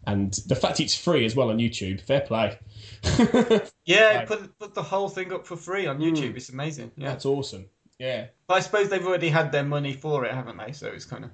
and 0.05 0.33
the 0.49 0.57
fact 0.57 0.81
it's 0.81 0.97
free 0.97 1.25
as 1.25 1.37
well 1.37 1.51
on 1.51 1.59
YouTube, 1.59 2.01
fair 2.01 2.23
play. 2.23 2.59
Yeah, 3.85 4.19
Right. 4.19 4.27
put 4.29 4.59
put 4.59 4.75
the 4.75 4.83
whole 4.83 5.09
thing 5.09 5.33
up 5.33 5.47
for 5.47 5.57
free 5.57 5.87
on 5.87 5.99
YouTube. 5.99 6.37
It's 6.37 6.49
amazing. 6.51 6.93
Yeah, 6.97 7.09
That's 7.11 7.25
awesome. 7.27 7.67
Yeah. 7.99 8.27
but 8.49 8.55
I 8.55 8.61
suppose 8.61 8.89
they've 8.89 9.07
already 9.07 9.29
had 9.29 9.53
their 9.53 9.65
money 9.65 9.93
for 9.93 10.25
it, 10.25 10.33
haven't 10.33 10.57
they? 10.57 10.73
So 10.73 10.87
it's 10.89 11.05
kind 11.05 11.25
of 11.25 11.31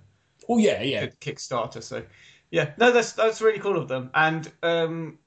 Oh 0.49 0.59
yeah, 0.59 0.83
yeah. 0.83 1.01
good 1.07 1.21
Kickstarter. 1.21 1.83
So 1.83 2.03
yeah, 2.51 2.73
no, 2.79 2.91
that's 2.93 3.13
that's 3.13 3.41
really 3.43 3.59
cool 3.59 3.77
of 3.79 3.89
them. 3.89 4.11
And 4.15 4.51
um, 4.63 5.19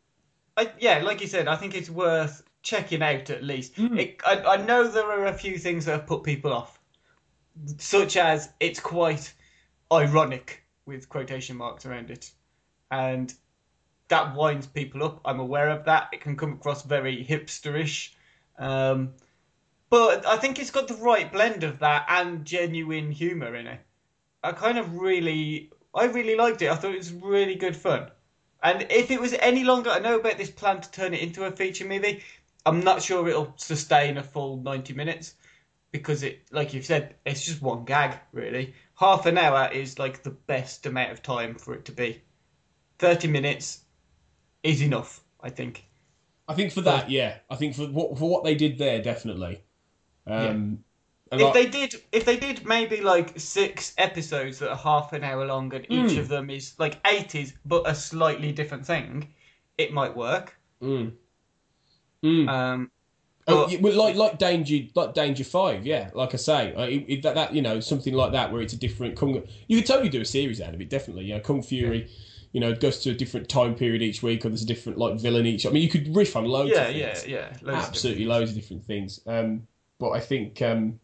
I, 0.57 0.71
yeah, 0.79 1.01
like 1.03 1.21
you 1.21 1.27
said, 1.27 1.47
I 1.47 1.55
think 1.55 1.75
it's 1.75 1.89
worth 1.91 2.43
checking 2.63 3.01
out 3.03 3.29
at 3.29 3.43
least. 3.43 3.73
It, 3.77 4.19
I, 4.25 4.41
I 4.41 4.57
know 4.57 4.87
there 4.87 5.11
are 5.11 5.25
a 5.27 5.33
few 5.33 5.57
things 5.59 5.85
that 5.85 5.91
have 5.91 6.07
put 6.07 6.23
people 6.23 6.51
off, 6.53 6.79
such 7.77 8.17
as 8.17 8.49
it's 8.59 8.79
quite 8.79 9.33
ironic 9.91 10.63
with 10.85 11.09
quotation 11.09 11.57
marks 11.57 11.85
around 11.85 12.09
it, 12.09 12.31
and 12.89 13.33
that 14.07 14.35
winds 14.35 14.67
people 14.67 15.03
up. 15.03 15.21
I'm 15.25 15.39
aware 15.39 15.69
of 15.69 15.85
that. 15.85 16.09
It 16.11 16.21
can 16.21 16.35
come 16.35 16.53
across 16.53 16.83
very 16.83 17.23
hipsterish. 17.23 18.09
Um, 18.59 19.13
but 19.89 20.25
I 20.25 20.37
think 20.37 20.59
it's 20.59 20.71
got 20.71 20.87
the 20.87 20.95
right 20.95 21.31
blend 21.31 21.63
of 21.63 21.79
that 21.79 22.05
and 22.07 22.45
genuine 22.45 23.11
humour 23.11 23.55
in 23.55 23.67
it. 23.67 23.79
I 24.43 24.51
kind 24.51 24.77
of 24.77 24.95
really, 24.95 25.71
I 25.93 26.05
really 26.05 26.35
liked 26.35 26.61
it. 26.61 26.69
I 26.69 26.75
thought 26.75 26.93
it 26.93 26.97
was 26.97 27.13
really 27.13 27.55
good 27.55 27.75
fun. 27.75 28.09
And 28.63 28.85
if 28.89 29.11
it 29.11 29.19
was 29.19 29.33
any 29.33 29.63
longer, 29.63 29.89
I 29.89 29.99
know 29.99 30.19
about 30.19 30.37
this 30.37 30.49
plan 30.49 30.81
to 30.81 30.91
turn 30.91 31.13
it 31.13 31.21
into 31.21 31.45
a 31.45 31.51
feature 31.51 31.85
movie. 31.85 32.23
I'm 32.65 32.81
not 32.81 33.01
sure 33.01 33.27
it'll 33.27 33.53
sustain 33.57 34.17
a 34.17 34.23
full 34.23 34.57
90 34.57 34.93
minutes 34.93 35.35
because 35.91 36.23
it, 36.23 36.41
like 36.51 36.73
you've 36.73 36.85
said, 36.85 37.15
it's 37.25 37.45
just 37.45 37.61
one 37.61 37.85
gag, 37.85 38.17
really. 38.31 38.73
Half 38.95 39.25
an 39.25 39.37
hour 39.37 39.69
is 39.71 39.99
like 39.99 40.23
the 40.23 40.29
best 40.31 40.85
amount 40.85 41.11
of 41.11 41.21
time 41.21 41.55
for 41.55 41.73
it 41.73 41.85
to 41.85 41.91
be. 41.91 42.21
30 42.99 43.27
minutes 43.27 43.81
is 44.63 44.81
enough, 44.81 45.21
I 45.41 45.49
think. 45.49 45.85
I 46.47 46.53
think 46.53 46.71
for 46.71 46.81
that, 46.81 47.09
yeah. 47.09 47.37
I 47.49 47.55
think 47.55 47.75
for 47.75 47.83
what 47.87 48.17
for 48.17 48.29
what 48.29 48.43
they 48.43 48.55
did 48.55 48.77
there, 48.77 49.01
definitely. 49.01 49.63
Um, 50.27 50.83
and 51.31 51.41
If 51.41 51.47
I- 51.47 51.53
they 51.53 51.65
did, 51.67 51.95
if 52.11 52.25
they 52.25 52.37
did 52.37 52.65
maybe 52.65 53.01
like 53.01 53.39
six 53.39 53.93
episodes 53.97 54.59
that 54.59 54.69
are 54.69 54.75
half 54.77 55.13
an 55.13 55.23
hour 55.23 55.45
long 55.45 55.73
and 55.73 55.85
each 55.89 56.17
of 56.17 56.27
them 56.27 56.49
is 56.49 56.75
like 56.77 57.01
80s 57.03 57.53
but 57.65 57.87
a 57.89 57.95
slightly 57.95 58.51
different 58.51 58.85
thing, 58.85 59.33
it 59.77 59.93
might 59.93 60.15
work. 60.15 60.57
Mm. 60.81 61.13
Mm. 62.23 62.49
Um, 62.49 62.91
Oh, 63.47 63.67
yeah, 63.67 63.79
well, 63.79 63.95
like 63.95 64.15
like 64.15 64.37
Danger, 64.37 64.87
like 64.95 65.13
Danger 65.13 65.43
Five, 65.43 65.85
yeah. 65.85 66.11
Like 66.13 66.33
I 66.33 66.37
say, 66.37 66.73
it, 66.75 67.05
it, 67.07 67.23
that, 67.23 67.35
that 67.35 67.53
you 67.53 67.61
know 67.61 67.79
something 67.79 68.13
like 68.13 68.31
that 68.33 68.51
where 68.51 68.61
it's 68.61 68.73
a 68.73 68.77
different 68.77 69.15
Kung. 69.17 69.41
You 69.67 69.77
could 69.77 69.87
totally 69.87 70.09
do 70.09 70.21
a 70.21 70.25
series 70.25 70.61
out 70.61 70.73
of 70.73 70.81
it, 70.81 70.89
definitely. 70.89 71.25
You 71.25 71.35
know, 71.35 71.39
Kung 71.39 71.61
Fury, 71.63 72.09
you 72.51 72.59
know, 72.59 72.73
goes 72.73 72.99
to 72.99 73.11
a 73.11 73.13
different 73.13 73.49
time 73.49 73.75
period 73.75 74.01
each 74.01 74.21
week, 74.21 74.45
or 74.45 74.49
there's 74.49 74.63
a 74.63 74.67
different 74.67 74.97
like 74.97 75.19
villain 75.19 75.45
each. 75.45 75.65
I 75.65 75.69
mean, 75.69 75.81
you 75.81 75.89
could 75.89 76.15
riff 76.15 76.35
on 76.35 76.45
loads. 76.45 76.71
yeah, 76.71 76.83
of 76.83 76.95
yeah, 76.95 77.13
things. 77.13 77.27
yeah. 77.27 77.47
loads 77.61 77.83
of 77.83 77.89
absolutely 77.89 78.25
loads 78.25 78.51
of 78.51 78.55
different 78.55 78.85
things. 78.85 79.21
Um, 79.25 79.67
but 79.97 80.11
I 80.11 80.19
think 80.19 80.61
um, 80.61 80.99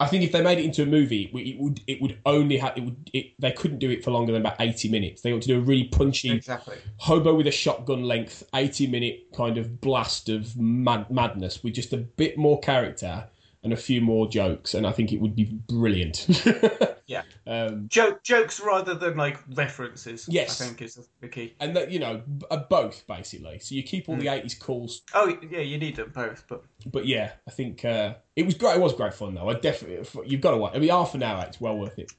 I 0.00 0.06
think 0.06 0.24
if 0.24 0.32
they 0.32 0.42
made 0.42 0.58
it 0.58 0.64
into 0.64 0.82
a 0.82 0.86
movie, 0.86 1.30
it 1.32 1.58
would 1.58 1.80
it 1.86 2.02
would 2.02 2.18
only 2.26 2.56
have 2.56 2.76
it 2.76 2.84
would 2.84 3.10
it, 3.12 3.32
they 3.38 3.52
couldn't 3.52 3.78
do 3.78 3.90
it 3.90 4.02
for 4.02 4.10
longer 4.10 4.32
than 4.32 4.42
about 4.42 4.60
eighty 4.60 4.88
minutes. 4.88 5.22
They 5.22 5.32
ought 5.32 5.42
to 5.42 5.48
do 5.48 5.58
a 5.58 5.60
really 5.60 5.84
punchy 5.84 6.32
Exactly. 6.32 6.76
hobo 6.96 7.34
with 7.34 7.46
a 7.46 7.52
shotgun 7.52 8.02
length, 8.02 8.42
eighty 8.54 8.86
minute 8.86 9.26
kind 9.36 9.56
of 9.56 9.80
blast 9.80 10.28
of 10.28 10.56
mad, 10.56 11.08
madness 11.10 11.62
with 11.62 11.74
just 11.74 11.92
a 11.92 11.98
bit 11.98 12.36
more 12.36 12.58
character 12.60 13.28
and 13.64 13.72
a 13.72 13.76
few 13.76 14.00
more 14.00 14.28
jokes, 14.28 14.74
and 14.74 14.86
I 14.86 14.92
think 14.92 15.12
it 15.12 15.20
would 15.20 15.34
be 15.34 15.44
brilliant. 15.68 16.26
Yeah. 17.06 17.20
um, 17.46 17.86
Joke 17.88 18.22
jokes 18.22 18.60
rather 18.60 18.94
than 18.94 19.14
like 19.18 19.36
references. 19.54 20.26
Yes. 20.26 20.58
I 20.58 20.64
think 20.64 20.80
is 20.80 21.06
the 21.20 21.28
key. 21.28 21.54
and 21.60 21.76
that 21.76 21.90
you 21.90 21.98
know 21.98 22.22
b- 22.26 22.46
uh, 22.50 22.56
both 22.56 23.06
basically. 23.06 23.58
So 23.58 23.74
you 23.74 23.82
keep 23.82 24.08
all 24.08 24.16
the 24.16 24.28
eighties 24.28 24.54
calls 24.54 25.02
Oh 25.12 25.36
yeah, 25.50 25.58
you 25.60 25.76
need 25.76 25.96
them 25.96 26.12
both, 26.14 26.44
but 26.48 26.64
but 26.86 27.04
yeah, 27.04 27.32
I 27.46 27.50
think 27.50 27.84
uh, 27.84 28.14
it 28.36 28.46
was 28.46 28.54
great. 28.54 28.76
It 28.76 28.80
was 28.80 28.94
great 28.94 29.12
fun 29.12 29.34
though. 29.34 29.50
I 29.50 29.52
definitely 29.52 30.08
you've 30.26 30.40
got 30.40 30.52
to 30.52 30.56
watch. 30.56 30.74
I 30.74 30.78
mean, 30.78 30.88
half 30.88 31.14
an 31.14 31.22
hour. 31.22 31.44
It's 31.46 31.60
well 31.60 31.76
worth 31.76 31.98
it. 31.98 32.10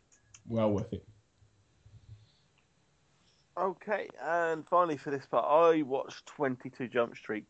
Well 0.47 0.69
worth 0.69 0.93
it. 0.93 1.03
Okay, 3.57 4.07
and 4.21 4.67
finally 4.67 4.97
for 4.97 5.09
this 5.09 5.25
part, 5.25 5.45
I 5.47 5.81
watched 5.81 6.27
22 6.27 6.89
Jump 6.89 7.15
Street, 7.15 7.45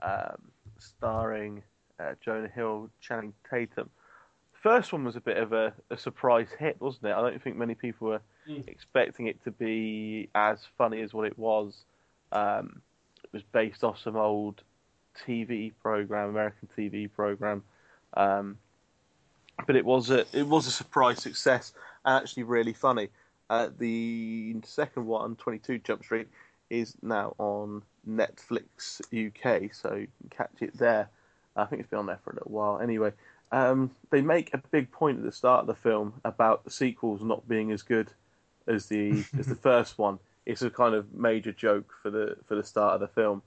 um, 0.00 0.40
starring 0.78 1.62
uh, 2.00 2.14
Jonah 2.24 2.48
Hill, 2.48 2.90
Channing 3.00 3.32
Tatum. 3.48 3.90
First 4.62 4.92
one 4.92 5.04
was 5.04 5.16
a 5.16 5.20
bit 5.20 5.38
of 5.38 5.52
a, 5.52 5.72
a 5.90 5.96
surprise 5.96 6.48
hit, 6.58 6.80
wasn't 6.80 7.06
it? 7.06 7.12
I 7.12 7.20
don't 7.20 7.42
think 7.42 7.56
many 7.56 7.74
people 7.74 8.08
were 8.08 8.20
Mm. 8.48 8.66
expecting 8.66 9.28
it 9.28 9.40
to 9.44 9.52
be 9.52 10.28
as 10.34 10.66
funny 10.76 11.00
as 11.00 11.14
what 11.14 11.28
it 11.28 11.38
was. 11.38 11.84
Um, 12.32 12.82
it 13.22 13.32
was 13.32 13.44
based 13.44 13.84
off 13.84 14.00
some 14.00 14.16
old 14.16 14.62
TV 15.24 15.72
program, 15.80 16.30
American 16.30 16.68
TV 16.76 17.06
program, 17.12 17.62
um, 18.14 18.58
but 19.64 19.76
it 19.76 19.84
was 19.84 20.10
a 20.10 20.26
it 20.36 20.44
was 20.48 20.66
a 20.66 20.72
surprise 20.72 21.22
success 21.22 21.72
and 22.04 22.20
actually 22.20 22.42
really 22.42 22.72
funny. 22.72 23.10
Uh, 23.48 23.68
the 23.78 24.56
second 24.64 25.06
one, 25.06 25.36
22 25.36 25.78
Jump 25.78 26.02
Street, 26.02 26.26
is 26.68 26.96
now 27.00 27.34
on 27.38 27.82
Netflix 28.08 29.00
UK, 29.12 29.72
so 29.72 29.94
you 29.94 30.08
can 30.18 30.30
catch 30.30 30.62
it 30.62 30.76
there. 30.76 31.08
I 31.56 31.64
think 31.64 31.80
it's 31.80 31.90
been 31.90 31.98
on 31.98 32.06
there 32.06 32.20
for 32.24 32.30
a 32.30 32.34
little 32.34 32.50
while. 32.50 32.78
Anyway, 32.80 33.12
um, 33.50 33.90
they 34.10 34.22
make 34.22 34.52
a 34.54 34.58
big 34.58 34.90
point 34.90 35.18
at 35.18 35.24
the 35.24 35.32
start 35.32 35.60
of 35.60 35.66
the 35.66 35.74
film 35.74 36.14
about 36.24 36.64
the 36.64 36.70
sequels 36.70 37.22
not 37.22 37.46
being 37.48 37.70
as 37.72 37.82
good 37.82 38.10
as 38.66 38.86
the 38.86 39.24
as 39.38 39.46
the 39.46 39.54
first 39.54 39.98
one. 39.98 40.18
It's 40.46 40.62
a 40.62 40.70
kind 40.70 40.94
of 40.94 41.12
major 41.12 41.52
joke 41.52 41.94
for 42.02 42.10
the 42.10 42.36
for 42.46 42.54
the 42.54 42.64
start 42.64 42.94
of 42.94 43.00
the 43.00 43.08
film, 43.08 43.42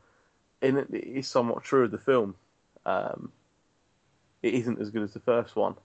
and 0.62 0.78
it 0.78 0.94
is 0.94 1.28
somewhat 1.28 1.64
true 1.64 1.86
of 1.86 1.92
the 1.92 1.98
film. 1.98 2.36
Um, 2.86 3.32
it 4.44 4.54
isn't 4.54 4.80
as 4.80 4.92
good 4.92 5.02
as 5.02 5.14
the 5.14 5.20
first 5.20 5.56
one. 5.56 5.76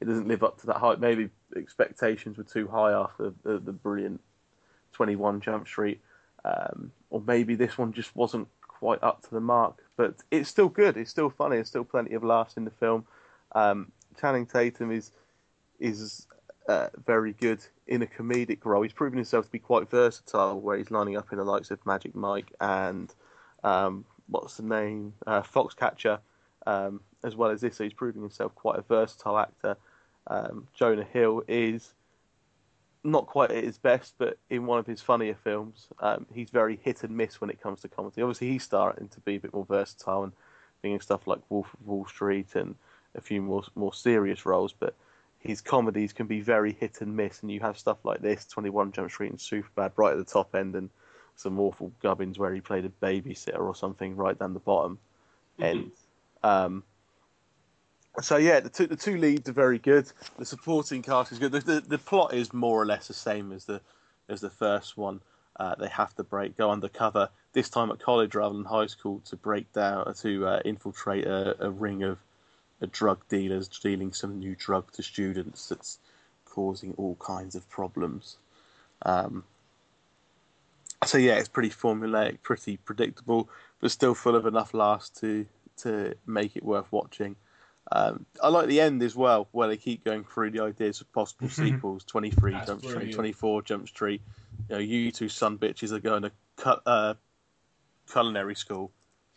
It 0.00 0.04
doesn't 0.04 0.28
live 0.28 0.44
up 0.44 0.60
to 0.60 0.66
that 0.68 0.76
hype. 0.76 1.00
Maybe 1.00 1.28
expectations 1.56 2.38
were 2.38 2.44
too 2.44 2.68
high 2.68 2.92
after 2.92 3.32
the, 3.42 3.58
the 3.58 3.72
brilliant 3.72 4.20
21 4.92 5.40
Jump 5.40 5.66
Street, 5.66 6.00
um, 6.44 6.92
or 7.10 7.20
maybe 7.26 7.56
this 7.56 7.76
one 7.76 7.92
just 7.92 8.14
wasn't 8.14 8.46
quite 8.78 9.02
up 9.02 9.22
to 9.22 9.30
the 9.30 9.40
mark. 9.40 9.82
But 9.96 10.16
it's 10.30 10.48
still 10.48 10.68
good. 10.68 10.96
It's 10.96 11.10
still 11.10 11.30
funny. 11.30 11.56
There's 11.56 11.68
still 11.68 11.84
plenty 11.84 12.14
of 12.14 12.22
laughs 12.22 12.56
in 12.56 12.64
the 12.64 12.70
film. 12.70 13.04
Um, 13.52 13.92
Channing 14.20 14.46
Tatum 14.46 14.90
is 14.90 15.12
is 15.80 16.26
uh, 16.68 16.88
very 17.06 17.32
good 17.32 17.60
in 17.86 18.02
a 18.02 18.06
comedic 18.06 18.64
role. 18.64 18.82
He's 18.82 18.92
proven 18.92 19.16
himself 19.16 19.46
to 19.46 19.50
be 19.50 19.58
quite 19.58 19.90
versatile, 19.90 20.60
where 20.60 20.76
he's 20.76 20.90
lining 20.90 21.16
up 21.16 21.32
in 21.32 21.38
the 21.38 21.44
likes 21.44 21.70
of 21.70 21.84
Magic 21.86 22.14
Mike 22.14 22.52
and 22.60 23.12
um, 23.64 24.04
what's 24.28 24.56
the 24.56 24.62
name, 24.62 25.14
uh, 25.26 25.42
Foxcatcher, 25.42 26.18
um, 26.66 27.00
as 27.24 27.36
well 27.36 27.50
as 27.50 27.60
this. 27.60 27.76
So 27.76 27.84
he's 27.84 27.92
proving 27.92 28.22
himself 28.22 28.54
quite 28.54 28.78
a 28.78 28.82
versatile 28.82 29.38
actor. 29.38 29.76
Um, 30.26 30.68
Jonah 30.74 31.04
Hill 31.04 31.42
is 31.48 31.94
not 33.10 33.26
quite 33.26 33.50
at 33.50 33.64
his 33.64 33.78
best, 33.78 34.14
but 34.18 34.38
in 34.50 34.66
one 34.66 34.78
of 34.78 34.86
his 34.86 35.00
funnier 35.00 35.34
films, 35.34 35.88
um, 36.00 36.26
he's 36.32 36.50
very 36.50 36.78
hit 36.82 37.02
and 37.02 37.16
miss 37.16 37.40
when 37.40 37.50
it 37.50 37.60
comes 37.60 37.80
to 37.82 37.88
comedy. 37.88 38.22
Obviously, 38.22 38.48
he's 38.48 38.64
starting 38.64 39.08
to 39.08 39.20
be 39.20 39.36
a 39.36 39.40
bit 39.40 39.52
more 39.52 39.64
versatile 39.64 40.24
and 40.24 40.32
being 40.82 40.94
in 40.94 41.00
stuff 41.00 41.26
like 41.26 41.40
Wolf 41.48 41.72
of 41.74 41.86
Wall 41.86 42.06
Street 42.06 42.54
and 42.54 42.74
a 43.14 43.20
few 43.20 43.42
more 43.42 43.62
more 43.74 43.92
serious 43.92 44.46
roles, 44.46 44.72
but 44.72 44.94
his 45.38 45.60
comedies 45.60 46.12
can 46.12 46.26
be 46.26 46.40
very 46.40 46.72
hit 46.72 47.00
and 47.00 47.16
miss, 47.16 47.42
and 47.42 47.50
you 47.50 47.60
have 47.60 47.78
stuff 47.78 47.98
like 48.04 48.20
this, 48.20 48.46
21 48.46 48.92
Jump 48.92 49.10
Street 49.10 49.30
and 49.30 49.38
Superbad 49.38 49.92
right 49.96 50.12
at 50.12 50.18
the 50.18 50.24
top 50.24 50.54
end, 50.54 50.74
and 50.74 50.90
some 51.36 51.60
awful 51.60 51.92
gubbins 52.02 52.38
where 52.38 52.52
he 52.52 52.60
played 52.60 52.84
a 52.84 52.88
babysitter 52.88 53.60
or 53.60 53.74
something 53.74 54.16
right 54.16 54.38
down 54.38 54.54
the 54.54 54.60
bottom 54.60 54.98
end. 55.60 55.92
Um, 56.42 56.82
so 58.20 58.36
yeah, 58.36 58.60
the 58.60 58.68
two 58.68 58.86
the 58.86 58.96
two 58.96 59.16
leads 59.16 59.48
are 59.48 59.52
very 59.52 59.78
good. 59.78 60.10
The 60.38 60.44
supporting 60.44 61.02
cast 61.02 61.32
is 61.32 61.38
good. 61.38 61.52
The, 61.52 61.60
the, 61.60 61.80
the 61.80 61.98
plot 61.98 62.34
is 62.34 62.52
more 62.52 62.80
or 62.80 62.86
less 62.86 63.08
the 63.08 63.14
same 63.14 63.52
as 63.52 63.64
the 63.64 63.80
as 64.28 64.40
the 64.40 64.50
first 64.50 64.96
one. 64.96 65.20
Uh, 65.58 65.74
they 65.74 65.88
have 65.88 66.14
to 66.14 66.22
break 66.22 66.56
go 66.56 66.70
undercover 66.70 67.28
this 67.52 67.68
time 67.68 67.90
at 67.90 67.98
college 67.98 68.34
rather 68.34 68.54
than 68.54 68.64
high 68.64 68.86
school 68.86 69.20
to 69.24 69.36
break 69.36 69.72
down 69.72 70.14
to 70.14 70.46
uh, 70.46 70.60
infiltrate 70.64 71.26
a, 71.26 71.56
a 71.66 71.70
ring 71.70 72.02
of 72.02 72.18
a 72.80 72.86
drug 72.86 73.26
dealers 73.28 73.66
dealing 73.66 74.12
some 74.12 74.38
new 74.38 74.54
drug 74.54 74.90
to 74.92 75.02
students 75.02 75.68
that's 75.68 75.98
causing 76.44 76.94
all 76.96 77.16
kinds 77.16 77.56
of 77.56 77.68
problems. 77.68 78.36
Um, 79.02 79.44
so 81.04 81.18
yeah, 81.18 81.34
it's 81.34 81.48
pretty 81.48 81.70
formulaic, 81.70 82.38
pretty 82.42 82.76
predictable, 82.76 83.48
but 83.80 83.90
still 83.90 84.14
full 84.14 84.36
of 84.36 84.46
enough 84.46 84.74
laughs 84.74 85.08
to 85.20 85.46
to 85.78 86.14
make 86.26 86.56
it 86.56 86.64
worth 86.64 86.90
watching. 86.90 87.36
Um, 87.90 88.26
I 88.42 88.48
like 88.48 88.68
the 88.68 88.80
end 88.80 89.02
as 89.02 89.16
well, 89.16 89.48
where 89.52 89.68
they 89.68 89.76
keep 89.76 90.04
going 90.04 90.24
through 90.24 90.50
the 90.50 90.60
ideas 90.60 91.00
of 91.00 91.10
possible 91.12 91.48
sequels: 91.48 92.04
Twenty 92.04 92.30
Three 92.30 92.52
That's 92.52 92.66
Jump 92.66 92.84
Street. 92.84 93.14
Twenty 93.14 93.32
Four 93.32 93.62
Jump 93.62 93.88
Street. 93.88 94.20
You 94.68 94.74
know, 94.74 94.80
you 94.80 95.10
two 95.10 95.28
son 95.28 95.56
bitches 95.56 95.92
are 95.92 96.00
going 96.00 96.22
to 96.22 96.32
cut 96.56 96.82
uh, 96.84 97.14
culinary 98.10 98.54
school, 98.54 98.92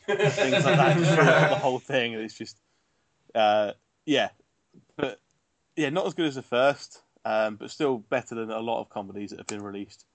things 0.05 0.29
like 0.29 0.63
that. 0.63 0.97
Just 0.97 1.15
the 1.15 1.55
whole 1.55 1.79
thing, 1.79 2.13
and 2.13 2.23
it's 2.23 2.37
just, 2.37 2.57
uh, 3.33 3.71
yeah, 4.05 4.29
but 4.97 5.21
yeah, 5.75 5.89
not 5.89 6.07
as 6.07 6.13
good 6.13 6.25
as 6.25 6.35
the 6.35 6.41
first, 6.41 7.01
um, 7.23 7.55
but 7.55 7.71
still 7.71 7.99
better 7.99 8.35
than 8.35 8.51
a 8.51 8.59
lot 8.59 8.81
of 8.81 8.89
comedies 8.89 9.29
that 9.29 9.39
have 9.39 9.47
been 9.47 9.63
released, 9.63 10.05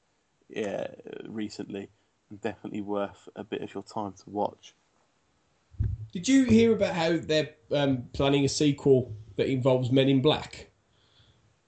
yeah, 0.50 0.88
recently, 1.24 1.88
and 2.28 2.40
definitely 2.40 2.82
worth 2.82 3.28
a 3.34 3.44
bit 3.44 3.62
of 3.62 3.72
your 3.72 3.82
time 3.82 4.12
to 4.12 4.30
watch. 4.30 4.74
Did 6.12 6.28
you 6.28 6.44
hear 6.44 6.72
about 6.72 6.94
how 6.94 7.16
they're 7.16 7.50
um, 7.72 8.04
planning 8.12 8.44
a 8.44 8.48
sequel 8.48 9.14
that 9.36 9.48
involves 9.48 9.90
Men 9.90 10.08
in 10.08 10.22
Black? 10.22 10.70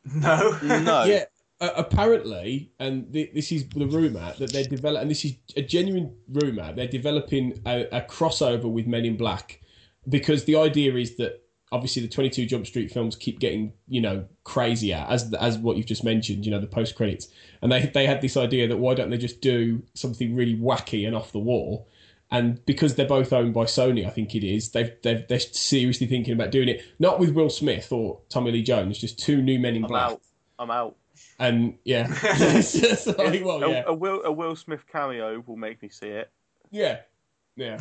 no. 0.05 0.59
No, 0.63 1.05
Yeah, 1.07 1.25
uh, 1.61 1.71
apparently, 1.77 2.71
and 2.79 3.13
th- 3.13 3.33
this 3.35 3.53
is 3.53 3.69
the 3.69 3.87
rumor 3.87 4.33
that 4.39 4.53
they're 4.53 4.65
developing, 4.65 5.03
and 5.03 5.11
this 5.11 5.25
is 5.25 5.35
a 5.57 5.63
genuine 5.63 6.15
rumor. 6.29 6.73
They're 6.73 6.87
developing 6.87 7.61
a, 7.67 7.87
a 7.93 8.01
crossover 8.03 8.71
with 8.71 8.87
Men 8.87 9.05
in 9.05 9.17
Black 9.17 9.61
because 10.09 10.45
the 10.45 10.57
idea 10.57 10.95
is 10.95 11.17
that 11.17 11.43
obviously 11.73 12.03
the 12.03 12.09
Twenty 12.09 12.31
Two 12.31 12.47
Jump 12.47 12.67
Street 12.67 12.91
films 12.91 13.17
keep 13.17 13.41
getting 13.41 13.73
you 13.89 14.01
know 14.01 14.25
crazier 14.45 15.05
as 15.09 15.33
as 15.35 15.59
what 15.59 15.77
you've 15.77 15.87
just 15.87 16.05
mentioned. 16.05 16.45
You 16.47 16.53
know 16.53 16.61
the 16.61 16.67
post 16.67 16.95
credits, 16.95 17.29
and 17.61 17.71
they 17.73 17.87
they 17.87 18.07
had 18.07 18.21
this 18.21 18.37
idea 18.37 18.69
that 18.69 18.77
why 18.77 18.95
don't 18.95 19.11
they 19.11 19.19
just 19.19 19.41
do 19.41 19.83
something 19.95 20.35
really 20.35 20.57
wacky 20.57 21.07
and 21.07 21.17
off 21.17 21.33
the 21.33 21.39
wall. 21.39 21.89
And 22.31 22.65
because 22.67 22.95
they're 22.95 23.07
both 23.07 23.33
owned 23.33 23.55
by 23.55 23.65
Sony, 23.65 24.07
I 24.07 24.11
think 24.11 24.35
it 24.35 24.45
is. 24.45 24.71
They've, 24.71 24.93
they've 25.03 25.27
they're 25.29 25.41
seriously 25.41 26.07
thinking 26.07 26.35
about 26.35 26.51
doing 26.51 26.69
it, 26.69 26.83
not 26.99 27.19
with 27.19 27.31
Will 27.31 27.49
Smith 27.49 27.91
or 27.91 28.21
Tommy 28.29 28.53
Lee 28.53 28.63
Jones, 28.63 28.99
just 28.99 29.19
two 29.19 29.41
new 29.41 29.59
Men 29.59 29.77
in 29.77 29.83
black. 29.87 30.03
I'm 30.03 30.09
Black. 30.09 30.13
out. 30.13 30.21
I'm 30.59 30.71
out. 30.71 30.97
And 31.39 31.79
yeah, 31.85 32.07
So, 32.61 33.15
well, 33.17 33.63
a, 33.65 33.71
yeah, 33.71 33.83
a 33.87 33.95
Will 33.95 34.23
a 34.25 34.31
Will 34.33 34.57
Smith 34.57 34.85
cameo 34.87 35.43
will 35.47 35.57
make 35.57 35.81
me 35.83 35.89
see 35.89 36.09
it. 36.09 36.31
yeah, 36.71 36.99
yeah, 37.57 37.79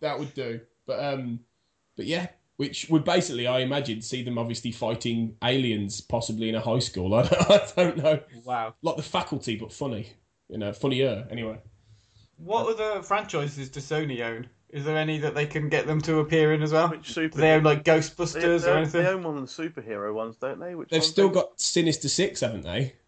that 0.00 0.18
would 0.18 0.34
do. 0.34 0.60
But 0.86 1.02
um, 1.02 1.40
but 1.96 2.04
yeah, 2.06 2.26
which 2.58 2.88
would 2.90 3.02
basically, 3.04 3.46
I 3.46 3.60
imagine, 3.60 4.02
see 4.02 4.22
them 4.22 4.38
obviously 4.38 4.72
fighting 4.72 5.36
aliens, 5.42 6.00
possibly 6.02 6.48
in 6.50 6.54
a 6.54 6.60
high 6.60 6.78
school. 6.80 7.14
I 7.14 7.22
don't, 7.22 7.50
I 7.50 7.66
don't 7.76 7.96
know, 7.96 8.20
Wow. 8.44 8.74
like 8.82 8.96
the 8.96 9.02
faculty, 9.02 9.56
but 9.56 9.72
funny, 9.72 10.08
you 10.48 10.58
know, 10.58 10.72
funnier. 10.72 11.26
Anyway, 11.30 11.58
What 12.38 12.66
other 12.66 13.02
franchises 13.02 13.70
does 13.70 13.84
Sony 13.84 14.20
own? 14.20 14.48
Is 14.70 14.84
there 14.84 14.96
any 14.96 15.18
that 15.18 15.34
they 15.34 15.46
can 15.46 15.68
get 15.68 15.86
them 15.86 16.00
to 16.02 16.18
appear 16.18 16.52
in 16.52 16.62
as 16.62 16.72
well? 16.72 16.88
Which 16.88 17.12
super? 17.12 17.36
Do 17.36 17.40
they 17.40 17.54
own 17.54 17.62
like 17.62 17.84
Ghostbusters 17.84 18.64
they, 18.64 18.70
or 18.70 18.76
anything? 18.76 19.02
they 19.02 19.08
own 19.08 19.22
one 19.22 19.38
of 19.38 19.56
the 19.56 19.62
superhero 19.62 20.12
ones, 20.12 20.36
don't 20.36 20.58
they? 20.58 20.74
Which 20.74 20.90
they've 20.90 21.00
one's 21.00 21.10
still 21.10 21.28
they? 21.28 21.34
got 21.34 21.60
Sinister 21.60 22.08
Six, 22.08 22.40
haven't 22.40 22.62
they? 22.62 22.94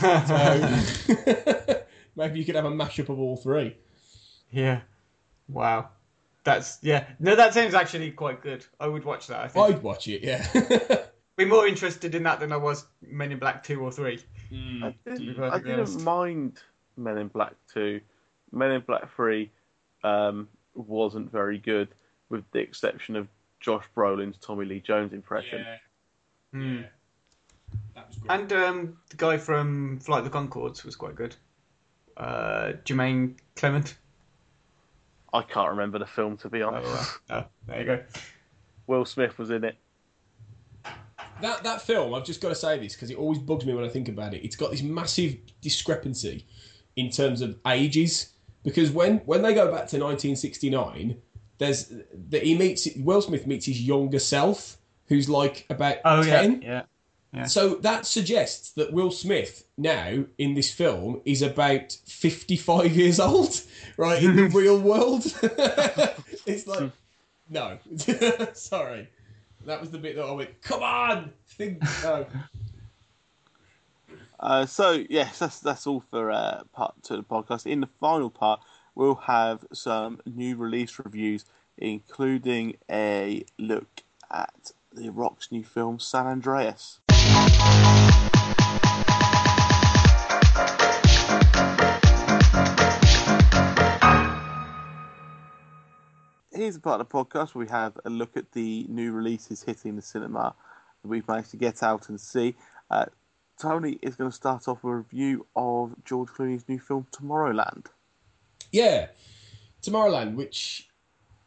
So 0.00 1.82
maybe 2.16 2.38
you 2.38 2.46
could 2.46 2.54
have 2.54 2.64
a 2.64 2.70
mashup 2.70 3.10
of 3.10 3.20
all 3.20 3.36
three. 3.36 3.76
yeah. 4.50 4.80
Wow. 5.48 5.90
That's 6.44 6.78
yeah. 6.80 7.04
No, 7.20 7.36
that 7.36 7.52
sounds 7.52 7.74
actually 7.74 8.10
quite 8.12 8.40
good. 8.40 8.64
I 8.80 8.86
would 8.88 9.04
watch 9.04 9.26
that. 9.26 9.40
I 9.40 9.48
think. 9.48 9.66
I'd 9.66 9.82
watch 9.82 10.08
it. 10.08 10.22
Yeah. 10.22 10.46
Be 11.36 11.44
more 11.44 11.66
interested 11.66 12.14
in 12.14 12.22
that 12.22 12.40
than 12.40 12.52
I 12.52 12.56
was 12.56 12.86
Men 13.02 13.32
in 13.32 13.38
Black 13.38 13.62
two 13.62 13.80
or 13.82 13.92
three. 13.92 14.20
I 14.50 14.94
be 15.04 15.12
didn't, 15.16 15.42
I 15.42 15.58
didn't 15.58 16.02
mind 16.02 16.62
Men 16.96 17.18
in 17.18 17.28
Black 17.28 17.52
2. 17.74 18.00
Men 18.56 18.72
in 18.72 18.80
Black 18.80 19.14
3 19.14 19.50
um, 20.02 20.48
wasn't 20.74 21.30
very 21.30 21.58
good, 21.58 21.88
with 22.30 22.44
the 22.52 22.58
exception 22.58 23.16
of 23.16 23.28
Josh 23.60 23.84
Brolin's 23.96 24.38
Tommy 24.38 24.64
Lee 24.64 24.80
Jones 24.80 25.12
impression. 25.12 25.64
Hmm. 26.52 26.82
That 27.94 28.08
was 28.08 28.16
great. 28.16 28.40
And 28.40 28.52
um, 28.52 28.96
the 29.10 29.16
guy 29.16 29.36
from 29.36 29.98
Flight 30.00 30.24
of 30.24 30.24
the 30.24 30.36
Conchords 30.36 30.84
was 30.84 30.96
quite 30.96 31.14
good. 31.14 31.36
Uh, 32.16 32.72
Jermaine 32.84 33.34
Clement. 33.56 33.96
I 35.32 35.42
can't 35.42 35.70
remember 35.70 35.98
the 35.98 36.06
film 36.06 36.36
to 36.38 36.48
be 36.48 36.62
honest. 36.62 37.18
Oh, 37.30 37.36
oh, 37.36 37.44
there 37.66 37.80
you 37.80 37.84
go. 37.84 38.02
Will 38.86 39.04
Smith 39.04 39.36
was 39.38 39.50
in 39.50 39.64
it. 39.64 39.76
that 41.42 41.62
that 41.62 41.82
film, 41.82 42.14
I've 42.14 42.24
just 42.24 42.40
got 42.40 42.50
to 42.50 42.54
say 42.54 42.78
this 42.78 42.94
because 42.94 43.10
it 43.10 43.18
always 43.18 43.38
bugs 43.38 43.66
me 43.66 43.74
when 43.74 43.84
I 43.84 43.88
think 43.88 44.08
about 44.08 44.32
it. 44.32 44.44
It's 44.44 44.56
got 44.56 44.70
this 44.70 44.82
massive 44.82 45.36
discrepancy 45.60 46.46
in 46.94 47.10
terms 47.10 47.42
of 47.42 47.58
ages 47.66 48.35
because 48.66 48.90
when 48.90 49.18
when 49.18 49.42
they 49.42 49.54
go 49.54 49.66
back 49.66 49.86
to 49.88 49.98
1969, 49.98 51.16
there's 51.58 51.90
that 52.30 52.42
he 52.42 52.58
meets 52.58 52.88
Will 52.96 53.22
Smith 53.22 53.46
meets 53.46 53.64
his 53.64 53.80
younger 53.80 54.18
self 54.18 54.76
who's 55.06 55.28
like 55.28 55.64
about 55.70 55.98
Oh 56.04 56.22
10. 56.24 56.62
yeah, 56.62 56.82
yeah. 57.32 57.44
So 57.44 57.76
that 57.76 58.06
suggests 58.06 58.72
that 58.72 58.92
Will 58.92 59.12
Smith 59.12 59.64
now 59.78 60.24
in 60.36 60.54
this 60.54 60.70
film 60.72 61.22
is 61.24 61.42
about 61.42 61.92
55 61.92 62.90
years 62.96 63.20
old, 63.20 63.60
right? 63.96 64.20
In 64.22 64.34
the 64.34 64.48
real 64.52 64.80
world. 64.80 65.24
it's 66.46 66.66
like, 66.66 66.90
no. 67.48 67.78
Sorry. 68.54 69.08
That 69.64 69.80
was 69.80 69.90
the 69.90 69.98
bit 69.98 70.16
that 70.16 70.24
I 70.24 70.32
went, 70.32 70.60
come 70.62 70.82
on! 70.82 71.32
Think, 71.48 71.82
no. 72.02 72.26
Uh, 74.38 74.66
so 74.66 75.04
yes, 75.08 75.38
that's 75.38 75.60
that's 75.60 75.86
all 75.86 76.02
for 76.10 76.30
uh, 76.30 76.62
part 76.72 76.94
two 77.02 77.14
of 77.14 77.26
the 77.26 77.34
podcast. 77.34 77.66
In 77.66 77.80
the 77.80 77.88
final 78.00 78.30
part, 78.30 78.60
we'll 78.94 79.14
have 79.14 79.64
some 79.72 80.20
new 80.26 80.56
release 80.56 80.98
reviews, 80.98 81.44
including 81.78 82.76
a 82.90 83.44
look 83.58 84.02
at 84.30 84.72
The 84.92 85.10
Rock's 85.10 85.50
new 85.50 85.64
film 85.64 85.98
San 85.98 86.26
Andreas. 86.26 87.00
Here's 96.52 96.76
a 96.76 96.80
part 96.80 97.00
of 97.00 97.08
the 97.08 97.12
podcast 97.12 97.54
where 97.54 97.64
we 97.66 97.70
have 97.70 97.98
a 98.04 98.10
look 98.10 98.36
at 98.36 98.52
the 98.52 98.86
new 98.88 99.12
releases 99.12 99.62
hitting 99.62 99.96
the 99.96 100.02
cinema 100.02 100.54
that 101.02 101.08
we've 101.08 101.26
managed 101.28 101.50
to 101.50 101.58
get 101.58 101.82
out 101.82 102.08
and 102.08 102.18
see. 102.18 102.54
Uh, 102.90 103.06
Tony 103.58 103.98
is 104.02 104.16
going 104.16 104.30
to 104.30 104.36
start 104.36 104.68
off 104.68 104.82
with 104.84 104.92
a 104.92 104.96
review 104.96 105.46
of 105.56 105.94
George 106.04 106.28
Clooney's 106.28 106.68
new 106.68 106.78
film 106.78 107.06
Tomorrowland. 107.10 107.86
Yeah. 108.72 109.08
Tomorrowland, 109.82 110.34
which 110.34 110.88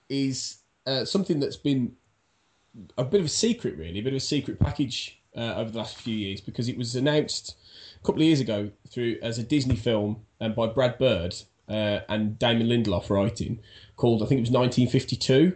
is 0.07 0.60
uh, 0.86 1.05
something 1.05 1.39
that's 1.39 1.57
been 1.57 1.95
a 2.97 3.03
bit 3.03 3.20
of 3.20 3.26
a 3.26 3.30
secret, 3.30 3.78
really, 3.78 3.99
a 3.99 4.03
bit 4.03 4.14
of 4.14 4.18
a 4.18 4.22
secret 4.22 4.60
package 4.60 5.20
uh, 5.36 5.55
over 5.55 5.70
the 5.70 5.78
last 5.78 5.97
few 5.97 6.16
years 6.16 6.41
because 6.41 6.70
it 6.70 6.78
was 6.78 6.95
announced 6.95 7.55
a 8.01 8.05
couple 8.05 8.22
of 8.22 8.26
years 8.26 8.39
ago 8.39 8.72
through 8.89 9.18
as 9.22 9.38
a 9.38 9.43
Disney 9.43 9.76
film 9.76 10.26
um, 10.41 10.53
by 10.53 10.68
Brad 10.68 10.97
Bird 10.97 11.36
uh, 11.68 11.99
and 12.10 12.39
Damon 12.39 12.68
Lindelof 12.68 13.10
writing 13.10 13.60
called 13.95 14.24
I 14.24 14.26
think 14.26 14.39
it 14.39 14.49
was 14.49 14.51
1952, 14.51 15.55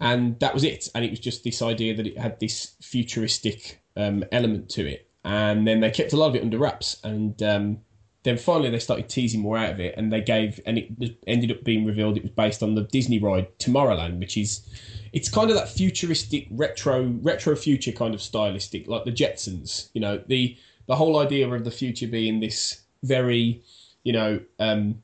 and 0.00 0.38
that 0.40 0.54
was 0.54 0.64
it. 0.64 0.88
And 0.94 1.04
it 1.04 1.10
was 1.10 1.20
just 1.20 1.44
this 1.44 1.62
idea 1.62 1.96
that 1.96 2.06
it 2.06 2.18
had 2.18 2.38
this 2.40 2.74
futuristic 2.80 3.82
um, 3.96 4.24
element 4.30 4.68
to 4.70 4.86
it, 4.86 5.08
and 5.24 5.66
then 5.66 5.80
they 5.80 5.90
kept 5.90 6.12
a 6.12 6.16
lot 6.16 6.28
of 6.28 6.34
it 6.36 6.42
under 6.42 6.58
wraps, 6.58 6.98
and 7.04 7.42
um, 7.42 7.78
then 8.24 8.36
finally 8.36 8.70
they 8.70 8.78
started 8.78 9.08
teasing 9.08 9.40
more 9.40 9.58
out 9.58 9.72
of 9.72 9.80
it, 9.80 9.94
and 9.96 10.12
they 10.12 10.20
gave, 10.20 10.60
and 10.66 10.78
it 10.78 10.98
was, 10.98 11.10
ended 11.26 11.50
up 11.50 11.64
being 11.64 11.84
revealed 11.84 12.16
it 12.16 12.22
was 12.22 12.32
based 12.32 12.62
on 12.62 12.74
the 12.74 12.82
Disney 12.82 13.18
ride 13.18 13.46
Tomorrowland, 13.58 14.18
which 14.18 14.36
is 14.36 14.66
it's 15.12 15.28
kind 15.28 15.50
of 15.50 15.56
that 15.56 15.68
futuristic 15.68 16.48
retro 16.50 17.14
retro 17.22 17.56
future 17.56 17.92
kind 17.92 18.14
of 18.14 18.22
stylistic, 18.22 18.86
like 18.88 19.04
the 19.04 19.12
Jetsons. 19.12 19.88
You 19.92 20.00
know, 20.00 20.22
the 20.26 20.56
the 20.86 20.96
whole 20.96 21.18
idea 21.18 21.48
of 21.48 21.64
the 21.64 21.70
future 21.70 22.06
being 22.06 22.40
this 22.40 22.82
very, 23.02 23.62
you 24.04 24.12
know, 24.12 24.40
um, 24.58 25.02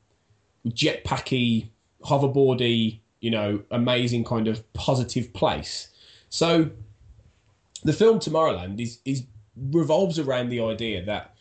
jetpacky, 0.67 1.69
hoverboardy, 2.03 2.99
you 3.21 3.31
know, 3.31 3.61
amazing 3.71 4.23
kind 4.23 4.47
of 4.47 4.71
positive 4.73 5.33
place. 5.33 5.89
So 6.29 6.69
the 7.83 7.93
film 7.93 8.19
Tomorrowland 8.19 8.79
is 8.79 8.99
is 9.05 9.23
revolves 9.71 10.19
around 10.19 10.49
the 10.49 10.61
idea 10.61 11.03
that 11.05 11.35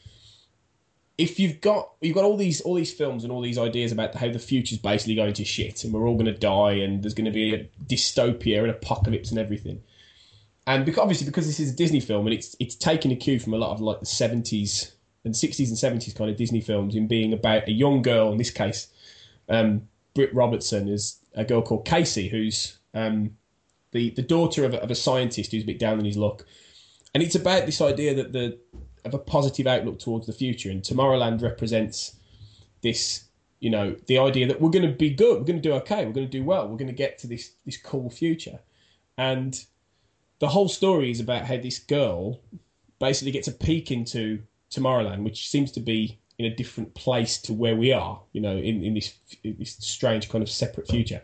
if 1.19 1.41
you've 1.41 1.61
got 1.61 1.91
you've 2.01 2.15
got 2.15 2.25
all 2.25 2.37
these 2.37 2.61
all 2.61 2.75
these 2.75 2.93
films 2.93 3.25
and 3.25 3.33
all 3.33 3.43
these 3.43 3.59
ideas 3.59 3.91
about 3.91 4.15
how 4.15 4.31
the 4.31 4.39
future's 4.39 4.79
basically 4.79 5.17
going 5.17 5.35
to 5.35 5.45
shit 5.45 5.83
and 5.83 5.93
we're 5.93 6.07
all 6.07 6.15
going 6.15 6.27
to 6.27 6.33
die 6.33 6.73
and 6.73 7.03
there's 7.03 7.15
going 7.15 7.25
to 7.25 7.33
be 7.33 7.53
a 7.53 7.69
dystopia 7.87 8.61
and 8.61 8.71
apocalypse 8.71 9.31
and 9.31 9.39
everything. 9.39 9.83
And 10.67 10.85
because, 10.85 11.01
obviously 11.01 11.27
because 11.27 11.47
this 11.47 11.59
is 11.59 11.73
a 11.73 11.77
Disney 11.77 12.01
film 12.01 12.27
and 12.27 12.35
it's 12.35 12.55
it's 12.61 12.77
taking 12.77 13.11
a 13.11 13.17
cue 13.17 13.41
from 13.41 13.55
a 13.55 13.59
lot 13.59 13.73
of 13.73 13.81
like 13.81 13.99
the 13.99 14.07
70s 14.07 14.93
and 15.25 15.35
60s 15.35 15.69
and 15.69 16.01
70s 16.01 16.15
kind 16.15 16.31
of 16.31 16.37
Disney 16.37 16.61
films 16.61 16.95
in 16.95 17.09
being 17.09 17.33
about 17.33 17.67
a 17.67 17.73
young 17.73 18.01
girl 18.01 18.31
in 18.31 18.39
this 18.39 18.51
case 18.51 18.87
um, 19.49 19.89
Britt 20.15 20.33
Robertson 20.33 20.89
is 20.89 21.19
a 21.35 21.45
girl 21.45 21.63
called 21.63 21.85
Casey 21.85 22.29
who's 22.29 22.79
um, 22.95 23.37
the 23.91 24.11
the 24.11 24.23
daughter 24.23 24.65
of 24.65 24.75
a, 24.75 24.83
of 24.83 24.91
a 24.91 24.95
scientist 24.95 25.51
who's 25.51 25.65
a 25.65 25.67
bit 25.67 25.79
down 25.79 25.99
on 25.99 26.05
his 26.05 26.17
luck 26.17 26.45
and 27.19 27.27
it's 27.27 27.35
about 27.35 27.67
this 27.67 27.81
idea 27.81 28.15
that 28.15 28.33
the 28.33 28.57
of 29.05 29.13
a 29.13 29.19
positive 29.19 29.67
outlook 29.67 29.99
towards 29.99 30.29
the 30.29 30.33
future. 30.33 30.71
And 30.71 30.83
Tomorrowland 30.83 31.43
represents 31.43 32.15
this 32.81 33.25
you 33.59 33.71
know 33.71 33.97
the 34.07 34.19
idea 34.19 34.47
that 34.47 34.61
we're 34.61 34.71
going 34.71 34.89
to 34.89 34.97
be 34.97 35.11
good 35.11 35.37
we're 35.41 35.45
going 35.45 35.61
to 35.61 35.69
do 35.69 35.75
okay 35.75 36.07
we're 36.07 36.13
going 36.13 36.29
to 36.29 36.39
do 36.39 36.45
well 36.45 36.69
we're 36.69 36.77
going 36.77 36.87
to 36.87 36.93
get 36.93 37.19
to 37.19 37.27
this 37.27 37.55
this 37.67 37.77
cool 37.77 38.09
future. 38.09 38.61
And 39.17 39.61
the 40.39 40.47
whole 40.47 40.69
story 40.69 41.11
is 41.11 41.19
about 41.19 41.45
how 41.45 41.57
this 41.57 41.81
girl 41.81 42.41
basically 43.01 43.33
gets 43.33 43.49
a 43.49 43.53
peek 43.53 43.91
into 43.91 44.41
Tomorrowland 44.71 45.25
which 45.25 45.49
seems 45.49 45.73
to 45.73 45.81
be 45.81 46.21
in 46.39 46.47
a 46.47 46.55
different 46.55 46.95
place 46.95 47.39
to 47.43 47.53
where 47.53 47.75
we 47.75 47.93
are 47.93 48.21
you 48.31 48.41
know 48.41 48.57
in, 48.57 48.85
in 48.85 48.95
this 48.95 49.13
in 49.43 49.57
this 49.59 49.73
strange 49.81 50.29
kind 50.29 50.43
of 50.43 50.49
separate 50.49 50.87
future. 50.87 51.23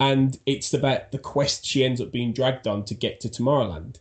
And 0.00 0.40
it's 0.44 0.74
about 0.74 1.12
the 1.12 1.18
quest 1.18 1.64
she 1.64 1.84
ends 1.84 2.00
up 2.00 2.10
being 2.10 2.32
dragged 2.32 2.66
on 2.66 2.84
to 2.86 2.94
get 2.94 3.20
to 3.20 3.28
Tomorrowland. 3.28 4.00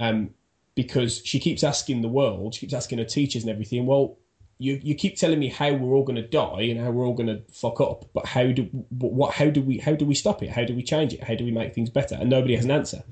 Um, 0.00 0.30
because 0.74 1.22
she 1.24 1.38
keeps 1.38 1.62
asking 1.62 2.02
the 2.02 2.08
world, 2.08 2.54
she 2.54 2.60
keeps 2.60 2.74
asking 2.74 2.98
her 2.98 3.04
teachers 3.04 3.42
and 3.42 3.50
everything. 3.50 3.86
Well, 3.86 4.18
you 4.58 4.80
you 4.82 4.94
keep 4.94 5.16
telling 5.16 5.38
me 5.38 5.48
how 5.48 5.72
we're 5.72 5.94
all 5.94 6.04
going 6.04 6.16
to 6.16 6.26
die 6.26 6.62
and 6.62 6.80
how 6.80 6.90
we're 6.90 7.06
all 7.06 7.14
going 7.14 7.28
to 7.28 7.42
fuck 7.52 7.80
up, 7.80 8.06
but 8.12 8.26
how 8.26 8.46
do 8.52 8.62
what 8.90 9.34
how 9.34 9.50
do 9.50 9.60
we 9.60 9.78
how 9.78 9.94
do 9.94 10.04
we 10.04 10.14
stop 10.14 10.42
it? 10.42 10.50
How 10.50 10.64
do 10.64 10.74
we 10.74 10.82
change 10.82 11.12
it? 11.12 11.22
How 11.22 11.34
do 11.34 11.44
we 11.44 11.50
make 11.50 11.74
things 11.74 11.90
better? 11.90 12.16
And 12.16 12.30
nobody 12.30 12.54
has 12.56 12.64
an 12.64 12.70
answer. 12.70 13.02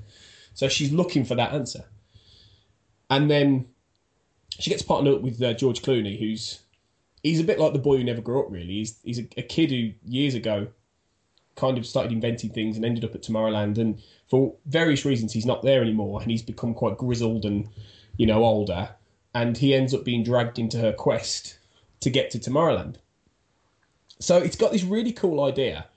So 0.53 0.69
she's 0.69 0.91
looking 0.91 1.25
for 1.25 1.35
that 1.35 1.53
answer, 1.53 1.85
and 3.09 3.29
then 3.29 3.67
she 4.59 4.69
gets 4.69 4.83
partnered 4.83 5.15
up 5.15 5.21
with 5.21 5.41
uh, 5.41 5.53
George 5.53 5.81
Clooney, 5.81 6.19
who's 6.19 6.59
he's 7.23 7.39
a 7.39 7.43
bit 7.43 7.59
like 7.59 7.73
the 7.73 7.79
boy 7.79 7.97
who 7.97 8.03
never 8.03 8.21
grew 8.21 8.41
up. 8.41 8.51
Really, 8.51 8.73
he's 8.73 8.99
he's 9.03 9.19
a, 9.19 9.27
a 9.37 9.41
kid 9.41 9.71
who 9.71 9.91
years 10.05 10.35
ago 10.35 10.67
kind 11.55 11.77
of 11.77 11.85
started 11.85 12.11
inventing 12.11 12.49
things 12.49 12.75
and 12.75 12.85
ended 12.85 13.05
up 13.05 13.15
at 13.15 13.21
Tomorrowland. 13.21 13.77
And 13.77 14.01
for 14.29 14.55
various 14.65 15.05
reasons, 15.05 15.33
he's 15.33 15.45
not 15.45 15.61
there 15.61 15.81
anymore, 15.81 16.21
and 16.21 16.31
he's 16.31 16.41
become 16.41 16.73
quite 16.73 16.97
grizzled 16.97 17.45
and 17.45 17.69
you 18.17 18.25
know 18.25 18.43
older. 18.43 18.89
And 19.35 19.57
he 19.57 19.73
ends 19.73 19.93
up 19.93 20.03
being 20.03 20.23
dragged 20.23 20.59
into 20.59 20.77
her 20.77 20.93
quest 20.93 21.57
to 22.01 22.09
get 22.09 22.31
to 22.31 22.39
Tomorrowland. 22.39 22.97
So 24.19 24.37
it's 24.37 24.55
got 24.55 24.71
this 24.71 24.83
really 24.83 25.11
cool 25.11 25.43
idea, 25.43 25.87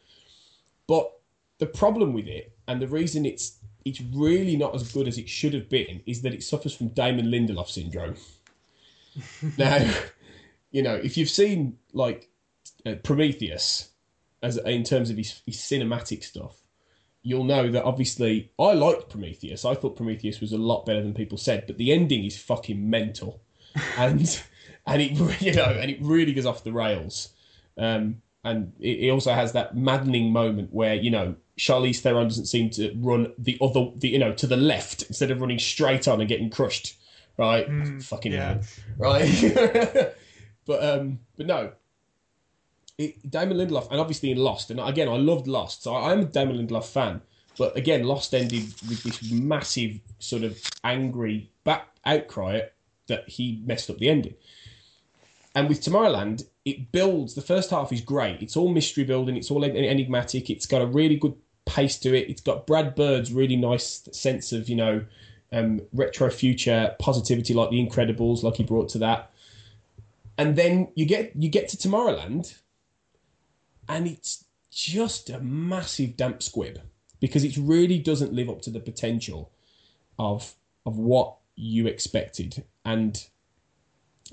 but 0.86 1.12
the 1.58 1.66
problem 1.66 2.12
with 2.12 2.26
it, 2.26 2.52
and 2.66 2.80
the 2.80 2.88
reason 2.88 3.24
it's 3.24 3.58
it's 3.84 4.00
really 4.12 4.56
not 4.56 4.74
as 4.74 4.90
good 4.90 5.06
as 5.06 5.16
it 5.16 5.28
should 5.28 5.54
have 5.54 5.68
been, 5.68 6.02
is 6.06 6.22
that 6.22 6.34
it 6.34 6.42
suffers 6.42 6.74
from 6.74 6.88
Damon 6.88 7.26
Lindelof 7.26 7.68
syndrome. 7.68 8.16
now, 9.56 9.88
you 10.72 10.82
know, 10.82 10.94
if 10.94 11.16
you've 11.16 11.30
seen 11.30 11.78
like 11.92 12.28
uh, 12.84 12.94
Prometheus, 13.04 13.90
as 14.42 14.56
in 14.58 14.84
terms 14.84 15.10
of 15.10 15.16
his, 15.16 15.40
his 15.46 15.56
cinematic 15.56 16.22
stuff, 16.24 16.60
you'll 17.22 17.44
know 17.44 17.70
that 17.70 17.84
obviously 17.84 18.52
I 18.58 18.72
liked 18.72 19.10
Prometheus. 19.10 19.64
I 19.64 19.74
thought 19.74 19.96
Prometheus 19.96 20.40
was 20.40 20.52
a 20.52 20.58
lot 20.58 20.86
better 20.86 21.02
than 21.02 21.14
people 21.14 21.38
said, 21.38 21.64
but 21.66 21.76
the 21.76 21.92
ending 21.92 22.24
is 22.24 22.38
fucking 22.40 22.88
mental, 22.88 23.42
and 23.98 24.42
and 24.86 25.02
it 25.02 25.12
you 25.40 25.52
know 25.52 25.64
and 25.64 25.90
it 25.90 25.98
really 26.00 26.32
goes 26.32 26.46
off 26.46 26.64
the 26.64 26.72
rails. 26.72 27.30
Um, 27.78 28.22
and 28.44 28.72
it, 28.78 29.00
it 29.00 29.10
also 29.10 29.34
has 29.34 29.52
that 29.52 29.76
maddening 29.76 30.30
moment 30.32 30.72
where 30.72 30.94
you 30.94 31.10
know 31.10 31.34
Charlize 31.58 31.98
Theron 31.98 32.28
doesn't 32.28 32.46
seem 32.46 32.70
to 32.70 32.92
run 32.96 33.32
the 33.38 33.58
other 33.60 33.90
the 33.96 34.08
you 34.08 34.18
know 34.18 34.32
to 34.34 34.46
the 34.46 34.56
left 34.56 35.02
instead 35.02 35.30
of 35.30 35.40
running 35.40 35.58
straight 35.58 36.06
on 36.06 36.20
and 36.20 36.28
getting 36.28 36.50
crushed, 36.50 36.96
right? 37.36 37.66
fucking 38.02 38.32
yeah. 38.32 38.54
hell, 38.54 38.60
right? 38.98 40.14
but 40.64 40.84
um, 40.84 41.18
but 41.36 41.46
no, 41.46 41.72
it, 42.98 43.30
Damon 43.30 43.58
Lindelof, 43.58 43.90
and 43.90 44.00
obviously 44.00 44.30
in 44.30 44.38
Lost, 44.38 44.70
and 44.70 44.80
again, 44.80 45.08
I 45.08 45.16
loved 45.16 45.46
Lost, 45.46 45.82
so 45.82 45.94
I'm 45.94 46.20
a 46.20 46.24
Damon 46.24 46.66
Lindelof 46.66 46.86
fan. 46.86 47.20
But 47.58 47.76
again, 47.76 48.04
Lost 48.04 48.34
ended 48.34 48.64
with 48.88 49.02
this 49.02 49.30
massive 49.30 50.00
sort 50.18 50.42
of 50.42 50.58
angry 50.84 51.50
back 51.64 51.88
outcry 52.04 52.60
that 53.06 53.28
he 53.28 53.62
messed 53.64 53.88
up 53.88 53.98
the 53.98 54.08
ending. 54.08 54.34
And 55.54 55.68
with 55.68 55.80
Tomorrowland, 55.80 56.44
it 56.66 56.92
builds. 56.92 57.34
The 57.34 57.40
first 57.40 57.70
half 57.70 57.92
is 57.92 58.02
great. 58.02 58.42
It's 58.42 58.56
all 58.56 58.68
mystery 58.68 59.04
building. 59.04 59.36
It's 59.36 59.50
all 59.50 59.64
enigmatic. 59.64 60.50
It's 60.50 60.66
got 60.66 60.82
a 60.82 60.86
really 60.86 61.16
good 61.16 61.34
pace 61.64 61.98
to 62.00 62.14
it. 62.14 62.28
It's 62.28 62.42
got 62.42 62.66
Brad 62.66 62.94
Bird's 62.94 63.32
really 63.32 63.56
nice 63.56 64.06
sense 64.12 64.52
of 64.52 64.68
you 64.68 64.76
know 64.76 65.04
um, 65.52 65.80
retro 65.94 66.28
future 66.28 66.94
positivity 66.98 67.54
like 67.54 67.70
The 67.70 67.86
Incredibles, 67.86 68.42
like 68.42 68.56
he 68.56 68.64
brought 68.64 68.90
to 68.90 68.98
that. 68.98 69.30
And 70.36 70.56
then 70.56 70.88
you 70.94 71.06
get 71.06 71.34
you 71.36 71.48
get 71.48 71.70
to 71.70 71.78
Tomorrowland, 71.78 72.54
and 73.88 74.06
it's 74.06 74.44
just 74.70 75.30
a 75.30 75.40
massive 75.40 76.16
damp 76.16 76.42
squib 76.42 76.80
because 77.20 77.44
it 77.44 77.56
really 77.56 77.98
doesn't 77.98 78.32
live 78.32 78.50
up 78.50 78.60
to 78.62 78.70
the 78.70 78.80
potential 78.80 79.50
of 80.18 80.54
of 80.84 80.98
what 80.98 81.36
you 81.56 81.86
expected. 81.86 82.64
And 82.84 83.22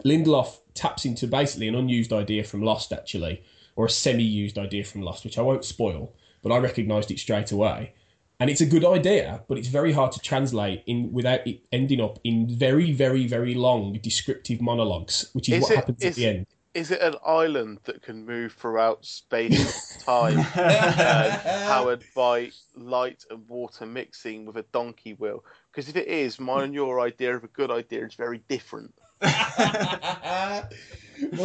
Lindelof 0.05 0.57
taps 0.73 1.05
into 1.05 1.27
basically 1.27 1.67
an 1.67 1.75
unused 1.75 2.13
idea 2.13 2.43
from 2.43 2.61
Lost, 2.61 2.91
actually, 2.91 3.43
or 3.75 3.85
a 3.85 3.89
semi-used 3.89 4.57
idea 4.57 4.83
from 4.83 5.01
Lost, 5.01 5.23
which 5.23 5.37
I 5.37 5.41
won't 5.41 5.65
spoil, 5.65 6.13
but 6.41 6.51
I 6.51 6.57
recognised 6.57 7.11
it 7.11 7.19
straight 7.19 7.51
away. 7.51 7.93
And 8.39 8.49
it's 8.49 8.61
a 8.61 8.65
good 8.65 8.83
idea, 8.83 9.43
but 9.47 9.57
it's 9.57 9.67
very 9.67 9.91
hard 9.93 10.11
to 10.13 10.19
translate 10.19 10.83
in 10.85 11.11
without 11.13 11.45
it 11.47 11.61
ending 11.71 12.01
up 12.01 12.19
in 12.23 12.47
very, 12.47 12.91
very, 12.91 13.25
very 13.27 13.53
long 13.53 13.93
descriptive 14.01 14.59
monologues, 14.61 15.29
which 15.33 15.47
is, 15.49 15.55
Is 15.55 15.61
what 15.61 15.71
it- 15.71 15.75
happens 15.75 16.03
at 16.03 16.15
the 16.15 16.25
end. 16.25 16.47
Is 16.73 16.89
it 16.89 17.01
an 17.01 17.15
island 17.25 17.79
that 17.83 18.01
can 18.01 18.25
move 18.25 18.53
throughout 18.53 19.05
space 19.05 19.93
and 19.93 20.03
time, 20.05 20.39
uh, 20.55 21.39
powered 21.67 22.03
by 22.15 22.51
light 22.75 23.23
and 23.29 23.47
water 23.47 23.85
mixing 23.85 24.45
with 24.45 24.57
a 24.57 24.65
donkey 24.71 25.13
wheel? 25.13 25.43
Because 25.71 25.87
if 25.89 25.95
it 25.95 26.07
is, 26.07 26.39
mine 26.39 26.63
and 26.63 26.73
your 26.73 26.99
idea 26.99 27.35
of 27.35 27.43
a 27.43 27.47
good 27.47 27.69
idea 27.69 28.05
is 28.05 28.15
very 28.15 28.39
different. 28.47 28.93
well, 29.21 30.67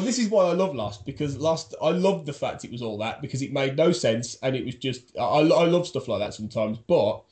this 0.02 0.18
is 0.18 0.28
why 0.28 0.46
I 0.46 0.52
love 0.52 0.74
Lost 0.74 1.06
because 1.06 1.36
Lost, 1.36 1.74
I 1.80 1.90
loved 1.90 2.26
the 2.26 2.32
fact 2.32 2.64
it 2.64 2.72
was 2.72 2.82
all 2.82 2.98
that 2.98 3.22
because 3.22 3.40
it 3.42 3.52
made 3.52 3.76
no 3.76 3.92
sense 3.92 4.36
and 4.42 4.56
it 4.56 4.64
was 4.64 4.74
just 4.74 5.16
I, 5.16 5.22
I 5.22 5.66
love 5.66 5.86
stuff 5.86 6.08
like 6.08 6.18
that 6.20 6.34
sometimes, 6.34 6.78
but 6.78 7.22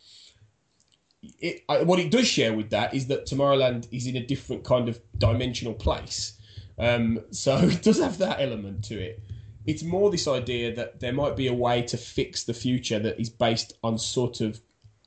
it 1.41 1.65
I, 1.69 1.83
what 1.83 1.99
it 1.99 2.11
does 2.11 2.29
share 2.29 2.55
with 2.55 2.71
that 2.71 2.95
is 2.95 3.07
that 3.09 3.27
Tomorrowland 3.27 3.89
is 3.91 4.07
in 4.07 4.17
a 4.17 4.25
different 4.25 4.65
kind 4.65 4.89
of 4.89 5.01
dimensional 5.19 5.75
place, 5.75 6.36
um, 6.79 7.21
so 7.31 7.57
it 7.63 7.83
does 7.83 8.01
have 8.01 8.19
that 8.19 8.41
element 8.41 8.85
to 8.85 8.99
it. 8.99 9.23
It's 9.67 9.83
more 9.83 10.11
this 10.11 10.29
idea 10.29 10.75
that 10.77 11.01
there 11.01 11.13
might 11.13 11.37
be 11.37 11.49
a 11.49 11.55
way 11.55 11.83
to 11.83 11.97
fix 11.97 12.45
the 12.45 12.55
future 12.55 13.01
that 13.01 13.21
is 13.21 13.29
based 13.29 13.73
on 13.83 13.99
sort 13.99 14.41
of 14.41 14.61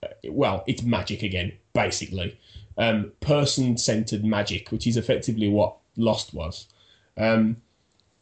uh, 0.03 0.07
well, 0.29 0.63
it's 0.67 0.83
magic 0.83 1.23
again, 1.23 1.53
basically. 1.73 2.37
Um, 2.77 3.11
person 3.19 3.77
centered 3.77 4.23
magic, 4.23 4.71
which 4.71 4.87
is 4.87 4.95
effectively 4.97 5.49
what 5.49 5.75
Lost 5.97 6.33
was. 6.33 6.67
Um, 7.17 7.57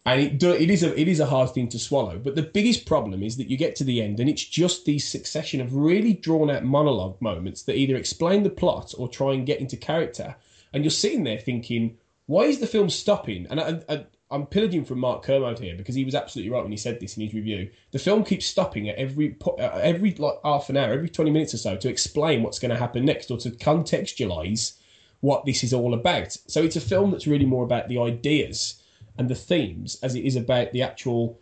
and 0.06 0.22
it, 0.22 0.40
do, 0.40 0.52
it 0.52 0.70
is 0.70 0.84
a 0.84 1.00
it 1.00 1.08
is 1.08 1.20
a 1.20 1.26
hard 1.26 1.54
thing 1.54 1.68
to 1.68 1.78
swallow. 1.78 2.18
But 2.18 2.36
the 2.36 2.42
biggest 2.42 2.86
problem 2.86 3.22
is 3.22 3.38
that 3.38 3.50
you 3.50 3.58
get 3.58 3.76
to 3.76 3.84
the 3.84 4.02
end, 4.02 4.20
and 4.20 4.30
it's 4.30 4.44
just 4.44 4.86
these 4.86 5.06
succession 5.06 5.60
of 5.60 5.76
really 5.76 6.14
drawn 6.14 6.50
out 6.50 6.64
monologue 6.64 7.22
moments 7.22 7.64
that 7.64 7.76
either 7.76 7.98
explain 7.98 8.44
the 8.44 8.50
plot 8.50 8.94
or 8.98 9.10
try 9.10 9.34
and 9.34 9.46
get 9.46 9.60
into 9.60 9.76
character. 9.76 10.36
And 10.74 10.84
you're 10.84 10.92
sitting 10.92 11.24
there 11.24 11.40
thinking, 11.40 11.98
why 12.28 12.44
is 12.44 12.60
the 12.60 12.68
film 12.68 12.90
stopping? 12.90 13.48
And 13.50 13.60
I, 13.60 13.82
I, 13.90 14.06
I'm 14.30 14.46
pillaging 14.46 14.86
from 14.86 15.00
Mark 15.00 15.24
Kermode 15.24 15.60
here 15.60 15.76
because 15.76 15.96
he 15.96 16.06
was 16.06 16.14
absolutely 16.14 16.52
right 16.52 16.62
when 16.62 16.72
he 16.72 16.78
said 16.78 17.00
this 17.00 17.18
in 17.18 17.24
his 17.24 17.34
review. 17.34 17.70
The 17.92 18.00
film 18.00 18.24
keeps 18.24 18.46
stopping 18.46 18.90
at 18.90 18.98
every 18.98 19.38
uh, 19.46 19.80
every 19.82 20.14
like 20.16 20.36
half 20.44 20.70
an 20.70 20.78
hour, 20.78 20.94
every 20.94 21.10
20 21.10 21.32
minutes 21.32 21.54
or 21.54 21.58
so 21.58 21.78
to 21.78 21.90
explain 21.90 22.44
what's 22.44 22.60
going 22.60 22.72
to 22.72 22.78
happen 22.78 23.06
next 23.06 23.32
or 23.32 23.38
to 23.38 23.50
contextualize 23.52 24.78
what 25.22 25.46
this 25.46 25.64
is 25.64 25.74
all 25.74 25.94
about. 25.94 26.38
So 26.48 26.62
it's 26.62 26.76
a 26.76 26.82
film 26.82 27.12
that's 27.12 27.28
really 27.28 27.46
more 27.46 27.64
about 27.64 27.88
the 27.88 28.00
ideas 28.00 28.82
and 29.18 29.30
the 29.30 29.36
themes 29.36 29.98
as 30.04 30.14
it 30.14 30.26
is 30.26 30.36
about 30.36 30.74
the 30.74 30.84
actual 30.84 31.40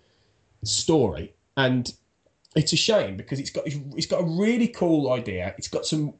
story. 0.64 1.34
And 1.58 1.92
it's 2.56 2.74
a 2.74 2.78
shame 2.78 3.18
because 3.18 3.40
it's 3.40 3.50
got 3.50 3.64
it's 3.66 4.08
got 4.08 4.22
a 4.22 4.26
really 4.26 4.68
cool 4.68 5.12
idea. 5.12 5.56
It's 5.58 5.68
got 5.68 5.88
some 5.88 6.14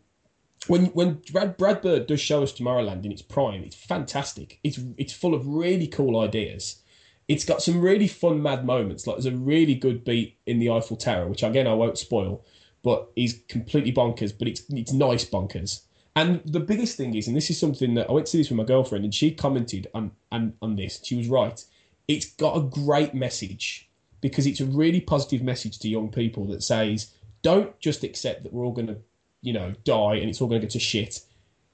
when 0.68 0.86
when 0.88 1.22
Brad, 1.32 1.58
Brad 1.58 1.82
Bird 1.82 2.08
does 2.08 2.22
show 2.22 2.44
us 2.44 2.54
Tomorrowland 2.54 3.06
in 3.06 3.12
its 3.12 3.22
prime, 3.22 3.64
it's 3.64 3.76
fantastic. 3.76 4.60
It's 4.64 4.80
it's 4.98 5.14
full 5.14 5.34
of 5.34 5.48
really 5.48 5.88
cool 5.88 6.20
ideas. 6.20 6.82
It's 7.28 7.46
got 7.46 7.62
some 7.62 7.82
really 7.82 8.08
fun, 8.08 8.42
mad 8.42 8.66
moments. 8.66 9.08
Like 9.08 9.18
there's 9.18 9.34
a 9.34 9.38
really 9.38 9.76
good 9.76 10.04
beat 10.04 10.38
in 10.46 10.60
the 10.60 10.70
Eiffel 10.70 10.98
Tower, 10.98 11.28
which 11.28 11.44
again 11.44 11.68
I 11.68 11.74
won't 11.74 11.98
spoil, 11.98 12.44
but 12.84 13.12
is 13.16 13.42
completely 13.48 13.92
bonkers. 13.92 14.34
But 14.38 14.48
it's 14.48 14.64
it's 14.70 14.94
nice 14.94 15.26
bonkers. 15.26 15.82
And 16.16 16.42
the 16.46 16.62
biggest 16.62 16.96
thing 16.96 17.14
is, 17.16 17.28
and 17.28 17.36
this 17.36 17.50
is 17.50 17.60
something 17.60 17.94
that 17.96 18.10
I 18.10 18.14
went 18.14 18.28
to 18.28 18.38
this 18.38 18.50
with 18.50 18.58
my 18.58 18.64
girlfriend, 18.64 19.04
and 19.04 19.14
she 19.14 19.32
commented 19.32 19.88
on 19.94 20.12
on, 20.32 20.54
on 20.62 20.76
this. 20.76 21.02
She 21.04 21.16
was 21.16 21.28
right. 21.28 21.64
It's 22.08 22.32
got 22.34 22.56
a 22.56 22.62
great 22.62 23.14
message 23.14 23.90
because 24.22 24.48
it's 24.48 24.60
a 24.60 24.66
really 24.66 25.02
positive 25.02 25.44
message 25.44 25.78
to 25.80 25.88
young 25.88 26.10
people 26.10 26.46
that 26.46 26.64
says, 26.64 27.12
don't 27.42 27.80
just 27.80 28.04
accept 28.04 28.42
that 28.42 28.52
we're 28.52 28.66
all 28.66 28.72
going 28.72 28.88
to, 28.88 28.98
you 29.46 29.54
know, 29.54 29.72
die 29.84 30.16
and 30.16 30.28
it's 30.28 30.42
all 30.42 30.48
going 30.48 30.60
to 30.60 30.68
go 30.68 30.72
to 30.72 30.80
shit. 30.80 31.22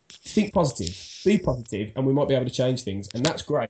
Think 0.10 0.54
positive, 0.54 0.96
be 1.24 1.38
positive, 1.38 1.94
and 1.96 2.06
we 2.06 2.12
might 2.12 2.28
be 2.28 2.36
able 2.36 2.46
to 2.46 2.52
change 2.52 2.84
things, 2.84 3.08
and 3.14 3.26
that's 3.26 3.42
great. 3.42 3.70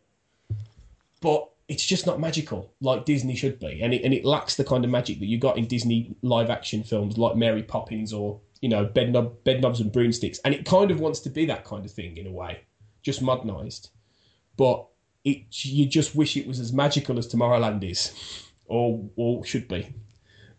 But 1.21 1.47
it's 1.67 1.85
just 1.85 2.07
not 2.07 2.19
magical 2.19 2.73
like 2.81 3.05
Disney 3.05 3.35
should 3.35 3.59
be, 3.59 3.79
and 3.83 3.93
it 3.93 4.03
and 4.03 4.11
it 4.11 4.25
lacks 4.25 4.55
the 4.55 4.63
kind 4.63 4.83
of 4.83 4.89
magic 4.89 5.19
that 5.19 5.27
you 5.27 5.37
got 5.37 5.57
in 5.57 5.67
Disney 5.67 6.15
live 6.23 6.49
action 6.49 6.83
films 6.83 7.17
like 7.19 7.35
Mary 7.35 7.61
Poppins 7.61 8.11
or 8.11 8.41
you 8.59 8.69
know 8.69 8.87
Bedknob, 8.87 9.35
Bedknobs 9.45 9.79
and 9.79 9.91
Broomsticks, 9.91 10.39
and 10.39 10.55
it 10.55 10.65
kind 10.65 10.89
of 10.89 10.99
wants 10.99 11.19
to 11.21 11.29
be 11.29 11.45
that 11.45 11.63
kind 11.63 11.85
of 11.85 11.91
thing 11.91 12.17
in 12.17 12.25
a 12.25 12.31
way, 12.31 12.61
just 13.03 13.21
modernised. 13.21 13.91
But 14.57 14.87
it 15.23 15.43
you 15.63 15.85
just 15.85 16.15
wish 16.15 16.35
it 16.35 16.47
was 16.47 16.59
as 16.59 16.73
magical 16.73 17.19
as 17.19 17.27
Tomorrowland 17.27 17.87
is, 17.89 18.11
or 18.65 19.07
or 19.15 19.45
should 19.45 19.67
be. 19.67 19.93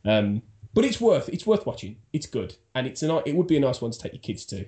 Um, 0.04 0.42
but 0.74 0.84
it's 0.84 1.00
worth 1.00 1.28
it's 1.28 1.46
worth 1.46 1.66
watching. 1.66 1.96
It's 2.12 2.26
good, 2.26 2.54
and 2.74 2.86
it's 2.86 3.02
a 3.02 3.08
ni- 3.08 3.22
it 3.26 3.34
would 3.34 3.46
be 3.46 3.56
a 3.56 3.60
nice 3.60 3.80
one 3.80 3.90
to 3.90 3.98
take 3.98 4.12
your 4.12 4.20
kids 4.22 4.44
to. 4.46 4.66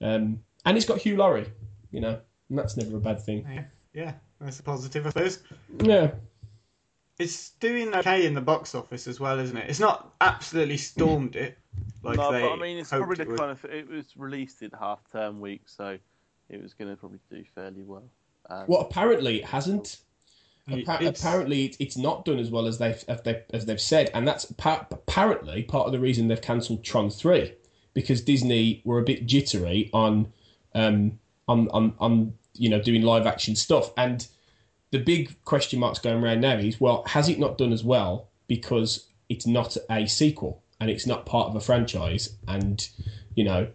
Um, 0.00 0.40
and 0.64 0.76
it's 0.76 0.86
got 0.86 0.98
Hugh 0.98 1.16
Laurie, 1.16 1.50
you 1.90 2.00
know, 2.00 2.20
and 2.48 2.58
that's 2.58 2.76
never 2.76 2.96
a 2.96 3.00
bad 3.00 3.20
thing. 3.20 3.46
Yeah, 3.50 3.64
yeah, 3.92 4.12
that's 4.40 4.60
a 4.60 4.62
positive, 4.62 5.06
I 5.06 5.10
suppose. 5.10 5.42
Yeah, 5.82 6.12
It's 7.18 7.50
doing 7.50 7.94
okay 7.94 8.26
in 8.26 8.34
the 8.34 8.40
box 8.40 8.74
office 8.74 9.06
as 9.06 9.20
well, 9.20 9.38
isn't 9.38 9.56
it? 9.56 9.68
It's 9.70 9.80
not 9.80 10.14
absolutely 10.20 10.76
stormed 10.78 11.36
it 11.36 11.58
like 12.02 12.16
no, 12.16 12.32
they 12.32 12.40
but 12.42 12.52
I 12.52 12.56
mean, 12.56 12.78
it's 12.78 12.90
probably 12.90 13.16
the 13.16 13.26
would. 13.26 13.38
kind 13.38 13.50
of 13.50 13.64
it 13.64 13.88
was 13.88 14.16
released 14.16 14.62
in 14.62 14.70
half 14.78 15.00
term 15.10 15.40
week, 15.40 15.62
so 15.66 15.98
it 16.48 16.62
was 16.62 16.74
going 16.74 16.90
to 16.90 16.96
probably 16.96 17.20
do 17.30 17.44
fairly 17.54 17.82
well. 17.82 18.04
Um, 18.50 18.64
well, 18.66 18.80
apparently 18.80 19.38
it 19.38 19.44
hasn't. 19.46 19.98
Appa- 20.66 21.02
It's- 21.04 21.20
apparently, 21.20 21.74
it's, 21.78 21.96
not 21.96 22.24
done 22.24 22.38
as 22.38 22.50
well 22.50 22.66
as 22.66 22.78
they've 22.78 23.02
as 23.08 23.20
they've, 23.22 23.42
as 23.52 23.66
they've 23.66 23.80
said, 23.80 24.10
and 24.14 24.26
that's 24.26 24.46
pa- 24.52 24.86
apparently 24.90 25.62
part 25.62 25.86
of 25.86 25.92
the 25.92 25.98
reason 26.00 26.28
they've 26.28 26.40
cancelled 26.40 26.82
Tron 26.82 27.10
three 27.10 27.52
because 27.92 28.22
Disney 28.22 28.80
were 28.84 28.98
a 28.98 29.04
bit 29.04 29.26
jittery 29.26 29.90
on 29.92 30.32
um 30.74 31.18
on 31.46 31.68
on, 31.68 31.94
on 31.98 32.34
you 32.54 32.68
know 32.70 32.80
doing 32.80 33.02
live 33.02 33.26
action 33.26 33.54
stuff, 33.56 33.90
and 33.96 34.26
the 34.90 34.98
big 34.98 35.36
question 35.44 35.80
marks 35.80 35.98
going 35.98 36.22
around 36.22 36.40
now 36.40 36.56
is 36.56 36.80
well, 36.80 37.04
has 37.08 37.28
it 37.28 37.38
not 37.38 37.58
done 37.58 37.72
as 37.72 37.84
well 37.84 38.28
because 38.46 39.08
it's 39.28 39.46
not 39.46 39.76
a 39.90 40.06
sequel 40.06 40.62
and 40.80 40.88
it's 40.90 41.06
not 41.06 41.26
part 41.26 41.48
of 41.48 41.56
a 41.56 41.60
franchise, 41.60 42.36
and 42.48 42.88
you 43.34 43.44
know 43.44 43.68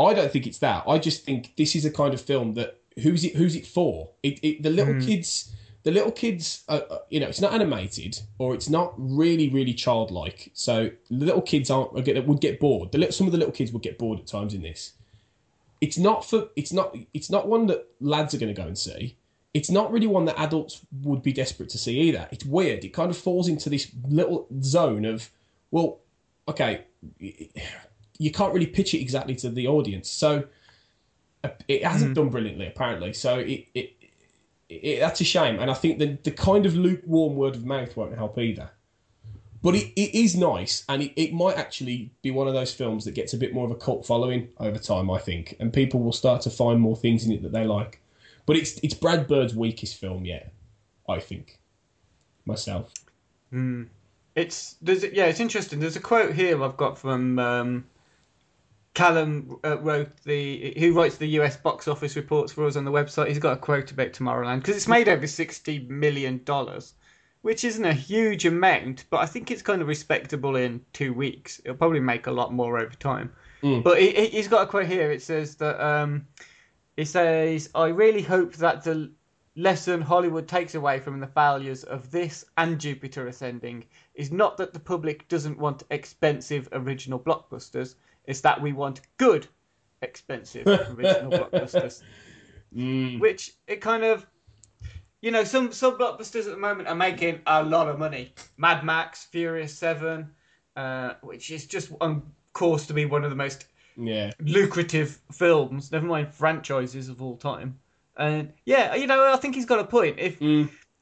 I 0.00 0.14
don't 0.14 0.32
think 0.32 0.46
it's 0.46 0.58
that. 0.58 0.84
I 0.88 0.98
just 0.98 1.24
think 1.24 1.54
this 1.56 1.76
is 1.76 1.84
a 1.84 1.90
kind 1.90 2.14
of 2.14 2.20
film 2.20 2.54
that 2.54 2.80
who's 3.02 3.22
it 3.24 3.36
who's 3.36 3.54
it 3.54 3.66
for? 3.66 4.10
It, 4.22 4.40
it 4.42 4.62
the 4.62 4.70
little 4.70 4.94
kids, 5.00 5.52
the 5.82 5.90
little 5.90 6.12
kids, 6.12 6.64
uh, 6.68 6.80
uh, 6.90 6.98
you 7.08 7.20
know, 7.20 7.28
it's 7.28 7.40
not 7.40 7.52
animated 7.52 8.20
or 8.38 8.54
it's 8.54 8.68
not 8.68 8.92
really 8.96 9.48
really 9.48 9.74
childlike. 9.74 10.50
So 10.52 10.90
the 11.10 11.24
little 11.26 11.42
kids 11.42 11.70
aren't 11.70 11.92
are 11.92 12.22
would 12.22 12.40
get 12.40 12.60
bored. 12.60 12.92
The 12.92 12.98
little, 12.98 13.12
some 13.12 13.26
of 13.26 13.32
the 13.32 13.38
little 13.38 13.52
kids 13.52 13.72
would 13.72 13.82
get 13.82 13.98
bored 13.98 14.18
at 14.20 14.26
times 14.26 14.54
in 14.54 14.62
this. 14.62 14.92
It's 15.80 15.96
not 15.96 16.24
for 16.24 16.48
it's 16.56 16.72
not 16.72 16.94
it's 17.14 17.30
not 17.30 17.48
one 17.48 17.66
that 17.68 17.86
lads 18.00 18.34
are 18.34 18.38
going 18.38 18.54
to 18.54 18.60
go 18.60 18.66
and 18.66 18.78
see. 18.78 19.16
It's 19.52 19.70
not 19.70 19.90
really 19.90 20.06
one 20.06 20.26
that 20.26 20.38
adults 20.38 20.82
would 21.02 21.22
be 21.22 21.32
desperate 21.32 21.70
to 21.70 21.78
see 21.78 21.98
either. 22.00 22.28
It's 22.30 22.44
weird. 22.44 22.84
It 22.84 22.90
kind 22.90 23.10
of 23.10 23.16
falls 23.16 23.48
into 23.48 23.68
this 23.68 23.90
little 24.06 24.46
zone 24.62 25.04
of 25.04 25.30
well, 25.70 26.00
okay, 26.48 26.84
you 28.18 28.30
can't 28.30 28.52
really 28.52 28.66
pitch 28.66 28.92
it 28.94 29.00
exactly 29.00 29.34
to 29.36 29.48
the 29.48 29.66
audience. 29.66 30.10
So 30.10 30.44
uh, 31.42 31.48
it 31.68 31.84
hasn't 31.84 32.14
done 32.14 32.28
brilliantly, 32.28 32.66
apparently. 32.66 33.12
So 33.14 33.38
it, 33.38 33.66
it, 33.74 33.96
it, 34.70 35.00
that's 35.00 35.20
a 35.20 35.24
shame. 35.24 35.58
And 35.58 35.70
I 35.70 35.74
think 35.74 35.98
the, 35.98 36.18
the 36.22 36.30
kind 36.30 36.66
of 36.66 36.74
lukewarm 36.74 37.36
word 37.36 37.56
of 37.56 37.64
mouth 37.64 37.96
won't 37.96 38.16
help 38.16 38.38
either. 38.38 38.70
But 39.62 39.74
it, 39.74 39.92
it 40.00 40.14
is 40.14 40.36
nice, 40.36 40.84
and 40.88 41.02
it, 41.02 41.12
it 41.16 41.34
might 41.34 41.58
actually 41.58 42.12
be 42.22 42.30
one 42.30 42.48
of 42.48 42.54
those 42.54 42.72
films 42.72 43.04
that 43.04 43.14
gets 43.14 43.34
a 43.34 43.36
bit 43.36 43.52
more 43.52 43.66
of 43.66 43.70
a 43.70 43.74
cult 43.74 44.06
following 44.06 44.48
over 44.58 44.78
time, 44.78 45.10
I 45.10 45.18
think. 45.18 45.56
And 45.60 45.70
people 45.70 46.00
will 46.00 46.12
start 46.12 46.40
to 46.42 46.50
find 46.50 46.80
more 46.80 46.96
things 46.96 47.26
in 47.26 47.32
it 47.32 47.42
that 47.42 47.52
they 47.52 47.64
like. 47.64 48.00
But 48.46 48.56
it's 48.56 48.78
it's 48.82 48.94
Brad 48.94 49.26
Bird's 49.26 49.54
weakest 49.54 49.96
film 49.96 50.24
yet, 50.24 50.52
I 51.08 51.20
think. 51.20 51.58
Myself. 52.46 52.92
It's 54.34 54.76
there's 54.80 55.04
yeah, 55.04 55.26
it's 55.26 55.40
interesting. 55.40 55.80
There's 55.80 55.96
a 55.96 56.00
quote 56.00 56.34
here 56.34 56.62
I've 56.64 56.78
got 56.78 56.96
from 56.96 57.38
um, 57.38 57.84
Callum 58.94 59.58
uh, 59.64 59.78
wrote 59.78 60.16
the 60.24 60.74
who 60.78 60.92
writes 60.92 61.16
the 61.16 61.28
US 61.40 61.56
box 61.56 61.86
office 61.86 62.16
reports 62.16 62.52
for 62.52 62.66
us 62.66 62.76
on 62.76 62.84
the 62.84 62.90
website. 62.90 63.28
He's 63.28 63.38
got 63.38 63.52
a 63.52 63.56
quote 63.56 63.92
about 63.92 64.12
Tomorrowland 64.12 64.58
because 64.58 64.76
it's 64.76 64.88
made 64.88 65.08
over 65.08 65.26
sixty 65.26 65.78
million 65.88 66.42
dollars, 66.44 66.94
which 67.42 67.62
isn't 67.64 67.84
a 67.84 67.92
huge 67.92 68.46
amount, 68.46 69.04
but 69.08 69.20
I 69.20 69.26
think 69.26 69.50
it's 69.50 69.62
kind 69.62 69.80
of 69.80 69.88
respectable 69.88 70.56
in 70.56 70.84
two 70.92 71.14
weeks. 71.14 71.60
It'll 71.64 71.76
probably 71.76 72.00
make 72.00 72.26
a 72.26 72.32
lot 72.32 72.52
more 72.52 72.78
over 72.78 72.94
time. 72.94 73.32
But 73.62 74.00
he, 74.00 74.26
he's 74.26 74.48
got 74.48 74.62
a 74.62 74.66
quote 74.66 74.86
here. 74.86 75.10
It 75.10 75.22
says 75.22 75.54
that 75.56 75.80
um, 75.80 76.26
it 76.96 77.06
says, 77.06 77.70
"I 77.74 77.88
really 77.88 78.22
hope 78.22 78.54
that 78.56 78.82
the 78.82 79.12
lesson 79.56 80.00
Hollywood 80.00 80.48
takes 80.48 80.74
away 80.74 80.98
from 80.98 81.20
the 81.20 81.26
failures 81.26 81.84
of 81.84 82.10
this 82.10 82.44
and 82.56 82.80
Jupiter 82.80 83.26
Ascending 83.26 83.84
is 84.14 84.32
not 84.32 84.56
that 84.56 84.72
the 84.72 84.80
public 84.80 85.28
doesn't 85.28 85.58
want 85.58 85.82
expensive 85.90 86.68
original 86.72 87.18
blockbusters; 87.20 87.94
it's 88.26 88.40
that 88.42 88.60
we 88.60 88.72
want 88.72 89.00
good, 89.18 89.46
expensive 90.02 90.66
original 90.96 91.30
blockbusters." 91.30 92.02
Which 93.18 93.52
it 93.66 93.80
kind 93.80 94.04
of 94.04 94.26
you 95.20 95.30
know, 95.30 95.44
some 95.44 95.72
some 95.72 95.98
blockbusters 95.98 96.46
at 96.46 96.52
the 96.52 96.56
moment 96.56 96.88
are 96.88 96.94
making 96.94 97.40
a 97.46 97.62
lot 97.62 97.88
of 97.88 97.98
money. 97.98 98.32
Mad 98.56 98.84
Max, 98.84 99.24
Furious 99.26 99.76
Seven, 99.76 100.30
uh, 100.76 101.14
which 101.22 101.50
is 101.50 101.66
just 101.66 101.92
on 102.00 102.22
course 102.52 102.86
to 102.86 102.94
be 102.94 103.04
one 103.04 103.24
of 103.24 103.30
the 103.30 103.36
most 103.36 103.66
Yeah. 103.96 104.30
lucrative 104.40 105.20
films, 105.32 105.92
never 105.92 106.06
mind 106.06 106.32
franchises 106.32 107.08
of 107.08 107.20
all 107.20 107.36
time. 107.36 107.78
And 108.16 108.52
yeah, 108.64 108.94
you 108.94 109.06
know, 109.06 109.32
I 109.32 109.36
think 109.36 109.54
he's 109.54 109.66
got 109.66 109.78
a 109.78 109.84
point. 109.84 110.18
If 110.18 110.40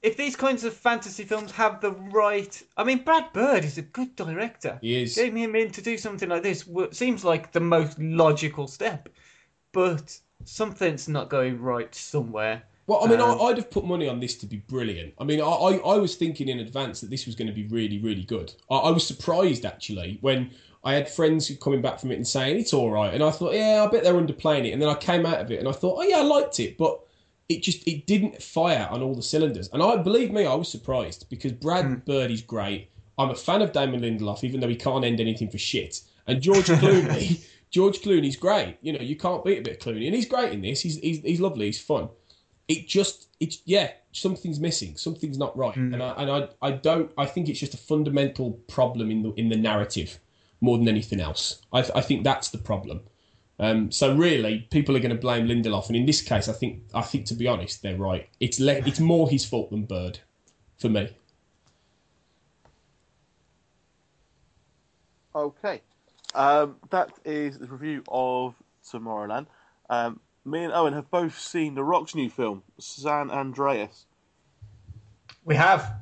if 0.03 0.17
these 0.17 0.37
kinds 0.37 0.65
of 0.65 0.75
fantasy 0.75 1.25
films 1.25 1.51
have 1.53 1.81
the 1.81 1.93
right, 1.93 2.63
I 2.77 2.85
mean, 2.85 3.03
Brad 3.05 3.33
Bird 3.33 3.65
is 3.65 3.79
a 3.79 3.83
good 3.83 4.15
director. 4.17 4.79
He 4.81 5.03
is. 5.03 5.17
Getting 5.17 5.37
him 5.37 5.57
in 5.57 5.71
to 5.73 5.83
do 5.83 5.99
something 5.99 6.29
like 6.29 6.43
this 6.43 6.69
seems 6.93 7.25
like 7.25 7.53
the 7.53 7.61
most 7.61 7.99
logical 7.99 8.69
step, 8.69 9.09
but 9.73 10.19
something's 10.45 11.09
not 11.09 11.29
going 11.29 11.61
right 11.61 11.93
somewhere. 11.95 12.63
Well, 12.87 13.05
I 13.05 13.09
mean, 13.09 13.21
Um, 13.21 13.39
I, 13.39 13.45
I'd 13.45 13.59
have 13.59 13.71
put 13.71 13.85
money 13.85 14.09
on 14.09 14.19
this 14.21 14.37
to 14.37 14.47
be 14.47 14.59
brilliant. 14.59 15.15
I 15.19 15.25
mean, 15.25 15.41
I, 15.41 15.45
I, 15.45 15.77
I 15.77 15.97
was 15.99 16.15
thinking 16.15 16.49
in 16.49 16.61
advance 16.61 17.01
that 17.01 17.11
this 17.11 17.27
was 17.27 17.35
going 17.35 17.49
to 17.49 17.53
be 17.53 17.67
really, 17.67 17.99
really 17.99 18.23
good. 18.23 18.55
I, 18.71 18.77
I 18.77 18.91
was 18.91 19.07
surprised 19.07 19.67
actually 19.67 20.19
when 20.23 20.53
I 20.85 20.95
had 20.95 21.09
friends 21.11 21.47
who 21.49 21.57
coming 21.57 21.83
back 21.83 21.99
from 21.99 22.13
it 22.13 22.17
and 22.17 22.27
saying 22.27 22.59
it's 22.59 22.73
all 22.73 22.91
right, 22.91 23.13
and 23.13 23.23
I 23.23 23.31
thought, 23.31 23.53
yeah, 23.53 23.85
I 23.85 23.91
bet 23.91 24.05
they're 24.05 24.15
underplaying 24.15 24.67
it. 24.67 24.71
And 24.71 24.81
then 24.81 24.89
I 24.89 24.95
came 24.95 25.27
out 25.27 25.41
of 25.41 25.51
it 25.51 25.59
and 25.59 25.69
I 25.69 25.73
thought, 25.73 25.99
oh 25.99 26.03
yeah, 26.03 26.19
I 26.19 26.23
liked 26.23 26.61
it, 26.61 26.79
but 26.79 27.01
it 27.49 27.63
just 27.63 27.87
it 27.87 28.07
didn't 28.07 28.43
fire 28.43 28.89
on 28.91 29.03
all 29.03 29.15
the 29.15 29.23
cylinders. 29.23 29.69
And 29.73 29.83
I 29.83 29.97
believe 29.97 30.33
me, 30.33 30.47
I 30.47 30.55
was 30.55 30.69
surprised 30.69 31.29
because 31.31 31.53
Brad 31.53 31.85
hmm. 31.85 31.95
Bird 32.07 32.31
is 32.31 32.43
great. 32.43 32.91
I'm 33.19 33.31
a 33.31 33.35
fan 33.35 33.63
of 33.63 33.73
Damon 33.73 34.01
Lindelof, 34.01 34.45
even 34.45 34.61
though 34.61 34.69
he 34.69 34.77
can't 34.77 35.05
end 35.05 35.21
anything 35.21 35.51
for 35.51 35.59
shit. 35.59 36.01
And 36.27 36.41
George 36.41 36.67
Clooney, 36.67 37.45
George 37.71 38.01
Clooney's 38.01 38.37
great. 38.37 38.77
You 38.81 38.93
know, 38.93 39.01
you 39.01 39.17
can't 39.17 39.45
beat 39.45 39.59
a 39.59 39.63
bit 39.63 39.77
of 39.77 39.81
Clooney, 39.81 40.07
and 40.07 40.15
he's 40.15 40.29
great 40.29 40.53
in 40.53 40.63
this. 40.63 40.81
He's 40.81 40.99
he's, 40.99 41.21
he's 41.21 41.41
lovely. 41.41 41.67
He's 41.67 41.81
fun 41.81 42.11
it 42.69 42.87
just 42.87 43.29
it's 43.41 43.63
yeah 43.65 43.91
something's 44.13 44.61
missing 44.61 44.97
something's 44.97 45.39
not 45.39 45.57
right 45.57 45.75
hmm. 45.75 45.93
and 45.93 46.03
I 46.03 46.13
and 46.19 46.31
I, 46.31 46.49
I 46.63 46.71
don't 46.73 47.11
I 47.19 47.27
think 47.27 47.49
it's 47.49 47.59
just 47.59 47.75
a 47.75 47.79
fundamental 47.79 48.53
problem 48.69 49.11
in 49.11 49.23
the 49.23 49.33
in 49.35 49.49
the 49.49 49.57
narrative 49.57 50.19
more 50.61 50.77
than 50.79 50.89
anything 50.89 51.21
else 51.21 51.63
I, 51.73 51.81
I 51.95 52.01
think 52.03 52.25
that's 52.25 52.51
the 52.51 52.59
problem 52.59 53.01
um, 53.61 53.91
so 53.91 54.15
really 54.15 54.67
people 54.71 54.97
are 54.97 55.01
going 55.01 55.15
to 55.15 55.21
blame 55.21 55.47
Lindelof 55.47 55.89
and 55.89 55.97
in 55.97 56.07
this 56.07 56.23
case 56.23 56.49
I 56.49 56.53
think 56.53 56.83
I 56.95 57.03
think 57.03 57.27
to 57.27 57.35
be 57.35 57.47
honest 57.47 57.83
they're 57.83 57.97
right 57.97 58.29
it's 58.41 58.61
le- 58.61 58.87
it's 58.87 59.01
more 59.01 59.29
his 59.29 59.45
fault 59.45 59.71
than 59.71 59.85
Bird 59.85 60.21
for 60.79 60.89
me 60.89 61.09
Okay. 65.39 65.83
Um, 66.35 66.77
that 66.91 67.13
is 67.25 67.59
the 67.59 67.67
review 67.67 68.03
of 68.09 68.55
Tomorrowland. 68.85 69.47
Um, 69.89 70.21
me 70.45 70.65
and 70.65 70.73
Owen 70.73 70.95
have 70.95 71.11
both 71.11 71.39
seen 71.39 71.75
The 71.75 71.85
Rock's 71.85 72.15
new 72.15 72.29
film, 72.29 72.65
San 72.79 73.31
Andreas. 73.31 74.07
We 75.45 75.55
have. 75.55 75.95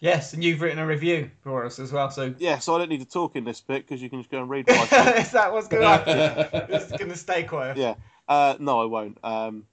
Yes, 0.00 0.32
and 0.32 0.42
you've 0.42 0.62
written 0.62 0.78
a 0.78 0.86
review 0.86 1.30
for 1.42 1.64
us 1.64 1.78
as 1.78 1.92
well, 1.92 2.10
so 2.10 2.34
Yeah, 2.38 2.58
so 2.58 2.74
I 2.74 2.78
don't 2.78 2.88
need 2.88 3.00
to 3.00 3.08
talk 3.08 3.36
in 3.36 3.44
this 3.44 3.60
bit 3.60 3.86
because 3.86 4.02
you 4.02 4.08
can 4.08 4.20
just 4.20 4.30
go 4.30 4.40
and 4.40 4.48
read 4.48 4.66
what 4.66 4.92
I 4.92 5.12
is 5.18 5.30
that 5.32 5.52
what's 5.52 5.68
going 5.68 5.82
to 5.82 5.88
happen? 5.88 6.66
it's 6.74 6.90
going 6.92 7.10
to 7.10 7.16
stay 7.16 7.42
quiet. 7.44 7.76
Yeah. 7.76 7.94
Uh, 8.26 8.56
no, 8.58 8.80
I 8.80 8.86
won't. 8.86 9.18
Um, 9.22 9.66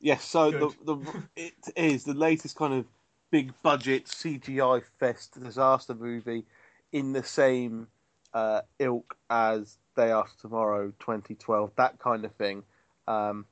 yes, 0.00 0.24
so 0.24 0.50
the, 0.50 0.74
the 0.84 0.96
it 1.36 1.54
is 1.76 2.04
the 2.04 2.14
latest 2.14 2.56
kind 2.56 2.74
of 2.74 2.86
big 3.30 3.52
budget 3.62 4.06
CGI 4.06 4.82
fest 4.98 5.40
disaster 5.42 5.94
movie 5.94 6.44
in 6.92 7.12
the 7.12 7.22
same 7.22 7.86
uh, 8.34 8.62
ilk 8.78 9.16
as 9.30 9.78
Day 9.96 10.10
After 10.10 10.42
Tomorrow 10.42 10.92
2012, 11.00 11.72
that 11.76 11.98
kind 11.98 12.24
of 12.24 12.32
thing. 12.32 12.62
Um, 13.06 13.46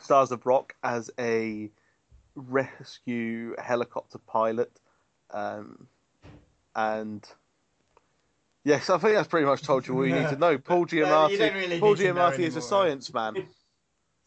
stars 0.00 0.32
of 0.32 0.44
Rock 0.46 0.74
as 0.82 1.10
a 1.18 1.70
rescue 2.34 3.54
helicopter 3.58 4.18
pilot, 4.18 4.70
um, 5.34 5.88
and 6.74 7.26
yes, 8.64 8.88
I 8.88 8.98
think 8.98 9.14
that's 9.14 9.28
pretty 9.28 9.46
much 9.46 9.62
told 9.62 9.86
you 9.86 9.94
all 9.94 10.06
you 10.06 10.14
need 10.14 10.28
to 10.28 10.36
know. 10.36 10.56
Paul 10.70 10.86
Giamatti, 10.86 11.38
don't 11.38 11.54
really 11.54 11.80
Paul 11.80 11.96
Giamatti 11.96 12.40
is 12.40 12.56
a 12.56 12.62
science 12.62 13.12
man. 13.12 13.36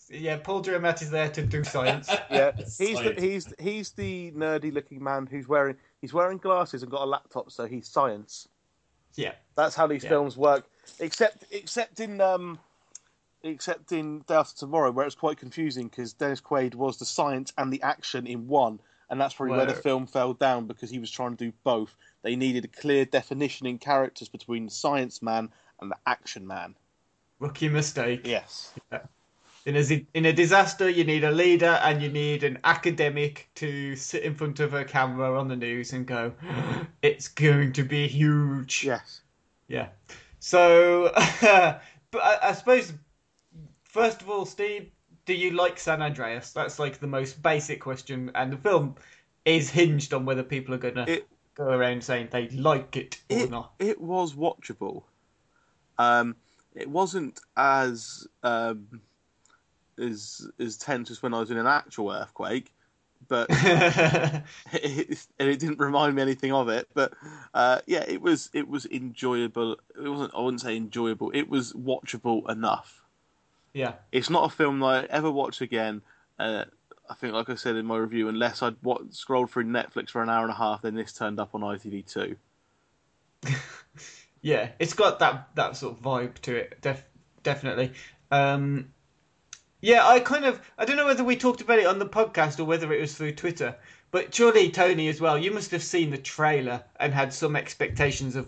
Yeah, 0.09 0.37
Paul 0.37 0.63
Giamatti 0.63 1.01
is 1.01 1.09
there 1.09 1.29
to 1.31 1.45
do 1.45 1.65
science. 1.65 2.09
Yeah, 2.31 2.51
he's 2.77 2.97
the, 3.01 3.13
he's 3.17 3.53
he's 3.59 3.91
the 3.91 4.31
nerdy 4.31 4.71
looking 4.71 5.03
man 5.03 5.25
who's 5.25 5.49
wearing 5.49 5.75
he's 5.99 6.13
wearing 6.13 6.37
glasses 6.37 6.81
and 6.81 6.89
got 6.89 7.01
a 7.01 7.05
laptop, 7.05 7.51
so 7.51 7.65
he's 7.65 7.89
science. 7.89 8.47
yeah. 9.15 9.33
That's 9.57 9.75
how 9.75 9.85
these 9.87 10.03
Yeah. 10.03 10.09
films 10.11 10.37
work. 10.37 10.65
Except 10.99 11.43
except 11.51 11.99
in 11.99 12.21
um 12.21 12.57
except 13.43 13.91
in 13.91 14.19
Day 14.21 14.35
After 14.35 14.55
Tomorrow, 14.55 14.91
where 14.91 15.05
it's 15.05 15.15
quite 15.15 15.37
confusing 15.37 15.87
because 15.89 16.13
Dennis 16.13 16.39
Quaid 16.39 16.75
was 16.75 16.97
the 16.97 17.05
science 17.05 17.51
and 17.57 17.71
the 17.71 17.81
action 17.81 18.27
in 18.27 18.47
one, 18.47 18.79
and 19.09 19.19
that's 19.19 19.33
probably 19.33 19.57
where 19.57 19.65
the 19.65 19.73
film 19.73 20.05
fell 20.05 20.33
down 20.33 20.67
because 20.67 20.89
he 20.89 20.99
was 20.99 21.09
trying 21.09 21.35
to 21.35 21.45
do 21.45 21.53
both. 21.63 21.95
They 22.23 22.35
needed 22.35 22.65
a 22.65 22.67
clear 22.67 23.05
definition 23.05 23.67
in 23.67 23.77
characters 23.77 24.27
between 24.27 24.65
the 24.65 24.71
science 24.71 25.21
man 25.21 25.49
and 25.79 25.91
the 25.91 25.97
action 26.05 26.45
man. 26.45 26.75
Rookie 27.39 27.69
mistake. 27.69 28.21
Yes. 28.25 28.73
In 29.65 29.75
a, 29.75 30.05
in 30.13 30.25
a 30.25 30.33
disaster, 30.33 30.89
you 30.89 31.03
need 31.03 31.23
a 31.23 31.31
leader 31.31 31.79
and 31.83 32.01
you 32.01 32.09
need 32.09 32.43
an 32.43 32.57
academic 32.63 33.49
to 33.55 33.95
sit 33.95 34.23
in 34.23 34.33
front 34.33 34.59
of 34.59 34.73
a 34.73 34.83
camera 34.83 35.37
on 35.39 35.47
the 35.47 35.55
news 35.55 35.93
and 35.93 36.05
go, 36.05 36.33
it's 37.01 37.27
going 37.27 37.73
to 37.73 37.83
be 37.83 38.07
huge. 38.07 38.83
Yes. 38.83 39.21
Yeah. 39.67 39.87
So, 40.39 41.11
but 41.41 41.81
I, 42.21 42.37
I 42.41 42.53
suppose, 42.53 42.93
first 43.83 44.21
of 44.21 44.29
all, 44.29 44.45
Steve, 44.45 44.89
do 45.27 45.33
you 45.35 45.51
like 45.51 45.77
San 45.77 46.01
Andreas? 46.01 46.51
That's 46.53 46.79
like 46.79 46.99
the 46.99 47.05
most 47.07 47.43
basic 47.43 47.81
question, 47.81 48.31
and 48.33 48.51
the 48.51 48.57
film 48.57 48.95
is 49.45 49.69
hinged 49.69 50.13
on 50.13 50.25
whether 50.25 50.41
people 50.41 50.73
are 50.73 50.79
going 50.79 50.95
to 50.95 51.05
It- 51.11 51.27
go 51.53 51.65
around 51.65 52.03
saying 52.03 52.29
they 52.31 52.47
like 52.49 52.95
it 52.95 53.19
or 53.29 53.37
it, 53.39 53.49
not. 53.49 53.73
it 53.79 53.99
was 53.99 54.33
watchable. 54.35 55.03
Um, 55.97 56.35
it 56.75 56.89
wasn't 56.89 57.39
as 57.55 58.27
um, 58.43 59.01
as 59.99 60.47
as 60.59 60.77
tense 60.77 61.11
as 61.11 61.21
when 61.21 61.33
I 61.33 61.39
was 61.39 61.51
in 61.51 61.57
an 61.57 61.65
actual 61.67 62.11
earthquake, 62.11 62.71
but 63.27 63.47
it, 63.51 65.27
and 65.39 65.49
it 65.49 65.59
didn't 65.59 65.79
remind 65.79 66.15
me 66.15 66.21
anything 66.21 66.53
of 66.53 66.69
it. 66.69 66.87
But 66.93 67.13
uh, 67.53 67.79
yeah, 67.87 68.05
it 68.07 68.21
was 68.21 68.49
it 68.53 68.67
was 68.67 68.85
enjoyable. 68.85 69.77
It 69.95 70.07
wasn't. 70.07 70.35
I 70.35 70.39
wouldn't 70.41 70.61
say 70.61 70.77
enjoyable. 70.77 71.31
It 71.31 71.49
was 71.49 71.73
watchable 71.73 72.49
enough. 72.49 73.01
Yeah. 73.77 73.93
It's 74.11 74.29
not 74.29 74.51
a 74.51 74.55
film 74.55 74.79
that 74.79 74.85
I 74.85 75.03
ever 75.05 75.29
watch 75.29 75.61
again. 75.61 76.01
Uh, 76.39 76.65
I 77.09 77.13
think, 77.13 77.33
like 77.33 77.49
I 77.49 77.55
said 77.55 77.75
in 77.75 77.85
my 77.85 77.97
review, 77.97 78.27
unless 78.27 78.61
I'd 78.61 78.75
wa 78.83 78.97
scrolled 79.11 79.51
through 79.51 79.65
Netflix 79.65 80.09
for 80.09 80.21
an 80.23 80.29
hour 80.29 80.43
and 80.43 80.51
a 80.51 80.55
half, 80.55 80.81
then 80.81 80.95
this 80.95 81.13
turned 81.13 81.39
up 81.39 81.53
on 81.53 81.61
ITV2. 81.61 82.35
Yeah, 84.41 84.69
it's 84.79 84.93
got 84.93 85.19
that 85.19 85.49
that 85.55 85.75
sort 85.75 85.97
of 85.97 86.01
vibe 86.01 86.39
to 86.43 86.55
it, 86.55 86.79
def- 86.81 87.03
definitely. 87.43 87.91
Um, 88.31 88.93
yeah, 89.81 90.07
I 90.07 90.19
kind 90.19 90.45
of 90.45 90.61
I 90.77 90.85
don't 90.85 90.95
know 90.95 91.05
whether 91.05 91.23
we 91.23 91.35
talked 91.35 91.61
about 91.61 91.79
it 91.79 91.85
on 91.85 91.99
the 91.99 92.05
podcast 92.05 92.59
or 92.59 92.65
whether 92.65 92.93
it 92.93 93.01
was 93.01 93.15
through 93.15 93.33
Twitter, 93.33 93.75
but 94.11 94.33
surely 94.33 94.69
Tony 94.69 95.09
as 95.09 95.19
well. 95.19 95.37
You 95.37 95.51
must 95.51 95.71
have 95.71 95.83
seen 95.83 96.11
the 96.11 96.17
trailer 96.17 96.83
and 96.99 97.13
had 97.13 97.33
some 97.33 97.55
expectations 97.55 98.35
of 98.35 98.47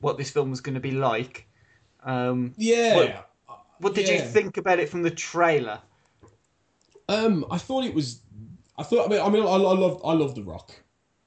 what 0.00 0.18
this 0.18 0.30
film 0.30 0.50
was 0.50 0.60
going 0.60 0.74
to 0.74 0.80
be 0.80 0.92
like. 0.92 1.48
Um, 2.04 2.54
yeah 2.56 2.94
what 2.94 3.30
did 3.92 4.08
you 4.08 4.20
think 4.20 4.56
about 4.56 4.78
it 4.78 4.88
from 4.88 5.02
the 5.02 5.10
trailer? 5.10 5.80
Um, 7.08 7.44
I 7.50 7.58
thought 7.58 7.84
it 7.84 7.94
was. 7.94 8.20
I 8.78 8.82
thought. 8.82 9.06
I 9.06 9.08
mean, 9.08 9.20
I 9.20 9.28
mean, 9.28 9.42
I, 9.42 9.46
I 9.46 9.56
love. 9.56 10.00
I 10.04 10.12
love 10.12 10.34
The 10.34 10.42
Rock. 10.42 10.72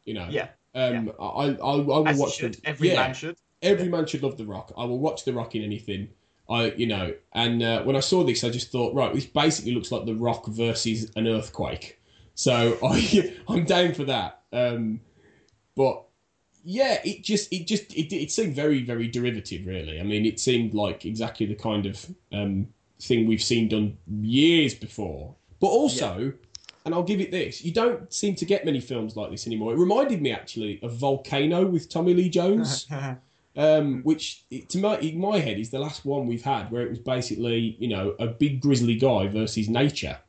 You 0.06 0.14
know. 0.16 0.28
Yeah, 0.30 0.48
Um, 0.74 1.12
I, 1.20 1.24
I, 1.24 1.46
I 1.52 1.76
will 1.76 2.08
as 2.08 2.18
watch 2.18 2.40
the, 2.40 2.58
Every 2.64 2.90
yeah, 2.90 2.96
man 2.96 3.14
should. 3.14 3.38
Every 3.62 3.90
man 3.90 4.06
should 4.06 4.24
love 4.24 4.38
The 4.38 4.46
Rock. 4.46 4.72
I 4.78 4.86
will 4.86 5.00
watch 5.00 5.26
The 5.26 5.34
Rock 5.34 5.54
in 5.56 5.64
anything. 5.64 6.10
I, 6.50 6.72
you 6.72 6.88
know, 6.88 7.14
and 7.34 7.62
uh, 7.62 7.84
when 7.84 7.98
I 7.98 8.00
saw 8.00 8.24
this, 8.24 8.44
I 8.44 8.50
just 8.50 8.72
thought, 8.72 8.96
right, 8.96 9.14
this 9.14 9.26
basically 9.26 9.74
looks 9.74 9.92
like 9.92 10.06
The 10.06 10.16
Rock 10.16 10.48
versus 10.48 11.12
an 11.18 11.28
earthquake. 11.28 12.00
So 12.36 12.78
I, 12.84 13.36
I'm 13.50 13.66
down 13.66 13.94
for 13.94 14.06
that. 14.06 14.42
Um, 14.54 15.02
but 15.76 16.07
yeah, 16.70 17.00
it 17.06 17.24
just, 17.24 17.52
it 17.54 17.66
just, 17.66 17.94
it, 17.94 18.14
it 18.14 18.30
seemed 18.30 18.54
very, 18.54 18.84
very 18.84 19.08
derivative, 19.08 19.66
really. 19.66 20.02
I 20.02 20.04
mean, 20.04 20.26
it 20.26 20.38
seemed 20.38 20.74
like 20.74 21.06
exactly 21.06 21.46
the 21.46 21.56
kind 21.56 21.86
of 21.86 22.06
um, 22.34 22.68
thing 23.00 23.26
we've 23.26 23.42
seen 23.42 23.70
done 23.70 23.98
years 24.20 24.74
before. 24.74 25.34
But 25.62 25.68
also, 25.68 26.34
and 26.84 26.94
I'll 26.94 27.04
give 27.04 27.22
it 27.22 27.32
this: 27.32 27.64
you 27.64 27.72
don't 27.72 28.12
seem 28.12 28.36
to 28.36 28.44
get 28.44 28.66
many 28.66 28.82
films 28.82 29.16
like 29.16 29.32
this 29.32 29.48
anymore. 29.48 29.72
It 29.72 29.78
reminded 29.78 30.22
me 30.22 30.34
actually 30.34 30.82
of 30.84 30.92
Volcano 30.98 31.66
with 31.66 31.88
Tommy 31.88 32.14
Lee 32.14 32.30
Jones. 32.30 32.86
Um, 33.56 34.04
which 34.04 34.44
to 34.70 34.78
my 34.78 35.00
in 35.00 35.20
my 35.20 35.40
head 35.40 35.58
is 35.58 35.72
the 35.72 35.80
last 35.80 36.06
one 36.06 36.28
we've 36.28 36.44
had 36.44 36.70
where 36.70 36.84
it 36.84 36.92
was 36.92 37.00
basically 37.00 37.76
you 37.80 37.88
know 37.88 38.16
a 38.20 38.28
big 38.28 38.62
grizzly 38.62 38.94
guy 38.94 39.28
versus 39.30 39.68
nature, 39.68 40.20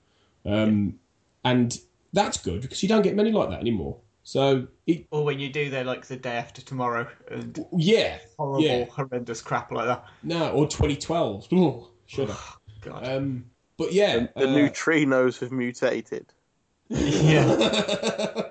um, 0.47 0.99
and 1.45 1.79
that's 2.15 2.39
good 2.39 2.63
because 2.63 2.83
you 2.83 2.89
don't 2.89 3.03
get 3.03 3.15
many 3.15 3.31
like 3.31 3.51
that 3.51 3.61
anymore. 3.61 3.99
So 4.29 4.69
it, 4.87 5.07
Or 5.11 5.25
when 5.25 5.39
you 5.39 5.49
do, 5.49 5.71
they're 5.71 5.85
like 5.85 6.05
the 6.05 6.17
day 6.17 6.37
after 6.37 6.61
tomorrow 6.61 7.09
and 7.31 7.59
yeah, 7.79 8.19
horrible, 8.37 8.61
yeah, 8.63 8.85
horrendous 8.85 9.41
crap 9.41 9.73
like 9.73 9.87
that. 9.87 10.05
no, 10.23 10.51
or 10.51 10.67
2012. 10.67 11.49
Ugh, 11.51 11.85
Shut 12.05 12.29
up. 12.29 12.39
God. 12.83 13.09
Um, 13.09 13.47
but 13.79 13.91
yeah, 13.91 14.27
The 14.37 14.45
uh, 14.45 14.49
neutrinos 14.49 15.41
have 15.41 15.51
mutated. 15.51 16.27
yeah. 16.91 18.43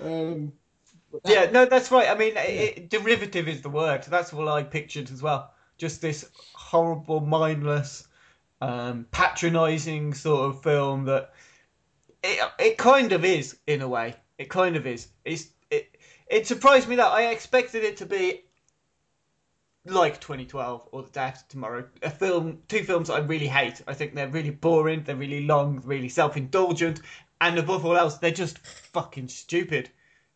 um, 0.00 0.54
Yeah, 1.26 1.50
no, 1.50 1.66
that's 1.66 1.90
right. 1.90 2.08
I 2.08 2.14
mean, 2.14 2.38
it, 2.38 2.78
it- 2.78 2.88
derivative 2.88 3.46
is 3.46 3.60
the 3.60 3.68
word. 3.68 4.04
That's 4.04 4.32
what 4.32 4.48
I 4.48 4.62
pictured 4.62 5.10
as 5.10 5.20
well. 5.20 5.52
Just 5.76 6.00
this 6.00 6.30
horrible, 6.54 7.20
mindless, 7.20 8.08
um, 8.62 9.04
patronising 9.10 10.14
sort 10.14 10.48
of 10.48 10.62
film 10.62 11.04
that 11.04 11.34
it 12.22 12.40
it 12.58 12.78
kind 12.78 13.12
of 13.12 13.22
is 13.22 13.58
in 13.66 13.82
a 13.82 13.88
way. 13.88 14.14
It 14.38 14.48
kind 14.48 14.76
of 14.76 14.86
is. 14.86 15.08
It's 15.24 15.48
it. 15.70 15.96
It 16.26 16.46
surprised 16.46 16.88
me 16.88 16.96
that 16.96 17.12
I 17.12 17.28
expected 17.28 17.84
it 17.84 17.96
to 17.98 18.06
be 18.06 18.44
like 19.84 20.20
2012 20.20 20.88
or 20.92 21.02
The 21.02 21.10
Day 21.10 21.20
After 21.20 21.44
Tomorrow, 21.50 21.84
a 22.02 22.10
film, 22.10 22.58
two 22.68 22.82
films 22.82 23.10
I 23.10 23.18
really 23.18 23.46
hate. 23.46 23.82
I 23.86 23.92
think 23.92 24.14
they're 24.14 24.28
really 24.28 24.50
boring, 24.50 25.02
they're 25.02 25.14
really 25.14 25.44
long, 25.44 25.82
really 25.84 26.08
self-indulgent, 26.08 27.02
and 27.40 27.58
above 27.58 27.84
all 27.84 27.96
else, 27.96 28.16
they're 28.16 28.30
just 28.30 28.58
fucking 28.58 29.28
stupid 29.28 29.90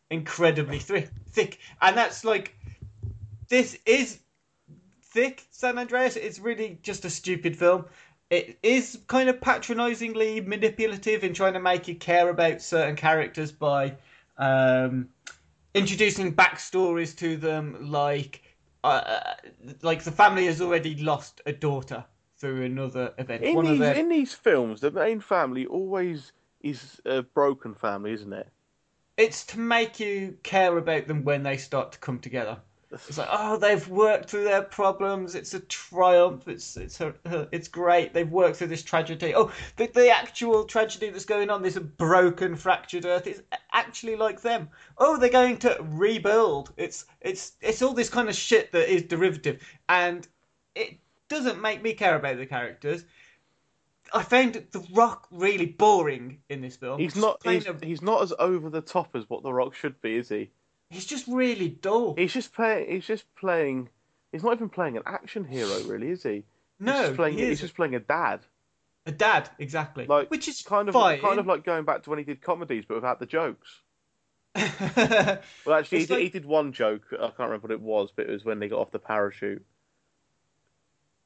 incredibly 0.09 0.79
thick, 0.79 1.09
thick, 1.31 1.59
and 1.81 1.97
that's 1.97 2.23
like 2.23 2.55
this 3.47 3.77
is 3.85 4.19
thick. 5.01 5.45
San 5.51 5.77
Andreas. 5.77 6.15
It's 6.15 6.39
really 6.39 6.79
just 6.83 7.05
a 7.05 7.09
stupid 7.09 7.55
film. 7.55 7.85
It 8.29 8.59
is 8.61 8.99
kind 9.07 9.29
of 9.29 9.41
patronisingly 9.41 10.41
manipulative 10.41 11.23
in 11.23 11.33
trying 11.33 11.53
to 11.53 11.59
make 11.59 11.87
you 11.87 11.95
care 11.95 12.29
about 12.29 12.61
certain 12.61 12.95
characters 12.95 13.51
by 13.51 13.95
um, 14.37 15.09
introducing 15.73 16.33
backstories 16.33 17.17
to 17.17 17.37
them, 17.37 17.89
like 17.89 18.43
uh, 18.83 19.33
like 19.81 20.03
the 20.03 20.11
family 20.11 20.45
has 20.45 20.61
already 20.61 20.95
lost 20.95 21.41
a 21.45 21.51
daughter 21.51 22.05
through 22.37 22.63
another 22.63 23.13
event. 23.17 23.43
In 23.43 23.55
One 23.55 23.65
of 23.65 23.71
these, 23.71 23.79
their 23.79 23.95
in 23.95 24.09
these 24.09 24.33
films, 24.33 24.81
the 24.81 24.91
main 24.91 25.19
family 25.19 25.65
always 25.65 26.31
is 26.61 27.01
a 27.05 27.23
broken 27.23 27.73
family, 27.73 28.13
isn't 28.13 28.33
it? 28.33 28.47
it's 29.19 29.45
to 29.45 29.59
make 29.59 29.99
you 29.99 30.37
care 30.43 30.77
about 30.77 31.07
them 31.07 31.25
when 31.25 31.43
they 31.43 31.57
start 31.57 31.91
to 31.91 31.99
come 31.99 32.19
together. 32.19 32.57
It's 32.91 33.19
like, 33.19 33.29
oh, 33.31 33.55
they've 33.57 33.87
worked 33.87 34.29
through 34.31 34.45
their 34.45 34.63
problems. 34.63 35.35
It's 35.35 35.53
a 35.53 35.59
triumph. 35.59 36.47
It's 36.47 36.75
it's 36.75 36.99
a, 37.01 37.13
it's 37.51 37.67
great. 37.67 38.13
They've 38.13 38.29
worked 38.29 38.57
through 38.57 38.67
this 38.67 38.81
tragedy. 38.81 39.35
Oh, 39.35 39.51
the 39.75 39.87
the 39.87 40.09
actual 40.09 40.63
tragedy 40.63 41.11
that's 41.11 41.25
going 41.25 41.51
on, 41.51 41.61
this 41.61 41.77
broken, 41.77 42.55
fractured 42.55 43.05
Earth, 43.05 43.27
is 43.27 43.43
actually 43.73 44.15
like 44.15 44.41
them. 44.41 44.69
Oh, 44.97 45.17
they're 45.17 45.29
going 45.29 45.57
to 45.59 45.77
rebuild. 45.81 46.73
It's 46.77 47.05
it's 47.21 47.53
it's 47.61 47.83
all 47.83 47.93
this 47.93 48.09
kind 48.09 48.27
of 48.27 48.35
shit 48.35 48.71
that 48.71 48.91
is 48.91 49.03
derivative, 49.03 49.61
and 49.87 50.27
it 50.73 50.97
doesn't 51.27 51.61
make 51.61 51.83
me 51.83 51.93
care 51.93 52.15
about 52.15 52.37
the 52.37 52.45
characters. 52.47 53.05
I 54.11 54.23
found 54.23 54.55
The 54.71 54.83
Rock 54.93 55.27
really 55.29 55.67
boring 55.67 56.39
in 56.49 56.61
this 56.61 56.75
film. 56.75 56.99
He's 56.99 57.15
not. 57.15 57.39
He's, 57.43 57.67
a- 57.67 57.77
he's 57.83 58.01
not 58.01 58.23
as 58.23 58.33
over 58.39 58.71
the 58.71 58.81
top 58.81 59.15
as 59.15 59.29
what 59.29 59.43
The 59.43 59.53
Rock 59.53 59.75
should 59.75 60.01
be, 60.01 60.15
is 60.17 60.29
he? 60.29 60.49
He's 60.89 61.05
just 61.05 61.27
really 61.27 61.69
dull. 61.69 62.15
He's 62.15 62.33
just 62.33 62.53
playing. 62.53 62.89
He's 62.91 63.05
just 63.05 63.25
playing. 63.35 63.89
He's 64.31 64.43
not 64.43 64.53
even 64.53 64.69
playing 64.69 64.97
an 64.97 65.03
action 65.05 65.43
hero, 65.45 65.81
really, 65.83 66.09
is 66.09 66.23
he? 66.23 66.29
He's 66.29 66.43
no, 66.79 67.03
just 67.03 67.15
playing. 67.15 67.37
he 67.37 67.45
He's 67.47 67.59
just 67.61 67.75
playing 67.75 67.95
a 67.95 67.99
dad. 67.99 68.41
a 69.05 69.11
dad, 69.11 69.49
exactly. 69.59 70.05
Like 70.07 70.29
Which 70.31 70.47
is 70.47 70.61
kind 70.61 70.87
of 70.87 70.93
fine. 70.93 71.19
kind 71.19 71.39
of 71.39 71.45
like 71.47 71.63
going 71.63 71.85
back 71.85 72.03
to 72.03 72.09
when 72.09 72.19
he 72.19 72.25
did 72.25 72.41
comedies, 72.41 72.85
but 72.87 72.95
without 72.95 73.19
the 73.19 73.25
jokes. 73.25 73.81
Well, 74.55 75.77
actually, 75.77 75.99
he 75.99 76.03
It's 76.03 76.07
did, 76.07 76.09
like- 76.09 76.19
he 76.23 76.29
did 76.29 76.45
one 76.45 76.73
joke. 76.73 77.03
I 77.13 77.27
can't 77.27 77.39
remember 77.39 77.67
what 77.67 77.71
it 77.71 77.81
was, 77.81 78.09
but 78.15 78.27
it 78.27 78.31
was 78.31 78.43
when 78.45 78.59
they 78.59 78.67
got 78.67 78.79
off 78.79 78.91
the 78.91 78.99
parachute. 78.99 79.63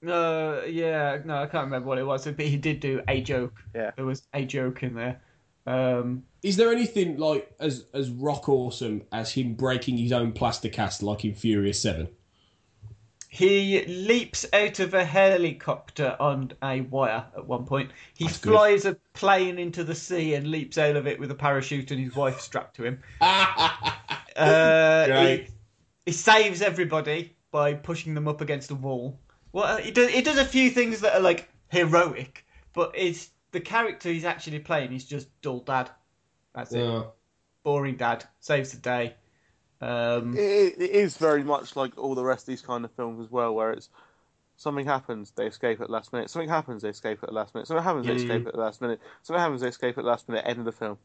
no, 0.02 0.64
yeah, 0.66 1.20
no, 1.24 1.36
I 1.38 1.46
can't 1.46 1.66
remember 1.66 1.88
what 1.88 1.98
it 1.98 2.06
was, 2.06 2.26
but 2.26 2.40
he 2.46 2.58
did 2.58 2.80
do 2.82 3.02
a 3.08 3.22
joke. 3.22 3.54
Yeah. 3.74 3.92
There 3.96 4.06
was 4.06 4.24
a 4.34 4.44
joke 4.46 4.84
in 4.84 4.96
there. 4.96 5.22
Um, 5.66 6.24
is 6.42 6.58
there 6.58 6.72
anything 6.72 7.18
like 7.18 7.54
as 7.60 7.86
as 7.94 8.10
rock 8.10 8.50
awesome 8.50 9.04
as 9.12 9.32
him 9.32 9.54
breaking 9.54 9.98
his 9.98 10.12
own 10.12 10.34
plaster 10.34 10.70
cast 10.70 11.02
like 11.02 11.24
in 11.24 11.34
Furious 11.36 11.82
Seven? 11.82 12.10
he 13.34 13.84
leaps 13.86 14.46
out 14.54 14.80
of 14.80 14.94
a 14.94 15.04
helicopter 15.04 16.16
on 16.20 16.52
a 16.62 16.82
wire 16.82 17.26
at 17.36 17.48
one 17.48 17.66
point. 17.66 17.90
He 18.16 18.26
That's 18.26 18.38
good. 18.38 18.52
flies 18.52 18.86
a 18.86 18.94
plane 19.14 19.58
into 19.58 19.84
the 19.84 19.96
sea 19.96 20.36
and 20.36 20.46
leaps 20.46 20.78
out 20.78 20.96
of 20.96 21.08
it 21.08 21.20
with 21.20 21.32
a 21.32 21.36
parachute 21.36 21.90
and 21.90 22.00
his 22.00 22.16
wife 22.16 22.40
strapped 22.40 22.76
to 22.76 22.84
him. 22.84 23.00
Uh, 24.36 25.06
he, 25.28 25.48
he 26.08 26.12
saves 26.12 26.64
everybody 26.64 27.36
by 27.52 27.72
pushing 27.72 28.16
them 28.16 28.28
up 28.28 28.42
against 28.42 28.72
a 28.72 28.76
wall. 28.76 29.20
Well, 29.52 29.78
he 29.78 29.92
does. 29.92 30.10
He 30.10 30.24
does 30.24 30.40
a 30.40 30.46
few 30.46 30.72
things 30.72 31.02
that 31.02 31.14
are 31.14 31.22
like 31.22 31.48
heroic, 31.70 32.44
but 32.74 32.92
it's 32.96 33.30
the 33.54 33.62
character 33.62 34.10
he's 34.10 34.26
actually 34.26 34.60
playing. 34.60 34.92
is 34.94 35.06
just 35.06 35.30
dull 35.42 35.60
dad. 35.62 35.90
That's 36.54 36.74
it. 36.74 37.06
Boring 37.64 37.96
dad 37.96 38.26
saves 38.42 38.72
the 38.74 38.78
day. 38.80 39.16
Um, 39.82 40.36
It, 40.38 40.76
it 40.80 40.92
is 40.92 41.18
very 41.18 41.44
much 41.44 41.76
like 41.76 41.98
all 41.98 42.16
the 42.16 42.24
rest 42.24 42.44
of 42.44 42.48
these 42.48 42.62
kind 42.62 42.84
of 42.86 42.92
films 42.92 43.20
as 43.26 43.32
well, 43.32 43.54
where 43.56 43.72
it's 43.72 43.90
something 44.58 44.86
happens, 44.86 45.32
they 45.32 45.48
escape 45.48 45.82
at 45.82 45.88
the 45.88 45.94
last 45.94 46.14
minute. 46.14 46.30
Something 46.30 46.50
happens, 46.50 46.82
they 46.84 46.90
escape 46.90 47.20
at 47.24 47.30
the 47.30 47.36
last 47.36 47.54
minute. 47.56 47.68
Something 47.68 47.84
happens, 47.84 48.06
they 48.06 48.14
escape 48.16 48.48
at 48.48 48.54
the 48.54 48.60
last 48.60 48.82
minute. 48.82 49.02
Something 49.24 49.42
happens, 49.42 49.62
they 49.62 49.68
escape 49.68 49.98
at 49.98 50.04
the 50.04 50.10
last 50.10 50.30
minute. 50.30 50.44
End 50.48 50.60
of 50.60 50.66
the 50.66 50.72
film. 50.72 50.98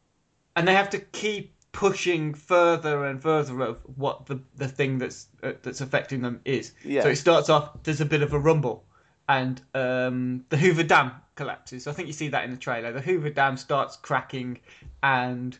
and 0.55 0.67
they 0.67 0.73
have 0.75 0.89
to 0.91 0.99
keep 0.99 1.55
pushing 1.71 2.33
further 2.33 3.05
and 3.05 3.21
further 3.21 3.61
of 3.61 3.77
what 3.95 4.25
the 4.25 4.41
the 4.55 4.67
thing 4.67 4.97
that's 4.97 5.27
uh, 5.43 5.53
that's 5.61 5.81
affecting 5.81 6.21
them 6.21 6.41
is. 6.45 6.73
Yeah. 6.83 7.03
So 7.03 7.09
it 7.09 7.15
starts 7.17 7.49
off. 7.49 7.83
There's 7.83 8.01
a 8.01 8.05
bit 8.05 8.21
of 8.21 8.33
a 8.33 8.39
rumble, 8.39 8.85
and 9.27 9.61
um, 9.73 10.45
the 10.49 10.57
Hoover 10.57 10.83
Dam 10.83 11.11
collapses. 11.39 11.87
I 11.87 11.93
think 11.93 12.07
you 12.07 12.13
see 12.13 12.27
that 12.29 12.43
in 12.43 12.51
the 12.51 12.57
trailer. 12.57 12.91
The 12.91 13.01
Hoover 13.01 13.29
Dam 13.29 13.55
starts 13.57 13.95
cracking, 13.95 14.59
and 15.03 15.57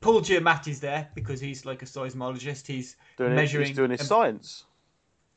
Paul 0.00 0.20
Giamatti's 0.20 0.80
there 0.80 1.08
because 1.14 1.40
he's 1.40 1.64
like 1.64 1.82
a 1.82 1.86
seismologist. 1.86 2.66
He's 2.66 2.96
Doing 3.16 3.32
it, 3.32 3.36
measuring. 3.36 3.66
he's 3.68 3.76
doing 3.76 3.90
his 3.90 4.02
um, 4.02 4.06
science. 4.06 4.64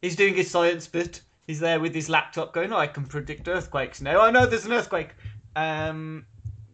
he's 0.01 0.15
doing 0.17 0.35
his 0.35 0.51
science 0.51 0.85
bit. 0.87 1.21
He's 1.47 1.61
there 1.61 1.79
with 1.79 1.95
his 1.95 2.09
laptop, 2.09 2.53
going, 2.53 2.73
"Oh, 2.73 2.77
I 2.77 2.87
can 2.87 3.05
predict 3.05 3.47
earthquakes 3.47 4.01
now. 4.01 4.19
I 4.21 4.29
know 4.31 4.45
there's 4.45 4.65
an 4.65 4.73
earthquake." 4.73 5.15
Um, 5.55 6.25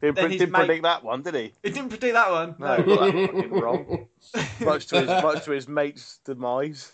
Didn't, 0.01 0.17
pre- 0.17 0.37
didn't 0.37 0.51
made- 0.51 0.59
predict 0.65 0.83
that 0.83 1.03
one, 1.03 1.21
did 1.21 1.35
he? 1.35 1.53
he 1.61 1.69
didn't 1.69 1.89
predict 1.89 2.13
that 2.15 2.31
one. 2.31 2.55
No, 2.57 2.75
he 2.77 2.83
got 2.83 2.99
that 2.99 3.27
fucking 3.27 3.51
wrong. 3.51 4.07
Much 4.61 4.87
to 4.87 4.99
his 5.01 5.09
much 5.23 5.45
to 5.45 5.51
his 5.51 5.67
mate's 5.67 6.19
demise. 6.25 6.91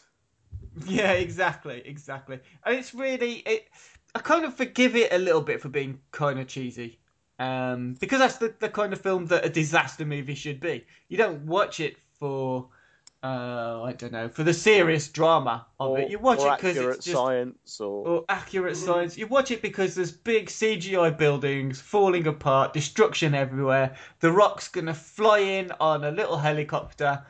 Yeah, 0.85 1.13
exactly, 1.13 1.81
exactly. 1.85 2.39
And 2.65 2.75
it's 2.75 2.93
really 2.93 3.35
it. 3.45 3.69
I 4.15 4.19
kind 4.19 4.45
of 4.45 4.55
forgive 4.55 4.95
it 4.95 5.13
a 5.13 5.17
little 5.17 5.41
bit 5.41 5.61
for 5.61 5.69
being 5.69 5.99
kind 6.11 6.39
of 6.39 6.47
cheesy, 6.47 6.99
um, 7.37 7.95
because 7.99 8.19
that's 8.19 8.37
the, 8.37 8.53
the 8.59 8.69
kind 8.69 8.91
of 8.93 9.01
film 9.01 9.27
that 9.27 9.45
a 9.45 9.49
disaster 9.49 10.05
movie 10.05 10.35
should 10.35 10.59
be. 10.59 10.85
You 11.09 11.17
don't 11.17 11.45
watch 11.45 11.79
it 11.79 11.97
for, 12.19 12.69
uh, 13.23 13.83
I 13.83 13.93
don't 13.93 14.11
know, 14.11 14.27
for 14.27 14.43
the 14.43 14.53
serious 14.53 15.07
drama 15.09 15.67
of 15.79 15.91
Or, 15.91 15.99
it. 15.99 16.09
You 16.09 16.19
watch 16.19 16.39
it 16.41 16.57
because 16.57 16.77
it's 16.77 17.05
just 17.05 17.17
science, 17.17 17.79
or 17.79 18.07
or 18.07 18.25
accurate 18.29 18.77
science. 18.77 19.17
You 19.17 19.27
watch 19.27 19.51
it 19.51 19.61
because 19.61 19.93
there's 19.95 20.11
big 20.11 20.47
CGI 20.47 21.15
buildings 21.15 21.79
falling 21.79 22.25
apart, 22.27 22.73
destruction 22.73 23.35
everywhere. 23.35 23.95
The 24.21 24.31
Rock's 24.31 24.67
gonna 24.67 24.93
fly 24.95 25.39
in 25.39 25.71
on 25.79 26.03
a 26.03 26.11
little 26.11 26.37
helicopter, 26.37 27.23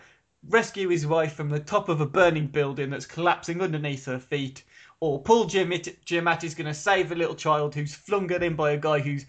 rescue 0.47 0.89
his 0.89 1.05
wife 1.05 1.33
from 1.33 1.49
the 1.49 1.59
top 1.59 1.89
of 1.89 1.99
a 2.01 2.05
burning 2.05 2.47
building 2.47 2.89
that's 2.89 3.05
collapsing 3.05 3.61
underneath 3.61 4.05
her 4.05 4.19
feet. 4.19 4.63
Or 5.01 5.21
Paul 5.21 5.45
Giamatti- 5.45 5.97
Giamatti's 6.05 6.55
gonna 6.55 6.73
save 6.73 7.11
a 7.11 7.15
little 7.15 7.35
child 7.35 7.73
who's 7.73 7.95
flung 7.95 8.31
at 8.31 8.43
him 8.43 8.55
by 8.55 8.71
a 8.71 8.77
guy 8.77 8.99
who's 8.99 9.25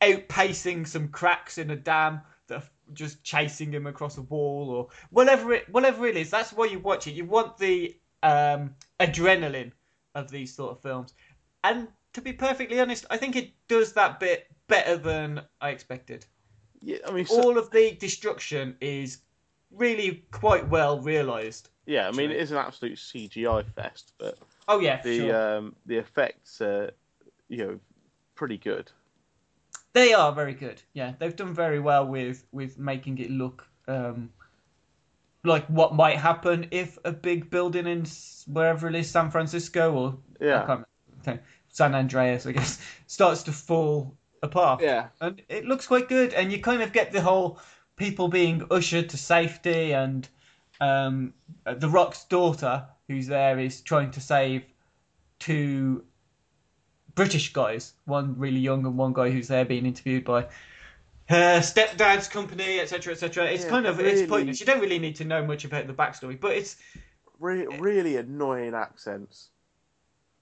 outpacing 0.00 0.86
some 0.86 1.08
cracks 1.08 1.58
in 1.58 1.70
a 1.70 1.76
dam 1.76 2.20
that 2.48 2.62
are 2.62 2.68
just 2.92 3.22
chasing 3.22 3.72
him 3.72 3.86
across 3.86 4.18
a 4.18 4.22
wall 4.22 4.70
or 4.70 4.88
whatever 5.10 5.52
it 5.52 5.68
whatever 5.70 6.06
it 6.06 6.16
is. 6.16 6.30
That's 6.30 6.52
why 6.52 6.66
you 6.66 6.78
watch 6.80 7.06
it. 7.06 7.12
You 7.12 7.24
want 7.24 7.56
the 7.58 7.96
um, 8.22 8.74
adrenaline 9.00 9.72
of 10.14 10.30
these 10.30 10.54
sort 10.54 10.72
of 10.72 10.82
films. 10.82 11.14
And 11.62 11.88
to 12.12 12.20
be 12.20 12.32
perfectly 12.32 12.80
honest, 12.80 13.06
I 13.10 13.16
think 13.16 13.36
it 13.36 13.52
does 13.68 13.92
that 13.94 14.20
bit 14.20 14.46
better 14.68 14.96
than 14.96 15.42
I 15.60 15.70
expected. 15.70 16.26
yeah, 16.80 16.98
I 17.06 17.10
mean, 17.12 17.26
so, 17.26 17.42
All 17.42 17.58
of 17.58 17.70
the 17.70 17.92
destruction 17.92 18.76
is 18.80 19.18
really 19.70 20.24
quite 20.30 20.68
well 20.68 21.00
realised. 21.00 21.70
yeah, 21.86 22.06
I 22.08 22.12
mean, 22.12 22.30
it 22.30 22.36
is 22.38 22.50
an 22.50 22.58
absolute 22.58 22.98
CGI 22.98 23.64
fest, 23.74 24.12
but 24.18 24.38
Oh 24.68 24.80
yeah, 24.80 25.02
the 25.02 25.16
sure. 25.16 25.32
um, 25.32 25.76
the 25.86 25.96
effects 25.98 26.60
are, 26.60 26.90
you 27.48 27.58
know, 27.58 27.80
pretty 28.34 28.58
good. 28.58 28.90
They 29.94 30.12
are 30.12 30.32
very 30.32 30.54
good. 30.54 30.82
Yeah, 30.92 31.14
they've 31.18 31.34
done 31.34 31.54
very 31.54 31.80
well 31.80 32.06
with 32.06 32.46
with 32.52 32.78
making 32.78 33.18
it 33.18 33.30
look 33.30 33.66
um, 33.88 34.30
like 35.44 35.66
what 35.66 35.94
might 35.94 36.16
happen 36.16 36.66
if 36.70 36.98
a 37.04 37.12
big 37.12 37.50
building 37.50 37.86
in 37.86 38.06
wherever 38.46 38.88
it 38.88 38.94
is, 38.94 39.10
San 39.10 39.30
Francisco 39.30 39.92
or 39.92 40.18
Yeah. 40.40 40.66
can't 40.66 40.86
San 41.68 41.94
Andreas, 41.94 42.46
I 42.46 42.52
guess, 42.52 42.78
starts 43.06 43.42
to 43.44 43.52
fall 43.52 44.16
apart. 44.42 44.82
Yeah. 44.82 45.08
and 45.20 45.42
it 45.48 45.64
looks 45.64 45.86
quite 45.86 46.08
good. 46.08 46.32
And 46.34 46.52
you 46.52 46.60
kind 46.60 46.82
of 46.82 46.92
get 46.92 47.12
the 47.12 47.20
whole 47.20 47.58
people 47.96 48.28
being 48.28 48.66
ushered 48.70 49.08
to 49.10 49.16
safety, 49.16 49.92
and 49.92 50.28
um, 50.80 51.34
the 51.64 51.88
Rock's 51.88 52.24
daughter, 52.24 52.86
who's 53.08 53.26
there, 53.26 53.58
is 53.58 53.80
trying 53.80 54.10
to 54.12 54.20
save 54.20 54.62
two 55.38 56.04
British 57.14 57.52
guys, 57.52 57.92
one 58.06 58.38
really 58.38 58.58
young 58.60 58.84
and 58.86 58.96
one 58.96 59.12
guy 59.12 59.30
who's 59.30 59.48
there 59.48 59.64
being 59.64 59.86
interviewed 59.86 60.24
by 60.24 60.46
her 61.28 61.60
stepdad's 61.60 62.28
company, 62.28 62.80
etc., 62.80 63.12
etc. 63.12 63.46
It's 63.46 63.64
Yeah, 63.64 63.70
kind 63.70 63.86
of 63.86 63.96
but 63.96 64.06
it's 64.06 64.28
pointless. 64.28 64.60
You 64.60 64.66
don't 64.66 64.80
really 64.80 64.98
need 64.98 65.16
to 65.16 65.24
know 65.24 65.44
much 65.44 65.64
about 65.64 65.86
the 65.86 65.94
backstory, 65.94 66.38
but 66.38 66.52
it's. 66.52 66.76
Re- 67.40 67.66
really 67.78 68.16
annoying 68.16 68.74
accents. 68.74 69.48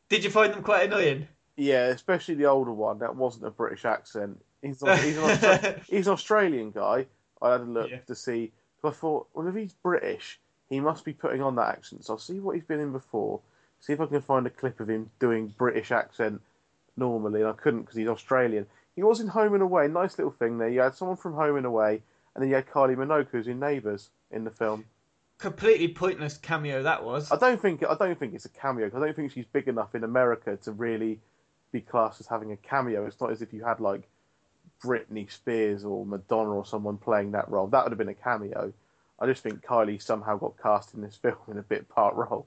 Did 0.08 0.24
you 0.24 0.30
find 0.30 0.52
them 0.52 0.62
quite 0.62 0.84
annoying? 0.86 1.26
Yeah, 1.56 1.86
especially 1.86 2.34
the 2.34 2.44
older 2.46 2.72
one. 2.72 2.98
That 2.98 3.16
wasn't 3.16 3.46
a 3.46 3.50
British 3.50 3.84
accent. 3.84 4.40
He's, 4.60 4.82
not, 4.82 4.98
he's, 5.00 5.16
an, 5.16 5.22
Austra- 5.24 5.82
he's 5.88 6.06
an 6.06 6.12
Australian 6.12 6.70
guy. 6.70 7.06
I 7.40 7.52
had 7.52 7.60
a 7.62 7.64
look 7.64 7.90
Yeah. 7.90 7.98
to 8.06 8.14
see. 8.14 8.52
I 8.84 8.90
thought, 8.90 9.28
well, 9.32 9.46
if 9.48 9.54
he's 9.54 9.72
British, 9.72 10.40
he 10.72 10.80
must 10.80 11.04
be 11.04 11.12
putting 11.12 11.42
on 11.42 11.54
that 11.56 11.68
accent. 11.68 12.04
So 12.04 12.14
I'll 12.14 12.18
see 12.18 12.40
what 12.40 12.54
he's 12.54 12.64
been 12.64 12.80
in 12.80 12.92
before. 12.92 13.40
See 13.80 13.92
if 13.92 14.00
I 14.00 14.06
can 14.06 14.22
find 14.22 14.46
a 14.46 14.50
clip 14.50 14.80
of 14.80 14.88
him 14.88 15.10
doing 15.18 15.52
British 15.58 15.90
accent 15.90 16.40
normally. 16.96 17.40
And 17.40 17.50
I 17.50 17.52
couldn't 17.52 17.82
because 17.82 17.96
he's 17.96 18.08
Australian. 18.08 18.66
He 18.96 19.02
was 19.02 19.20
in 19.20 19.28
Home 19.28 19.54
and 19.54 19.62
Away. 19.62 19.88
Nice 19.88 20.18
little 20.18 20.32
thing 20.32 20.58
there. 20.58 20.68
You 20.68 20.80
had 20.80 20.94
someone 20.94 21.16
from 21.16 21.34
Home 21.34 21.56
and 21.56 21.66
Away, 21.66 22.02
and 22.34 22.42
then 22.42 22.48
you 22.48 22.54
had 22.54 22.68
Kylie 22.68 22.96
Minogue 22.96 23.28
who's 23.30 23.48
in 23.48 23.60
Neighbours 23.60 24.10
in 24.30 24.44
the 24.44 24.50
film. 24.50 24.84
Completely 25.38 25.88
pointless 25.88 26.38
cameo 26.38 26.82
that 26.84 27.04
was. 27.04 27.30
I 27.32 27.36
don't 27.36 27.60
think 27.60 27.84
I 27.84 27.94
don't 27.94 28.18
think 28.18 28.32
it's 28.32 28.44
a 28.44 28.50
cameo 28.50 28.88
'cause 28.88 29.02
I 29.02 29.06
don't 29.06 29.16
think 29.16 29.32
she's 29.32 29.46
big 29.46 29.68
enough 29.68 29.94
in 29.94 30.04
America 30.04 30.56
to 30.58 30.72
really 30.72 31.20
be 31.72 31.80
classed 31.80 32.20
as 32.20 32.26
having 32.28 32.52
a 32.52 32.56
cameo. 32.56 33.04
It's 33.04 33.20
not 33.20 33.30
as 33.30 33.42
if 33.42 33.52
you 33.52 33.64
had 33.64 33.80
like 33.80 34.08
Britney 34.82 35.30
Spears 35.30 35.84
or 35.84 36.06
Madonna 36.06 36.54
or 36.54 36.64
someone 36.64 36.96
playing 36.96 37.32
that 37.32 37.50
role. 37.50 37.66
That 37.66 37.84
would 37.84 37.92
have 37.92 37.98
been 37.98 38.08
a 38.08 38.14
cameo. 38.14 38.72
I 39.22 39.26
just 39.26 39.42
think 39.42 39.62
Kylie 39.64 40.02
somehow 40.02 40.36
got 40.36 40.60
cast 40.60 40.94
in 40.94 41.00
this 41.00 41.14
film 41.22 41.36
in 41.48 41.58
a 41.58 41.62
bit 41.62 41.88
part 41.88 42.14
role. 42.16 42.46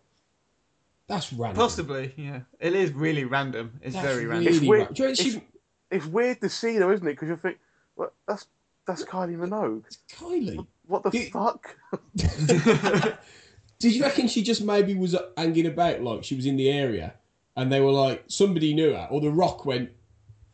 That's 1.08 1.32
random. 1.32 1.58
Possibly, 1.58 2.14
yeah. 2.18 2.40
It 2.60 2.74
is 2.74 2.92
really 2.92 3.26
random. 3.26 3.80
It's 3.82 3.94
That's 3.96 4.06
very 4.08 4.26
really 4.26 4.46
random. 4.48 4.54
It's 4.54 4.62
weird. 4.66 4.88
ra- 4.88 4.94
Do 4.94 5.16
she, 5.16 5.28
It's- 5.30 5.44
It's 5.92 6.06
weird 6.08 6.42
to 6.42 6.50
see 6.50 6.78
though, 6.80 6.92
isn't 6.92 7.06
it? 7.08 7.12
Because 7.12 7.30
you 7.30 7.38
think, 7.38 7.58
well, 7.96 8.12
that's 8.28 8.48
that's 8.88 9.04
Kylie 9.06 9.38
Minogue. 9.38 9.84
Kylie. 10.12 10.66
What 10.88 11.04
the 11.04 11.10
Did- 11.12 11.32
fuck? 11.32 11.76
Did 13.80 13.94
you 13.94 14.04
reckon 14.04 14.28
she 14.28 14.42
just 14.42 14.64
maybe 14.64 14.96
was 14.96 15.16
hanging 15.38 15.68
about 15.68 16.02
like 16.02 16.24
she 16.24 16.36
was 16.36 16.46
in 16.46 16.56
the 16.58 16.70
area 16.72 17.14
and 17.56 17.72
they 17.72 17.82
were 17.82 17.92
like, 17.92 18.24
somebody 18.28 18.74
knew 18.74 18.94
her, 18.94 19.08
or 19.12 19.22
The 19.22 19.30
Rock 19.30 19.66
went, 19.66 19.92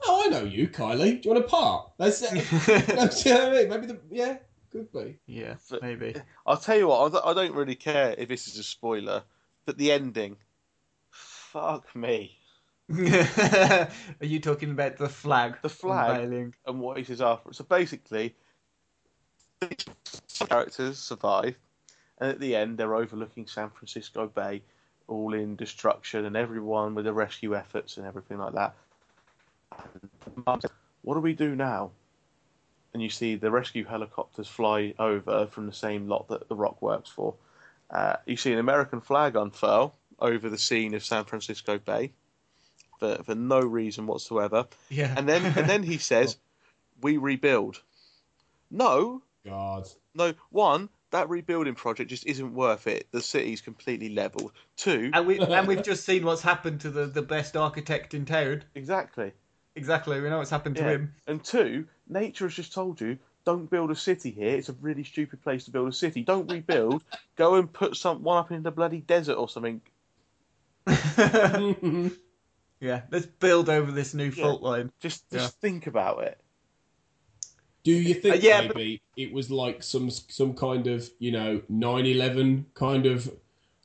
Oh, 0.03 0.23
I 0.25 0.29
know 0.29 0.43
you, 0.43 0.67
Kylie. 0.67 1.21
Do 1.21 1.29
you 1.29 1.35
want 1.35 1.45
a 1.45 1.47
part? 1.47 1.91
That's 1.99 2.21
it. 2.23 2.43
That's 2.87 3.23
you 3.25 3.33
know 3.35 3.51
I 3.51 3.53
mean. 3.53 3.69
Maybe 3.69 3.85
the 3.87 3.99
yeah, 4.09 4.37
could 4.71 4.91
be. 4.91 5.17
yeah, 5.25 5.55
maybe. 5.81 6.15
Eh, 6.15 6.21
I'll 6.45 6.57
tell 6.57 6.77
you 6.77 6.87
what. 6.87 7.05
I 7.05 7.09
don't- 7.09 7.25
I 7.25 7.33
don't 7.33 7.55
really 7.55 7.75
care 7.75 8.15
if 8.17 8.29
this 8.29 8.47
is 8.47 8.57
a 8.57 8.63
spoiler, 8.63 9.23
but 9.65 9.77
the 9.77 9.91
ending, 9.91 10.37
fuck 11.09 11.95
me. 11.95 12.37
Are 12.91 13.87
you 14.21 14.39
talking 14.39 14.71
about 14.71 14.97
the 14.97 15.07
flag? 15.09 15.57
The 15.61 15.69
flag? 15.69 16.09
unveiling? 16.23 16.53
and 16.65 16.79
what 16.79 16.97
he 16.97 17.03
says 17.03 17.21
after. 17.21 17.53
So 17.53 17.63
basically, 17.63 18.35
some 20.27 20.47
characters 20.47 20.97
survive, 20.99 21.55
and 22.19 22.31
at 22.31 22.39
the 22.39 22.55
end, 22.55 22.77
they're 22.77 22.95
overlooking 22.95 23.47
San 23.47 23.69
Francisco 23.69 24.27
Bay, 24.27 24.61
all 25.07 25.33
in 25.33 25.55
destruction, 25.55 26.25
and 26.25 26.35
everyone 26.35 26.95
with 26.95 27.05
the 27.05 27.13
rescue 27.13 27.55
efforts 27.55 27.97
and 27.97 28.05
everything 28.05 28.37
like 28.39 28.53
that. 28.53 28.75
And 30.25 30.45
Mum 30.45 30.59
says, 30.61 30.71
What 31.03 31.13
do 31.15 31.19
we 31.21 31.33
do 31.33 31.55
now? 31.55 31.91
And 32.93 33.01
you 33.01 33.09
see 33.09 33.35
the 33.35 33.51
rescue 33.51 33.85
helicopters 33.85 34.47
fly 34.47 34.93
over 34.99 35.47
from 35.47 35.65
the 35.65 35.73
same 35.73 36.07
lot 36.07 36.27
that 36.27 36.49
The 36.49 36.55
Rock 36.55 36.81
works 36.81 37.09
for. 37.09 37.35
Uh, 37.89 38.15
you 38.25 38.37
see 38.37 38.51
an 38.51 38.59
American 38.59 39.01
flag 39.01 39.35
unfurl 39.35 39.95
over 40.19 40.49
the 40.49 40.57
scene 40.57 40.93
of 40.93 41.03
San 41.03 41.25
Francisco 41.25 41.77
Bay 41.77 42.11
for, 42.99 43.21
for 43.23 43.35
no 43.35 43.59
reason 43.59 44.07
whatsoever. 44.07 44.67
Yeah. 44.89 45.13
And 45.17 45.27
then 45.27 45.45
and 45.57 45.69
then 45.69 45.83
he 45.83 45.97
says, 46.11 46.37
"We 47.01 47.17
rebuild." 47.17 47.81
No, 48.69 49.21
God. 49.45 49.89
no. 50.15 50.33
One, 50.49 50.87
that 51.09 51.29
rebuilding 51.29 51.75
project 51.75 52.09
just 52.09 52.25
isn't 52.25 52.53
worth 52.53 52.87
it. 52.87 53.07
The 53.11 53.21
city's 53.21 53.59
completely 53.59 54.09
leveled. 54.09 54.53
Two, 54.77 55.11
and 55.13 55.27
we 55.27 55.39
and 55.39 55.67
we've 55.67 55.83
just 55.91 56.05
seen 56.05 56.23
what's 56.23 56.41
happened 56.41 56.81
to 56.81 56.89
the, 56.89 57.07
the 57.07 57.21
best 57.21 57.57
architect 57.57 58.13
in 58.13 58.25
town. 58.25 58.63
exactly. 58.75 59.33
Exactly, 59.73 60.19
we 60.19 60.29
know 60.29 60.37
what's 60.37 60.49
happened 60.49 60.75
to 60.75 60.83
him. 60.83 61.13
And 61.27 61.41
two, 61.41 61.87
nature 62.11 62.45
has 62.45 62.53
just 62.53 62.73
told 62.73 62.99
you, 63.01 63.17
don't 63.45 63.69
build 63.69 63.89
a 63.91 63.95
city 63.95 64.29
here. 64.31 64.55
It's 64.55 64.69
a 64.69 64.73
really 64.73 65.03
stupid 65.03 65.41
place 65.41 65.65
to 65.65 65.71
build 65.71 65.87
a 65.89 65.93
city. 65.93 66.21
Don't 66.23 66.51
rebuild. 66.51 67.03
Go 67.35 67.55
and 67.55 67.71
put 67.71 67.95
some 67.95 68.21
one 68.23 68.37
up 68.37 68.51
in 68.51 68.61
the 68.63 68.71
bloody 68.71 68.99
desert 68.99 69.35
or 69.35 69.49
something. 69.49 69.81
Yeah, 72.83 73.01
let's 73.11 73.27
build 73.27 73.69
over 73.69 73.91
this 73.91 74.15
new 74.15 74.29
Yeah. 74.29 74.43
fault 74.43 74.63
line. 74.63 74.91
Just 74.99 75.29
just 75.31 75.59
think 75.61 75.85
about 75.85 76.23
it. 76.23 76.39
Do 77.83 77.91
you 77.91 78.15
think 78.15 78.35
Uh, 78.35 78.39
yeah, 78.41 78.65
but- 78.67 78.75
maybe 78.75 79.01
it 79.15 79.31
was 79.31 79.51
like 79.51 79.83
some 79.83 80.09
some 80.09 80.55
kind 80.55 80.87
of 80.87 81.07
you 81.19 81.31
know 81.31 81.61
9-11 81.71 82.65
kind 82.73 83.05
of 83.05 83.31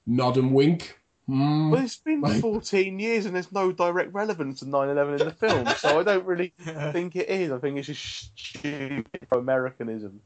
nod 0.07 0.39
and 0.39 0.55
wink? 0.55 0.99
Hmm. 1.27 1.71
Well, 1.71 1.85
it's 1.85 1.97
been 1.97 2.23
Right. 2.23 2.41
14 2.41 2.99
years 2.99 3.27
and 3.27 3.35
there's 3.35 3.53
no 3.53 3.73
direct 3.73 4.13
relevance 4.15 4.61
to 4.61 4.65
9/11 4.67 5.15
in 5.17 5.25
the 5.25 5.31
film, 5.33 5.75
so 5.77 5.99
I 6.01 6.03
don't 6.03 6.25
really 6.27 6.53
think 6.93 7.15
it 7.17 7.29
is. 7.29 7.51
I 7.53 7.59
think 7.59 7.79
it's 7.79 7.87
just 7.89 8.37
stupid 8.39 9.27
Americanism. 9.33 10.23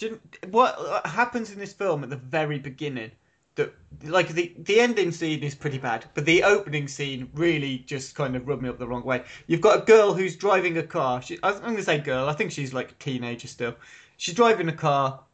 You, 0.00 0.20
what 0.50 1.06
happens 1.06 1.50
in 1.50 1.58
this 1.58 1.72
film 1.72 2.02
at 2.04 2.10
the 2.10 2.16
very 2.16 2.58
beginning? 2.58 3.12
That 3.56 3.74
like 4.04 4.28
the 4.28 4.54
the 4.58 4.80
ending 4.80 5.10
scene 5.12 5.42
is 5.42 5.54
pretty 5.54 5.78
bad, 5.78 6.06
but 6.14 6.24
the 6.24 6.42
opening 6.44 6.88
scene 6.88 7.30
really 7.34 7.78
just 7.78 8.14
kind 8.14 8.34
of 8.36 8.46
rubbed 8.48 8.62
me 8.62 8.68
up 8.68 8.78
the 8.78 8.86
wrong 8.88 9.04
way. 9.04 9.24
You've 9.46 9.60
got 9.60 9.82
a 9.82 9.84
girl 9.84 10.14
who's 10.14 10.36
driving 10.36 10.78
a 10.78 10.82
car. 10.84 11.20
She, 11.22 11.38
I'm 11.42 11.60
going 11.60 11.76
to 11.76 11.82
say 11.82 11.98
girl. 11.98 12.28
I 12.28 12.32
think 12.34 12.52
she's 12.52 12.72
like 12.74 12.92
a 12.92 12.94
teenager 12.94 13.48
still. 13.48 13.74
She's 14.16 14.34
driving 14.34 14.68
a 14.68 14.72
car 14.76 15.24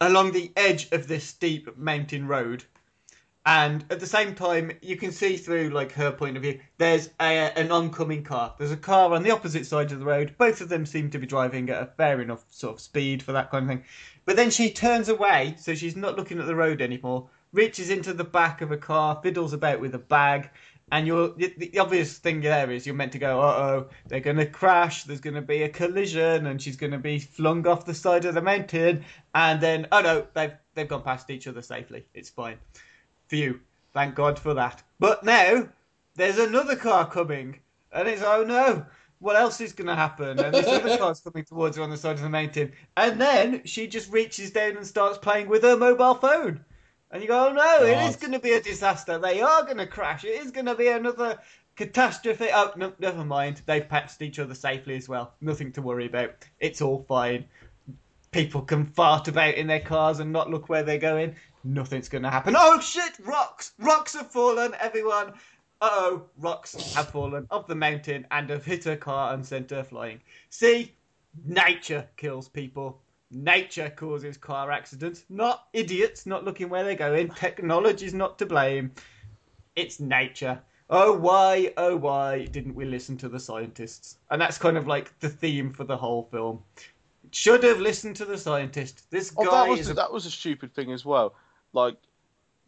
along 0.00 0.32
the 0.32 0.52
edge 0.56 0.90
of 0.92 1.06
this 1.08 1.24
steep 1.24 1.76
mountain 1.78 2.26
road, 2.28 2.64
and 3.46 3.84
at 3.90 4.00
the 4.00 4.06
same 4.06 4.34
time 4.34 4.70
you 4.82 4.96
can 4.96 5.12
see 5.12 5.36
through 5.36 5.70
like 5.70 5.92
her 5.92 6.12
point 6.12 6.36
of 6.36 6.42
view. 6.42 6.60
There's 6.78 7.08
a, 7.20 7.58
an 7.58 7.72
oncoming 7.72 8.22
car. 8.22 8.54
There's 8.58 8.70
a 8.70 8.76
car 8.76 9.12
on 9.14 9.22
the 9.22 9.30
opposite 9.30 9.66
side 9.66 9.92
of 9.92 9.98
the 9.98 10.04
road. 10.04 10.34
Both 10.36 10.60
of 10.60 10.68
them 10.68 10.84
seem 10.84 11.10
to 11.10 11.18
be 11.18 11.26
driving 11.26 11.70
at 11.70 11.82
a 11.82 11.86
fair 11.86 12.20
enough 12.20 12.44
sort 12.50 12.74
of 12.74 12.80
speed 12.80 13.22
for 13.22 13.32
that 13.32 13.50
kind 13.50 13.64
of 13.64 13.68
thing. 13.68 13.84
But 14.26 14.36
then 14.36 14.50
she 14.50 14.70
turns 14.70 15.08
away, 15.08 15.54
so 15.58 15.74
she's 15.74 15.96
not 15.96 16.16
looking 16.16 16.38
at 16.38 16.46
the 16.46 16.54
road 16.54 16.82
anymore. 16.82 17.28
Reaches 17.52 17.90
into 17.90 18.12
the 18.12 18.24
back 18.24 18.60
of 18.60 18.70
a 18.70 18.76
car, 18.76 19.18
fiddles 19.22 19.52
about 19.52 19.80
with 19.80 19.94
a 19.94 19.98
bag, 19.98 20.50
and 20.92 21.06
you're 21.06 21.30
the, 21.36 21.78
obvious 21.78 22.18
thing 22.18 22.40
there 22.40 22.70
is 22.70 22.84
you're 22.84 22.94
meant 22.94 23.12
to 23.12 23.18
go, 23.18 23.40
uh 23.40 23.44
oh, 23.44 23.88
they're 24.08 24.20
going 24.20 24.36
to 24.36 24.46
crash. 24.46 25.04
There's 25.04 25.20
going 25.20 25.34
to 25.34 25.42
be 25.42 25.62
a 25.62 25.68
collision, 25.68 26.46
and 26.46 26.60
she's 26.60 26.76
going 26.76 26.92
to 26.92 26.98
be 26.98 27.18
flung 27.18 27.66
off 27.66 27.86
the 27.86 27.94
side 27.94 28.24
of 28.24 28.34
the 28.34 28.42
mountain. 28.42 29.04
And 29.34 29.60
then, 29.60 29.86
oh 29.92 30.00
no, 30.00 30.26
they've 30.34 30.52
they've 30.74 30.88
gone 30.88 31.02
past 31.02 31.30
each 31.30 31.46
other 31.46 31.62
safely. 31.62 32.04
It's 32.12 32.28
fine. 32.28 32.58
Phew, 33.30 33.60
thank 33.94 34.16
God 34.16 34.40
for 34.40 34.54
that. 34.54 34.82
But 34.98 35.24
now 35.24 35.68
there's 36.16 36.38
another 36.38 36.74
car 36.74 37.08
coming, 37.08 37.60
and 37.92 38.08
it's 38.08 38.22
oh 38.22 38.42
no, 38.42 38.84
what 39.20 39.36
else 39.36 39.60
is 39.60 39.72
going 39.72 39.86
to 39.86 39.94
happen? 39.94 40.40
And 40.40 40.52
this 40.52 40.66
other 40.66 40.96
car's 40.98 41.20
coming 41.20 41.44
towards 41.44 41.76
her 41.76 41.84
on 41.84 41.90
the 41.90 41.96
side 41.96 42.16
of 42.16 42.22
the 42.22 42.28
mountain, 42.28 42.72
and 42.96 43.20
then 43.20 43.62
she 43.64 43.86
just 43.86 44.10
reaches 44.10 44.50
down 44.50 44.76
and 44.76 44.84
starts 44.84 45.16
playing 45.16 45.48
with 45.48 45.62
her 45.62 45.76
mobile 45.76 46.16
phone. 46.16 46.64
And 47.12 47.22
you 47.22 47.28
go, 47.28 47.48
oh 47.48 47.52
no, 47.52 47.84
it 47.84 48.08
is 48.08 48.16
going 48.16 48.32
to 48.32 48.40
be 48.40 48.52
a 48.54 48.60
disaster. 48.60 49.16
They 49.18 49.40
are 49.40 49.62
going 49.62 49.76
to 49.76 49.86
crash. 49.86 50.24
It 50.24 50.40
is 50.40 50.50
going 50.50 50.66
to 50.66 50.74
be 50.74 50.88
another 50.88 51.38
catastrophe. 51.76 52.48
Oh, 52.52 52.72
no, 52.76 52.92
never 52.98 53.24
mind. 53.24 53.62
They've 53.64 53.88
patched 53.88 54.22
each 54.22 54.40
other 54.40 54.54
safely 54.54 54.96
as 54.96 55.08
well. 55.08 55.34
Nothing 55.40 55.70
to 55.72 55.82
worry 55.82 56.06
about. 56.06 56.34
It's 56.58 56.82
all 56.82 57.04
fine. 57.08 57.44
People 58.32 58.62
can 58.62 58.86
fart 58.86 59.28
about 59.28 59.54
in 59.54 59.66
their 59.66 59.80
cars 59.80 60.20
and 60.20 60.32
not 60.32 60.50
look 60.50 60.68
where 60.68 60.82
they're 60.82 60.98
going. 60.98 61.36
Nothing's 61.64 62.08
going 62.08 62.22
to 62.22 62.30
happen. 62.30 62.54
Oh 62.56 62.80
shit! 62.80 63.18
Rocks! 63.24 63.72
Rocks 63.78 64.14
have 64.14 64.30
fallen, 64.30 64.74
everyone! 64.80 65.32
Uh 65.82 65.88
oh, 65.92 66.22
rocks 66.38 66.94
have 66.94 67.08
fallen 67.10 67.46
off 67.50 67.66
the 67.66 67.74
mountain 67.74 68.26
and 68.30 68.50
have 68.50 68.64
hit 68.64 68.84
her 68.84 68.96
car 68.96 69.32
and 69.34 69.44
sent 69.44 69.70
her 69.70 69.82
flying. 69.82 70.20
See? 70.50 70.94
Nature 71.46 72.06
kills 72.16 72.48
people. 72.48 73.00
Nature 73.30 73.90
causes 73.96 74.36
car 74.36 74.70
accidents, 74.70 75.24
not 75.28 75.68
idiots 75.72 76.26
not 76.26 76.44
looking 76.44 76.68
where 76.68 76.84
they're 76.84 76.94
going. 76.96 77.30
Technology's 77.30 78.12
not 78.12 78.38
to 78.38 78.46
blame. 78.46 78.92
It's 79.76 80.00
nature. 80.00 80.60
Oh, 80.90 81.16
why, 81.16 81.72
oh, 81.76 81.96
why 81.96 82.46
didn't 82.46 82.74
we 82.74 82.84
listen 82.84 83.16
to 83.18 83.28
the 83.28 83.38
scientists? 83.38 84.18
And 84.30 84.42
that's 84.42 84.58
kind 84.58 84.76
of 84.76 84.88
like 84.88 85.16
the 85.20 85.28
theme 85.28 85.72
for 85.72 85.84
the 85.84 85.96
whole 85.96 86.24
film. 86.32 86.62
should 87.30 87.62
have 87.62 87.78
listened 87.80 88.16
to 88.16 88.24
the 88.24 88.36
scientist. 88.36 89.08
This 89.10 89.30
guy 89.30 89.44
Oh, 89.46 89.50
that 89.52 89.68
was 89.68 89.80
is 89.80 89.90
a 89.90 89.94
that 89.94 90.12
was 90.12 90.26
a 90.26 90.30
stupid 90.30 90.74
thing 90.74 90.90
as 90.92 91.04
well. 91.04 91.34
Like 91.72 91.96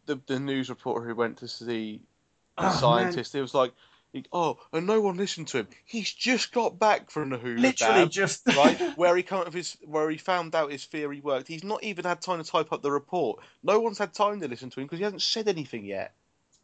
the 0.05 0.19
the 0.27 0.39
news 0.39 0.69
reporter 0.69 1.05
who 1.07 1.15
went 1.15 1.37
to 1.37 1.47
see 1.47 2.01
the 2.57 2.63
Oh, 2.63 2.63
man. 2.63 2.77
scientist, 2.77 3.33
it 3.35 3.41
was 3.41 3.53
like, 3.55 3.71
he- 4.11 4.25
oh, 4.31 4.59
and 4.71 4.85
no 4.85 5.01
one 5.01 5.17
listened 5.17 5.47
to 5.49 5.57
him. 5.59 5.67
He's 5.85 6.11
just 6.13 6.51
got 6.51 6.77
back 6.77 7.09
from 7.09 7.29
the 7.31 7.37
Hoover 7.37 7.59
literally 7.59 8.01
Dam, 8.01 8.09
just 8.09 8.43
right 8.55 8.79
where 8.97 9.15
he 9.17 9.23
come 9.23 9.39
up 9.39 9.45
with 9.45 9.55
his 9.55 9.77
where 9.85 10.09
he 10.09 10.17
found 10.17 10.53
out 10.53 10.71
his 10.71 10.85
theory 10.85 11.19
worked. 11.21 11.47
He's 11.47 11.63
not 11.63 11.83
even 11.83 12.05
had 12.05 12.21
time 12.21 12.43
to 12.43 12.49
type 12.49 12.71
up 12.71 12.81
the 12.83 12.91
report. 12.91 13.39
No 13.63 13.79
one's 13.79 13.97
had 13.97 14.13
time 14.13 14.39
to 14.41 14.47
listen 14.47 14.69
to 14.69 14.79
him 14.79 14.85
because 14.85 14.99
he 14.99 15.03
hasn't 15.03 15.21
said 15.23 15.47
anything 15.47 15.83
yet. 15.85 16.13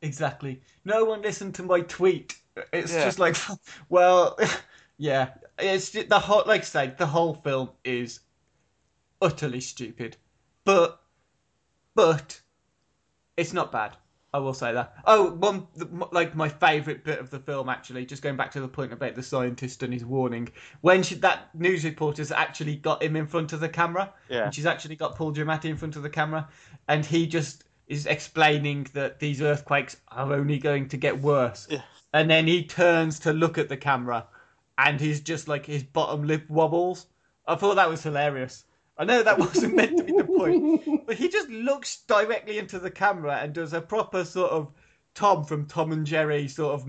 Exactly. 0.02 0.61
No 0.86 1.03
one 1.06 1.22
listened 1.24 1.56
to 1.56 1.64
my 1.64 1.82
tweet. 1.82 2.36
It's 2.72 2.94
Yeah. 2.94 3.03
just 3.06 3.20
like, 3.20 3.36
well, 3.90 4.38
yeah. 4.98 5.30
It's 5.57 5.90
the 5.90 6.20
whole, 6.20 6.44
like 6.45 6.61
I 6.61 6.66
say, 6.66 6.94
the 6.98 7.07
whole 7.07 7.34
film 7.34 7.72
is 7.84 8.20
utterly 9.22 9.60
stupid, 9.60 10.16
but, 10.64 11.02
but, 12.00 12.40
it's 13.36 13.52
not 13.52 13.72
bad. 13.74 13.98
I 14.34 14.38
will 14.38 14.54
say 14.54 14.72
that. 14.74 14.94
Oh, 15.06 15.32
one 15.32 15.68
like 16.12 16.34
my 16.36 16.48
favourite 16.48 17.04
bit 17.04 17.20
of 17.20 17.30
the 17.32 17.40
film 17.40 17.68
actually. 17.68 18.06
Just 18.06 18.22
going 18.22 18.38
back 18.38 18.52
to 18.52 18.62
the 18.62 18.68
point 18.68 18.94
about 18.94 19.16
the 19.16 19.24
scientist 19.24 19.82
and 19.84 19.92
his 19.92 20.06
warning. 20.06 20.50
When 20.82 21.02
she, 21.04 21.16
that 21.16 21.54
news 21.56 21.84
reporter's 21.84 22.32
actually 22.32 22.76
got 22.76 23.02
him 23.04 23.16
in 23.16 23.26
front 23.28 23.52
of 23.54 23.60
the 23.60 23.68
camera, 23.68 24.14
Yeah. 24.30 24.46
and 24.46 24.54
she's 24.56 24.68
actually 24.68 24.96
got 24.96 25.16
Paul 25.16 25.34
Giamatti 25.34 25.66
in 25.66 25.76
front 25.78 25.96
of 25.98 26.04
the 26.04 26.10
camera, 26.10 26.48
and 26.88 27.06
he 27.06 27.28
just 27.28 27.64
is 27.88 28.06
explaining 28.06 28.88
that 28.94 29.20
these 29.20 29.42
earthquakes 29.42 29.98
are 30.10 30.32
only 30.32 30.60
going 30.60 30.88
to 30.90 30.98
get 30.98 31.20
worse. 31.20 31.68
Yeah. 31.70 31.82
And 32.14 32.30
then 32.30 32.48
he 32.48 32.64
turns 32.64 33.20
to 33.22 33.34
look 33.34 33.58
at 33.58 33.68
the 33.68 33.78
camera, 33.78 34.26
and 34.78 35.02
he's 35.02 35.20
just 35.20 35.48
like 35.50 35.66
his 35.66 35.84
bottom 35.84 36.26
lip 36.28 36.48
wobbles. 36.50 37.08
I 37.48 37.56
thought 37.56 37.76
that 37.76 37.90
was 37.90 38.04
hilarious. 38.04 38.64
I 39.00 39.06
know 39.06 39.24
that 39.24 39.40
wasn't 39.40 39.76
meant 39.76 39.98
to 39.98 40.04
be 40.04 40.12
the 40.12 40.24
point, 40.26 41.08
but 41.08 41.16
he 41.16 41.30
just 41.30 41.50
looks 41.50 42.02
directly 42.08 42.60
into 42.60 42.78
the 42.78 42.92
camera 42.92 43.38
and 43.38 43.54
does 43.54 43.74
a 43.74 43.82
proper 43.82 44.24
sort 44.26 44.52
of 44.52 44.72
Tom 45.16 45.44
from 45.46 45.66
Tom 45.66 45.92
and 45.92 46.06
Jerry 46.06 46.48
sort 46.48 46.74
of 46.76 46.86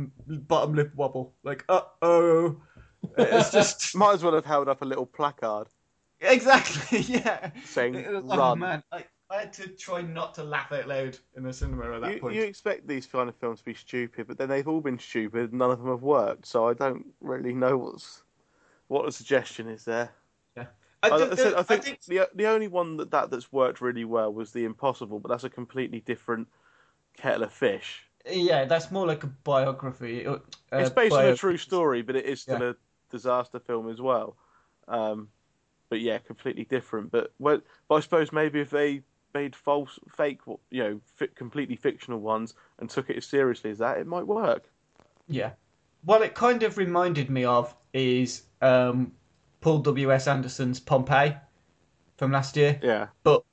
bottom 0.48 0.74
lip 0.74 0.92
wobble, 0.94 1.32
like 1.44 1.64
uh 1.68 1.82
oh. 2.02 2.60
It's 3.16 3.50
just 3.52 3.96
Might 3.96 4.14
as 4.14 4.22
well 4.22 4.34
have 4.34 4.44
held 4.44 4.68
up 4.68 4.82
a 4.82 4.84
little 4.84 5.06
placard 5.06 5.68
exactly 6.20 6.98
yeah. 7.00 7.50
saying 7.64 7.94
was- 7.94 8.24
"Run." 8.24 8.40
Oh 8.40 8.54
man, 8.56 8.82
I, 8.92 9.04
I 9.30 9.38
had 9.38 9.52
to 9.54 9.68
try 9.68 10.02
not 10.02 10.34
to 10.34 10.42
laugh 10.44 10.72
out 10.72 10.88
loud 10.88 11.16
in 11.36 11.44
the 11.44 11.52
cinema 11.52 11.92
at 11.94 12.00
that 12.02 12.14
You, 12.14 12.20
point. 12.20 12.34
you 12.34 12.42
expect 12.42 12.86
these 12.86 13.06
kind 13.06 13.28
of 13.28 13.36
films 13.36 13.60
to 13.60 13.64
be 13.64 13.74
stupid, 13.74 14.26
but 14.26 14.36
then 14.36 14.48
they've 14.48 14.66
all 14.68 14.80
been 14.80 14.98
stupid. 14.98 15.50
and 15.50 15.58
None 15.60 15.70
of 15.70 15.78
them 15.78 15.88
have 15.88 16.02
worked, 16.02 16.46
so 16.46 16.68
I 16.68 16.74
don't 16.74 17.06
really 17.20 17.52
know 17.54 17.78
what's 17.78 18.22
what 18.88 19.06
the 19.06 19.12
suggestion 19.12 19.68
is 19.68 19.84
there. 19.84 20.10
I, 21.02 21.10
I, 21.10 21.18
do- 21.18 21.30
I 21.30 21.34
said- 21.34 21.54
I 21.54 21.58
I 21.60 21.62
think, 21.62 21.82
think 21.84 22.00
the 22.04 22.28
the 22.34 22.46
only 22.46 22.68
one 22.68 22.96
that, 22.98 23.10
that 23.10 23.30
that's 23.30 23.52
worked 23.52 23.80
really 23.80 24.04
well 24.04 24.32
was 24.32 24.52
The 24.52 24.64
Impossible, 24.64 25.18
but 25.20 25.28
that's 25.28 25.44
a 25.44 25.50
completely 25.50 26.00
different 26.00 26.48
kettle 27.16 27.42
of 27.44 27.52
fish. 27.52 28.04
yeah, 28.30 28.64
that's 28.66 28.90
more 28.90 29.06
like 29.06 29.24
a 29.24 29.28
biography. 29.28 30.26
uh, 30.26 30.38
it's 30.72 30.90
based 30.90 31.14
on 31.14 31.24
a 31.24 31.36
true 31.36 31.56
story, 31.56 32.02
but 32.02 32.16
it 32.16 32.26
is 32.26 32.42
still 32.42 32.60
Yeah. 32.60 32.70
a 32.70 32.74
disaster 33.10 33.58
film 33.58 33.88
as 33.90 34.00
well. 34.00 34.36
Um, 34.88 35.28
but 35.88 36.00
yeah, 36.00 36.18
completely 36.18 36.64
different. 36.64 37.10
But 37.10 37.32
well, 37.38 37.60
but 37.88 37.94
I 37.96 38.00
suppose 38.00 38.30
maybe 38.32 38.60
if 38.60 38.70
they 38.70 39.02
made 39.34 39.56
false, 39.56 39.98
fake, 40.16 40.40
you 40.70 40.82
know, 40.82 41.00
fi- 41.16 41.28
completely 41.34 41.76
fictional 41.76 42.20
ones 42.20 42.54
and 42.78 42.90
took 42.90 43.08
it 43.10 43.16
as 43.16 43.24
seriously 43.26 43.70
as 43.70 43.78
that, 43.78 43.98
it 43.98 44.06
might 44.06 44.26
work. 44.26 44.68
Yeah. 45.28 45.52
What 46.04 46.22
it 46.22 46.34
kind 46.34 46.62
of 46.62 46.76
reminded 46.78 47.30
me 47.30 47.44
of 47.44 47.74
is 47.92 48.42
um, 48.62 49.12
Paul 49.60 49.78
W. 49.80 50.12
S. 50.12 50.26
Anderson's 50.26 50.80
Pompeii 50.80 51.36
from 52.16 52.32
last 52.32 52.56
year, 52.56 52.78
Yeah, 52.82 53.08
but 53.22 53.44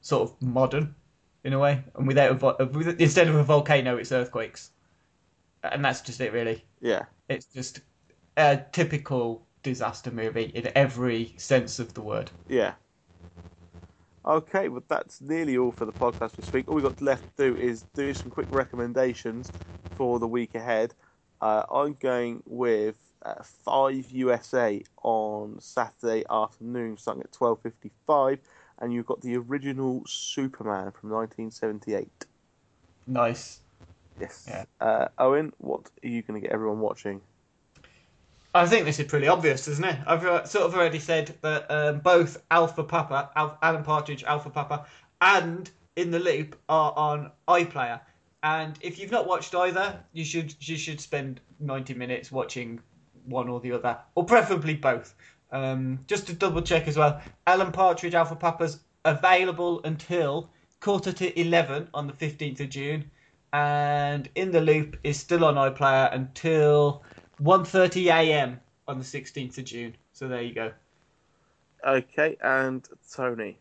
sort 0.00 0.22
of 0.30 0.42
modern 0.42 0.94
in 1.44 1.52
a 1.52 1.58
way, 1.58 1.82
and 1.94 2.06
without 2.06 2.30
a 2.30 2.34
vo- 2.34 2.56
instead 2.98 3.28
of 3.28 3.34
a 3.36 3.44
volcano, 3.44 3.96
it's 3.96 4.12
earthquakes, 4.12 4.70
and 5.62 5.84
that's 5.84 6.00
just 6.00 6.20
it 6.20 6.32
really. 6.32 6.64
yeah. 6.80 7.04
It's 7.28 7.46
just 7.46 7.80
a 8.36 8.60
typical 8.72 9.44
disaster 9.62 10.10
movie 10.12 10.52
in 10.54 10.70
every 10.76 11.34
sense 11.38 11.78
of 11.80 11.92
the 11.94 12.00
word. 12.00 12.30
Yeah. 12.48 12.74
Okay, 14.24 14.68
well, 14.68 14.82
that's 14.88 15.20
nearly 15.20 15.56
all 15.56 15.70
for 15.70 15.84
the 15.84 15.92
podcast 15.92 16.32
this 16.32 16.52
week. 16.52 16.68
All 16.68 16.74
we've 16.74 16.84
got 16.84 17.00
left 17.00 17.36
to 17.36 17.50
do 17.52 17.56
is 17.60 17.84
do 17.94 18.12
some 18.12 18.30
quick 18.30 18.46
recommendations 18.50 19.50
for 19.96 20.18
the 20.18 20.26
week 20.26 20.54
ahead. 20.56 20.94
Uh, 21.40 21.62
I'm 21.70 21.94
going 22.00 22.42
with 22.46 22.96
uh, 23.24 23.42
5 23.42 24.10
USA 24.10 24.82
on 25.02 25.56
Saturday 25.60 26.24
afternoon, 26.30 26.96
starting 26.96 27.22
at 27.22 27.32
12.55, 27.32 28.38
and 28.78 28.92
you've 28.92 29.06
got 29.06 29.20
the 29.20 29.36
original 29.36 30.02
Superman 30.06 30.92
from 30.92 31.10
1978. 31.10 32.08
Nice. 33.06 33.60
Yes. 34.20 34.46
Yeah. 34.48 34.64
Uh, 34.80 35.08
Owen, 35.18 35.52
what 35.58 35.90
are 36.02 36.08
you 36.08 36.22
going 36.22 36.40
to 36.40 36.46
get 36.46 36.52
everyone 36.52 36.80
watching? 36.80 37.20
I 38.54 38.66
think 38.66 38.86
this 38.86 38.98
is 38.98 39.06
pretty 39.06 39.28
obvious, 39.28 39.68
isn't 39.68 39.84
it? 39.84 39.98
I've 40.06 40.24
uh, 40.24 40.44
sort 40.44 40.64
of 40.64 40.74
already 40.74 40.98
said 40.98 41.36
that 41.42 41.70
um, 41.70 41.98
both 41.98 42.42
Alpha 42.50 42.82
Papa, 42.82 43.30
Al- 43.36 43.58
Alan 43.60 43.84
Partridge, 43.84 44.24
Alpha 44.24 44.48
Papa, 44.48 44.86
and 45.20 45.70
In 45.96 46.10
the 46.10 46.18
Loop 46.18 46.58
are 46.68 46.92
on 46.96 47.32
iPlayer. 47.48 48.00
And 48.42 48.78
if 48.80 48.98
you've 48.98 49.10
not 49.10 49.26
watched 49.26 49.54
either, 49.54 50.00
you 50.12 50.24
should 50.24 50.54
you 50.60 50.76
should 50.76 51.00
spend 51.00 51.40
ninety 51.58 51.94
minutes 51.94 52.30
watching 52.30 52.80
one 53.26 53.48
or 53.48 53.60
the 53.60 53.72
other, 53.72 53.98
or 54.14 54.24
preferably 54.24 54.74
both. 54.74 55.14
Um, 55.52 56.00
just 56.06 56.26
to 56.26 56.32
double 56.32 56.62
check 56.62 56.88
as 56.88 56.96
well, 56.96 57.20
Alan 57.46 57.72
Partridge, 57.72 58.14
Alpha 58.14 58.36
Papa's 58.36 58.80
available 59.04 59.80
until 59.84 60.50
quarter 60.80 61.12
to 61.12 61.40
eleven 61.40 61.88
on 61.94 62.06
the 62.06 62.12
fifteenth 62.12 62.60
of 62.60 62.70
June, 62.70 63.10
and 63.52 64.28
In 64.34 64.50
the 64.50 64.60
Loop 64.60 64.98
is 65.04 65.18
still 65.18 65.44
on 65.44 65.54
iPlayer 65.54 66.12
until 66.14 67.02
1.30 67.42 68.06
a.m. 68.06 68.60
on 68.88 68.98
the 68.98 69.04
16th 69.04 69.58
of 69.58 69.64
June. 69.64 69.96
So 70.12 70.28
there 70.28 70.42
you 70.42 70.54
go. 70.54 70.72
Okay, 71.86 72.36
and 72.42 72.86
Tony. 73.14 73.58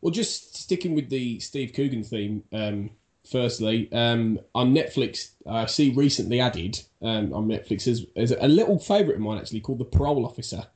Well, 0.00 0.10
just 0.12 0.56
sticking 0.56 0.94
with 0.94 1.08
the 1.08 1.40
Steve 1.40 1.72
Coogan 1.72 2.04
theme, 2.04 2.42
um, 2.52 2.90
firstly, 3.28 3.88
um, 3.92 4.38
on 4.54 4.74
Netflix, 4.74 5.30
I 5.46 5.66
see 5.66 5.90
recently 5.90 6.40
added 6.40 6.80
um, 7.02 7.32
on 7.32 7.46
Netflix 7.46 7.86
is, 7.86 8.06
is 8.16 8.34
a 8.38 8.48
little 8.48 8.78
favourite 8.78 9.16
of 9.16 9.20
mine 9.20 9.38
actually 9.38 9.60
called 9.60 9.78
The 9.78 9.84
Parole 9.84 10.26
Officer, 10.26 10.66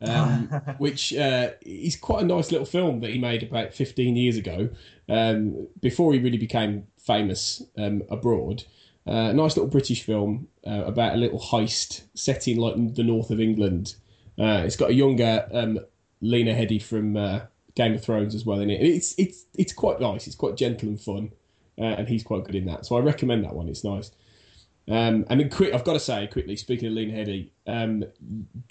um, 0.00 0.48
which 0.78 1.14
uh, 1.14 1.50
is 1.62 1.96
quite 1.96 2.22
a 2.22 2.26
nice 2.26 2.50
little 2.50 2.66
film 2.66 3.00
that 3.00 3.10
he 3.10 3.18
made 3.18 3.42
about 3.42 3.72
15 3.72 4.16
years 4.16 4.36
ago 4.36 4.68
um, 5.08 5.68
before 5.80 6.12
he 6.12 6.18
really 6.18 6.38
became 6.38 6.86
famous 6.98 7.62
um, 7.78 8.02
abroad. 8.10 8.64
Uh, 9.06 9.32
nice 9.32 9.56
little 9.56 9.70
British 9.70 10.04
film 10.04 10.46
uh, 10.66 10.84
about 10.84 11.14
a 11.14 11.16
little 11.16 11.40
heist 11.40 12.02
set 12.14 12.46
in 12.46 12.58
like 12.58 12.94
the 12.94 13.02
north 13.02 13.30
of 13.30 13.40
England. 13.40 13.96
Uh, 14.38 14.62
it's 14.64 14.76
got 14.76 14.90
a 14.90 14.94
younger 14.94 15.48
um, 15.52 15.78
Lena 16.20 16.54
Headey 16.54 16.80
from 16.80 17.16
uh, 17.16 17.40
Game 17.74 17.94
of 17.94 18.02
Thrones 18.02 18.34
as 18.34 18.46
well 18.46 18.60
in 18.60 18.70
it. 18.70 18.80
It's 18.80 19.14
it's 19.18 19.44
it's 19.58 19.72
quite 19.72 20.00
nice. 20.00 20.26
It's 20.26 20.36
quite 20.36 20.56
gentle 20.56 20.88
and 20.88 21.00
fun, 21.00 21.32
uh, 21.78 21.82
and 21.82 22.08
he's 22.08 22.22
quite 22.22 22.44
good 22.44 22.54
in 22.54 22.66
that. 22.66 22.86
So 22.86 22.96
I 22.96 23.00
recommend 23.00 23.44
that 23.44 23.54
one. 23.54 23.68
It's 23.68 23.84
nice. 23.84 24.10
Um, 24.88 25.24
and 25.30 25.40
then 25.40 25.48
quick, 25.48 25.72
I've 25.72 25.84
got 25.84 25.92
to 25.92 26.00
say 26.00 26.26
quickly. 26.26 26.56
Speaking 26.56 26.88
of 26.88 26.94
Lena 26.94 27.12
Headey, 27.12 27.50
um, 27.66 28.04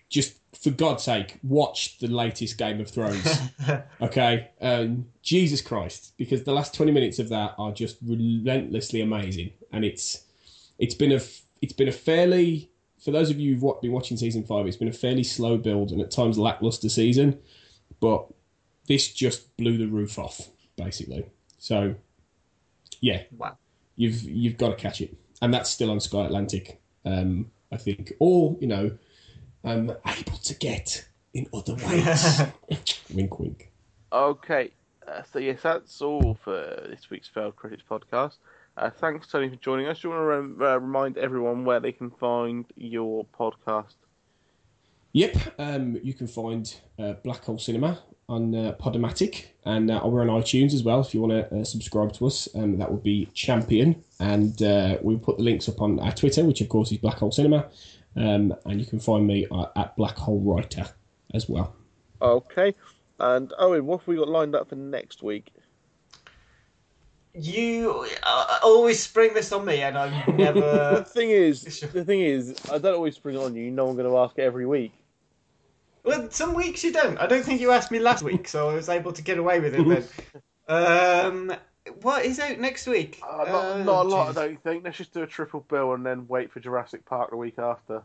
just 0.09 0.35
for 0.61 0.69
God's 0.69 1.03
sake, 1.03 1.39
watch 1.41 1.99
the 1.99 2.07
latest 2.07 2.57
Game 2.57 2.81
of 2.81 2.89
Thrones. 2.89 3.39
okay, 4.01 4.49
um, 4.61 5.05
Jesus 5.21 5.61
Christ, 5.61 6.13
because 6.17 6.43
the 6.43 6.51
last 6.51 6.73
twenty 6.73 6.91
minutes 6.91 7.17
of 7.19 7.29
that 7.29 7.55
are 7.57 7.71
just 7.71 7.97
relentlessly 8.05 9.01
amazing, 9.01 9.51
and 9.71 9.85
it's 9.85 10.25
it's 10.79 10.95
been 10.95 11.13
a 11.13 11.21
it's 11.61 11.73
been 11.73 11.87
a 11.87 11.93
fairly 11.93 12.71
for 13.01 13.11
those 13.11 13.29
of 13.29 13.39
you 13.39 13.55
who've 13.55 13.81
been 13.81 13.91
watching 13.91 14.15
season 14.15 14.43
five, 14.43 14.67
it's 14.67 14.77
been 14.77 14.87
a 14.87 14.93
fairly 14.93 15.23
slow 15.23 15.57
build 15.57 15.91
and 15.91 16.01
at 16.01 16.11
times 16.11 16.37
lackluster 16.37 16.87
season, 16.87 17.39
but 17.99 18.27
this 18.87 19.11
just 19.11 19.55
blew 19.57 19.77
the 19.77 19.87
roof 19.87 20.19
off 20.19 20.49
basically. 20.75 21.25
So 21.57 21.95
yeah, 23.01 23.23
Wow. 23.37 23.57
you've 23.97 24.23
you've 24.23 24.57
got 24.57 24.69
to 24.69 24.75
catch 24.75 25.01
it, 25.01 25.15
and 25.41 25.53
that's 25.53 25.69
still 25.69 25.91
on 25.91 25.99
Sky 25.99 26.25
Atlantic, 26.25 26.79
um, 27.05 27.51
I 27.71 27.77
think, 27.77 28.13
or 28.19 28.55
you 28.61 28.67
know, 28.67 28.97
I'm 29.63 29.89
able 30.05 30.37
to 30.43 30.55
get 30.55 31.05
in 31.33 31.47
other 31.53 31.75
ways. 31.75 32.41
wink, 33.13 33.39
wink. 33.39 33.71
Okay, 34.13 34.71
uh, 35.07 35.21
so 35.31 35.39
yes, 35.39 35.61
that's 35.63 36.01
all 36.01 36.37
for 36.43 36.85
this 36.89 37.09
week's 37.09 37.27
Failed 37.27 37.55
Critics 37.55 37.83
podcast. 37.89 38.37
Uh, 38.77 38.89
thanks, 38.89 39.27
Tony, 39.27 39.49
for 39.49 39.57
joining 39.57 39.87
us. 39.87 39.99
Do 39.99 40.07
you 40.07 40.13
want 40.13 40.21
to 40.21 40.25
rem- 40.25 40.61
uh, 40.61 40.77
remind 40.79 41.17
everyone 41.17 41.65
where 41.65 41.79
they 41.81 41.91
can 41.91 42.09
find 42.11 42.65
your 42.77 43.25
podcast? 43.37 43.95
Yep, 45.13 45.37
um, 45.59 45.97
you 46.01 46.13
can 46.13 46.27
find 46.27 46.73
uh, 46.97 47.13
Black 47.23 47.43
Hole 47.43 47.59
Cinema 47.59 47.99
on 48.31 48.55
uh, 48.55 48.73
Podomatic, 48.79 49.47
and 49.65 49.91
uh, 49.91 50.01
we're 50.05 50.21
on 50.21 50.27
iTunes 50.41 50.73
as 50.73 50.83
well. 50.83 51.01
If 51.01 51.13
you 51.13 51.21
want 51.21 51.33
to 51.33 51.59
uh, 51.59 51.63
subscribe 51.63 52.13
to 52.13 52.27
us, 52.27 52.47
um, 52.55 52.77
that 52.77 52.89
would 52.89 53.03
be 53.03 53.27
Champion, 53.33 54.03
and 54.19 54.61
uh, 54.63 54.97
we'll 55.01 55.19
put 55.19 55.37
the 55.37 55.43
links 55.43 55.67
up 55.67 55.81
on 55.81 55.99
our 55.99 56.13
Twitter, 56.13 56.45
which 56.45 56.61
of 56.61 56.69
course 56.69 56.91
is 56.91 56.97
Black 56.97 57.17
Hole 57.17 57.31
Cinema, 57.31 57.67
um, 58.15 58.55
and 58.65 58.79
you 58.79 58.85
can 58.85 58.99
find 58.99 59.27
me 59.27 59.47
uh, 59.51 59.65
at 59.75 59.95
Black 59.97 60.17
Hole 60.17 60.39
Writer 60.39 60.85
as 61.33 61.49
well. 61.49 61.75
Okay. 62.21 62.73
And 63.19 63.53
Owen, 63.59 63.85
what 63.85 63.99
have 63.99 64.07
we 64.07 64.15
got 64.15 64.29
lined 64.29 64.55
up 64.55 64.69
for 64.69 64.75
next 64.75 65.21
week? 65.21 65.51
You 67.33 68.07
uh, 68.23 68.59
always 68.63 68.99
spring 68.99 69.33
this 69.33 69.51
on 69.51 69.65
me, 69.65 69.81
and 69.81 69.97
I'm 69.97 70.11
the 70.25 70.33
never. 70.33 71.03
thing 71.03 71.29
is, 71.29 71.63
the 71.93 72.03
thing 72.05 72.21
is, 72.21 72.55
I 72.71 72.77
don't 72.77 72.95
always 72.95 73.15
spring 73.15 73.35
it 73.35 73.39
on 73.39 73.55
you. 73.55 73.63
You 73.65 73.71
know 73.71 73.89
I'm 73.89 73.95
going 73.95 74.09
to 74.09 74.17
ask 74.17 74.37
it 74.37 74.41
every 74.41 74.65
week. 74.65 74.93
Well, 76.03 76.29
some 76.31 76.53
weeks 76.53 76.83
you 76.83 76.91
don't. 76.91 77.17
I 77.17 77.27
don't 77.27 77.43
think 77.43 77.61
you 77.61 77.71
asked 77.71 77.91
me 77.91 77.99
last 77.99 78.23
week, 78.23 78.47
so 78.47 78.69
I 78.69 78.73
was 78.73 78.89
able 78.89 79.11
to 79.13 79.21
get 79.21 79.37
away 79.37 79.59
with 79.59 79.75
it 79.75 79.87
then. 79.87 80.03
um, 80.67 81.53
what 82.01 82.25
is 82.25 82.39
out 82.39 82.59
next 82.59 82.87
week? 82.87 83.19
Uh, 83.27 83.37
not, 83.37 83.47
Oh, 83.49 83.83
not 83.83 84.05
a 84.05 84.09
lot, 84.09 84.29
I 84.37 84.47
don't 84.47 84.63
think. 84.63 84.83
Let's 84.83 84.97
just 84.97 85.13
do 85.13 85.23
a 85.23 85.27
triple 85.27 85.61
bill 85.69 85.93
and 85.93 86.05
then 86.05 86.27
wait 86.27 86.51
for 86.51 86.59
Jurassic 86.59 87.05
Park 87.05 87.31
the 87.31 87.37
week 87.37 87.59
after. 87.59 88.03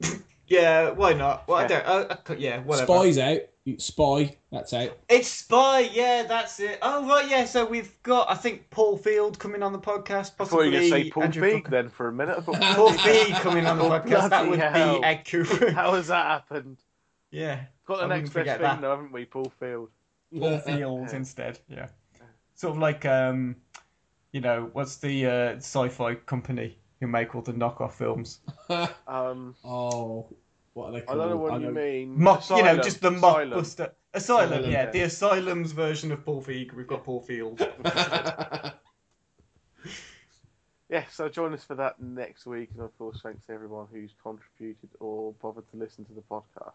Yeah, 0.48 0.90
why 0.90 1.14
not? 1.14 1.48
Well, 1.48 1.58
I 1.58 1.66
don't. 1.66 1.86
I, 1.86 2.02
I, 2.28 2.34
yeah, 2.36 2.58
whatever. 2.60 2.86
Spy's 2.86 3.16
out. 3.16 3.38
Spy, 3.78 4.36
that's 4.50 4.74
out. 4.74 4.98
It's 5.08 5.28
Spy. 5.28 5.80
Yeah, 5.92 6.24
that's 6.28 6.60
it. 6.60 6.78
Oh 6.82 7.08
right, 7.08 7.30
yeah. 7.30 7.46
So 7.46 7.64
we've 7.64 7.90
got, 8.02 8.28
I 8.30 8.34
think, 8.34 8.68
Paul 8.68 8.98
Field 8.98 9.38
coming 9.38 9.62
on 9.62 9.72
the 9.72 9.78
podcast. 9.78 10.32
I 10.40 10.44
thought 10.44 10.64
you 10.64 10.72
were 10.72 10.78
Possibly 10.78 10.90
going 10.90 10.90
to 10.90 11.04
say 11.04 11.10
Paul 11.10 11.22
Andrew 11.22 11.42
Feig 11.50 11.62
Fucker. 11.62 11.70
then 11.70 11.88
for 11.88 12.08
a 12.08 12.12
minute. 12.12 12.44
Paul 12.44 12.90
Feig 12.90 13.40
coming 13.40 13.64
on 13.66 13.78
the 13.78 13.84
Oh, 13.84 13.90
podcast. 13.90 14.28
That 14.30 14.46
would 14.46 14.58
hell. 14.58 14.98
be 14.98 15.04
Ed 15.04 15.22
Cooper. 15.24 15.70
How 15.70 15.94
has 15.94 16.08
that 16.08 16.26
happened? 16.26 16.76
Yeah, 17.32 17.64
Got 17.86 17.96
the 17.98 18.04
I 18.04 18.08
next 18.08 18.30
best 18.30 18.46
thing, 18.48 18.60
that. 18.62 18.80
though, 18.80 18.90
haven't 18.90 19.10
we? 19.12 19.24
Paul 19.24 19.52
Field. 19.58 19.88
Paul 20.38 20.58
Field 20.60 21.12
instead. 21.12 21.58
Yeah, 21.68 21.88
sort 22.54 22.76
of 22.76 22.78
like 22.78 23.04
um, 23.04 23.56
you 24.32 24.40
know, 24.40 24.70
what's 24.72 24.96
the 24.98 25.26
uh, 25.26 25.56
sci-fi 25.56 26.14
company 26.14 26.78
who 27.00 27.06
make 27.08 27.34
all 27.34 27.42
the 27.42 27.52
knockoff 27.52 27.94
films? 27.94 28.38
Um, 29.08 29.54
oh, 29.64 30.28
what 30.74 30.86
are 30.86 30.92
they 30.92 30.98
I 30.98 31.00
called? 31.02 31.18
don't 31.18 31.30
know 31.30 31.36
what 31.36 31.60
you 31.60 31.66
know- 31.66 31.72
mean. 31.72 32.18
Mock, 32.22 32.48
you 32.50 32.62
know, 32.62 32.76
just 32.78 33.00
the 33.02 33.10
Asylum. 33.12 33.50
mockbuster. 33.50 33.90
Asylum, 34.14 34.52
Asylum, 34.52 34.70
yeah, 34.70 34.84
yeah. 34.84 34.90
the 34.90 35.00
Asylum's 35.02 35.72
version 35.72 36.12
of 36.12 36.24
Paul 36.24 36.42
Feig. 36.42 36.72
We've 36.74 36.86
got 36.86 37.02
Paul 37.04 37.20
Field. 37.20 37.60
Yeah, 40.88 41.04
so 41.10 41.26
join 41.30 41.54
us 41.54 41.64
for 41.64 41.74
that 41.76 42.00
next 42.02 42.44
week. 42.44 42.68
And 42.74 42.82
of 42.82 42.96
course, 42.98 43.20
thanks 43.22 43.46
to 43.46 43.52
everyone 43.54 43.86
who's 43.90 44.10
contributed 44.22 44.90
or 45.00 45.32
bothered 45.40 45.66
to 45.70 45.76
listen 45.78 46.04
to 46.04 46.12
the 46.12 46.20
podcast. 46.20 46.72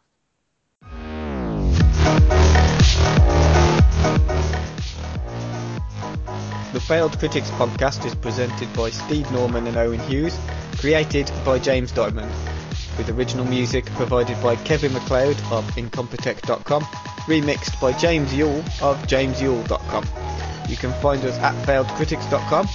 The 6.78 6.82
Failed 6.82 7.18
Critics 7.18 7.50
podcast 7.52 8.06
is 8.06 8.14
presented 8.14 8.72
by 8.74 8.92
Steve 8.92 9.32
Norman 9.32 9.66
and 9.66 9.78
Owen 9.78 10.00
Hughes, 10.02 10.38
created 10.78 11.32
by 11.44 11.58
James 11.58 11.92
Diamond, 11.92 12.30
with 12.98 13.10
original 13.10 13.46
music 13.46 13.86
provided 13.86 14.40
by 14.44 14.58
Kevin 14.58 14.94
MacLeod 14.94 15.38
of 15.50 15.66
Incompetech.com, 15.76 16.84
remixed 17.26 17.82
by 17.82 17.94
James 17.94 18.32
Yule 18.34 18.60
of 18.82 18.98
JamesYule.com. 19.08 20.06
You 20.70 20.78
can 20.78 20.92
find 21.02 21.24
us 21.26 21.38
at 21.40 21.56
FailedCritics.com, 21.66 22.68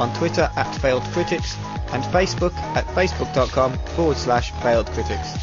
on 0.00 0.12
Twitter 0.16 0.50
at 0.56 0.74
FailedCritics, 0.78 1.56
and 1.92 2.02
Facebook 2.04 2.54
at 2.74 2.84
Facebook.com 2.88 3.78
forward 3.94 4.16
slash 4.16 4.50
FailedCritics. 4.52 5.38